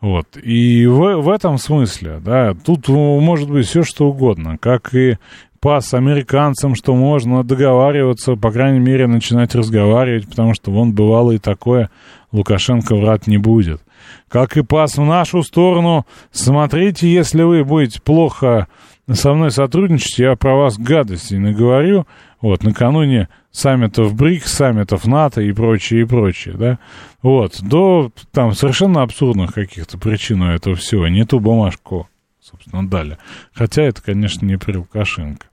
Вот. 0.00 0.36
И 0.36 0.86
в, 0.86 1.22
в 1.22 1.28
этом 1.28 1.58
смысле, 1.58 2.20
да, 2.24 2.54
тут 2.54 2.88
может 2.88 3.50
быть 3.50 3.66
все 3.66 3.82
что 3.82 4.08
угодно, 4.08 4.56
как 4.58 4.94
и 4.94 5.18
пас 5.60 5.92
американцам, 5.92 6.76
что 6.76 6.94
можно 6.94 7.42
договариваться, 7.42 8.36
по 8.36 8.52
крайней 8.52 8.78
мере, 8.78 9.06
начинать 9.06 9.54
разговаривать, 9.54 10.28
потому 10.28 10.54
что 10.54 10.70
вон 10.70 10.92
бывало 10.92 11.32
и 11.32 11.38
такое, 11.38 11.90
Лукашенко 12.30 12.94
врат 12.94 13.26
не 13.26 13.38
будет. 13.38 13.82
Как 14.28 14.56
и 14.56 14.62
пас 14.62 14.96
в 14.98 15.04
нашу 15.04 15.42
сторону, 15.42 16.06
смотрите, 16.30 17.12
если 17.12 17.42
вы 17.42 17.64
будете 17.64 18.00
плохо 18.00 18.68
со 19.10 19.32
мной 19.32 19.50
сотрудничать, 19.50 20.18
я 20.18 20.36
про 20.36 20.54
вас 20.54 20.78
гадости 20.78 21.34
наговорю, 21.34 22.06
вот, 22.40 22.62
накануне 22.62 23.28
саммитов 23.50 24.14
БРИКС, 24.14 24.52
саммитов 24.52 25.06
НАТО 25.06 25.40
и 25.40 25.52
прочее, 25.52 26.02
и 26.02 26.04
прочее, 26.04 26.54
да, 26.56 26.78
вот, 27.22 27.60
до 27.62 28.12
там 28.32 28.52
совершенно 28.52 29.02
абсурдных 29.02 29.52
каких-то 29.52 29.98
причин 29.98 30.42
у 30.42 30.50
этого 30.50 30.76
всего, 30.76 31.08
не 31.08 31.24
ту 31.24 31.40
бумажку, 31.40 32.08
собственно, 32.40 32.88
дали. 32.88 33.18
Хотя 33.52 33.82
это, 33.82 34.02
конечно, 34.02 34.46
не 34.46 34.56
при 34.56 34.76
Лукашенко. 34.76 35.46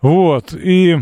Вот, 0.00 0.52
и 0.52 0.98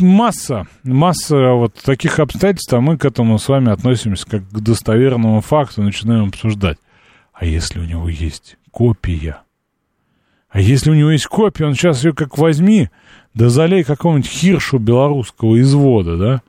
масса, 0.00 0.66
масса 0.84 1.52
вот 1.52 1.74
таких 1.74 2.18
обстоятельств, 2.18 2.72
а 2.72 2.80
мы 2.80 2.96
к 2.96 3.04
этому 3.04 3.38
с 3.38 3.48
вами 3.48 3.70
относимся 3.70 4.26
как 4.26 4.48
к 4.48 4.60
достоверному 4.60 5.40
факту, 5.42 5.82
начинаем 5.82 6.28
обсуждать. 6.28 6.78
А 7.32 7.44
если 7.44 7.78
у 7.78 7.84
него 7.84 8.08
есть 8.08 8.56
копия? 8.70 9.42
А 10.48 10.60
если 10.60 10.90
у 10.90 10.94
него 10.94 11.10
есть 11.10 11.26
копия, 11.26 11.66
он 11.66 11.74
сейчас 11.74 12.04
ее 12.04 12.14
как 12.14 12.38
возьми, 12.38 12.90
да 13.34 13.48
залей 13.48 13.84
какого-нибудь 13.84 14.28
хиршу 14.28 14.78
белорусского 14.78 15.60
извода, 15.60 16.16
да? 16.16 16.42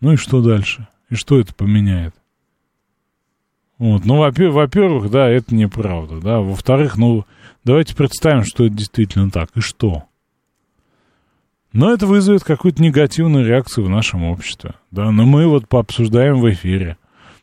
Ну 0.00 0.12
и 0.12 0.16
что 0.16 0.42
дальше? 0.42 0.88
И 1.10 1.14
что 1.14 1.38
это 1.38 1.54
поменяет? 1.54 2.14
Вот, 3.78 4.04
ну, 4.06 4.16
во-первых, 4.16 5.10
да, 5.10 5.28
это 5.28 5.54
неправда, 5.54 6.20
да. 6.20 6.40
Во-вторых, 6.40 6.96
ну, 6.96 7.24
давайте 7.64 7.94
представим, 7.94 8.44
что 8.44 8.64
это 8.64 8.74
действительно 8.74 9.30
так. 9.30 9.50
И 9.54 9.60
что? 9.60 10.04
Но 11.72 11.92
это 11.92 12.06
вызовет 12.06 12.42
какую-то 12.42 12.82
негативную 12.82 13.46
реакцию 13.46 13.84
в 13.84 13.90
нашем 13.90 14.24
обществе, 14.24 14.72
да. 14.90 15.10
Но 15.10 15.26
мы 15.26 15.46
вот 15.46 15.68
пообсуждаем 15.68 16.40
в 16.40 16.50
эфире. 16.50 16.96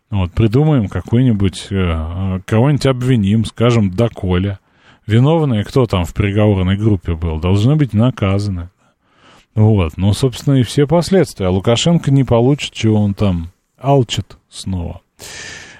Вот, 0.09 0.31
придумаем 0.33 0.89
какой-нибудь, 0.89 1.67
э, 1.69 2.39
кого-нибудь 2.45 2.85
обвиним, 2.85 3.45
скажем, 3.45 3.91
доколе. 3.91 4.59
Виновные, 5.05 5.63
кто 5.63 5.85
там 5.85 6.05
в 6.05 6.13
переговорной 6.13 6.77
группе 6.77 7.13
был, 7.13 7.39
должны 7.39 7.75
быть 7.75 7.93
наказаны. 7.93 8.69
Вот, 9.55 9.97
ну, 9.97 10.13
собственно, 10.13 10.55
и 10.55 10.63
все 10.63 10.87
последствия. 10.87 11.47
А 11.47 11.51
Лукашенко 11.51 12.11
не 12.11 12.23
получит, 12.23 12.73
чего 12.73 13.01
он 13.01 13.13
там 13.13 13.51
алчит 13.77 14.37
снова. 14.49 15.01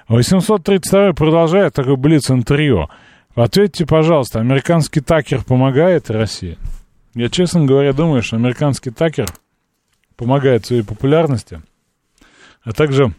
832 0.08 1.14
продолжает 1.14 1.74
такой 1.74 1.98
блиц-интервью. 1.98 2.90
Ответьте, 3.36 3.86
пожалуйста, 3.86 4.40
американский 4.40 5.02
такер 5.02 5.44
помогает 5.44 6.12
России? 6.12 6.58
Я, 7.16 7.30
честно 7.30 7.66
говоря, 7.66 7.94
думаю, 7.94 8.22
что 8.22 8.36
американский 8.36 8.92
такер 8.92 9.28
помогает 10.16 10.66
своей 10.66 10.84
популярности 10.84 11.62
а 12.64 12.72
также 12.72 13.14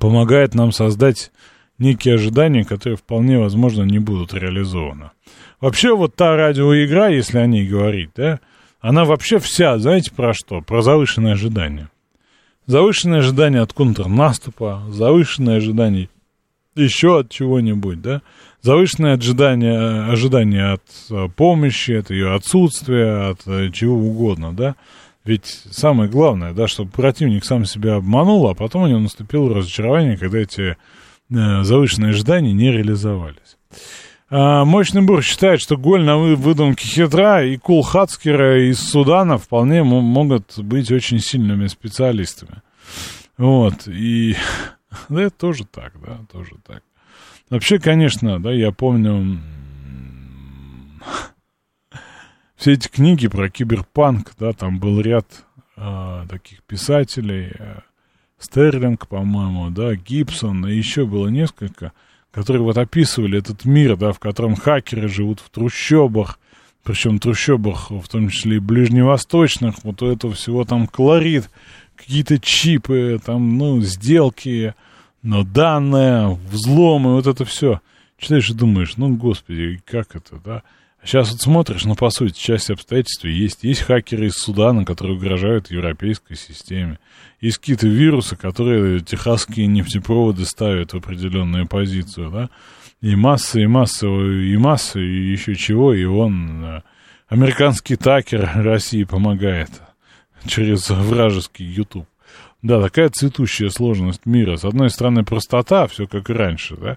помогает 0.00 0.54
нам 0.54 0.72
создать 0.72 1.32
некие 1.78 2.14
ожидания, 2.14 2.64
которые 2.64 2.96
вполне 2.96 3.38
возможно 3.38 3.82
не 3.82 3.98
будут 3.98 4.34
реализованы. 4.34 5.10
Вообще 5.60 5.94
вот 5.94 6.14
та 6.14 6.36
радиоигра, 6.36 7.08
если 7.10 7.38
о 7.38 7.46
ней 7.46 7.66
говорить, 7.66 8.10
да, 8.14 8.40
она 8.82 9.04
вообще 9.04 9.38
вся, 9.38 9.78
знаете, 9.78 10.10
про 10.10 10.34
что? 10.34 10.60
Про 10.60 10.82
завышенное 10.82 11.32
ожидание. 11.32 11.88
Завышенное 12.66 13.20
ожидание 13.20 13.62
от 13.62 13.72
контрнаступа, 13.72 14.82
завышенное 14.88 15.56
ожидание 15.56 16.08
еще 16.74 17.20
от 17.20 17.30
чего-нибудь, 17.30 18.00
да, 18.00 18.22
завышенное 18.60 19.14
ожидание, 19.14 20.10
ожидание 20.10 20.72
от 20.72 20.82
э, 21.10 21.28
помощи, 21.34 21.92
от 21.92 22.10
ее 22.10 22.34
отсутствия, 22.34 23.30
от 23.30 23.46
э, 23.46 23.70
чего 23.72 23.96
угодно, 23.96 24.52
да. 24.52 24.74
Ведь 25.24 25.46
самое 25.46 26.10
главное, 26.10 26.52
да, 26.52 26.66
чтобы 26.66 26.90
противник 26.90 27.44
сам 27.44 27.64
себя 27.64 27.96
обманул, 27.96 28.48
а 28.48 28.54
потом 28.54 28.82
у 28.82 28.86
него 28.88 28.98
наступило 28.98 29.54
разочарование, 29.54 30.16
когда 30.16 30.38
эти 30.38 30.76
э, 31.30 31.62
завышенные 31.62 32.10
ожидания 32.10 32.52
не 32.52 32.72
реализовались. 32.72 33.56
А, 34.34 34.64
Мощный 34.64 35.02
Бур 35.02 35.22
считает, 35.22 35.60
что 35.60 35.76
голь 35.76 36.02
на 36.02 36.16
выдумке 36.16 36.88
хитра 36.88 37.44
и 37.44 37.58
Кул 37.58 37.82
Хацкера 37.82 38.66
из 38.66 38.80
Судана 38.80 39.36
вполне 39.36 39.82
могут 39.82 40.58
быть 40.58 40.90
очень 40.90 41.18
сильными 41.18 41.66
специалистами. 41.66 42.62
Вот, 43.36 43.86
и 43.86 44.34
да, 45.10 45.24
это 45.24 45.36
тоже 45.36 45.66
так, 45.66 46.00
да, 46.00 46.20
тоже 46.32 46.52
так. 46.66 46.82
Вообще, 47.50 47.78
конечно, 47.78 48.42
да, 48.42 48.50
я 48.50 48.72
помню 48.72 49.38
все 52.56 52.72
эти 52.72 52.88
книги 52.88 53.28
про 53.28 53.50
киберпанк, 53.50 54.32
да, 54.38 54.54
там 54.54 54.78
был 54.78 54.98
ряд 55.02 55.26
э, 55.76 56.24
таких 56.30 56.62
писателей, 56.62 57.52
э, 57.58 57.80
Стерлинг, 58.38 59.08
по-моему, 59.08 59.68
да, 59.68 59.94
Гибсон, 59.94 60.66
и 60.66 60.74
еще 60.74 61.04
было 61.04 61.28
несколько, 61.28 61.92
которые 62.32 62.62
вот 62.62 62.78
описывали 62.78 63.38
этот 63.38 63.64
мир, 63.64 63.96
да, 63.96 64.12
в 64.12 64.18
котором 64.18 64.56
хакеры 64.56 65.08
живут 65.08 65.40
в 65.40 65.50
трущобах, 65.50 66.38
причем 66.82 67.18
трущобах, 67.18 67.90
в 67.90 68.08
том 68.08 68.28
числе 68.28 68.56
и 68.56 68.60
ближневосточных, 68.60 69.84
вот 69.84 70.02
у 70.02 70.10
этого 70.10 70.34
всего 70.34 70.64
там 70.64 70.88
колорит, 70.88 71.48
какие-то 71.94 72.38
чипы, 72.38 73.20
там, 73.24 73.58
ну, 73.58 73.80
сделки, 73.82 74.74
но 75.22 75.44
данные, 75.44 76.38
взломы, 76.50 77.14
вот 77.14 77.26
это 77.26 77.44
все. 77.44 77.80
Читаешь 78.18 78.50
и 78.50 78.54
думаешь, 78.54 78.96
ну, 78.96 79.14
господи, 79.14 79.80
как 79.84 80.16
это, 80.16 80.40
да? 80.44 80.62
Сейчас 81.04 81.32
вот 81.32 81.40
смотришь, 81.40 81.84
ну, 81.84 81.96
по 81.96 82.10
сути, 82.10 82.38
часть 82.38 82.70
обстоятельств 82.70 83.24
есть. 83.24 83.64
Есть 83.64 83.82
хакеры 83.82 84.26
из 84.26 84.34
Судана, 84.34 84.84
которые 84.84 85.16
угрожают 85.16 85.70
европейской 85.70 86.34
системе. 86.36 87.00
Есть 87.40 87.58
какие-то 87.58 87.88
вирусы, 87.88 88.36
которые 88.36 89.00
техасские 89.00 89.66
нефтепроводы 89.66 90.44
ставят 90.44 90.92
в 90.92 90.96
определенную 90.96 91.66
позицию, 91.66 92.30
да? 92.30 92.50
И 93.00 93.16
масса, 93.16 93.58
и 93.58 93.66
масса, 93.66 94.06
и 94.06 94.56
масса, 94.56 95.00
и 95.00 95.32
еще 95.32 95.56
чего, 95.56 95.92
и 95.92 96.04
он, 96.04 96.64
э, 96.64 96.82
американский 97.26 97.96
такер 97.96 98.48
России 98.54 99.02
помогает 99.02 99.70
через 100.46 100.88
вражеский 100.88 101.66
YouTube. 101.66 102.06
Да, 102.62 102.80
такая 102.80 103.08
цветущая 103.08 103.70
сложность 103.70 104.24
мира. 104.24 104.56
С 104.56 104.64
одной 104.64 104.88
стороны, 104.88 105.24
простота, 105.24 105.88
все 105.88 106.06
как 106.06 106.30
и 106.30 106.32
раньше, 106.32 106.76
да, 106.76 106.96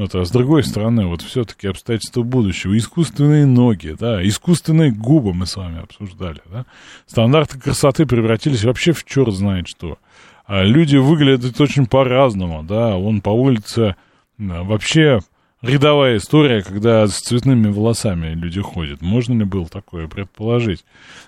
вот, 0.00 0.14
а 0.14 0.24
с 0.24 0.30
другой 0.30 0.64
стороны, 0.64 1.04
вот 1.06 1.20
все-таки 1.20 1.68
обстоятельства 1.68 2.22
будущего. 2.22 2.74
Искусственные 2.74 3.44
ноги, 3.44 3.94
да, 3.98 4.26
искусственные 4.26 4.92
губы 4.92 5.34
мы 5.34 5.44
с 5.46 5.56
вами 5.56 5.82
обсуждали, 5.82 6.40
да. 6.50 6.64
Стандарты 7.06 7.60
красоты 7.60 8.06
превратились 8.06 8.64
вообще 8.64 8.92
в 8.92 9.04
черт 9.04 9.34
знает 9.34 9.68
что. 9.68 9.98
А 10.46 10.62
люди 10.62 10.96
выглядят 10.96 11.60
очень 11.60 11.86
по-разному, 11.86 12.62
да. 12.62 12.96
Он 12.96 13.20
по 13.20 13.28
улице 13.28 13.94
вообще 14.38 15.20
рядовая 15.62 16.16
история, 16.16 16.62
когда 16.62 17.06
с 17.06 17.20
цветными 17.20 17.68
волосами 17.68 18.34
люди 18.34 18.60
ходят. 18.60 19.00
Можно 19.02 19.40
ли 19.40 19.44
было 19.44 19.66
такое 19.66 20.08
предположить? 20.08 20.84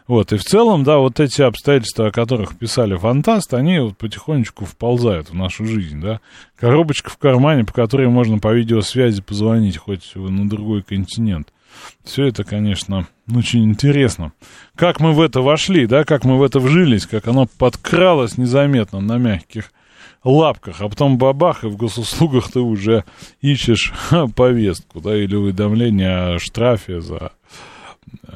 Вот, 0.07 0.33
и 0.33 0.37
в 0.37 0.45
целом, 0.45 0.85
да, 0.85 0.99
вот 0.99 1.21
эти 1.21 1.43
обстоятельства, 1.43 2.09
о 2.09 2.13
которых 2.13 2.57
писали 2.59 2.97
фантасты, 2.97 3.57
они 3.57 3.79
вот 3.79 3.99
потихонечку 3.99 4.65
вползают 4.65 5.31
в 5.31 5.35
нашу 5.35 5.65
жизнь, 5.65 6.01
да. 6.01 6.21
Коробочка 6.59 7.11
в 7.11 7.19
кармане, 7.19 7.65
по 7.65 7.73
которой 7.73 8.09
можно 8.09 8.39
по 8.39 8.53
видеосвязи 8.53 9.23
позвонить 9.23 9.77
хоть 9.77 10.13
на 10.15 10.49
другой 10.49 10.83
континент. 10.83 11.53
Все 12.05 12.27
это, 12.27 12.45
конечно, 12.45 13.07
очень 13.35 13.65
интересно. 13.65 14.33
Как 14.77 15.01
мы 15.01 15.13
в 15.13 15.21
это 15.21 15.41
вошли, 15.41 15.87
да, 15.87 16.05
как 16.05 16.25
мы 16.25 16.39
в 16.39 16.43
это 16.43 16.61
вжились, 16.61 17.07
как 17.07 17.29
оно 17.29 17.47
подкралось 17.59 18.37
незаметно 18.37 19.01
на 19.01 19.17
мягких 19.19 19.73
лапках, 20.25 20.81
а 20.81 20.89
потом 20.89 21.19
бабах, 21.19 21.65
и 21.65 21.69
в 21.69 21.77
госуслугах 21.77 22.51
ты 22.51 22.61
уже 22.61 23.05
ищешь 23.41 23.93
повестку, 24.37 25.01
да, 25.01 25.17
или 25.17 25.35
уведомление 25.35 26.35
о 26.35 26.39
штрафе 26.39 27.01
за 27.01 27.33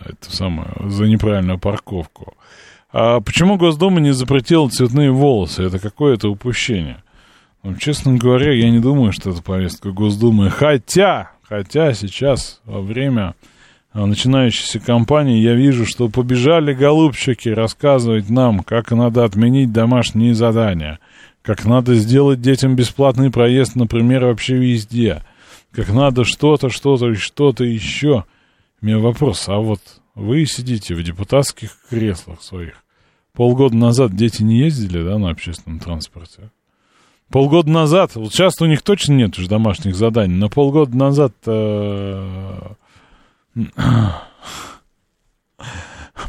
это 0.05 0.35
самое, 0.35 0.69
за 0.87 1.07
неправильную 1.07 1.59
парковку. 1.59 2.35
А 2.93 3.21
почему 3.21 3.57
Госдума 3.57 4.01
не 4.01 4.13
запретила 4.13 4.69
цветные 4.69 5.11
волосы? 5.11 5.65
Это 5.65 5.79
какое-то 5.79 6.31
упущение. 6.31 7.03
Ну, 7.63 7.75
честно 7.75 8.17
говоря, 8.17 8.53
я 8.53 8.71
не 8.71 8.79
думаю, 8.79 9.13
что 9.13 9.31
это 9.31 9.43
повестка 9.43 9.91
Госдумы. 9.91 10.51
Хотя, 10.51 11.33
хотя 11.43 11.93
сейчас 11.95 12.61
во 12.65 12.81
время 12.81 13.35
а, 13.93 14.07
начинающейся 14.07 14.79
кампании 14.79 15.41
я 15.41 15.55
вижу, 15.55 15.85
что 15.85 16.09
побежали 16.09 16.73
голубчики 16.73 17.49
рассказывать 17.49 18.31
нам, 18.31 18.61
как 18.61 18.93
надо 18.93 19.25
отменить 19.25 19.73
домашние 19.73 20.35
задания– 20.35 20.99
как 21.47 21.65
надо 21.65 21.95
сделать 21.95 22.43
детям 22.43 22.75
бесплатный 22.75 23.31
проезд, 23.31 23.77
например, 23.77 24.25
вообще 24.25 24.57
везде, 24.57 25.23
как 25.71 25.91
надо 25.91 26.25
что-то, 26.25 26.71
что-то, 26.71 27.15
что-то 27.15 27.63
еще. 27.63 28.25
У 28.83 28.87
меня 28.87 28.99
вопрос, 28.99 29.49
а 29.49 29.59
вот 29.59 29.81
вы 30.17 30.45
сидите 30.45 30.97
в 30.97 31.05
депутатских 31.05 31.79
креслах 31.89 32.43
своих. 32.43 32.83
Полгода 33.33 33.77
назад 33.77 34.17
дети 34.17 34.43
не 34.43 34.59
ездили, 34.59 35.05
да, 35.05 35.19
на 35.19 35.31
общественном 35.31 35.79
транспорте? 35.79 36.51
Полгода 37.31 37.71
назад, 37.71 38.17
вот 38.17 38.33
сейчас 38.33 38.61
у 38.61 38.67
них 38.67 38.83
точно 38.83 39.13
нет 39.13 39.39
уже 39.39 39.49
домашних 39.49 39.95
заданий, 39.95 40.35
но 40.35 40.49
полгода 40.49 40.97
назад 40.97 41.33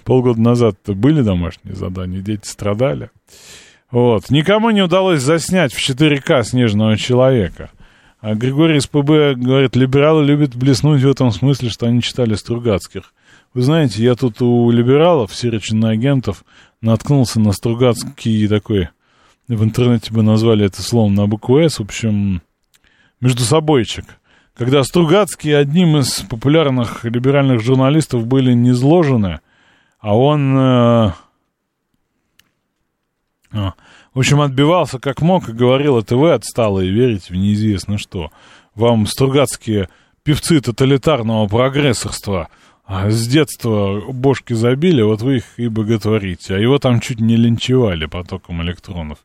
полгода 0.04 0.40
назад 0.40 0.76
были 0.86 1.24
домашние 1.24 1.74
задания, 1.76 2.22
дети 2.22 2.48
страдали. 2.48 3.10
Вот. 3.92 4.30
Никому 4.30 4.70
не 4.72 4.82
удалось 4.82 5.22
заснять 5.22 5.74
в 5.74 5.90
4К 5.90 6.44
снежного 6.44 6.98
человека. 6.98 7.72
А 8.20 8.34
Григорий 8.34 8.80
СПБ 8.80 9.36
говорит, 9.36 9.76
либералы 9.76 10.26
любят 10.26 10.56
блеснуть 10.56 11.04
в 11.04 11.10
этом 11.10 11.32
смысле, 11.32 11.70
что 11.70 11.86
они 11.86 12.02
читали 12.02 12.34
Стругацких. 12.34 13.14
Вы 13.54 13.62
знаете, 13.62 14.04
я 14.04 14.16
тут 14.16 14.42
у 14.42 14.70
либералов, 14.72 15.32
агентов 15.84 16.44
наткнулся 16.82 17.40
на 17.40 17.54
Стругацкий 17.54 18.48
такой, 18.48 18.90
в 19.48 19.64
интернете 19.64 20.12
бы 20.12 20.24
назвали 20.24 20.66
это 20.66 20.82
словом 20.82 21.16
на 21.16 21.26
букву 21.26 21.60
«С», 21.60 21.80
в 21.80 21.84
общем, 21.84 22.42
между 23.22 23.44
собойчик. 23.44 24.04
Когда 24.56 24.84
Стругацкие 24.84 25.58
одним 25.58 25.98
из 25.98 26.22
популярных 26.22 27.06
либеральных 27.06 27.62
журналистов 27.62 28.28
были 28.28 28.54
низложены, 28.54 29.40
а 30.00 30.18
он... 30.18 31.14
А. 33.52 33.74
В 34.14 34.20
общем, 34.20 34.42
отбивался 34.42 35.00
как 35.00 35.22
мог 35.22 35.50
и 35.50 35.54
говорил, 35.54 35.98
это 35.98 36.16
вы 36.18 36.34
отстало 36.34 36.82
и 36.82 36.90
верите 36.90 37.34
в 37.34 37.38
неизвестно 37.38 37.98
что. 37.98 38.32
Вам 38.76 39.06
стругацкие 39.08 39.90
певцы 40.24 40.60
тоталитарного 40.60 41.48
прогрессорства 41.48 42.50
а 42.88 43.10
с 43.10 43.28
детства 43.28 44.02
бошки 44.14 44.54
забили, 44.54 45.02
вот 45.02 45.22
вы 45.22 45.38
их 45.38 45.44
и 45.60 45.68
боготворите. 45.68 46.56
А 46.56 46.58
его 46.58 46.80
там 46.80 47.02
чуть 47.02 47.20
не 47.20 47.36
линчевали 47.36 48.06
потоком 48.06 48.64
электронов. 48.64 49.20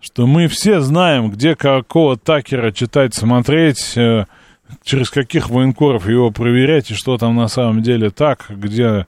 что 0.00 0.26
мы 0.26 0.48
все 0.48 0.80
знаем, 0.80 1.30
где 1.30 1.54
какого 1.54 2.18
такера 2.18 2.72
читать, 2.72 3.14
смотреть, 3.14 3.96
э, 3.96 4.26
через 4.82 5.10
каких 5.10 5.50
военкоров 5.50 6.08
его 6.08 6.30
проверять, 6.30 6.90
и 6.90 6.94
что 6.94 7.18
там 7.18 7.36
на 7.36 7.48
самом 7.48 7.82
деле 7.82 8.10
так, 8.10 8.46
где, 8.48 9.06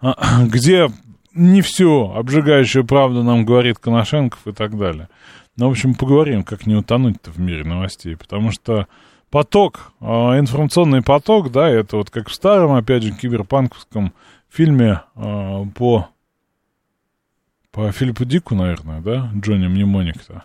а, 0.00 0.44
где 0.46 0.88
не 1.34 1.62
все, 1.62 2.12
обжигающую 2.16 2.84
правду 2.84 3.22
нам 3.22 3.44
говорит 3.44 3.78
Коношенков 3.78 4.46
и 4.46 4.52
так 4.52 4.76
далее. 4.76 5.08
Ну, 5.56 5.68
в 5.68 5.72
общем, 5.72 5.94
поговорим, 5.94 6.42
как 6.42 6.66
не 6.66 6.74
утонуть-то 6.74 7.30
в 7.30 7.38
мире 7.38 7.64
новостей, 7.64 8.16
потому 8.16 8.50
что 8.50 8.86
поток, 9.30 9.92
э, 10.00 10.04
информационный 10.06 11.02
поток, 11.02 11.52
да, 11.52 11.68
это 11.68 11.96
вот 11.96 12.10
как 12.10 12.28
в 12.28 12.34
старом, 12.34 12.72
опять 12.72 13.02
же, 13.02 13.12
киберпанковском 13.12 14.12
фильме 14.48 15.02
э, 15.14 15.64
по, 15.74 16.08
по 17.70 17.92
Филиппу 17.92 18.24
Дику, 18.24 18.54
наверное, 18.54 19.00
да, 19.00 19.30
Джонни 19.36 19.68
Мнемоник-то, 19.68 20.44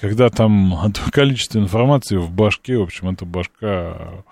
когда 0.00 0.30
там 0.30 0.92
количество 1.12 1.58
информации 1.58 2.16
в 2.16 2.30
башке, 2.30 2.78
в 2.78 2.82
общем, 2.82 3.10
эта 3.10 3.24
башка 3.24 4.24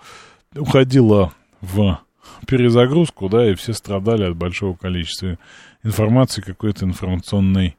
уходила 0.55 1.31
в 1.61 1.99
перезагрузку, 2.47 3.29
да, 3.29 3.49
и 3.49 3.55
все 3.55 3.73
страдали 3.73 4.23
от 4.23 4.35
большого 4.35 4.75
количества 4.75 5.37
информации 5.83 6.41
какой-то 6.41 6.85
информационной 6.85 7.77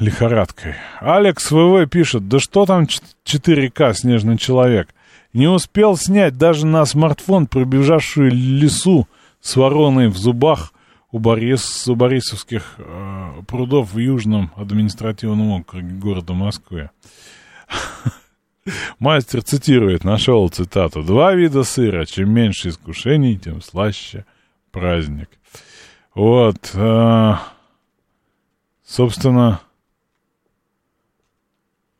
лихорадкой. 0.00 0.74
Алекс 1.00 1.50
ВВ 1.50 1.88
пишет, 1.88 2.28
да 2.28 2.40
что 2.40 2.66
там 2.66 2.86
4К, 3.24 3.94
снежный 3.94 4.36
человек. 4.36 4.88
Не 5.32 5.48
успел 5.48 5.96
снять 5.96 6.36
даже 6.36 6.66
на 6.66 6.84
смартфон 6.84 7.46
пробежавшую 7.46 8.30
лесу 8.30 9.08
с 9.40 9.56
вороной 9.56 10.08
в 10.08 10.16
зубах 10.16 10.73
у, 11.14 11.20
Борис, 11.20 11.86
у 11.86 11.94
Борисовских 11.94 12.74
э, 12.76 13.42
прудов 13.46 13.92
в 13.92 13.98
Южном 13.98 14.50
административном 14.56 15.60
округе 15.60 15.94
города 15.94 16.32
Москвы. 16.32 16.90
Мастер 18.98 19.44
цитирует, 19.44 20.02
нашел 20.02 20.48
цитату. 20.48 21.04
Два 21.04 21.32
вида 21.34 21.62
сыра. 21.62 22.04
Чем 22.04 22.32
меньше 22.32 22.70
искушений, 22.70 23.38
тем 23.38 23.62
слаще 23.62 24.26
праздник. 24.72 25.28
Вот. 26.16 26.72
Э, 26.74 27.34
собственно, 28.84 29.60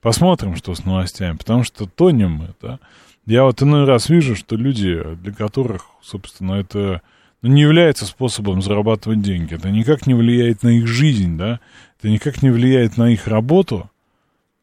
посмотрим, 0.00 0.56
что 0.56 0.74
с 0.74 0.84
новостями, 0.84 1.36
потому 1.36 1.62
что 1.62 1.86
тонем 1.86 2.48
да. 2.60 2.80
Я 3.26 3.44
вот 3.44 3.62
иной 3.62 3.84
раз 3.84 4.08
вижу, 4.08 4.34
что 4.34 4.56
люди, 4.56 5.00
для 5.22 5.32
которых, 5.32 5.86
собственно, 6.02 6.54
это 6.54 7.00
не 7.48 7.62
является 7.62 8.06
способом 8.06 8.62
зарабатывать 8.62 9.20
деньги, 9.20 9.54
это 9.54 9.70
никак 9.70 10.06
не 10.06 10.14
влияет 10.14 10.62
на 10.62 10.68
их 10.68 10.86
жизнь, 10.86 11.36
да, 11.36 11.60
это 11.98 12.08
никак 12.08 12.42
не 12.42 12.50
влияет 12.50 12.96
на 12.96 13.10
их 13.10 13.26
работу, 13.26 13.90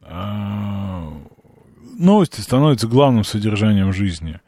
а 0.00 1.08
новости 1.98 2.40
становятся 2.40 2.88
главным 2.88 3.24
содержанием 3.24 3.92
жизни. 3.92 4.40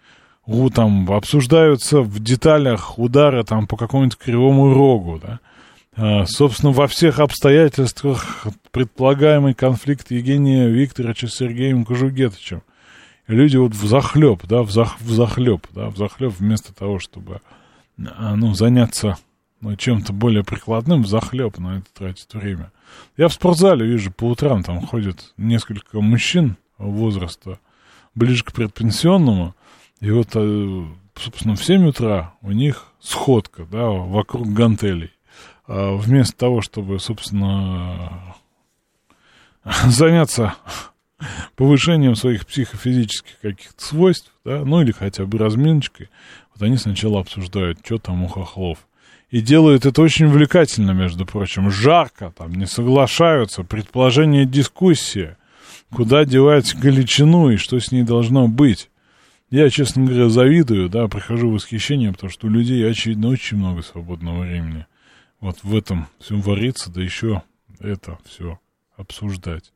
У, 0.46 0.68
там 0.68 1.10
обсуждаются 1.10 2.02
в 2.02 2.18
деталях 2.22 2.98
удары 2.98 3.44
там 3.44 3.66
по 3.66 3.76
какому-нибудь 3.76 4.18
кривому 4.18 4.74
рогу, 4.74 5.20
да. 5.22 5.40
А, 5.96 6.26
собственно, 6.26 6.72
во 6.72 6.86
всех 6.86 7.20
обстоятельствах 7.20 8.46
предполагаемый 8.72 9.54
конфликт 9.54 10.10
Евгения 10.10 10.68
Викторовича 10.68 11.28
с 11.28 11.36
Сергеем 11.36 11.84
Кожугетовичем. 11.84 12.62
И 13.28 13.32
люди 13.32 13.56
вот 13.56 13.74
в 13.74 13.86
захлеб, 13.86 14.40
да, 14.44 14.62
в, 14.62 14.70
зах, 14.70 15.00
в 15.00 15.10
захлеб, 15.10 15.66
да, 15.70 15.88
в 15.88 15.96
захлеб 15.96 16.34
вместо 16.38 16.74
того, 16.74 16.98
чтобы, 16.98 17.40
ну, 17.96 18.54
заняться 18.54 19.16
ну, 19.60 19.76
чем-то 19.76 20.12
более 20.12 20.44
прикладным, 20.44 21.06
захлеб 21.06 21.58
на 21.58 21.78
это 21.78 21.86
тратить 21.92 22.32
время. 22.34 22.70
Я 23.16 23.28
в 23.28 23.32
спортзале 23.32 23.86
вижу 23.86 24.12
по 24.12 24.24
утрам, 24.24 24.62
там 24.62 24.84
ходят 24.86 25.32
несколько 25.36 26.00
мужчин 26.00 26.56
возраста 26.78 27.58
ближе 28.14 28.44
к 28.44 28.52
предпенсионному, 28.52 29.54
и 30.00 30.10
вот, 30.10 30.28
э, 30.34 30.84
собственно, 31.14 31.56
в 31.56 31.64
7 31.64 31.86
утра 31.86 32.34
у 32.42 32.52
них 32.52 32.88
сходка, 33.00 33.64
да, 33.64 33.88
вокруг 33.88 34.52
гантелей. 34.52 35.12
А 35.66 35.96
вместо 35.96 36.36
того, 36.36 36.60
чтобы, 36.60 37.00
собственно, 37.00 38.34
заняться 39.86 40.54
повышением 41.56 42.16
своих 42.16 42.46
психофизических 42.46 43.40
каких-то 43.40 43.82
свойств, 43.82 44.32
да, 44.44 44.64
ну 44.64 44.82
или 44.82 44.92
хотя 44.92 45.24
бы 45.24 45.38
разминочкой, 45.38 46.10
вот 46.54 46.62
они 46.62 46.76
сначала 46.76 47.20
обсуждают, 47.20 47.78
что 47.84 47.98
там 47.98 48.22
у 48.24 48.28
хохлов. 48.28 48.78
И 49.30 49.40
делают 49.40 49.84
это 49.84 50.00
очень 50.00 50.26
увлекательно, 50.26 50.92
между 50.92 51.26
прочим, 51.26 51.70
жарко, 51.70 52.32
там 52.36 52.54
не 52.54 52.66
соглашаются, 52.66 53.64
предположение 53.64 54.46
дискуссии, 54.46 55.36
куда 55.92 56.24
девать 56.24 56.74
галичину 56.76 57.50
и 57.50 57.56
что 57.56 57.80
с 57.80 57.90
ней 57.90 58.02
должно 58.02 58.46
быть. 58.46 58.90
Я, 59.50 59.70
честно 59.70 60.04
говоря, 60.04 60.28
завидую, 60.28 60.88
да, 60.88 61.08
прихожу 61.08 61.50
в 61.50 61.54
восхищение, 61.54 62.12
потому 62.12 62.30
что 62.30 62.46
у 62.46 62.50
людей, 62.50 62.88
очевидно, 62.88 63.28
очень 63.28 63.56
много 63.56 63.82
свободного 63.82 64.42
времени. 64.42 64.86
Вот 65.40 65.58
в 65.62 65.76
этом 65.76 66.06
всем 66.20 66.40
вариться, 66.40 66.90
да 66.90 67.02
еще 67.02 67.42
это 67.80 68.18
все 68.24 68.58
обсуждать. 68.96 69.72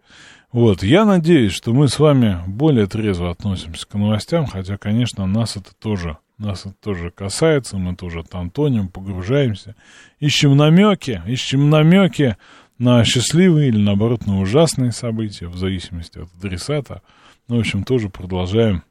Вот, 0.53 0.83
я 0.83 1.05
надеюсь, 1.05 1.53
что 1.53 1.73
мы 1.73 1.89
с 1.89 1.99
вами 1.99 2.41
более 2.47 2.87
трезво 2.87 3.31
относимся 3.31 3.87
к 3.87 3.95
новостям, 3.95 4.47
хотя, 4.47 4.79
конечно, 4.79 5.27
нас 5.27 5.57
это 5.57 5.75
тоже, 5.75 6.17
нас 6.39 6.67
это 6.67 6.75
тоже 6.81 7.11
касается, 7.11 7.77
мы 7.79 7.97
тоже 7.97 8.23
там 8.23 8.51
тонем, 8.51 8.89
погружаемся, 8.89 9.75
ищем 10.21 10.57
намеки, 10.57 11.21
ищем 11.27 11.69
намеки 11.71 12.37
на 12.79 13.05
счастливые 13.05 13.69
или, 13.69 13.79
наоборот, 13.79 14.27
на 14.27 14.41
ужасные 14.41 14.93
события, 14.93 15.49
в 15.49 15.57
зависимости 15.57 16.19
от 16.19 16.29
адресата. 16.37 17.03
Ну, 17.49 17.57
в 17.57 17.61
общем, 17.61 17.83
тоже 17.83 18.09
продолжаем 18.09 18.85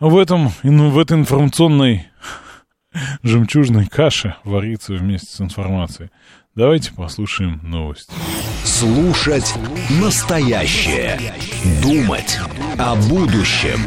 в 0.00 0.16
этом, 0.16 0.48
в 0.62 0.98
этой 0.98 1.18
информационной 1.18 2.08
жемчужной 3.22 3.86
каше 3.86 4.36
вариться 4.44 4.94
вместе 4.94 5.30
с 5.30 5.40
информацией. 5.40 6.10
Давайте 6.56 6.92
послушаем 6.92 7.60
новости. 7.62 8.12
Слушать 8.64 9.54
настоящее. 10.00 11.18
Думать 11.82 12.38
о 12.76 12.96
будущем. 13.08 13.78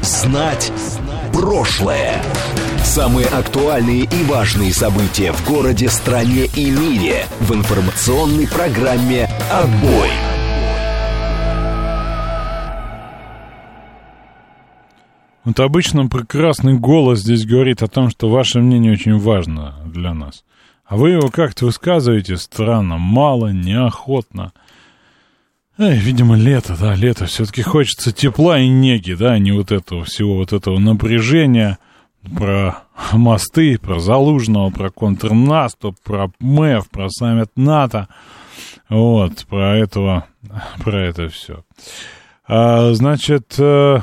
Знать 0.00 0.72
прошлое. 1.32 2.22
Самые 2.84 3.26
актуальные 3.26 4.04
и 4.04 4.24
важные 4.24 4.72
события 4.72 5.32
в 5.32 5.46
городе, 5.48 5.88
стране 5.88 6.46
и 6.56 6.70
мире 6.70 7.26
в 7.40 7.54
информационной 7.54 8.46
программе 8.46 9.28
«Отбой». 9.50 10.10
Вот 15.44 15.58
обычно 15.58 16.06
прекрасный 16.06 16.78
голос 16.78 17.20
здесь 17.20 17.44
говорит 17.44 17.82
о 17.82 17.88
том, 17.88 18.10
что 18.10 18.30
ваше 18.30 18.60
мнение 18.60 18.92
очень 18.92 19.18
важно 19.18 19.74
для 19.86 20.14
нас. 20.14 20.44
А 20.86 20.96
вы 20.96 21.10
его 21.10 21.30
как-то 21.30 21.64
высказываете 21.64 22.36
странно, 22.36 22.98
мало, 22.98 23.48
неохотно. 23.48 24.52
Эй, 25.78 25.96
видимо, 25.98 26.36
лето, 26.36 26.76
да, 26.78 26.94
лето. 26.94 27.26
Все-таки 27.26 27.62
хочется 27.62 28.12
тепла 28.12 28.58
и 28.58 28.68
неги, 28.68 29.14
да, 29.14 29.32
а 29.32 29.38
не 29.38 29.52
вот 29.52 29.72
этого 29.72 30.04
всего, 30.04 30.36
вот 30.36 30.52
этого 30.52 30.78
напряжения 30.78 31.78
про 32.36 32.84
мосты, 33.12 33.78
про 33.78 33.98
Залужного, 33.98 34.70
про 34.70 34.90
контрнаступ, 34.90 35.96
про 36.04 36.30
МЭФ, 36.40 36.88
про 36.90 37.08
саммит 37.08 37.50
НАТО. 37.56 38.08
Вот, 38.90 39.46
про 39.46 39.78
этого, 39.78 40.26
про 40.84 41.06
это 41.06 41.28
все. 41.28 41.64
А, 42.46 42.92
значит, 42.92 43.54
э, 43.58 44.00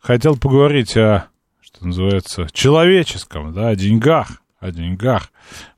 хотел 0.00 0.36
поговорить 0.36 0.96
о, 0.96 1.26
что 1.60 1.86
называется, 1.86 2.48
человеческом, 2.50 3.52
да, 3.52 3.68
о 3.68 3.76
деньгах, 3.76 4.40
о 4.64 4.70
деньгах. 4.72 5.30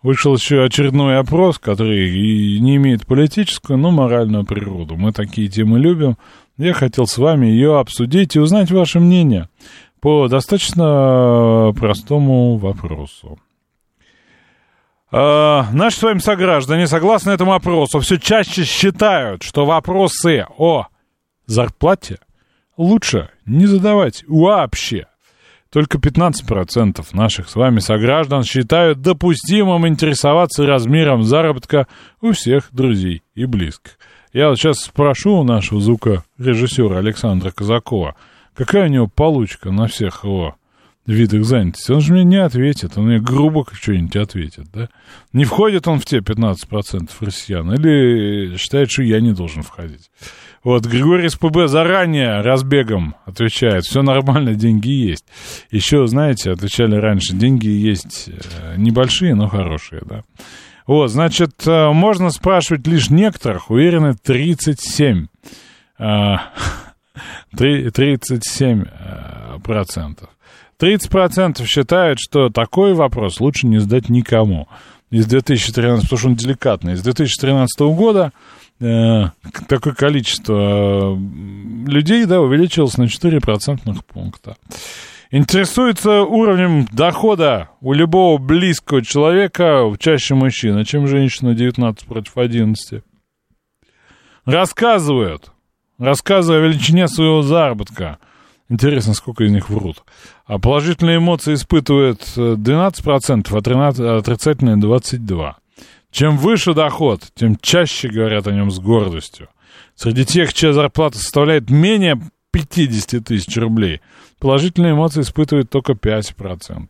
Вышел 0.02 0.34
еще 0.34 0.64
очередной 0.64 1.18
опрос, 1.18 1.58
который 1.58 2.58
не 2.60 2.76
имеет 2.76 3.06
политическую, 3.06 3.78
но 3.78 3.90
моральную 3.90 4.44
природу. 4.44 4.96
Мы 4.96 5.12
такие 5.12 5.48
темы 5.48 5.78
любим. 5.78 6.16
Я 6.56 6.72
хотел 6.72 7.06
с 7.06 7.18
вами 7.18 7.46
ее 7.46 7.78
обсудить 7.78 8.36
и 8.36 8.40
узнать 8.40 8.70
ваше 8.70 9.00
мнение 9.00 9.48
по 10.00 10.28
достаточно 10.28 11.72
простому 11.76 12.56
вопросу. 12.56 13.38
Э, 15.10 15.64
наши 15.72 15.98
с 15.98 16.02
вами 16.02 16.18
сограждане, 16.18 16.86
согласно 16.86 17.30
этому 17.30 17.54
опросу, 17.54 18.00
все 18.00 18.18
чаще 18.18 18.64
считают, 18.64 19.42
что 19.42 19.66
вопросы 19.66 20.46
о 20.56 20.86
зарплате 21.46 22.18
лучше 22.76 23.30
не 23.46 23.66
задавать 23.66 24.24
вообще. 24.28 25.06
Только 25.70 25.98
15% 25.98 27.04
наших 27.12 27.48
с 27.48 27.56
вами 27.56 27.80
сограждан 27.80 28.44
считают 28.44 29.02
допустимым 29.02 29.86
интересоваться 29.86 30.64
размером 30.64 31.22
заработка 31.24 31.86
у 32.20 32.32
всех 32.32 32.68
друзей 32.72 33.22
и 33.34 33.46
близких. 33.46 33.98
Я 34.32 34.48
вот 34.48 34.58
сейчас 34.58 34.80
спрошу 34.80 35.38
у 35.38 35.44
нашего 35.44 35.80
звукорежиссера 35.80 36.98
Александра 36.98 37.50
Казакова, 37.50 38.16
какая 38.54 38.84
у 38.84 38.92
него 38.92 39.06
получка 39.08 39.70
на 39.70 39.86
всех 39.86 40.24
его 40.24 40.56
видах 41.06 41.44
занятости. 41.44 41.92
Он 41.92 42.00
же 42.00 42.12
мне 42.12 42.24
не 42.24 42.36
ответит, 42.36 42.96
он 42.96 43.06
мне 43.06 43.20
грубо 43.20 43.64
что-нибудь 43.72 44.16
ответит, 44.16 44.66
да? 44.72 44.88
Не 45.32 45.44
входит 45.44 45.86
он 45.88 46.00
в 46.00 46.04
те 46.04 46.18
15% 46.18 47.10
россиян 47.20 47.72
или 47.72 48.56
считает, 48.56 48.90
что 48.90 49.02
я 49.02 49.20
не 49.20 49.32
должен 49.32 49.62
входить. 49.62 50.10
Вот, 50.66 50.84
Григорий 50.84 51.28
СПБ 51.28 51.68
заранее 51.68 52.40
разбегом 52.40 53.14
отвечает, 53.24 53.84
все 53.84 54.02
нормально, 54.02 54.56
деньги 54.56 54.88
есть. 54.88 55.24
Еще, 55.70 56.04
знаете, 56.08 56.50
отвечали 56.50 56.96
раньше, 56.96 57.36
деньги 57.36 57.68
есть 57.68 58.28
э, 58.28 58.74
небольшие, 58.76 59.36
но 59.36 59.46
хорошие, 59.46 60.02
да. 60.04 60.22
Вот, 60.84 61.12
значит, 61.12 61.52
э, 61.68 61.92
можно 61.92 62.30
спрашивать 62.30 62.84
лишь 62.88 63.10
некоторых, 63.10 63.70
уверены, 63.70 64.16
37. 64.20 65.28
37 67.56 68.84
э, 68.90 69.58
процентов. 69.62 70.30
30% 70.80 71.64
считают, 71.64 72.18
что 72.18 72.48
такой 72.48 72.94
вопрос 72.94 73.38
лучше 73.38 73.68
не 73.68 73.78
задать 73.78 74.08
никому. 74.08 74.66
Из 75.10 75.26
2013, 75.26 76.02
потому 76.02 76.18
что 76.18 76.28
он 76.28 76.34
деликатный, 76.34 76.94
из 76.94 77.02
2013 77.02 77.78
года 77.94 78.32
такое 78.78 79.94
количество 79.94 81.14
э, 81.14 81.16
людей, 81.86 82.24
да, 82.26 82.40
увеличилось 82.40 82.98
на 82.98 83.08
4 83.08 83.40
процентных 83.40 84.04
пункта. 84.04 84.56
Интересуется 85.30 86.22
уровнем 86.22 86.86
дохода 86.92 87.70
у 87.80 87.92
любого 87.92 88.38
близкого 88.38 89.02
человека, 89.02 89.82
чаще 89.98 90.34
мужчина, 90.34 90.84
чем 90.84 91.08
женщина 91.08 91.54
19 91.54 92.06
против 92.06 92.36
11. 92.36 93.02
Рассказывают, 94.44 95.50
рассказывая 95.98 96.60
о 96.60 96.68
величине 96.68 97.08
своего 97.08 97.42
заработка– 97.42 98.18
Интересно, 98.68 99.14
сколько 99.14 99.44
из 99.44 99.52
них 99.52 99.70
врут. 99.70 100.02
А 100.44 100.58
положительные 100.58 101.18
эмоции 101.18 101.54
испытывают 101.54 102.22
12%, 102.36 103.56
а 103.56 103.60
13, 103.60 104.00
отрицательные 104.00 104.76
22%. 104.76 105.54
Чем 106.16 106.38
выше 106.38 106.72
доход, 106.72 107.24
тем 107.34 107.58
чаще 107.60 108.08
говорят 108.08 108.46
о 108.46 108.52
нем 108.52 108.70
с 108.70 108.78
гордостью. 108.78 109.48
Среди 109.94 110.24
тех, 110.24 110.54
чья 110.54 110.72
зарплата 110.72 111.18
составляет 111.18 111.68
менее 111.68 112.18
50 112.52 113.22
тысяч 113.22 113.54
рублей, 113.58 114.00
положительные 114.38 114.94
эмоции 114.94 115.20
испытывают 115.20 115.68
только 115.68 115.92
5%. 115.92 116.88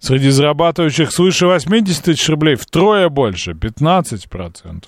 Среди 0.00 0.28
зарабатывающих 0.28 1.10
свыше 1.12 1.46
80 1.46 2.04
тысяч 2.04 2.28
рублей 2.28 2.56
втрое 2.56 3.08
больше, 3.08 3.52
15%. 3.52 4.84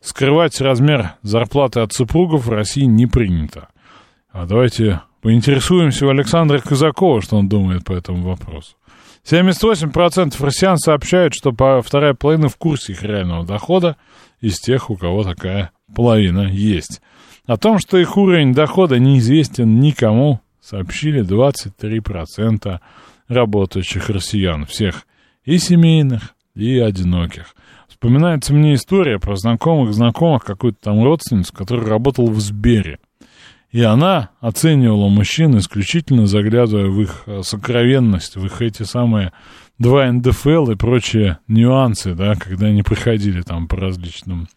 Скрывать 0.00 0.58
размер 0.62 1.16
зарплаты 1.20 1.80
от 1.80 1.92
супругов 1.92 2.46
в 2.46 2.50
России 2.50 2.84
не 2.84 3.06
принято. 3.06 3.68
А 4.32 4.46
давайте 4.46 5.02
Поинтересуемся 5.20 6.06
у 6.06 6.08
Александра 6.08 6.60
Казакова, 6.60 7.20
что 7.20 7.36
он 7.36 7.48
думает 7.48 7.84
по 7.84 7.92
этому 7.92 8.22
вопросу. 8.22 8.74
78% 9.24 10.34
россиян 10.44 10.78
сообщают, 10.78 11.34
что 11.34 11.52
вторая 11.82 12.14
половина 12.14 12.48
в 12.48 12.56
курсе 12.56 12.92
их 12.92 13.02
реального 13.02 13.44
дохода 13.44 13.96
из 14.40 14.58
тех, 14.58 14.90
у 14.90 14.96
кого 14.96 15.24
такая 15.24 15.72
половина 15.94 16.48
есть. 16.50 17.00
О 17.46 17.56
том, 17.56 17.78
что 17.78 17.98
их 17.98 18.16
уровень 18.16 18.54
дохода 18.54 18.98
неизвестен 18.98 19.80
никому, 19.80 20.40
сообщили 20.60 21.22
23% 21.22 22.80
работающих 23.28 24.10
россиян, 24.10 24.66
всех 24.66 25.06
и 25.44 25.58
семейных, 25.58 26.34
и 26.54 26.78
одиноких. 26.78 27.54
Вспоминается 27.88 28.54
мне 28.54 28.74
история 28.74 29.18
про 29.18 29.36
знакомых 29.36 29.92
знакомых, 29.92 30.44
какую-то 30.44 30.78
там 30.80 31.02
родственницу, 31.02 31.52
который 31.52 31.86
работал 31.86 32.28
в 32.28 32.40
Сбере– 32.40 32.98
и 33.70 33.82
она 33.82 34.30
оценивала 34.40 35.08
мужчин, 35.08 35.56
исключительно 35.58 36.26
заглядывая 36.26 36.88
в 36.88 37.00
их 37.00 37.22
э, 37.26 37.42
сокровенность, 37.42 38.36
в 38.36 38.44
их 38.44 38.62
эти 38.62 38.82
самые 38.82 39.32
два 39.78 40.10
НДФЛ 40.10 40.72
и 40.72 40.76
прочие 40.76 41.38
нюансы, 41.46 42.14
да, 42.14 42.34
когда 42.34 42.66
они 42.66 42.82
приходили 42.82 43.42
там 43.42 43.68
по 43.68 43.76
различным 43.76 44.48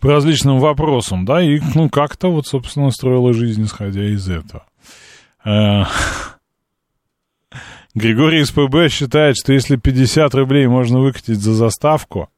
по 0.00 0.10
различным 0.10 0.58
вопросам, 0.58 1.24
да, 1.24 1.40
и, 1.40 1.60
ну, 1.74 1.88
как-то 1.88 2.30
вот, 2.30 2.46
собственно, 2.46 2.90
строила 2.90 3.32
жизнь, 3.32 3.64
исходя 3.64 4.04
из 4.04 4.28
этого. 4.28 4.66
Э, 5.44 5.84
Григорий 7.94 8.44
СПБ 8.44 8.92
считает, 8.92 9.36
что 9.36 9.52
если 9.52 9.76
50 9.76 10.34
рублей 10.34 10.66
можно 10.66 10.98
выкатить 10.98 11.38
за 11.38 11.54
заставку, 11.54 12.28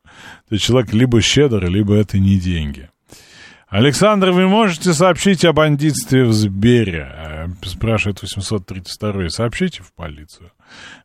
то 0.49 0.59
человек 0.59 0.93
либо 0.93 1.21
щедр, 1.21 1.67
либо 1.67 1.95
это 1.95 2.19
не 2.19 2.39
деньги. 2.39 2.91
Александр, 3.69 4.31
вы 4.31 4.47
можете 4.47 4.93
сообщить 4.93 5.45
о 5.45 5.53
бандитстве 5.53 6.25
в 6.25 6.33
Сбере? 6.33 7.09
Э, 7.13 7.47
спрашивает 7.65 8.23
832 8.23 9.29
Сообщите 9.29 9.83
в 9.83 9.93
полицию. 9.93 10.53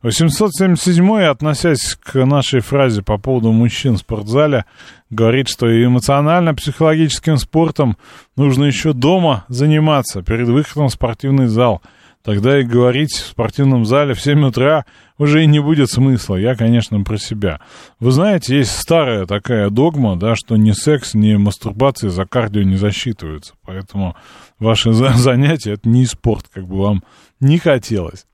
877 0.02 1.22
относясь 1.22 1.96
к 1.96 2.24
нашей 2.24 2.60
фразе 2.60 3.02
по 3.02 3.18
поводу 3.18 3.50
мужчин 3.50 3.94
в 3.94 3.98
спортзале, 3.98 4.64
говорит, 5.10 5.48
что 5.48 5.66
эмоционально-психологическим 5.66 7.36
спортом 7.36 7.96
нужно 8.36 8.64
еще 8.64 8.92
дома 8.92 9.44
заниматься 9.48 10.22
перед 10.22 10.46
выходом 10.46 10.86
в 10.86 10.92
спортивный 10.92 11.48
зал– 11.48 11.82
тогда 12.22 12.60
и 12.60 12.64
говорить 12.64 13.12
в 13.12 13.26
спортивном 13.26 13.84
зале 13.84 14.14
в 14.14 14.20
7 14.20 14.44
утра 14.44 14.84
уже 15.18 15.44
и 15.44 15.46
не 15.46 15.60
будет 15.60 15.90
смысла. 15.90 16.36
Я, 16.36 16.54
конечно, 16.54 17.00
про 17.02 17.16
себя. 17.16 17.60
Вы 18.00 18.10
знаете, 18.10 18.58
есть 18.58 18.76
старая 18.76 19.26
такая 19.26 19.70
догма, 19.70 20.16
да, 20.16 20.34
что 20.34 20.56
ни 20.56 20.72
секс, 20.72 21.14
ни 21.14 21.34
мастурбация 21.36 22.10
за 22.10 22.24
кардио 22.24 22.62
не 22.62 22.76
засчитываются. 22.76 23.54
Поэтому 23.64 24.16
ваши 24.58 24.92
занятия— 24.92 25.72
это 25.74 25.88
не 25.88 26.06
спорт, 26.06 26.46
как 26.52 26.66
бы 26.66 26.78
вам 26.78 27.02
не 27.40 27.58
хотелось. 27.58 28.26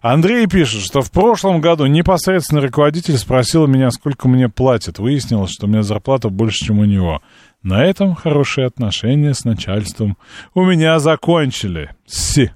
Андрей 0.00 0.46
пишет, 0.46 0.82
что 0.82 1.02
в 1.02 1.10
прошлом 1.10 1.60
году 1.60 1.86
непосредственно 1.86 2.60
руководитель 2.60 3.16
спросил 3.18 3.66
меня, 3.66 3.90
сколько 3.90 4.28
мне 4.28 4.48
платят. 4.48 4.98
Выяснилось, 4.98 5.50
что 5.50 5.66
у 5.66 5.68
меня 5.68 5.82
зарплата 5.82 6.28
больше, 6.28 6.64
чем 6.66 6.78
у 6.78 6.84
него. 6.84 7.22
На 7.62 7.84
этом 7.84 8.14
хорошие 8.14 8.66
отношения 8.66 9.34
с 9.34 9.44
начальством 9.44 10.16
у 10.54 10.64
меня 10.64 10.98
закончили. 10.98 11.90
Си. 12.06 12.50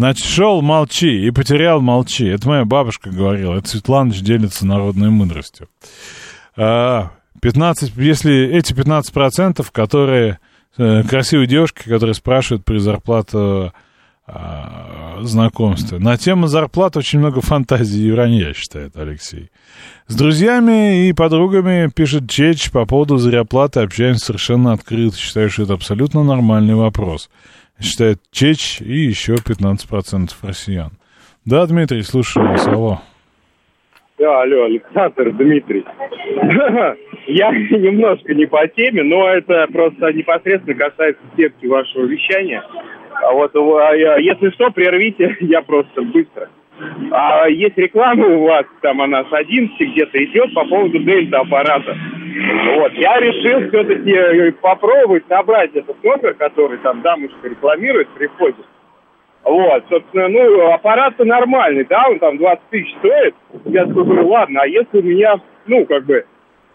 Значит, 0.00 0.24
шел 0.24 0.62
молчи 0.62 1.26
и 1.26 1.30
потерял 1.30 1.82
молчи. 1.82 2.24
Это 2.24 2.48
моя 2.48 2.64
бабушка 2.64 3.10
говорила. 3.10 3.56
Это 3.56 3.68
Светланыч 3.68 4.22
делится 4.22 4.64
народной 4.64 5.10
мудростью. 5.10 5.68
15, 6.56 6.56
а, 6.56 8.02
если 8.02 8.48
эти 8.48 8.72
15%, 8.72 9.66
которые 9.70 10.38
э, 10.78 11.02
красивые 11.02 11.46
девушки, 11.46 11.82
которые 11.82 12.14
спрашивают 12.14 12.64
при 12.64 12.78
зарплате 12.78 13.72
а, 14.26 15.18
знакомстве. 15.20 15.98
На 15.98 16.16
тему 16.16 16.46
зарплат 16.46 16.96
очень 16.96 17.18
много 17.18 17.42
фантазии 17.42 18.00
и 18.00 18.10
вранья, 18.10 18.54
считает 18.54 18.96
Алексей. 18.96 19.50
С 20.06 20.14
друзьями 20.14 21.08
и 21.08 21.12
подругами, 21.12 21.90
пишет 21.94 22.26
Чеч, 22.30 22.70
по 22.70 22.86
поводу 22.86 23.18
зарплаты 23.18 23.80
общаемся 23.80 24.24
совершенно 24.24 24.72
открыто. 24.72 25.18
Считаю, 25.18 25.50
что 25.50 25.64
это 25.64 25.74
абсолютно 25.74 26.24
нормальный 26.24 26.74
вопрос 26.74 27.28
считает 27.80 28.18
Чеч 28.30 28.80
и 28.80 28.92
еще 28.92 29.34
15% 29.34 30.30
россиян. 30.42 30.90
Да, 31.44 31.66
Дмитрий, 31.66 32.02
слушаю 32.02 32.48
вас, 32.48 32.66
алло. 32.66 33.00
Да, 34.18 34.42
алло, 34.42 34.64
Александр, 34.64 35.32
Дмитрий. 35.32 35.84
Я 37.26 37.50
немножко 37.70 38.34
не 38.34 38.46
по 38.46 38.66
теме, 38.68 39.02
но 39.02 39.28
это 39.28 39.66
просто 39.72 40.12
непосредственно 40.12 40.74
касается 40.74 41.22
сетки 41.36 41.66
вашего 41.66 42.04
вещания. 42.04 42.62
А 43.22 43.32
вот 43.32 43.54
а 43.54 43.94
если 43.94 44.50
что, 44.50 44.70
прервите, 44.70 45.36
я 45.40 45.62
просто 45.62 46.02
быстро. 46.02 46.48
А 47.10 47.46
есть 47.48 47.76
реклама 47.76 48.26
у 48.26 48.44
вас, 48.44 48.64
там 48.80 49.02
она 49.02 49.24
с 49.24 49.32
11 49.32 49.76
где-то 49.78 50.24
идет 50.24 50.54
по 50.54 50.64
поводу 50.64 50.98
дельта 50.98 51.40
аппарата. 51.40 51.96
Вот, 52.32 52.92
я 52.92 53.18
решил 53.18 53.68
все-таки 53.68 54.12
э, 54.12 54.52
попробовать 54.52 55.28
набрать 55.28 55.74
этот 55.74 56.02
номер, 56.04 56.34
который 56.34 56.78
там 56.78 57.02
дамушка 57.02 57.48
рекламирует, 57.48 58.08
приходит. 58.10 58.66
Вот, 59.42 59.84
собственно, 59.88 60.28
ну, 60.28 60.70
аппарат-то 60.72 61.24
нормальный, 61.24 61.84
да, 61.84 62.06
он 62.08 62.18
там 62.18 62.36
20 62.38 62.60
тысяч 62.70 62.94
стоит. 62.98 63.34
Я 63.64 63.86
говорю, 63.86 64.28
ладно, 64.28 64.60
а 64.62 64.66
если 64.66 64.98
у 64.98 65.02
меня, 65.02 65.40
ну, 65.66 65.86
как 65.86 66.04
бы, 66.04 66.24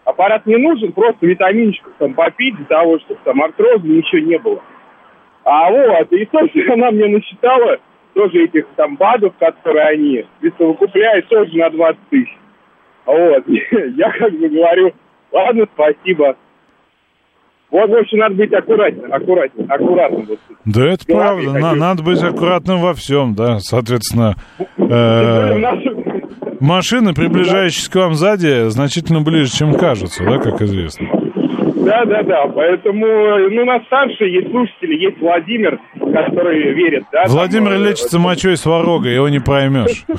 аппарат 0.04 0.44
не 0.46 0.56
нужен, 0.56 0.92
просто 0.92 1.24
витаминчиков 1.24 1.92
там 1.98 2.14
попить 2.14 2.56
для 2.56 2.66
того, 2.66 2.98
чтобы 2.98 3.20
там 3.24 3.42
артроза 3.42 3.86
ничего 3.86 4.20
не 4.20 4.38
было. 4.38 4.62
А 5.44 5.70
вот, 5.70 6.12
и, 6.12 6.28
собственно, 6.32 6.74
она 6.74 6.90
мне 6.90 7.06
насчитала 7.06 7.78
тоже 8.14 8.44
этих 8.44 8.66
там 8.76 8.96
БАДов, 8.96 9.34
которые 9.38 9.86
они 9.86 10.26
присовокупляют, 10.40 11.28
тоже 11.28 11.56
на 11.56 11.70
20 11.70 11.98
тысяч. 12.10 12.36
Вот, 13.06 13.44
я 13.96 14.10
как 14.10 14.32
бы 14.32 14.48
говорю, 14.48 14.92
ладно, 15.36 15.66
спасибо. 15.74 16.36
Вот, 17.70 17.90
в 17.90 17.94
общем, 17.94 18.18
надо 18.18 18.34
быть 18.36 18.52
аккуратным, 18.52 19.12
аккуратным, 19.12 19.70
аккуратным. 19.70 20.26
Вот. 20.26 20.38
Да, 20.64 20.86
это 20.86 21.04
правда. 21.06 21.52
На, 21.52 21.74
надо 21.74 22.02
быть 22.02 22.22
аккуратным 22.22 22.80
во 22.80 22.94
всем, 22.94 23.34
да. 23.34 23.58
Соответственно, 23.58 24.36
э, 24.78 25.58
машины, 26.60 27.12
приближающиеся 27.12 27.90
к 27.90 27.94
вам 27.96 28.14
сзади, 28.14 28.68
значительно 28.68 29.20
ближе, 29.20 29.50
чем 29.50 29.74
кажутся, 29.74 30.24
да, 30.24 30.38
как 30.38 30.62
известно. 30.62 31.08
Да, 31.86 32.04
да, 32.04 32.22
да. 32.22 32.46
Поэтому, 32.54 33.06
ну, 33.50 33.62
у 33.62 33.64
нас 33.64 33.82
старшие 33.86 34.32
есть 34.32 34.50
слушатели, 34.50 34.94
есть 35.04 35.20
Владимир, 35.20 35.78
который 35.94 36.72
верит, 36.72 37.04
да. 37.12 37.24
Владимир 37.26 37.72
там, 37.72 37.84
лечится 37.84 38.18
мочой 38.18 38.56
сварога, 38.56 39.08
его 39.08 39.28
не 39.28 39.40
проймешь. 39.40 40.04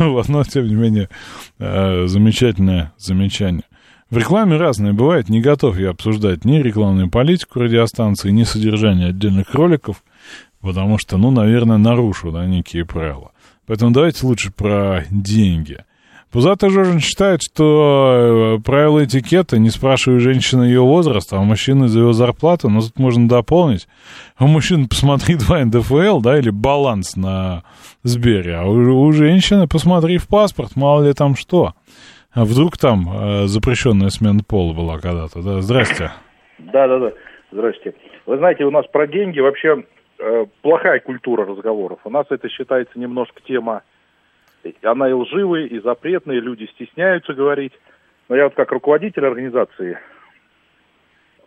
Вот, 0.00 0.28
но 0.28 0.42
тем 0.42 0.66
не 0.66 0.74
менее, 0.74 1.08
э, 1.60 2.06
замечательное 2.06 2.92
замечание. 2.96 3.62
В 4.14 4.16
рекламе 4.16 4.56
разное 4.56 4.92
бывает. 4.92 5.28
Не 5.28 5.40
готов 5.40 5.76
я 5.76 5.90
обсуждать 5.90 6.44
ни 6.44 6.58
рекламную 6.58 7.10
политику 7.10 7.58
радиостанции, 7.58 8.30
ни 8.30 8.44
содержание 8.44 9.08
отдельных 9.08 9.52
роликов, 9.54 10.04
потому 10.60 10.98
что, 10.98 11.16
ну, 11.16 11.32
наверное, 11.32 11.78
нарушу 11.78 12.30
да, 12.30 12.46
некие 12.46 12.84
правила. 12.84 13.32
Поэтому 13.66 13.90
давайте 13.90 14.24
лучше 14.24 14.52
про 14.52 15.02
деньги. 15.10 15.78
Пузатый 16.30 16.70
Жожин 16.70 17.00
считает, 17.00 17.40
что 17.42 18.58
э, 18.58 18.62
правила 18.62 19.04
этикета, 19.04 19.58
не 19.58 19.70
спрашивая 19.70 20.20
женщины 20.20 20.62
ее 20.62 20.82
возраста, 20.82 21.38
а 21.38 21.42
мужчины 21.42 21.88
за 21.88 21.98
ее 21.98 22.14
зарплату, 22.14 22.68
но 22.68 22.82
тут 22.82 22.96
можно 23.00 23.28
дополнить. 23.28 23.88
У 24.38 24.46
мужчин 24.46 24.86
посмотри 24.86 25.34
два 25.34 25.64
НДФЛ, 25.64 26.20
да, 26.20 26.38
или 26.38 26.50
баланс 26.50 27.16
на 27.16 27.64
Сбере, 28.04 28.58
а 28.58 28.64
у, 28.64 29.06
у 29.06 29.12
женщины 29.12 29.66
посмотри 29.66 30.18
в 30.18 30.28
паспорт, 30.28 30.76
мало 30.76 31.04
ли 31.04 31.14
там 31.14 31.34
что. 31.34 31.74
А 32.34 32.44
вдруг 32.44 32.76
там 32.76 33.06
э, 33.08 33.46
запрещенная 33.46 34.08
смена 34.08 34.40
пола 34.46 34.74
была 34.74 34.98
когда-то, 34.98 35.42
да? 35.42 35.60
Здрасте. 35.60 36.10
Да, 36.58 36.88
да, 36.88 36.98
да. 36.98 37.12
Здрасте. 37.52 37.94
Вы 38.26 38.38
знаете, 38.38 38.64
у 38.64 38.70
нас 38.70 38.86
про 38.86 39.06
деньги 39.06 39.38
вообще 39.38 39.84
э, 40.18 40.46
плохая 40.62 40.98
культура 40.98 41.46
разговоров. 41.46 42.00
У 42.04 42.10
нас 42.10 42.26
это 42.30 42.48
считается 42.48 42.98
немножко 42.98 43.40
тема, 43.46 43.82
она 44.82 45.08
и 45.08 45.12
лживая, 45.12 45.66
и 45.66 45.78
запретная, 45.80 46.40
люди 46.40 46.68
стесняются 46.74 47.34
говорить. 47.34 47.72
Но 48.28 48.34
я 48.34 48.44
вот 48.44 48.54
как 48.54 48.72
руководитель 48.72 49.26
организации 49.26 49.98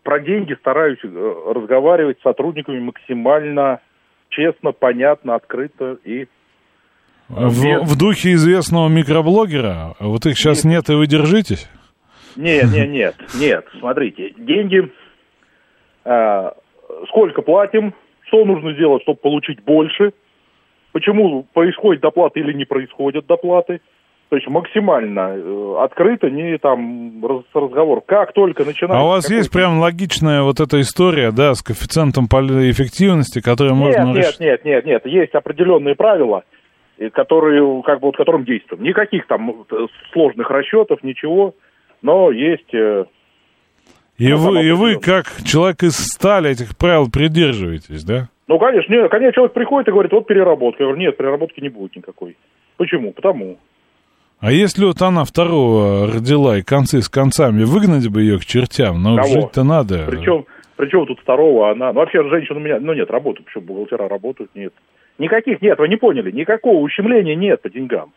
про 0.03 0.22
деньги 0.22 0.53
стараюсь 0.53 0.99
э, 1.03 1.51
разговаривать 1.53 2.19
с 2.19 2.23
сотрудниками 2.23 2.80
максимально 2.80 3.81
честно, 4.30 4.72
понятно, 4.72 5.35
открыто 5.35 5.97
и 6.05 6.30
в, 7.30 7.84
в 7.84 7.98
духе 7.98 8.34
известного 8.34 8.88
микроблогера? 8.88 9.95
Вот 9.99 10.26
их 10.26 10.38
сейчас 10.38 10.64
нет, 10.64 10.88
нет 10.88 10.90
и 10.90 10.94
вы 10.94 11.08
держитесь? 11.08 11.70
Нет, 12.36 12.72
нет, 12.72 12.90
нет, 12.90 13.16
нет. 13.40 13.66
Смотрите, 13.80 14.34
деньги, 14.38 14.91
э, 16.06 16.52
сколько 17.10 17.41
платим, 17.41 17.94
что 18.28 18.45
нужно 18.45 18.74
сделать, 18.74 19.02
чтобы 19.04 19.20
получить 19.20 19.64
больше, 19.64 20.14
почему 20.94 21.44
происходит 21.54 22.02
доплата 22.02 22.40
или 22.40 22.54
не 22.54 22.66
происходит 22.66 23.26
доплаты. 23.26 23.82
То 24.30 24.36
есть 24.36 24.48
максимально 24.49 25.36
э, 25.36 25.76
открыто, 25.80 26.30
не 26.30 26.58
там 26.58 27.26
раз, 27.26 27.44
разговор. 27.54 28.02
Как 28.06 28.34
только 28.34 28.66
начинается... 28.66 28.99
А 28.99 29.04
у 29.04 29.08
вас 29.08 29.30
есть 29.30 29.52
прям 29.52 29.80
логичная 29.80 30.44
вот 30.44 30.60
эта 30.60 30.82
история, 30.82 31.32
да, 31.32 31.56
с 31.56 31.64
коэффициентом 31.64 32.26
эффективности, 32.26 33.41
которую 33.41 33.76
нет, 33.76 33.98
можно... 33.98 34.14
Нет, 34.14 34.40
нет, 34.40 34.66
нет, 34.66 34.86
нет, 34.86 35.06
есть 35.06 35.34
определенные 35.34 35.95
правила– 35.95 36.44
которые, 37.14 37.82
как 37.84 37.99
бы, 37.99 38.07
вот 38.07 38.18
которым 38.18 38.44
действуем. 38.44 38.84
Никаких 38.84 39.28
там 39.28 39.65
э, 39.69 39.88
сложных 40.11 40.49
расчетов, 40.49 41.03
ничего, 41.03 41.53
но 42.02 42.32
есть... 42.32 42.74
Э, 42.74 43.06
и, 44.18 44.30
ну, 44.30 44.38
вы, 44.38 44.65
и 44.65 44.72
вы, 44.72 44.99
как 44.99 45.28
человек 45.45 45.84
из 45.84 45.95
стали, 45.95 46.49
этих 46.49 46.76
правил 46.76 47.10
придерживаетесь, 47.11 48.03
да? 48.03 48.30
Ну, 48.48 48.57
конечно, 48.57 48.91
нет, 48.91 49.11
конечно, 49.11 49.34
человек 49.34 49.53
приходит 49.53 49.90
и 49.90 49.91
говорит, 49.91 50.11
вот 50.11 50.26
переработка. 50.26 50.84
Я 50.84 50.88
говорю, 50.90 51.02
нет, 51.06 51.18
переработки 51.18 51.60
не 51.60 51.69
будет 51.69 51.95
никакой. 51.95 52.36
Почему? 52.78 53.11
Потому. 53.11 53.57
А 54.40 54.52
если 54.52 54.86
вот 54.86 55.02
она 55.02 55.24
второго 55.24 56.07
родила 56.07 56.57
и 56.57 56.61
концы 56.61 57.02
с 57.02 57.10
концами, 57.10 57.64
выгнать 57.64 58.07
бы 58.07 58.22
ее 58.22 58.40
к 58.40 58.45
чертям, 58.45 59.02
но 59.02 59.22
жить-то 59.24 59.64
надо. 59.64 60.06
Причем, 60.07 60.45
причем 60.76 61.06
тут 61.07 61.19
второго 61.19 61.72
она... 61.72 61.91
Ну, 61.91 61.99
вообще, 61.99 62.24
женщина 62.30 62.57
у 62.57 62.61
меня... 62.61 62.80
Ну, 62.80 62.94
нет, 62.94 63.10
работают, 63.10 63.45
почему 63.48 63.65
бухгалтера 63.65 64.07
работают, 64.07 64.52
нет. 64.56 64.74
Никаких 65.18 65.61
нет, 65.61 65.80
вы 65.80 65.88
не 65.88 65.95
поняли, 65.95 66.31
никакого 66.31 66.77
ущемления 66.77 67.35
нет 67.35 67.61
по 67.61 67.69
деньгам. 67.69 68.11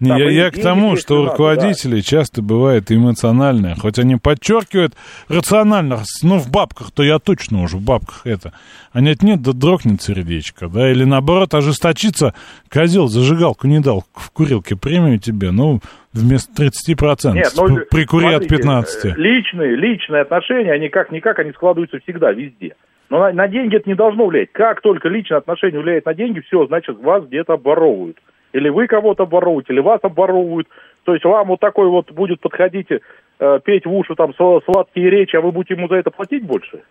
Не, 0.00 0.08
я, 0.08 0.30
я 0.30 0.50
к 0.50 0.60
тому, 0.60 0.96
что 0.96 1.20
у 1.20 1.24
руководителей 1.26 1.98
да. 1.98 2.02
часто 2.02 2.42
бывает 2.42 2.90
эмоциональное, 2.90 3.76
хоть 3.76 3.98
они 3.98 4.16
подчеркивают 4.16 4.94
рационально, 5.28 5.98
ну, 6.22 6.38
в 6.38 6.50
бабках-то 6.50 7.04
я 7.04 7.20
точно 7.20 7.62
уже 7.62 7.76
в 7.76 7.84
бабках 7.84 8.22
это. 8.26 8.52
А 8.92 9.00
нет, 9.00 9.22
нет, 9.22 9.40
да 9.40 9.52
дрогнет 9.52 10.02
сердечко, 10.02 10.68
да, 10.68 10.90
или 10.90 11.04
наоборот 11.04 11.54
ожесточиться, 11.54 12.34
козел 12.68 13.06
зажигалку 13.06 13.68
не 13.68 13.78
дал, 13.78 14.04
в 14.14 14.30
курилке 14.32 14.76
премию 14.76 15.20
тебе, 15.20 15.52
ну, 15.52 15.80
вместо 16.12 16.64
30%, 16.64 17.32
нет, 17.32 17.52
ну, 17.56 17.78
прикури 17.88 18.34
от 18.34 18.50
15%. 18.50 19.14
Личные, 19.16 19.76
личные 19.76 20.22
отношения, 20.22 20.72
они 20.72 20.88
как-никак, 20.88 21.38
они 21.38 21.52
складываются 21.52 22.00
всегда, 22.00 22.32
везде. 22.32 22.74
Но 23.10 23.18
на, 23.18 23.32
на 23.32 23.48
деньги 23.48 23.76
это 23.76 23.88
не 23.88 23.94
должно 23.94 24.26
влиять. 24.26 24.52
Как 24.52 24.80
только 24.80 25.08
личное 25.08 25.38
отношение 25.38 25.80
влияет 25.80 26.06
на 26.06 26.14
деньги, 26.14 26.40
все, 26.40 26.66
значит, 26.66 26.98
вас 26.98 27.24
где-то 27.24 27.54
обворовывают. 27.54 28.18
Или 28.52 28.68
вы 28.68 28.86
кого-то 28.86 29.24
обворовываете, 29.24 29.72
или 29.72 29.80
вас 29.80 30.00
обворовывают. 30.02 30.68
То 31.04 31.12
есть 31.12 31.24
вам 31.24 31.48
вот 31.48 31.60
такой 31.60 31.88
вот 31.88 32.10
будет 32.12 32.40
подходить, 32.40 32.88
э, 32.90 33.60
петь 33.64 33.84
в 33.84 33.92
уши 33.92 34.14
там 34.14 34.32
сладкие 34.34 35.10
речи, 35.10 35.36
а 35.36 35.40
вы 35.40 35.52
будете 35.52 35.74
ему 35.74 35.88
за 35.88 35.96
это 35.96 36.10
платить 36.10 36.44
больше? 36.44 36.82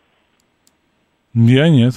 Я 1.33 1.69
нет. 1.69 1.93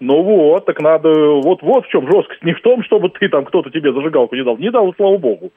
Ну 0.00 0.22
вот, 0.22 0.64
так 0.64 0.80
надо, 0.80 1.10
вот, 1.10 1.62
вот 1.62 1.84
в 1.84 1.88
чем 1.88 2.10
жесткость. 2.10 2.42
Не 2.42 2.54
в 2.54 2.62
том, 2.62 2.82
чтобы 2.84 3.10
ты 3.10 3.28
там, 3.28 3.44
кто-то 3.44 3.70
тебе 3.70 3.92
зажигалку 3.92 4.34
не 4.34 4.44
дал. 4.44 4.56
Не 4.56 4.70
дал, 4.70 4.94
слава 4.94 5.18
богу. 5.18 5.52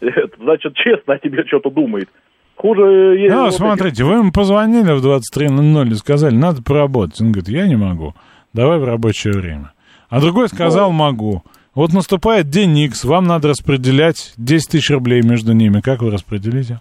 Это, 0.00 0.36
значит, 0.38 0.74
честно 0.74 1.14
о 1.14 1.18
тебе 1.18 1.44
что-то 1.44 1.70
думает. 1.70 2.08
Хуже... 2.56 3.16
Есть 3.18 3.34
ну, 3.34 3.44
вот 3.44 3.54
смотрите, 3.54 3.96
эти... 3.96 4.02
вы 4.02 4.14
ему 4.14 4.32
позвонили 4.32 4.92
в 4.92 5.04
23.00 5.04 5.90
и 5.90 5.94
сказали, 5.94 6.34
надо 6.34 6.62
поработать. 6.62 7.20
Он 7.20 7.32
говорит, 7.32 7.48
я 7.48 7.66
не 7.66 7.76
могу, 7.76 8.14
давай 8.52 8.78
в 8.78 8.84
рабочее 8.84 9.34
время. 9.34 9.72
А 10.08 10.20
другой 10.20 10.48
сказал, 10.48 10.90
ну... 10.90 10.98
могу. 10.98 11.42
Вот 11.74 11.92
наступает 11.92 12.48
день 12.48 12.78
X, 12.78 13.04
вам 13.04 13.24
надо 13.24 13.48
распределять 13.48 14.32
10 14.36 14.70
тысяч 14.70 14.90
рублей 14.90 15.22
между 15.22 15.52
ними. 15.52 15.80
Как 15.80 16.02
вы 16.02 16.10
распределите? 16.10 16.80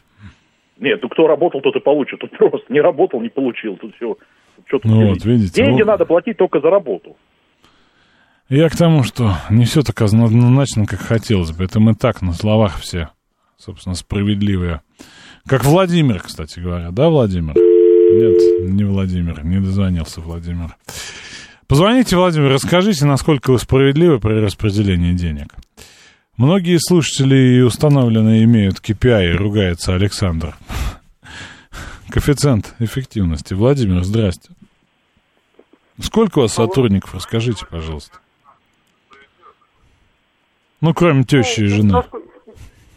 Нет, 0.78 1.00
ну 1.02 1.10
кто 1.10 1.28
работал, 1.28 1.62
тот 1.62 1.76
и 1.76 1.80
получит. 1.80 2.20
Тут 2.20 2.38
просто 2.38 2.72
не 2.72 2.80
работал, 2.80 3.22
не 3.22 3.30
получил. 3.30 3.76
Тут 3.78 3.95
все. 3.95 4.18
Что 4.68 4.80
тут 4.80 4.86
ну 4.86 5.08
вот, 5.08 5.26
видите. 5.26 5.64
Деньги 5.64 5.82
вот... 5.82 5.88
надо 5.88 6.06
платить 6.06 6.38
только 6.38 6.60
за 6.60 6.70
работу. 6.70 7.16
Я 8.50 8.70
к 8.70 8.76
тому, 8.76 9.04
что 9.04 9.32
не 9.50 9.66
все 9.66 9.82
так 9.82 10.00
однозначно, 10.02 10.86
как 10.86 11.00
хотелось 11.00 11.52
бы. 11.52 11.64
Это 11.64 11.80
мы 11.80 11.95
так 11.95 12.22
на 12.22 12.34
словах 12.34 12.78
все, 12.80 13.10
собственно, 13.58 13.95
справедливые. 13.95 14.82
Как 15.48 15.65
Владимир, 15.65 16.22
кстати 16.22 16.60
говоря, 16.60 16.91
да, 16.91 17.10
Владимир? 17.10 17.53
Нет, 17.56 18.72
не 18.72 18.84
Владимир, 18.86 19.44
не 19.44 19.60
дозвонился 19.60 20.22
Владимир. 20.22 20.78
Позвоните, 21.68 22.15
Владимир, 22.15 22.49
расскажите, 22.49 23.06
насколько 23.06 23.52
вы 23.52 23.60
справедливы 23.60 24.20
при 24.20 24.34
распределении 24.34 25.14
денег. 25.14 25.53
Многие 26.38 26.78
слушатели 26.80 27.61
установленные 27.61 28.45
имеют 28.45 28.80
KPI, 28.80 29.34
ругается 29.34 29.94
Александр. 29.94 30.56
Коэффициент 32.10 32.74
эффективности. 32.80 33.53
Владимир, 33.53 34.03
здрасте. 34.03 34.49
Сколько 35.99 36.40
у 36.40 36.41
вас 36.44 36.53
сотрудников, 36.53 37.14
расскажите, 37.15 37.65
пожалуйста. 37.70 38.18
Ну, 40.80 40.94
кроме 40.94 41.24
тещи 41.24 41.61
и 41.61 41.65
жены. 41.65 42.03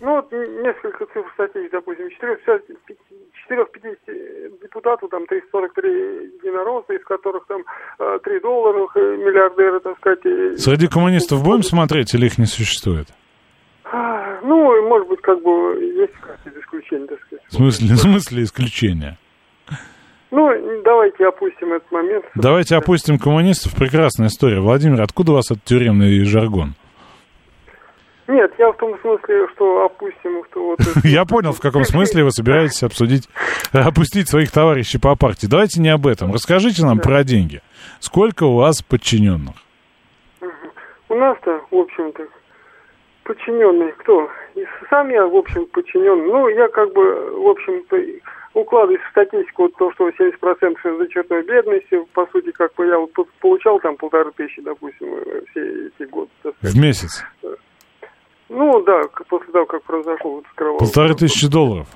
Ну, 0.06 0.14
вот 0.14 0.30
несколько 0.30 1.04
цифр 1.06 1.28
статей, 1.34 1.68
допустим, 1.72 2.08
450 2.10 3.98
депутатов, 4.62 5.10
там 5.10 5.26
343 5.26 5.90
единоросса, 6.38 6.92
из 6.92 7.02
которых 7.02 7.44
там 7.48 7.64
3 8.22 8.40
доллара 8.40 8.78
миллиардеры, 9.16 9.80
так 9.80 9.98
сказать. 9.98 10.20
Среди 10.60 10.86
коммунистов 10.86 11.42
будем 11.42 11.64
смотреть 11.64 12.14
или 12.14 12.26
их 12.26 12.38
не 12.38 12.46
существует? 12.46 13.08
А, 13.82 14.38
ну, 14.44 14.80
может 14.88 15.08
быть, 15.08 15.20
как 15.22 15.42
бы 15.42 15.50
есть 15.82 16.14
какие-то 16.20 16.60
исключения, 16.60 17.08
так 17.08 17.18
сказать. 17.22 17.44
В 17.48 17.54
смысле, 17.54 17.94
в 17.96 17.98
смысле 17.98 18.44
исключения? 18.44 19.18
Ну, 20.30 20.52
давайте 20.84 21.26
опустим 21.26 21.72
этот 21.72 21.90
момент. 21.90 22.24
Давайте 22.36 22.76
опустим 22.76 23.18
коммунистов. 23.18 23.74
Прекрасная 23.74 24.28
история. 24.28 24.60
Владимир, 24.60 25.02
откуда 25.02 25.32
у 25.32 25.34
вас 25.34 25.50
этот 25.50 25.64
тюремный 25.64 26.22
жаргон? 26.22 26.76
Нет, 28.28 28.52
я 28.58 28.72
в 28.72 28.76
том 28.76 28.98
смысле, 29.00 29.46
что 29.54 29.84
опустим, 29.84 30.44
что 30.50 30.66
вот... 30.66 30.78
Я 31.04 31.24
понял, 31.24 31.52
в 31.52 31.60
каком 31.60 31.84
смысле 31.84 32.24
вы 32.24 32.32
собираетесь 32.32 32.82
обсудить, 32.82 33.28
э, 33.72 33.78
опустить 33.78 34.28
своих 34.28 34.50
товарищей 34.50 34.98
по 34.98 35.14
партии. 35.14 35.46
Давайте 35.46 35.80
не 35.80 35.90
об 35.90 36.06
этом. 36.06 36.32
Расскажите 36.32 36.84
нам 36.84 36.98
про 36.98 37.22
деньги. 37.22 37.60
Сколько 38.00 38.44
у 38.44 38.56
вас 38.56 38.82
подчиненных? 38.82 39.54
У 41.08 41.14
нас-то, 41.14 41.60
в 41.70 41.76
общем-то, 41.76 42.26
подчиненный 43.22 43.92
кто? 43.92 44.28
И 44.56 44.64
сам 44.90 45.08
я, 45.10 45.24
в 45.24 45.36
общем, 45.36 45.66
подчиненный. 45.66 46.26
Ну, 46.26 46.48
я 46.48 46.66
как 46.68 46.92
бы, 46.92 47.30
в 47.30 47.46
общем-то, 47.46 47.96
укладываюсь 48.54 49.02
в 49.02 49.10
статистику 49.10 49.62
вот 49.62 49.76
то, 49.76 49.92
что 49.92 50.08
70% 50.08 50.98
за 50.98 51.08
чертой 51.08 51.42
бедности, 51.44 52.04
по 52.12 52.26
сути, 52.32 52.50
как 52.50 52.74
бы 52.74 52.86
я 52.86 52.98
вот 52.98 53.12
получал 53.40 53.78
там 53.78 53.96
полторы 53.96 54.32
тысячи, 54.32 54.60
допустим, 54.62 55.14
э, 55.14 55.42
все 55.50 55.88
эти 55.88 56.08
годы. 56.10 56.30
сказать. 56.40 56.56
В 56.60 56.76
месяц? 56.76 57.24
Ну, 58.48 58.82
да, 58.84 59.02
после 59.28 59.52
того, 59.52 59.66
как 59.66 59.82
произошел 59.82 60.36
вот 60.36 60.44
кровавый. 60.54 60.78
Полторы 60.78 61.14
тысячи 61.14 61.48
долларов. 61.48 61.86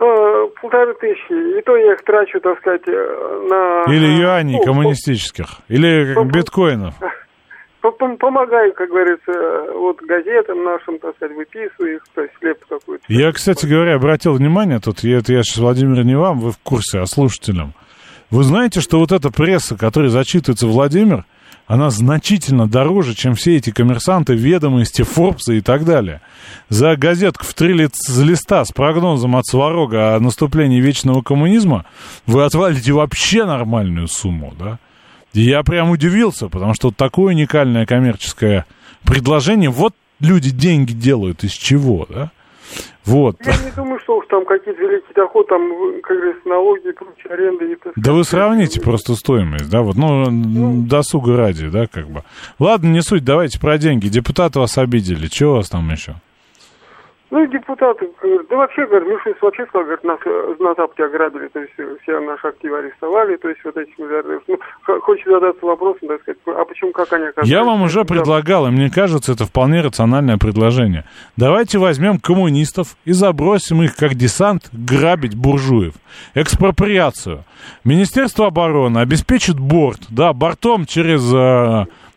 Э, 0.00 0.46
полторы 0.60 0.94
тысячи. 0.94 1.58
И 1.58 1.62
то 1.62 1.76
я 1.76 1.94
их 1.94 2.02
трачу, 2.04 2.40
так 2.40 2.58
сказать, 2.58 2.82
э, 2.86 3.46
на... 3.48 3.92
Или 3.92 4.20
юаней 4.20 4.58
ну, 4.58 4.64
коммунистических. 4.64 5.46
Или 5.68 6.14
как 6.14 6.26
биткоинов. 6.32 6.94
по- 7.80 7.90
по- 7.92 8.16
Помогаю, 8.16 8.72
как 8.74 8.88
говорится, 8.88 9.30
э, 9.30 9.72
вот 9.76 10.00
газетам 10.02 10.64
нашим, 10.64 10.98
так 10.98 11.16
сказать, 11.16 11.36
выписываю 11.36 11.96
их, 11.96 12.02
то 12.14 12.22
есть 12.22 12.34
хлеб 12.40 12.58
какой-то. 12.68 13.04
Я, 13.08 13.32
кстати 13.32 13.66
говоря, 13.66 13.94
обратил 13.94 14.34
внимание, 14.34 14.80
тут 14.80 15.00
я, 15.00 15.18
это 15.18 15.32
я 15.32 15.42
сейчас, 15.42 15.58
Владимир, 15.58 16.04
не 16.04 16.16
вам, 16.16 16.40
вы 16.40 16.52
в 16.52 16.58
курсе, 16.58 17.00
а 17.00 17.06
слушателям. 17.06 17.74
Вы 18.30 18.42
знаете, 18.42 18.80
что 18.80 18.98
вот 18.98 19.12
эта 19.12 19.30
пресса, 19.30 19.76
которой 19.76 20.10
зачитывается 20.10 20.66
Владимир, 20.66 21.24
она 21.68 21.90
значительно 21.90 22.66
дороже, 22.66 23.14
чем 23.14 23.34
все 23.34 23.56
эти 23.56 23.70
коммерсанты, 23.70 24.34
ведомости, 24.34 25.02
Форбсы 25.02 25.58
и 25.58 25.60
так 25.60 25.84
далее. 25.84 26.22
За 26.70 26.96
газетку 26.96 27.44
в 27.44 27.52
три 27.52 27.74
листа 27.74 28.64
с 28.64 28.72
прогнозом 28.72 29.36
от 29.36 29.46
Сварога 29.46 30.16
о 30.16 30.20
наступлении 30.20 30.80
вечного 30.80 31.20
коммунизма 31.20 31.84
вы 32.26 32.44
отвалите 32.44 32.92
вообще 32.92 33.44
нормальную 33.44 34.08
сумму, 34.08 34.54
да? 34.58 34.78
И 35.34 35.42
я 35.42 35.62
прям 35.62 35.90
удивился, 35.90 36.48
потому 36.48 36.72
что 36.72 36.90
такое 36.90 37.34
уникальное 37.34 37.84
коммерческое 37.84 38.64
предложение, 39.04 39.68
вот 39.68 39.94
люди 40.20 40.50
деньги 40.50 40.92
делают 40.92 41.44
из 41.44 41.52
чего, 41.52 42.06
да? 42.08 42.30
Вот. 43.04 43.36
Я 43.44 43.52
не 43.64 43.70
думаю, 43.74 43.98
что 44.00 44.18
уж 44.18 44.26
там 44.28 44.44
какие-то 44.44 44.80
великие 44.80 45.14
доходы, 45.14 45.48
там, 45.48 45.62
как 46.02 46.16
говорится, 46.16 46.48
налоги 46.48 46.90
прочие 46.92 47.32
аренды. 47.32 47.72
И, 47.72 47.76
так 47.76 47.92
Да 47.96 48.12
вы 48.12 48.24
сравните 48.24 48.80
просто 48.80 49.14
стоимость, 49.14 49.70
да, 49.70 49.80
вот, 49.82 49.96
ну, 49.96 50.26
м, 50.26 50.86
досуга 50.86 51.36
ради, 51.36 51.68
да, 51.68 51.86
как 51.86 52.08
бы. 52.08 52.22
Ладно, 52.58 52.88
не 52.88 53.00
суть, 53.00 53.24
давайте 53.24 53.58
про 53.58 53.78
деньги. 53.78 54.08
Депутаты 54.08 54.58
вас 54.58 54.76
обидели, 54.76 55.26
чего 55.28 55.52
у 55.52 55.56
вас 55.56 55.68
там 55.70 55.88
еще? 55.90 56.16
Ну, 57.30 57.44
и 57.44 57.48
депутаты, 57.48 58.08
говорят, 58.22 58.46
да 58.48 58.56
вообще, 58.56 58.86
говорят, 58.86 59.06
Мишустин 59.06 59.34
вообще 59.42 59.66
сказал, 59.66 59.84
говорит, 59.84 60.04
нас 60.04 60.18
э, 60.24 60.54
на 60.58 60.74
Западе 60.74 61.04
ограбили, 61.04 61.48
то 61.48 61.60
есть 61.60 61.74
э, 61.76 61.96
все 62.02 62.20
наши 62.20 62.46
активы 62.46 62.78
арестовали, 62.78 63.36
то 63.36 63.50
есть 63.50 63.60
вот 63.64 63.76
этих 63.76 63.98
миллиардеров. 63.98 64.42
Ну, 64.48 64.58
хочется 65.00 65.32
задаться 65.32 65.66
вопросом, 65.66 66.08
так 66.08 66.22
сказать, 66.22 66.38
а 66.46 66.64
почему, 66.64 66.92
как 66.92 67.12
они 67.12 67.26
оказались? 67.26 67.52
Я 67.52 67.64
вам 67.64 67.82
уже 67.82 68.06
предлагал, 68.06 68.66
и 68.66 68.70
мне 68.70 68.90
кажется, 68.90 69.32
это 69.32 69.44
вполне 69.44 69.82
рациональное 69.82 70.38
предложение. 70.38 71.04
Давайте 71.36 71.76
возьмем 71.76 72.18
коммунистов 72.18 72.96
и 73.04 73.12
забросим 73.12 73.82
их 73.82 73.94
как 73.94 74.14
десант 74.14 74.70
грабить 74.72 75.36
буржуев. 75.36 75.94
Экспроприацию. 76.34 77.44
Министерство 77.84 78.46
обороны 78.46 79.00
обеспечит 79.00 79.60
борт, 79.60 80.00
да, 80.08 80.32
бортом 80.32 80.86
через 80.86 81.30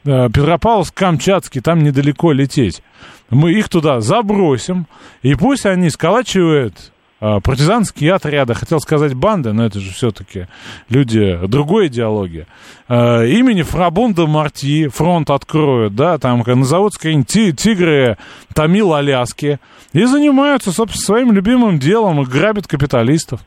э, 0.06 0.10
э, 0.10 0.30
Петропавловск-Камчатский, 0.30 1.62
там 1.62 1.84
недалеко 1.84 2.32
лететь. 2.32 2.82
Мы 3.30 3.54
их 3.54 3.70
туда 3.70 4.02
забросим, 4.02 4.88
и 5.22 5.36
пусть 5.36 5.66
они 5.66 5.90
сколачивают 5.90 6.92
э, 7.22 7.40
партизанские 7.42 8.14
отряды, 8.14 8.54
хотел 8.54 8.80
сказать 8.80 9.14
банды, 9.14 9.54
но 9.54 9.66
это 9.66 9.80
же 9.80 9.94
все-таки 9.94 10.48
люди 10.90 11.40
другой 11.48 11.88
идеологии. 11.88 12.46
Э, 12.90 13.26
имени 13.28 13.62
Фрабунда 13.62 14.28
Марти 14.28 14.88
фронт 14.90 15.30
откроют, 15.30 15.96
да, 15.96 16.18
там 16.18 16.44
назовут 16.46 16.96
какие-нибудь 16.96 17.28
ти- 17.28 17.54
тигры 17.54 18.18
Тамил 18.54 18.94
Аляски, 18.94 19.60
и 19.94 20.06
занимаются, 20.06 20.72
собственно, 20.72 21.06
своим 21.06 21.32
любимым 21.32 21.80
делом 21.80 22.22
и 22.22 22.26
грабят 22.26 22.68
капиталистов. 22.68 23.42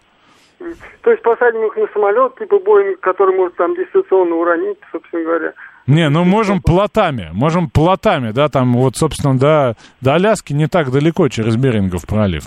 То 1.02 1.10
есть 1.10 1.22
посадим 1.22 1.66
их 1.66 1.76
на 1.76 1.86
самолет, 1.92 2.38
типа 2.38 2.58
Боинг, 2.58 3.00
который 3.00 3.36
может 3.36 3.56
там 3.56 3.74
дистанционно 3.74 4.36
уронить, 4.36 4.78
собственно 4.90 5.22
говоря. 5.22 5.52
Не, 5.86 6.08
ну 6.08 6.24
можем 6.24 6.62
плотами, 6.62 7.30
можем 7.32 7.68
плотами, 7.68 8.30
да, 8.32 8.48
там 8.48 8.74
вот, 8.74 8.96
собственно, 8.96 9.38
до, 9.38 9.76
до 10.00 10.14
Аляски 10.14 10.52
не 10.54 10.66
так 10.66 10.90
далеко 10.90 11.28
через 11.28 11.56
Берингов 11.56 12.06
пролив. 12.06 12.44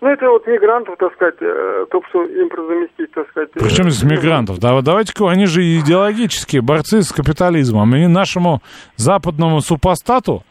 Ну, 0.00 0.10
это 0.10 0.28
вот 0.28 0.46
мигрантов, 0.46 0.96
так 0.98 1.14
сказать, 1.14 1.36
э, 1.40 1.86
только 1.90 2.06
что 2.08 2.24
им 2.24 2.48
заместить, 2.54 3.10
так 3.12 3.26
сказать. 3.30 3.48
э, 3.54 3.60
Причем 3.60 3.88
из 3.88 4.02
мигрантов, 4.02 4.58
да, 4.58 4.78
давайте-ка, 4.82 5.30
они 5.30 5.46
же 5.46 5.62
идеологические 5.62 6.60
борцы 6.60 7.02
с 7.02 7.10
капитализмом, 7.12 7.94
и 7.96 8.06
нашему 8.06 8.60
западному 8.96 9.60
супостату 9.62 10.44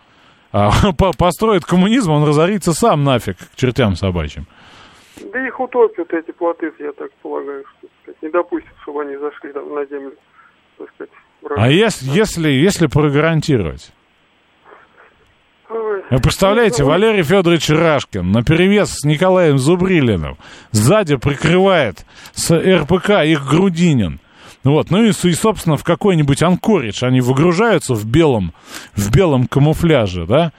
а, 0.52 0.72
по- 0.98 1.12
построит 1.14 1.66
коммунизм, 1.66 2.12
он 2.12 2.28
разорится 2.28 2.74
сам 2.74 3.04
нафиг 3.04 3.38
к 3.38 3.56
чертям 3.56 3.96
собачьим. 3.96 4.46
Да 5.32 5.48
их 5.48 5.60
утопят 5.60 6.12
эти 6.14 6.32
плоты, 6.32 6.72
я 6.80 6.92
так 6.94 7.12
полагаю, 7.22 7.64
что 7.78 7.88
так 7.88 7.92
сказать, 8.02 8.22
не 8.24 8.30
допустят, 8.30 8.74
чтобы 8.82 9.04
они 9.04 9.18
зашли 9.18 9.54
там 9.54 9.74
на 9.74 9.86
землю, 9.86 10.14
так 10.80 10.88
сказать. 10.96 11.12
А 11.56 11.70
если, 11.70 12.10
если, 12.10 12.50
если 12.50 12.88
прогарантировать? 12.88 13.92
Вы 16.10 16.20
представляете, 16.20 16.84
Валерий 16.84 17.24
Федорович 17.24 17.70
Рашкин 17.70 18.32
на 18.32 18.44
перевес 18.44 18.92
с 18.92 19.04
Николаем 19.04 19.58
Зубрилиным 19.58 20.38
сзади 20.72 21.16
прикрывает 21.16 22.06
с 22.34 22.56
РПК 22.56 23.24
их 23.26 23.48
Грудинин. 23.48 24.20
Вот, 24.64 24.92
ну 24.92 25.04
и, 25.04 25.10
и, 25.10 25.34
собственно, 25.34 25.76
в 25.76 25.84
какой-нибудь 25.84 26.42
анкоридж 26.42 27.04
они 27.04 27.20
выгружаются 27.20 27.96
в 27.96 28.06
белом, 28.06 28.54
в 28.96 29.12
белом 29.12 29.48
камуфляже, 29.48 30.26
да? 30.26 30.54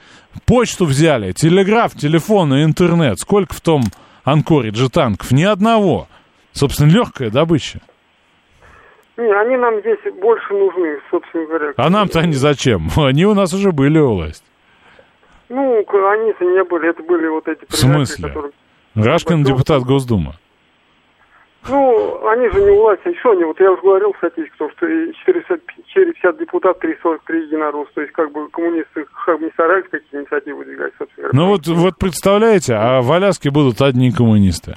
Почту 0.45 0.85
взяли, 0.85 1.31
телеграф, 1.31 1.95
телефон 1.95 2.53
и 2.53 2.63
интернет. 2.63 3.19
Сколько 3.19 3.53
в 3.53 3.61
том 3.61 3.83
анкоридже 4.23 4.89
танков? 4.89 5.31
Ни 5.31 5.43
одного. 5.43 6.07
Собственно, 6.51 6.91
легкая 6.91 7.29
добыча. 7.29 7.81
Не, 9.17 9.31
они 9.31 9.55
нам 9.55 9.79
здесь 9.79 9.99
больше 10.21 10.53
нужны, 10.53 10.99
собственно 11.09 11.45
говоря. 11.45 11.73
А 11.77 11.89
нам-то 11.89 12.19
они 12.19 12.33
зачем? 12.33 12.89
Они 12.97 13.25
у 13.25 13.33
нас 13.33 13.53
уже 13.53 13.71
были 13.71 13.97
у 13.99 14.15
власти. 14.15 14.45
Ну, 15.47 15.77
они-то 15.77 16.43
не 16.43 16.63
были, 16.63 16.89
это 16.89 17.03
были 17.03 17.27
вот 17.27 17.47
эти 17.47 17.65
В 17.69 17.75
смысле? 17.75 18.27
которые... 18.27 18.51
Рашкин 18.95 19.43
депутат 19.43 19.83
Госдумы. 19.83 20.33
Ну, 21.67 22.27
они 22.27 22.47
же 22.49 22.61
не 22.61 22.69
у 22.69 22.81
власти, 22.81 23.07
еще 23.07 23.31
они, 23.31 23.43
вот 23.43 23.59
я 23.59 23.71
уже 23.71 23.81
говорил 23.81 24.13
статистику, 24.17 24.55
то, 24.57 24.69
что 24.77 24.87
и 24.87 25.13
450, 25.25 25.87
450 25.87 26.37
депутатов, 26.37 26.81
343 26.81 27.41
единорос, 27.47 27.87
то 27.95 28.01
есть 28.01 28.13
как 28.13 28.31
бы 28.31 28.47
коммунисты 28.49 29.05
как 29.25 29.39
бы 29.39 29.45
не 29.45 29.51
старались 29.51 29.85
какие 29.89 30.21
инициативы 30.21 30.59
выдвигать, 30.59 30.93
собственно 30.99 31.29
говоря. 31.29 31.39
Ну 31.39 31.51
вот, 31.51 31.67
вот 31.67 31.97
представляете, 31.97 32.75
а 32.75 33.01
в 33.01 33.11
Аляске 33.11 33.49
будут 33.49 33.81
одни 33.81 34.11
коммунисты. 34.11 34.75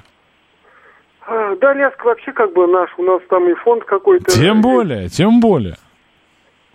А, 1.31 1.55
Да, 1.57 1.75
Ляск 1.75 2.03
вообще 2.05 2.33
как 2.33 2.55
бы 2.55 2.67
наш, 2.67 2.89
у 2.99 3.03
нас 3.03 3.21
там 3.29 3.49
и 3.51 3.55
фонд 3.55 3.85
какой-то. 3.85 4.31
Тем 4.31 4.63
более, 4.63 5.09
тем 5.09 5.41
более. 5.41 5.77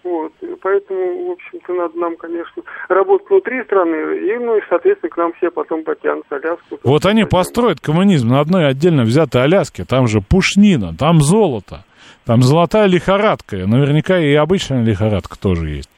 Вот, 0.03 0.33
поэтому, 0.61 1.29
в 1.29 1.31
общем-то, 1.31 1.73
надо 1.73 1.97
нам, 1.97 2.17
конечно, 2.17 2.61
работать 2.89 3.29
внутри 3.29 3.63
страны, 3.63 3.95
и, 4.17 4.37
ну, 4.37 4.57
и, 4.57 4.61
соответственно, 4.69 5.09
к 5.09 5.15
нам 5.17 5.31
все 5.37 5.49
потом 5.49 5.83
потянутся 5.85 6.35
Аляску. 6.35 6.77
Вот 6.83 7.05
они 7.05 7.23
построят 7.23 7.79
коммунизм 7.79 8.27
на 8.27 8.41
одной 8.41 8.67
отдельно 8.67 9.03
взятой 9.03 9.43
Аляске. 9.43 9.85
Там 9.85 10.07
же 10.07 10.19
пушнина, 10.19 10.93
там 10.93 11.21
золото, 11.21 11.85
там 12.25 12.41
золотая 12.41 12.87
лихорадка. 12.87 13.65
Наверняка 13.65 14.19
и 14.19 14.33
обычная 14.33 14.83
лихорадка 14.83 15.39
тоже 15.39 15.69
есть. 15.69 15.89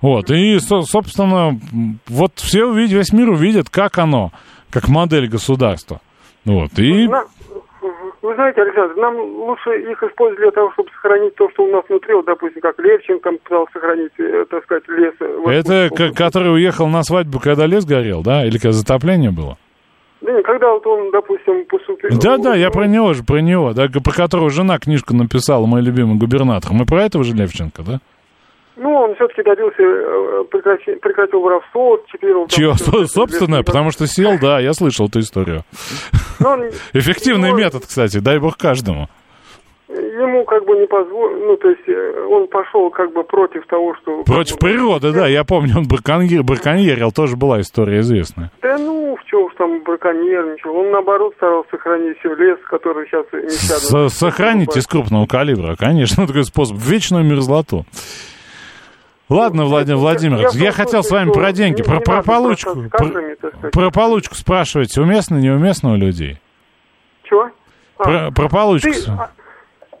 Вот, 0.00 0.28
и, 0.30 0.58
со- 0.58 0.82
собственно, 0.82 1.58
вот 2.08 2.32
все 2.36 2.64
увидят, 2.66 2.92
весь 2.98 3.12
мир 3.12 3.30
увидит, 3.30 3.70
как 3.70 3.96
оно, 3.98 4.32
как 4.70 4.88
модель 4.88 5.28
государства. 5.28 6.00
Вот, 6.44 6.76
и... 6.78 7.08
Вы 8.22 8.34
знаете, 8.36 8.62
Александр, 8.62 8.94
нам 8.96 9.16
лучше 9.18 9.70
их 9.90 10.00
использовать 10.02 10.38
для 10.40 10.50
того, 10.52 10.70
чтобы 10.72 10.88
сохранить 10.90 11.34
то, 11.34 11.50
что 11.50 11.64
у 11.64 11.70
нас 11.72 11.82
внутри, 11.88 12.14
вот, 12.14 12.24
допустим, 12.24 12.60
как 12.60 12.78
Левченко 12.78 13.32
пытался 13.32 13.72
сохранить, 13.72 14.12
э, 14.18 14.44
так 14.48 14.62
сказать, 14.62 14.84
лес. 14.88 15.14
Это 15.46 15.88
к- 15.94 16.16
который 16.16 16.52
уехал 16.54 16.86
на 16.86 17.02
свадьбу, 17.02 17.40
когда 17.40 17.66
лес 17.66 17.84
горел, 17.84 18.22
да? 18.22 18.44
Или 18.46 18.58
когда 18.58 18.72
затопление 18.72 19.32
было? 19.32 19.58
Да 20.20 20.30
не, 20.30 20.40
когда 20.44 20.72
вот 20.72 20.86
он, 20.86 21.10
допустим, 21.10 21.64
поступил... 21.64 22.10
Да, 22.22 22.38
да, 22.38 22.54
я 22.54 22.70
про 22.70 22.86
него 22.86 23.12
же, 23.12 23.24
про 23.24 23.38
него, 23.40 23.72
да, 23.72 23.88
про 23.88 24.12
которого 24.12 24.50
жена 24.50 24.78
книжку 24.78 25.16
написала, 25.16 25.66
мой 25.66 25.82
любимый 25.82 26.16
губернатор. 26.16 26.70
Мы 26.72 26.86
про 26.86 27.02
этого 27.02 27.24
же 27.24 27.34
Левченко, 27.34 27.82
да? 27.82 27.98
Ну, 28.76 28.90
он 28.94 29.14
все-таки 29.16 29.42
добился, 29.42 29.82
э, 29.82 30.44
прекрати- 30.50 30.96
прекратил 30.98 31.40
воровство, 31.40 32.00
теперь 32.12 32.32
он... 32.34 32.48
там 32.48 32.58
Чего, 32.58 32.72
всё- 32.72 33.06
собственное? 33.06 33.62
Потому 33.62 33.90
что 33.90 34.06
сел, 34.06 34.38
да, 34.40 34.60
я 34.60 34.72
слышал 34.72 35.08
эту 35.08 35.20
историю. 35.20 35.62
Ну, 36.40 36.48
он- 36.48 36.70
Эффективный 36.94 37.50
ну, 37.50 37.56
метод, 37.58 37.84
кстати, 37.86 38.18
дай 38.18 38.38
бог 38.38 38.56
каждому. 38.56 39.08
Ему 39.88 40.44
как 40.46 40.64
бы 40.64 40.74
не 40.78 40.86
позволил, 40.86 41.46
ну, 41.48 41.56
то 41.58 41.68
есть 41.68 41.86
э, 41.86 42.26
он 42.30 42.48
пошел 42.48 42.88
как 42.90 43.12
бы 43.12 43.24
против 43.24 43.66
того, 43.66 43.94
что... 44.00 44.22
Против 44.22 44.58
природы, 44.58 45.12
да, 45.12 45.26
я 45.26 45.44
помню, 45.44 45.76
он 45.76 45.86
браконьер, 45.86 46.42
браконьерил, 46.42 47.12
тоже 47.12 47.36
была 47.36 47.60
история 47.60 48.00
известная. 48.00 48.50
Да 48.62 48.78
ну, 48.78 49.18
в 49.20 49.24
чем 49.28 49.40
уж 49.42 49.52
там 49.58 49.82
браконьерничал. 49.82 50.74
Он, 50.74 50.90
наоборот, 50.92 51.34
старался 51.36 51.68
сохранить 51.72 52.18
все 52.20 52.34
лес, 52.34 52.58
который 52.70 53.06
сейчас. 53.06 53.26
С- 54.10 54.14
Сохранить 54.18 54.74
из 54.78 54.86
крупного 54.86 55.26
калибра, 55.26 55.76
конечно, 55.76 56.26
такой 56.26 56.44
способ. 56.44 56.78
Вечную 56.78 57.24
мерзлоту. 57.24 57.84
Ладно, 59.32 59.64
Владимир 59.64 59.98
Владимирович, 59.98 60.52
я 60.52 60.66
я 60.66 60.72
хотел 60.72 61.02
с 61.02 61.10
вами 61.10 61.32
про 61.32 61.52
деньги, 61.52 61.82
про, 61.82 62.00
про 62.00 62.22
получку. 62.22 62.84
Про, 62.90 63.70
про 63.70 63.90
получку 63.90 64.34
спрашиваете, 64.34 65.00
уместно, 65.00 65.36
неуместно 65.36 65.92
у 65.92 65.96
людей? 65.96 66.38
Чего? 67.24 67.50
А, 67.98 68.04
Про, 68.04 68.30
про 68.30 68.48
получку. 68.48 68.90
ты, 68.92 69.10
а, 69.10 69.30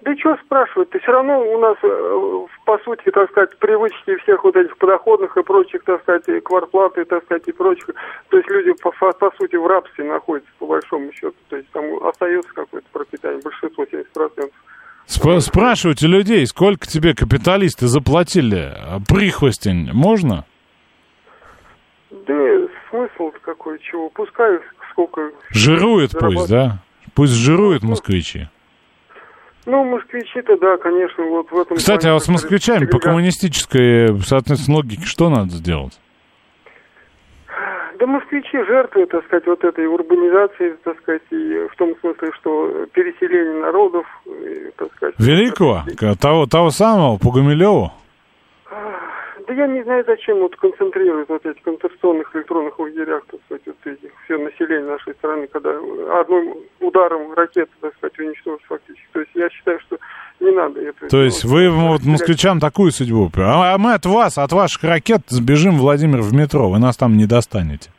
да 0.02 0.16
что 0.16 0.36
спрашивать, 0.44 0.90
ты 0.90 0.98
все 0.98 1.12
равно 1.12 1.40
у 1.40 1.58
нас, 1.58 1.76
э, 1.82 2.46
по 2.66 2.76
сути, 2.78 3.10
так 3.10 3.30
сказать, 3.30 3.56
привычки 3.58 4.16
всех 4.16 4.44
вот 4.44 4.56
этих 4.56 4.76
подоходных 4.76 5.36
и 5.36 5.42
прочих, 5.42 5.82
так 5.84 6.02
сказать, 6.02 6.28
и 6.28 6.40
кварплаты, 6.40 7.04
так 7.04 7.24
сказать, 7.24 7.46
и 7.46 7.52
прочих. 7.52 7.86
То 8.28 8.36
есть 8.36 8.50
люди, 8.50 8.72
по, 8.82 8.90
по, 8.90 9.12
по 9.12 9.30
сути, 9.38 9.56
в 9.56 9.66
рабстве 9.66 10.04
находятся, 10.04 10.50
по 10.58 10.66
большому 10.66 11.10
счету. 11.12 11.36
То 11.48 11.56
есть 11.56 11.70
там 11.70 11.84
остается 12.04 12.52
какое-то 12.52 12.88
пропитание, 12.92 13.40
большинство, 13.42 13.84
70%. 13.84 14.50
Спр- 15.06 15.40
спрашивайте 15.40 16.06
людей, 16.06 16.46
сколько 16.46 16.86
тебе 16.86 17.14
капиталисты 17.14 17.86
заплатили? 17.86 18.72
А 18.76 19.00
Прихвостень 19.00 19.92
можно? 19.92 20.44
Да 22.10 22.34
смысл 22.90 23.32
какой, 23.42 23.78
чего? 23.80 24.10
Пускай 24.10 24.58
сколько... 24.90 25.30
Жирует 25.50 26.12
пусть, 26.18 26.48
да? 26.48 26.82
Пусть 27.14 27.32
жируют 27.32 27.82
москвичи. 27.82 28.48
Ну, 29.64 29.84
москвичи-то, 29.84 30.56
да, 30.58 30.76
конечно, 30.76 31.24
вот 31.24 31.50
в 31.50 31.56
этом... 31.58 31.76
Кстати, 31.76 32.06
а 32.06 32.14
вот 32.14 32.24
с 32.24 32.28
москвичами 32.28 32.86
по 32.86 32.98
коммунистической, 32.98 34.20
соответственно, 34.22 34.78
логике 34.78 35.04
что 35.04 35.30
надо 35.30 35.50
сделать? 35.50 35.98
Да 38.02 38.08
москвичи 38.08 38.58
жертвы, 38.66 39.06
так 39.06 39.24
сказать, 39.26 39.46
вот 39.46 39.62
этой 39.62 39.86
урбанизации, 39.86 40.76
так 40.82 40.98
сказать, 40.98 41.22
и 41.30 41.68
в 41.72 41.76
том 41.76 41.94
смысле, 42.00 42.32
что 42.32 42.86
переселение 42.92 43.62
народов, 43.62 44.04
и, 44.26 44.72
так 44.76 44.92
сказать... 44.96 45.14
Великого? 45.20 45.84
Того, 46.20 46.46
того 46.46 46.70
самого, 46.70 47.16
Пугумилеву? 47.18 47.92
Да 49.46 49.54
я 49.54 49.68
не 49.68 49.84
знаю, 49.84 50.02
зачем 50.04 50.38
вот 50.38 50.56
концентрируют 50.56 51.28
вот 51.28 51.46
эти 51.46 51.60
концентрационных 51.60 52.34
электронных 52.34 52.76
лагерях, 52.80 53.22
так 53.30 53.40
сказать, 53.46 53.62
вот 53.66 53.76
эти, 53.84 54.12
все 54.24 54.36
население 54.36 54.90
нашей 54.90 55.14
страны, 55.14 55.46
когда 55.46 55.70
одним 55.70 56.56
ударом 56.80 57.32
ракеты, 57.34 57.70
так 57.80 57.94
сказать, 57.98 58.18
уничтожить 58.18 58.66
фактически. 58.66 59.06
То 59.12 59.20
есть 59.20 59.30
я 59.34 59.48
считаю, 59.48 59.78
что 59.78 59.98
не 60.40 60.50
надо 60.50 60.80
это 60.80 61.06
То 61.06 61.22
есть 61.22 61.44
вы 61.44 61.70
вот 61.70 62.02
москвичам 62.02 62.58
такую 62.58 62.90
судьбу? 62.90 63.30
А 63.36 63.74
а 63.74 63.78
мы 63.78 63.94
от 63.94 64.06
вас, 64.06 64.38
от 64.38 64.50
ваших 64.50 64.82
ракет 64.82 65.20
сбежим, 65.28 65.78
Владимир, 65.78 66.20
в 66.20 66.34
метро, 66.34 66.68
вы 66.68 66.80
нас 66.80 66.96
там 66.96 67.16
не 67.16 67.26
достанете. 67.26 67.91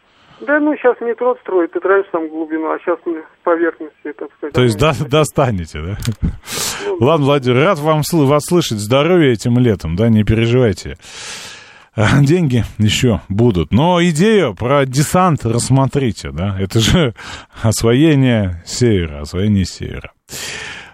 Да, 0.45 0.59
ну, 0.59 0.75
сейчас 0.75 0.99
метро 1.01 1.35
строят, 1.41 1.75
это 1.75 1.87
раньше 1.87 2.09
там 2.11 2.27
глубину, 2.29 2.71
а 2.71 2.77
сейчас 2.79 2.99
на 3.05 3.21
поверхности, 3.43 4.13
так 4.17 4.29
сказать. 4.37 4.53
То 4.53 4.63
есть 4.63 4.77
до- 4.77 5.09
достанете, 5.09 5.81
да? 5.81 5.97
Ладно, 6.99 7.25
Владимир, 7.25 7.63
рад 7.63 7.79
вам 7.79 8.01
вас 8.11 8.43
слышать. 8.45 8.79
Здоровья 8.79 9.31
этим 9.31 9.57
летом, 9.57 9.95
да, 9.95 10.09
не 10.09 10.23
переживайте. 10.23 10.97
А, 11.95 12.21
Деньги 12.23 12.63
еще 12.79 13.21
будут. 13.29 13.71
Но 13.71 14.03
идею 14.03 14.55
про 14.55 14.85
десант 14.85 15.45
рассмотрите, 15.45 16.31
да. 16.31 16.57
Это 16.59 16.79
же 16.79 17.13
освоение 17.61 18.63
севера, 18.65 19.21
освоение 19.21 19.65
севера. 19.65 20.11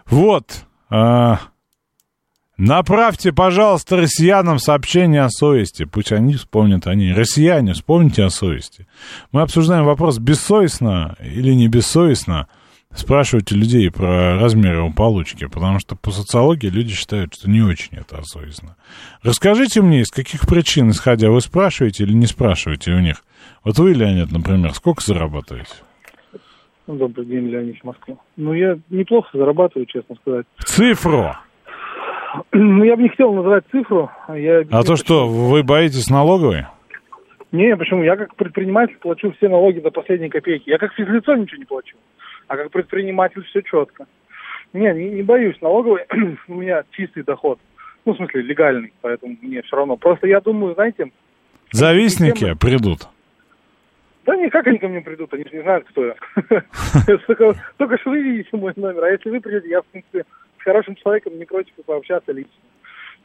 Вот. 0.08 0.46
а, 0.90 1.40
Направьте, 2.60 3.32
пожалуйста, 3.32 3.96
россиянам 3.96 4.60
сообщение 4.60 5.22
о 5.22 5.30
совести. 5.30 5.86
Пусть 5.86 6.12
они 6.12 6.34
вспомнят 6.34 6.88
они. 6.88 7.14
Россияне, 7.14 7.72
вспомните 7.72 8.26
о 8.26 8.30
совести. 8.30 8.86
Мы 9.32 9.42
обсуждаем 9.44 9.86
вопрос, 9.86 10.20
бессовестно 10.20 11.16
или 11.24 11.54
не 11.54 11.70
бессовестно 11.70 12.50
спрашивать 12.94 13.54
у 13.54 13.56
людей 13.56 13.90
про 13.90 14.38
размеры 14.38 14.80
его 14.80 14.92
получки, 14.92 15.46
потому 15.46 15.80
что 15.80 15.96
по 15.96 16.12
социологии 16.12 16.68
люди 16.68 16.94
считают, 16.94 17.34
что 17.34 17.50
не 17.50 17.62
очень 17.62 17.96
это 17.96 18.22
совестно. 18.24 18.76
Расскажите 19.24 19.82
мне, 19.82 20.02
из 20.02 20.12
каких 20.12 20.46
причин, 20.46 20.90
исходя, 20.90 21.32
вы 21.32 21.40
спрашиваете 21.40 22.04
или 22.04 22.12
не 22.12 22.26
спрашиваете 22.26 22.92
у 22.92 23.00
них? 23.00 23.24
Вот 23.64 23.80
вы, 23.80 23.94
Леонид, 23.94 24.34
например, 24.34 24.74
сколько 24.74 25.02
зарабатываете? 25.02 25.76
Добрый 26.88 27.26
день, 27.26 27.48
Леонид 27.48 27.82
Москва. 27.86 28.18
Ну, 28.36 28.52
я 28.52 28.78
неплохо 28.90 29.30
зарабатываю, 29.32 29.86
честно 29.86 30.16
сказать. 30.16 30.46
Цифру! 30.66 31.38
Ну, 32.52 32.84
я 32.84 32.96
бы 32.96 33.04
не 33.04 33.10
хотел 33.10 33.34
называть 33.34 33.64
цифру. 33.72 34.10
Я... 34.30 34.64
А 34.72 34.84
то 34.84 34.96
что, 34.96 35.28
вы 35.28 35.64
боитесь 35.64 36.10
налоговой? 36.10 36.66
Не, 37.52 37.76
почему? 37.76 38.04
Я 38.04 38.16
как 38.16 38.36
предприниматель 38.36 38.98
плачу 38.98 39.32
все 39.38 39.50
налоги 39.50 39.80
до 39.80 39.90
последней 39.90 40.30
копейки. 40.30 40.70
Я 40.70 40.78
как 40.78 40.94
физлицо 40.94 41.36
ничего 41.36 41.58
не 41.58 41.66
плачу. 41.66 41.98
А 42.48 42.58
как 42.58 42.72
предприниматель 42.72 43.44
все 43.46 43.62
четко. 43.62 44.06
Не, 44.74 44.94
не, 44.94 45.10
не 45.10 45.24
боюсь 45.24 45.60
налоговой. 45.62 46.06
У 46.48 46.54
меня 46.54 46.84
чистый 46.92 47.24
доход. 47.24 47.60
Ну, 48.06 48.14
в 48.14 48.18
смысле, 48.18 48.42
легальный, 48.44 48.94
поэтому 49.02 49.36
мне 49.42 49.62
все 49.64 49.76
равно. 49.76 49.98
Просто 49.98 50.28
я 50.28 50.40
думаю, 50.42 50.76
знаете... 50.76 51.12
Завистники 51.72 52.56
придут. 52.60 53.08
Да 54.26 54.36
никак 54.36 54.68
они 54.68 54.78
ко 54.78 54.88
мне 54.88 55.02
придут, 55.02 55.34
они 55.34 55.44
же 55.44 55.56
не 55.56 55.62
знают, 55.64 55.88
кто 55.90 56.06
я. 56.06 56.16
Только 57.78 57.98
что 57.98 58.10
вы 58.12 58.22
видите 58.22 58.50
мой 58.54 58.74
номер, 58.76 59.04
а 59.04 59.10
если 59.12 59.30
вы 59.30 59.40
придете, 59.40 59.70
я, 59.70 59.82
в 59.82 59.86
принципе, 59.86 60.24
с 60.60 60.64
хорошим 60.64 60.96
человеком 60.96 61.38
не 61.38 61.46
против 61.46 61.74
пообщаться 61.86 62.32
лично. 62.32 62.52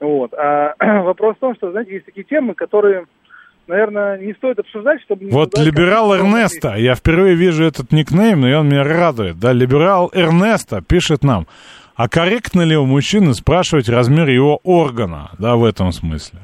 Вот. 0.01 0.33
А 0.35 0.75
вопрос 1.03 1.37
в 1.37 1.41
том, 1.41 1.55
что, 1.55 1.71
знаете, 1.71 1.95
есть 1.95 2.07
такие 2.07 2.25
темы, 2.25 2.55
которые, 2.55 3.07
наверное, 3.67 4.19
не 4.19 4.35
стоит 4.35 4.59
обсуждать, 4.59 5.01
чтобы... 5.03 5.25
не 5.25 5.31
Вот 5.31 5.59
либерал. 5.59 6.15
Эрнеста, 6.15 6.75
я 6.75 6.95
впервые 6.95 7.35
вижу 7.35 7.65
этот 7.65 7.93
никнейм, 7.93 8.47
и 8.47 8.53
он 8.53 8.69
меня 8.69 8.85
радует. 8.85 9.39
Да, 9.39 9.53
либерал 9.53 10.11
Эрнеста 10.13 10.83
пишет 10.83 11.23
нам, 11.23 11.47
а 11.97 12.09
корректно 12.09 12.63
ли 12.63 12.77
у 12.77 12.87
мужчины 12.87 13.35
спрашивать 13.35 13.89
размер 13.89 14.29
его 14.29 14.61
органа, 14.65 15.31
да, 15.39 15.57
в 15.57 15.65
этом 15.65 15.93
смысле? 15.93 16.41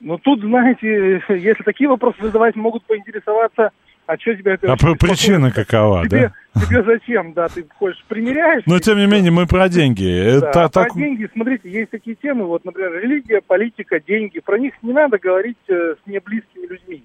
Ну, 0.00 0.18
тут, 0.18 0.40
знаете, 0.40 1.22
если 1.28 1.62
такие 1.62 1.88
вопросы 1.88 2.18
задавать, 2.20 2.56
могут 2.56 2.84
поинтересоваться, 2.84 3.70
а 4.12 4.18
что 4.18 4.34
тебя 4.34 4.54
это... 4.54 4.72
А 4.72 4.76
причина 4.76 5.50
какова, 5.50 6.06
тебе, 6.06 6.32
да? 6.54 6.60
тебе 6.66 6.82
зачем, 6.82 7.32
да, 7.32 7.48
ты 7.48 7.64
хочешь, 7.78 8.04
примеряешь? 8.08 8.62
Но 8.66 8.78
тем 8.78 8.98
не 8.98 9.06
менее 9.06 9.30
мы 9.30 9.46
про 9.46 9.68
деньги. 9.68 10.38
Да, 10.38 10.48
Это 10.48 10.64
а 10.64 10.68
так... 10.68 10.92
Про 10.92 11.00
деньги, 11.00 11.28
смотрите, 11.32 11.70
есть 11.70 11.90
такие 11.90 12.16
темы, 12.16 12.44
вот, 12.44 12.64
например, 12.64 12.92
религия, 13.00 13.40
политика, 13.40 14.00
деньги. 14.00 14.40
Про 14.40 14.58
них 14.58 14.74
не 14.82 14.92
надо 14.92 15.18
говорить 15.18 15.56
э, 15.68 15.94
с 16.02 16.06
неблизкими 16.06 16.66
людьми. 16.66 17.04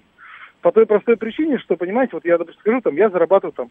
По 0.60 0.70
той 0.70 0.84
простой 0.86 1.16
причине, 1.16 1.58
что, 1.58 1.76
понимаете, 1.76 2.10
вот 2.12 2.24
я, 2.26 2.36
допустим, 2.36 2.60
скажу, 2.60 2.80
там, 2.82 2.94
я 2.96 3.08
зарабатываю 3.08 3.52
там 3.52 3.70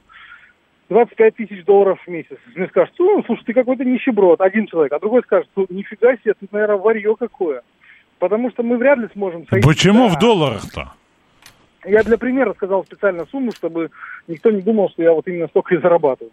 25 0.89 1.35
тысяч 1.35 1.63
долларов 1.65 1.99
в 2.05 2.09
месяц. 2.09 2.37
Мне 2.55 2.67
скажут, 2.67 2.95
ну, 2.97 3.23
слушай, 3.25 3.43
ты 3.45 3.53
какой-то 3.53 3.83
нищеброд, 3.83 4.41
один 4.41 4.67
человек, 4.67 4.93
а 4.93 4.99
другой 4.99 5.21
скажет, 5.23 5.49
ну, 5.55 5.67
нифига 5.69 6.15
себе, 6.17 6.33
ты, 6.33 6.47
наверное, 6.51 6.77
варье 6.77 7.15
какое. 7.17 7.61
Потому 8.19 8.49
что 8.49 8.63
мы 8.63 8.77
вряд 8.77 8.97
ли 8.97 9.07
сможем 9.13 9.45
сойти. 9.47 9.67
Почему 9.67 10.07
Да. 10.07 10.15
в 10.15 10.19
долларах-то? 10.19 10.93
Я 11.85 12.03
для 12.03 12.17
примера 12.17 12.53
сказал 12.53 12.83
специально 12.85 13.25
сумму, 13.25 13.51
чтобы 13.51 13.89
никто 14.27 14.51
не 14.51 14.61
думал, 14.61 14.89
что 14.89 15.03
я 15.03 15.13
вот 15.13 15.27
именно 15.27 15.47
столько 15.47 15.75
и 15.75 15.79
зарабатываю. 15.81 16.31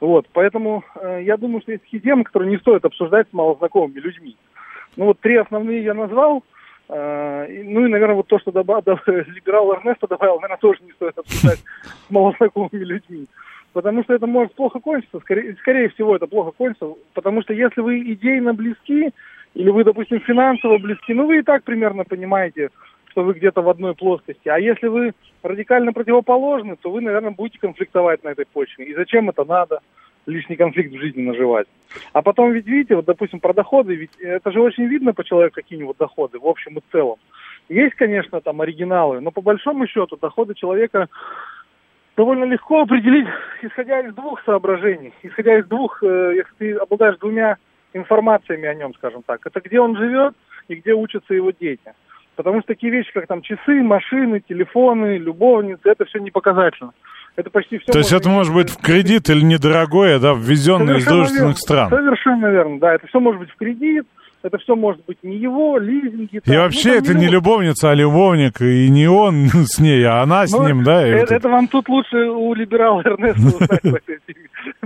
Вот, 0.00 0.26
поэтому 0.32 0.84
э, 1.00 1.22
я 1.24 1.36
думаю, 1.36 1.60
что 1.62 1.72
есть 1.72 1.84
темы, 2.02 2.24
которые 2.24 2.50
не 2.50 2.58
стоит 2.58 2.84
обсуждать 2.84 3.28
с 3.30 3.32
малознакомыми 3.32 3.98
людьми. 3.98 4.36
Ну 4.96 5.06
вот 5.06 5.20
три 5.20 5.36
основные 5.36 5.82
я 5.84 5.94
назвал. 5.94 6.42
Э, 6.88 7.46
и- 7.50 7.62
ну 7.62 7.86
и, 7.86 7.88
наверное, 7.88 8.16
вот 8.16 8.26
то, 8.26 8.38
что 8.38 8.50
добав- 8.50 8.84
либерал 9.06 9.72
Эрнесто 9.74 10.06
добавил, 10.06 10.36
наверное, 10.36 10.58
тоже 10.58 10.80
не 10.84 10.92
стоит 10.92 11.16
обсуждать 11.18 11.58
с 11.82 12.10
малознакомыми 12.10 12.84
людьми. 12.84 13.26
Потому 13.72 14.02
что 14.04 14.14
это 14.14 14.26
может 14.26 14.54
плохо 14.54 14.80
кончиться. 14.80 15.20
Скорее, 15.20 15.54
скорее 15.56 15.88
всего, 15.90 16.16
это 16.16 16.26
плохо 16.26 16.50
кончится. 16.50 16.94
Потому 17.14 17.42
что 17.42 17.52
если 17.52 17.80
вы 17.80 18.00
идейно 18.00 18.54
близки, 18.54 19.10
или 19.54 19.70
вы, 19.70 19.84
допустим, 19.84 20.20
финансово 20.20 20.78
близки, 20.78 21.12
ну 21.14 21.26
вы 21.26 21.38
и 21.38 21.42
так 21.42 21.62
примерно 21.64 22.04
понимаете, 22.04 22.70
что 23.16 23.22
вы 23.22 23.32
где-то 23.32 23.62
в 23.62 23.70
одной 23.70 23.94
плоскости. 23.94 24.46
А 24.50 24.58
если 24.58 24.88
вы 24.88 25.14
радикально 25.42 25.94
противоположны, 25.94 26.76
то 26.76 26.90
вы, 26.90 27.00
наверное, 27.00 27.30
будете 27.30 27.58
конфликтовать 27.58 28.22
на 28.22 28.28
этой 28.28 28.44
почве. 28.44 28.84
И 28.84 28.94
зачем 28.94 29.30
это 29.30 29.44
надо? 29.44 29.80
лишний 30.26 30.56
конфликт 30.56 30.92
в 30.92 30.98
жизни 30.98 31.22
наживать. 31.22 31.68
А 32.12 32.20
потом 32.20 32.50
ведь, 32.50 32.66
видите, 32.66 32.96
вот, 32.96 33.04
допустим, 33.04 33.38
про 33.38 33.54
доходы, 33.54 33.94
ведь 33.94 34.10
это 34.18 34.50
же 34.50 34.60
очень 34.60 34.86
видно 34.86 35.14
по 35.14 35.22
человеку, 35.22 35.54
какие 35.54 35.78
у 35.78 35.82
него 35.82 35.94
доходы, 35.96 36.40
в 36.40 36.46
общем 36.46 36.76
и 36.78 36.82
целом. 36.90 37.18
Есть, 37.68 37.94
конечно, 37.94 38.40
там 38.40 38.60
оригиналы, 38.60 39.20
но 39.20 39.30
по 39.30 39.40
большому 39.40 39.86
счету 39.86 40.16
доходы 40.20 40.54
человека 40.54 41.06
довольно 42.16 42.42
легко 42.42 42.80
определить, 42.80 43.28
исходя 43.62 44.00
из 44.00 44.12
двух 44.14 44.42
соображений, 44.44 45.12
исходя 45.22 45.60
из 45.60 45.66
двух, 45.66 46.02
э, 46.02 46.32
если 46.34 46.52
ты 46.58 46.72
обладаешь 46.74 47.18
двумя 47.18 47.58
информациями 47.92 48.66
о 48.66 48.74
нем, 48.74 48.94
скажем 48.94 49.22
так. 49.22 49.46
Это 49.46 49.60
где 49.60 49.78
он 49.78 49.96
живет 49.96 50.34
и 50.66 50.74
где 50.74 50.92
учатся 50.92 51.34
его 51.34 51.52
дети. 51.52 51.94
Потому 52.36 52.60
что 52.60 52.68
такие 52.68 52.92
вещи, 52.92 53.10
как 53.12 53.26
там 53.26 53.42
часы, 53.42 53.82
машины, 53.82 54.40
телефоны, 54.46 55.16
любовницы, 55.16 55.80
это 55.84 56.04
все 56.04 56.18
не 56.18 56.30
показательно. 56.30 56.92
Это 57.34 57.50
почти 57.50 57.78
все. 57.78 57.92
То 57.92 57.98
есть 57.98 58.12
это 58.12 58.28
может 58.28 58.54
быть 58.54 58.70
в 58.70 58.80
кредит 58.80 59.28
или 59.28 59.42
недорогое, 59.42 60.18
да, 60.18 60.32
ввезенное 60.34 60.96
из 60.96 61.04
дружественных 61.04 61.58
стран. 61.58 61.90
Совершенно 61.90 62.46
верно, 62.46 62.78
да. 62.78 62.94
Это 62.94 63.06
все 63.06 63.20
может 63.20 63.40
быть 63.40 63.50
в 63.50 63.56
кредит, 63.56 64.06
это 64.46 64.58
все 64.58 64.76
может 64.76 65.04
быть 65.06 65.18
не 65.22 65.36
его, 65.36 65.76
лизинги. 65.78 66.36
И 66.36 66.40
там, 66.40 66.56
вообще 66.56 66.90
ну, 66.90 66.98
это 66.98 67.14
не 67.14 67.26
любовница, 67.26 67.90
а 67.90 67.94
любовник, 67.94 68.60
и 68.60 68.88
не 68.88 69.08
он 69.08 69.48
с 69.52 69.80
ней, 69.80 70.04
а 70.04 70.22
она 70.22 70.46
с 70.46 70.52
Ну, 70.52 70.66
ним, 70.66 70.84
да? 70.84 71.06
и 71.06 71.10
Это, 71.10 71.20
вот 71.20 71.30
это 71.32 71.48
вам 71.48 71.68
тут 71.68 71.88
лучше 71.88 72.16
у 72.16 72.54
либерала 72.54 73.02
Эрнеста 73.02 73.46
узнать. 73.46 73.82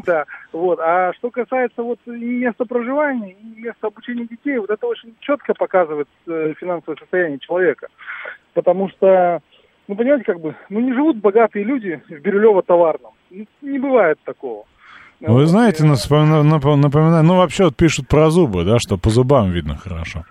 Да, 0.05 0.25
вот. 0.53 0.79
А 0.81 1.13
что 1.15 1.31
касается 1.31 1.83
вот 1.83 1.99
и 2.07 2.11
места 2.11 2.65
проживания, 2.65 3.33
и 3.33 3.61
места 3.61 3.87
обучения 3.89 4.27
детей, 4.27 4.59
вот 4.59 4.71
это 4.71 4.87
очень 4.87 5.15
четко 5.21 5.55
показывает 5.55 6.09
э, 6.27 6.55
финансовое 6.59 6.97
состояние 6.97 7.39
человека. 7.39 7.89
Потому 8.55 8.89
что, 8.91 9.41
ну, 9.89 9.95
понимаете, 9.95 10.25
как 10.25 10.41
бы, 10.41 10.55
ну, 10.69 10.81
не 10.81 10.93
живут 10.93 11.19
богатые 11.19 11.65
люди 11.65 12.01
в 12.09 12.13
Бирюлево-товарном. 12.13 13.13
Не 13.63 13.79
бывает 13.79 14.19
такого. 14.25 14.65
Вы 15.21 15.47
знаете, 15.47 15.85
напоминаю, 15.85 17.23
ну 17.25 17.37
вообще 17.37 17.65
вот 17.65 17.77
пишут 17.77 18.09
про 18.09 18.31
зубы, 18.31 18.65
да, 18.65 18.79
что 18.79 18.97
по 18.97 19.11
зубам 19.11 19.51
видно 19.51 19.77
хорошо. 19.77 20.25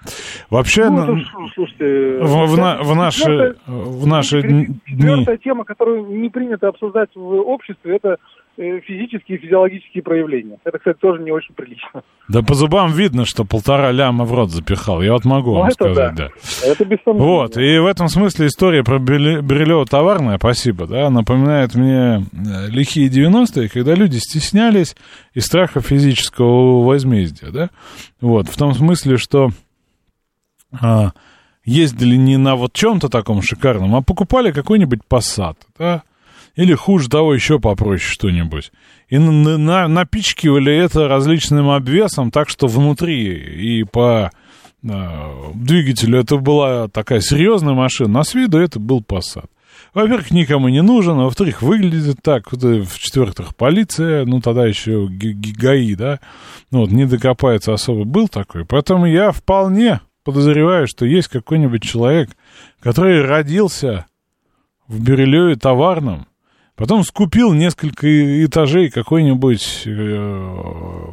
Вообще, 0.50 0.90
Ну, 0.90 1.06
ну, 1.06 1.18
это, 1.18 1.30
слушайте, 1.54 2.20
в, 2.22 2.46
в 2.48 2.58
на- 2.58 2.82
в 2.82 2.96
наши, 2.96 3.56
в 3.68 4.08
наши 4.08 4.42
дни... 4.42 4.68
Четвертая 4.88 5.38
тема, 5.38 5.64
которую 5.64 6.08
не 6.22 6.30
принято 6.30 6.68
обсуждать 6.70 7.10
в 7.16 7.22
обществе, 7.22 7.98
это 7.98 8.18
физические 8.60 9.38
и 9.38 9.42
физиологические 9.42 10.04
проявления. 10.04 10.58
Это, 10.66 10.78
кстати, 10.78 10.98
тоже 10.98 11.24
не 11.24 11.32
очень 11.32 11.54
прилично. 11.54 12.04
Да 12.28 12.42
по 12.42 12.54
зубам 12.56 12.92
видно, 12.92 13.26
что 13.26 13.46
полтора 13.46 13.92
ляма 13.92 14.26
в 14.26 14.34
рот 14.34 14.52
запихал. 14.52 15.02
Я 15.02 15.14
вот 15.14 15.24
могу 15.26 15.54
Ну, 15.54 15.60
вам 15.62 15.72
сказать, 15.72 16.16
да. 16.16 16.30
да. 16.30 16.68
Это 16.68 16.86
без 16.86 16.98
сомнения. 17.04 17.26
Вот, 17.26 17.58
и 17.58 17.78
в 17.78 17.86
этом 17.86 18.10
смысле 18.10 18.48
история 18.48 18.84
про 18.84 19.00
Брилева 19.00 19.86
товарная, 19.86 20.38
спасибо, 20.38 20.88
да, 20.88 21.10
напоминает 21.10 21.76
мне 21.76 22.18
э, 22.18 22.68
лихие 22.68 23.10
90-е, 23.10 23.70
когда 23.70 23.96
люди 23.96 24.18
стеснялись 24.18 24.96
из 25.34 25.46
страха 25.46 25.80
физического 25.80 26.84
возмездия, 26.84 27.52
да, 27.52 27.70
вот, 28.20 28.48
в 28.50 28.58
том 28.58 28.74
смысле, 28.74 29.18
что 29.18 29.50
а, 30.82 31.12
ездили 31.64 32.16
не 32.16 32.38
на 32.38 32.56
вот 32.56 32.74
чем-то 32.74 33.10
таком 33.10 33.42
шикарном, 33.42 33.96
а 33.96 34.02
покупали 34.02 34.52
какой-нибудь 34.52 35.00
Passat, 35.10 35.56
да, 35.78 36.04
или 36.56 36.74
хуже 36.74 37.10
того, 37.10 37.34
еще 37.34 37.60
попроще 37.60 38.12
что-нибудь. 38.14 38.72
И 39.08 39.18
на- 39.18 39.58
на- 39.58 39.88
напичкивали 39.88 40.76
это 40.76 41.08
различным 41.08 41.70
обвесом, 41.70 42.32
так 42.32 42.50
что 42.50 42.68
внутри 42.68 43.34
и 43.34 43.84
по 43.84 44.32
э, 44.82 45.52
двигателю 45.56 46.20
это 46.20 46.38
была 46.38 46.88
такая 46.88 47.20
серьезная 47.20 47.74
машина, 47.74 48.22
а 48.22 48.24
с 48.24 48.34
виду 48.34 48.58
это 48.60 48.80
был 48.80 49.02
Passat. 49.02 49.46
Во-первых, 49.94 50.32
никому 50.32 50.70
не 50.70 50.82
нужен, 50.82 51.20
а 51.20 51.24
во-вторых, 51.24 51.62
выглядит 51.62 52.18
так, 52.22 52.52
в-четвертых, 52.52 53.56
полиция, 53.56 54.24
ну, 54.26 54.40
тогда 54.40 54.66
еще 54.66 55.08
Г- 55.08 55.34
Г- 55.34 55.54
ГАИ, 55.54 55.96
да, 55.96 56.20
ну, 56.72 56.82
вот, 56.82 56.92
не 56.92 57.06
докопается 57.06 57.74
особо, 57.74 58.04
был 58.06 58.28
такой, 58.28 58.66
поэтому 58.66 59.06
я 59.06 59.32
вполне 59.32 60.00
подозреваю, 60.24 60.88
что 60.88 61.06
есть 61.06 61.28
какой-нибудь 61.28 61.84
человек, 61.84 62.30
который 62.80 63.26
родился 63.26 64.06
в 64.88 65.02
Бирюлеве 65.02 65.56
товарном, 65.56 66.28
потом 66.80 67.04
скупил 67.04 67.52
несколько 67.54 68.46
этажей 68.46 68.90
какой-нибудь... 68.90 69.84
э, 69.86 71.06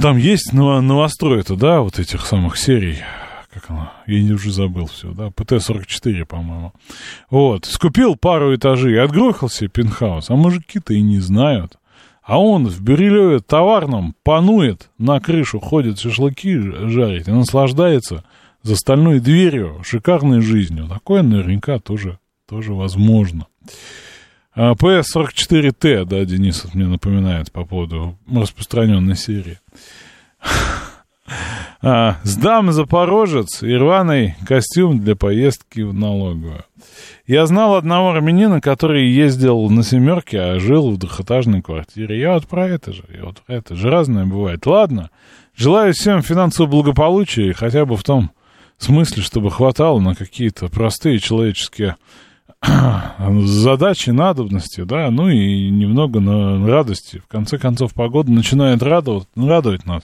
там 0.00 0.16
есть 0.16 0.54
ново- 0.54 0.80
новострой-то, 0.80 1.56
да, 1.56 1.82
вот 1.82 1.98
этих 1.98 2.24
самых 2.24 2.56
серий, 2.56 3.00
как 3.52 3.68
оно, 3.68 3.92
я 4.06 4.22
не 4.22 4.32
уже 4.32 4.50
забыл 4.50 4.86
все, 4.86 5.12
да, 5.12 5.28
ПТ-44, 5.28 6.24
по-моему. 6.24 6.72
Вот, 7.28 7.66
скупил 7.66 8.16
пару 8.16 8.54
этажей, 8.54 8.98
отгрохал 8.98 9.50
себе 9.50 9.68
пентхаус, 9.68 10.30
а 10.30 10.36
мужики-то 10.36 10.94
и 10.94 11.02
не 11.02 11.18
знают. 11.18 11.76
А 12.22 12.40
он 12.40 12.66
в 12.66 12.80
Бирюлеве 12.80 13.40
товарном 13.40 14.14
панует, 14.22 14.88
на 14.96 15.20
крышу 15.20 15.60
ходит 15.60 15.98
шашлыки 15.98 16.58
жарить 16.88 17.28
и 17.28 17.32
наслаждается 17.32 18.24
за 18.62 18.74
стальной 18.74 19.20
дверью 19.20 19.82
шикарной 19.84 20.40
жизнью. 20.40 20.86
Такое 20.88 21.22
наверняка 21.22 21.78
тоже, 21.78 22.18
тоже 22.48 22.72
возможно. 22.72 23.46
А, 24.54 24.72
PS44T, 24.72 26.04
да, 26.04 26.24
Денис 26.24 26.64
вот 26.64 26.74
мне 26.74 26.86
напоминает 26.86 27.52
по 27.52 27.64
поводу 27.64 28.18
распространенной 28.32 29.16
серии. 29.16 29.58
А, 31.82 32.16
сдам 32.24 32.72
Запорожец 32.72 33.62
и 33.62 33.72
рваный 33.74 34.34
костюм 34.46 35.00
для 35.00 35.16
поездки 35.16 35.80
в 35.80 35.94
налоговую. 35.94 36.64
Я 37.26 37.46
знал 37.46 37.76
одного 37.76 38.10
армянина, 38.10 38.60
который 38.60 39.08
ездил 39.08 39.70
на 39.70 39.82
семерке, 39.82 40.40
а 40.40 40.58
жил 40.58 40.90
в 40.90 40.98
двухэтажной 40.98 41.62
квартире. 41.62 42.20
Я 42.20 42.34
вот 42.34 42.46
про 42.46 42.68
это 42.68 42.92
же, 42.92 43.04
я 43.08 43.24
вот 43.24 43.40
про 43.40 43.54
это 43.54 43.76
же 43.76 43.88
разное 43.88 44.26
бывает. 44.26 44.66
Ладно, 44.66 45.08
желаю 45.56 45.94
всем 45.94 46.20
финансового 46.20 46.70
благополучия, 46.70 47.54
хотя 47.54 47.86
бы 47.86 47.96
в 47.96 48.02
том 48.02 48.30
смысле, 48.76 49.22
чтобы 49.22 49.50
хватало 49.50 50.00
на 50.00 50.14
какие-то 50.14 50.68
простые 50.68 51.18
человеческие 51.18 51.96
задачи, 53.44 54.10
надобности, 54.10 54.82
да, 54.82 55.10
ну 55.10 55.28
и 55.28 55.70
немного 55.70 56.20
на 56.20 56.66
радости. 56.66 57.18
В 57.18 57.26
конце 57.26 57.58
концов, 57.58 57.94
погода 57.94 58.30
начинает 58.30 58.82
радовать, 58.82 59.28
радовать 59.34 59.86
нас. 59.86 60.02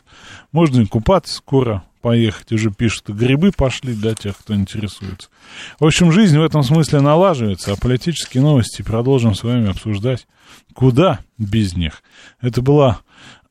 Можно 0.52 0.80
и 0.82 0.86
купаться 0.86 1.34
скоро, 1.34 1.84
поехать, 2.00 2.52
уже 2.52 2.70
пишут, 2.70 3.08
грибы 3.10 3.50
пошли 3.52 3.92
для 3.92 4.14
тех, 4.14 4.38
кто 4.38 4.54
интересуется. 4.54 5.28
В 5.80 5.84
общем, 5.84 6.12
жизнь 6.12 6.38
в 6.38 6.42
этом 6.42 6.62
смысле 6.62 7.00
налаживается, 7.00 7.72
а 7.72 7.76
политические 7.76 8.42
новости 8.42 8.82
продолжим 8.82 9.34
с 9.34 9.42
вами 9.42 9.68
обсуждать. 9.68 10.26
Куда 10.72 11.18
без 11.36 11.76
них? 11.76 12.02
Это 12.40 12.62
была 12.62 13.00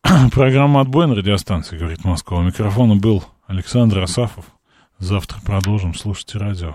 программа 0.32 0.82
«Отбой» 0.82 1.06
на 1.08 1.16
радиостанции, 1.16 1.78
говорит 1.78 2.04
Москва. 2.04 2.40
У 2.40 2.44
микрофона 2.44 2.96
был 2.96 3.24
Александр 3.46 4.00
Асафов. 4.00 4.46
Завтра 4.98 5.40
продолжим. 5.46 5.94
Слушайте 5.94 6.38
радио. 6.40 6.74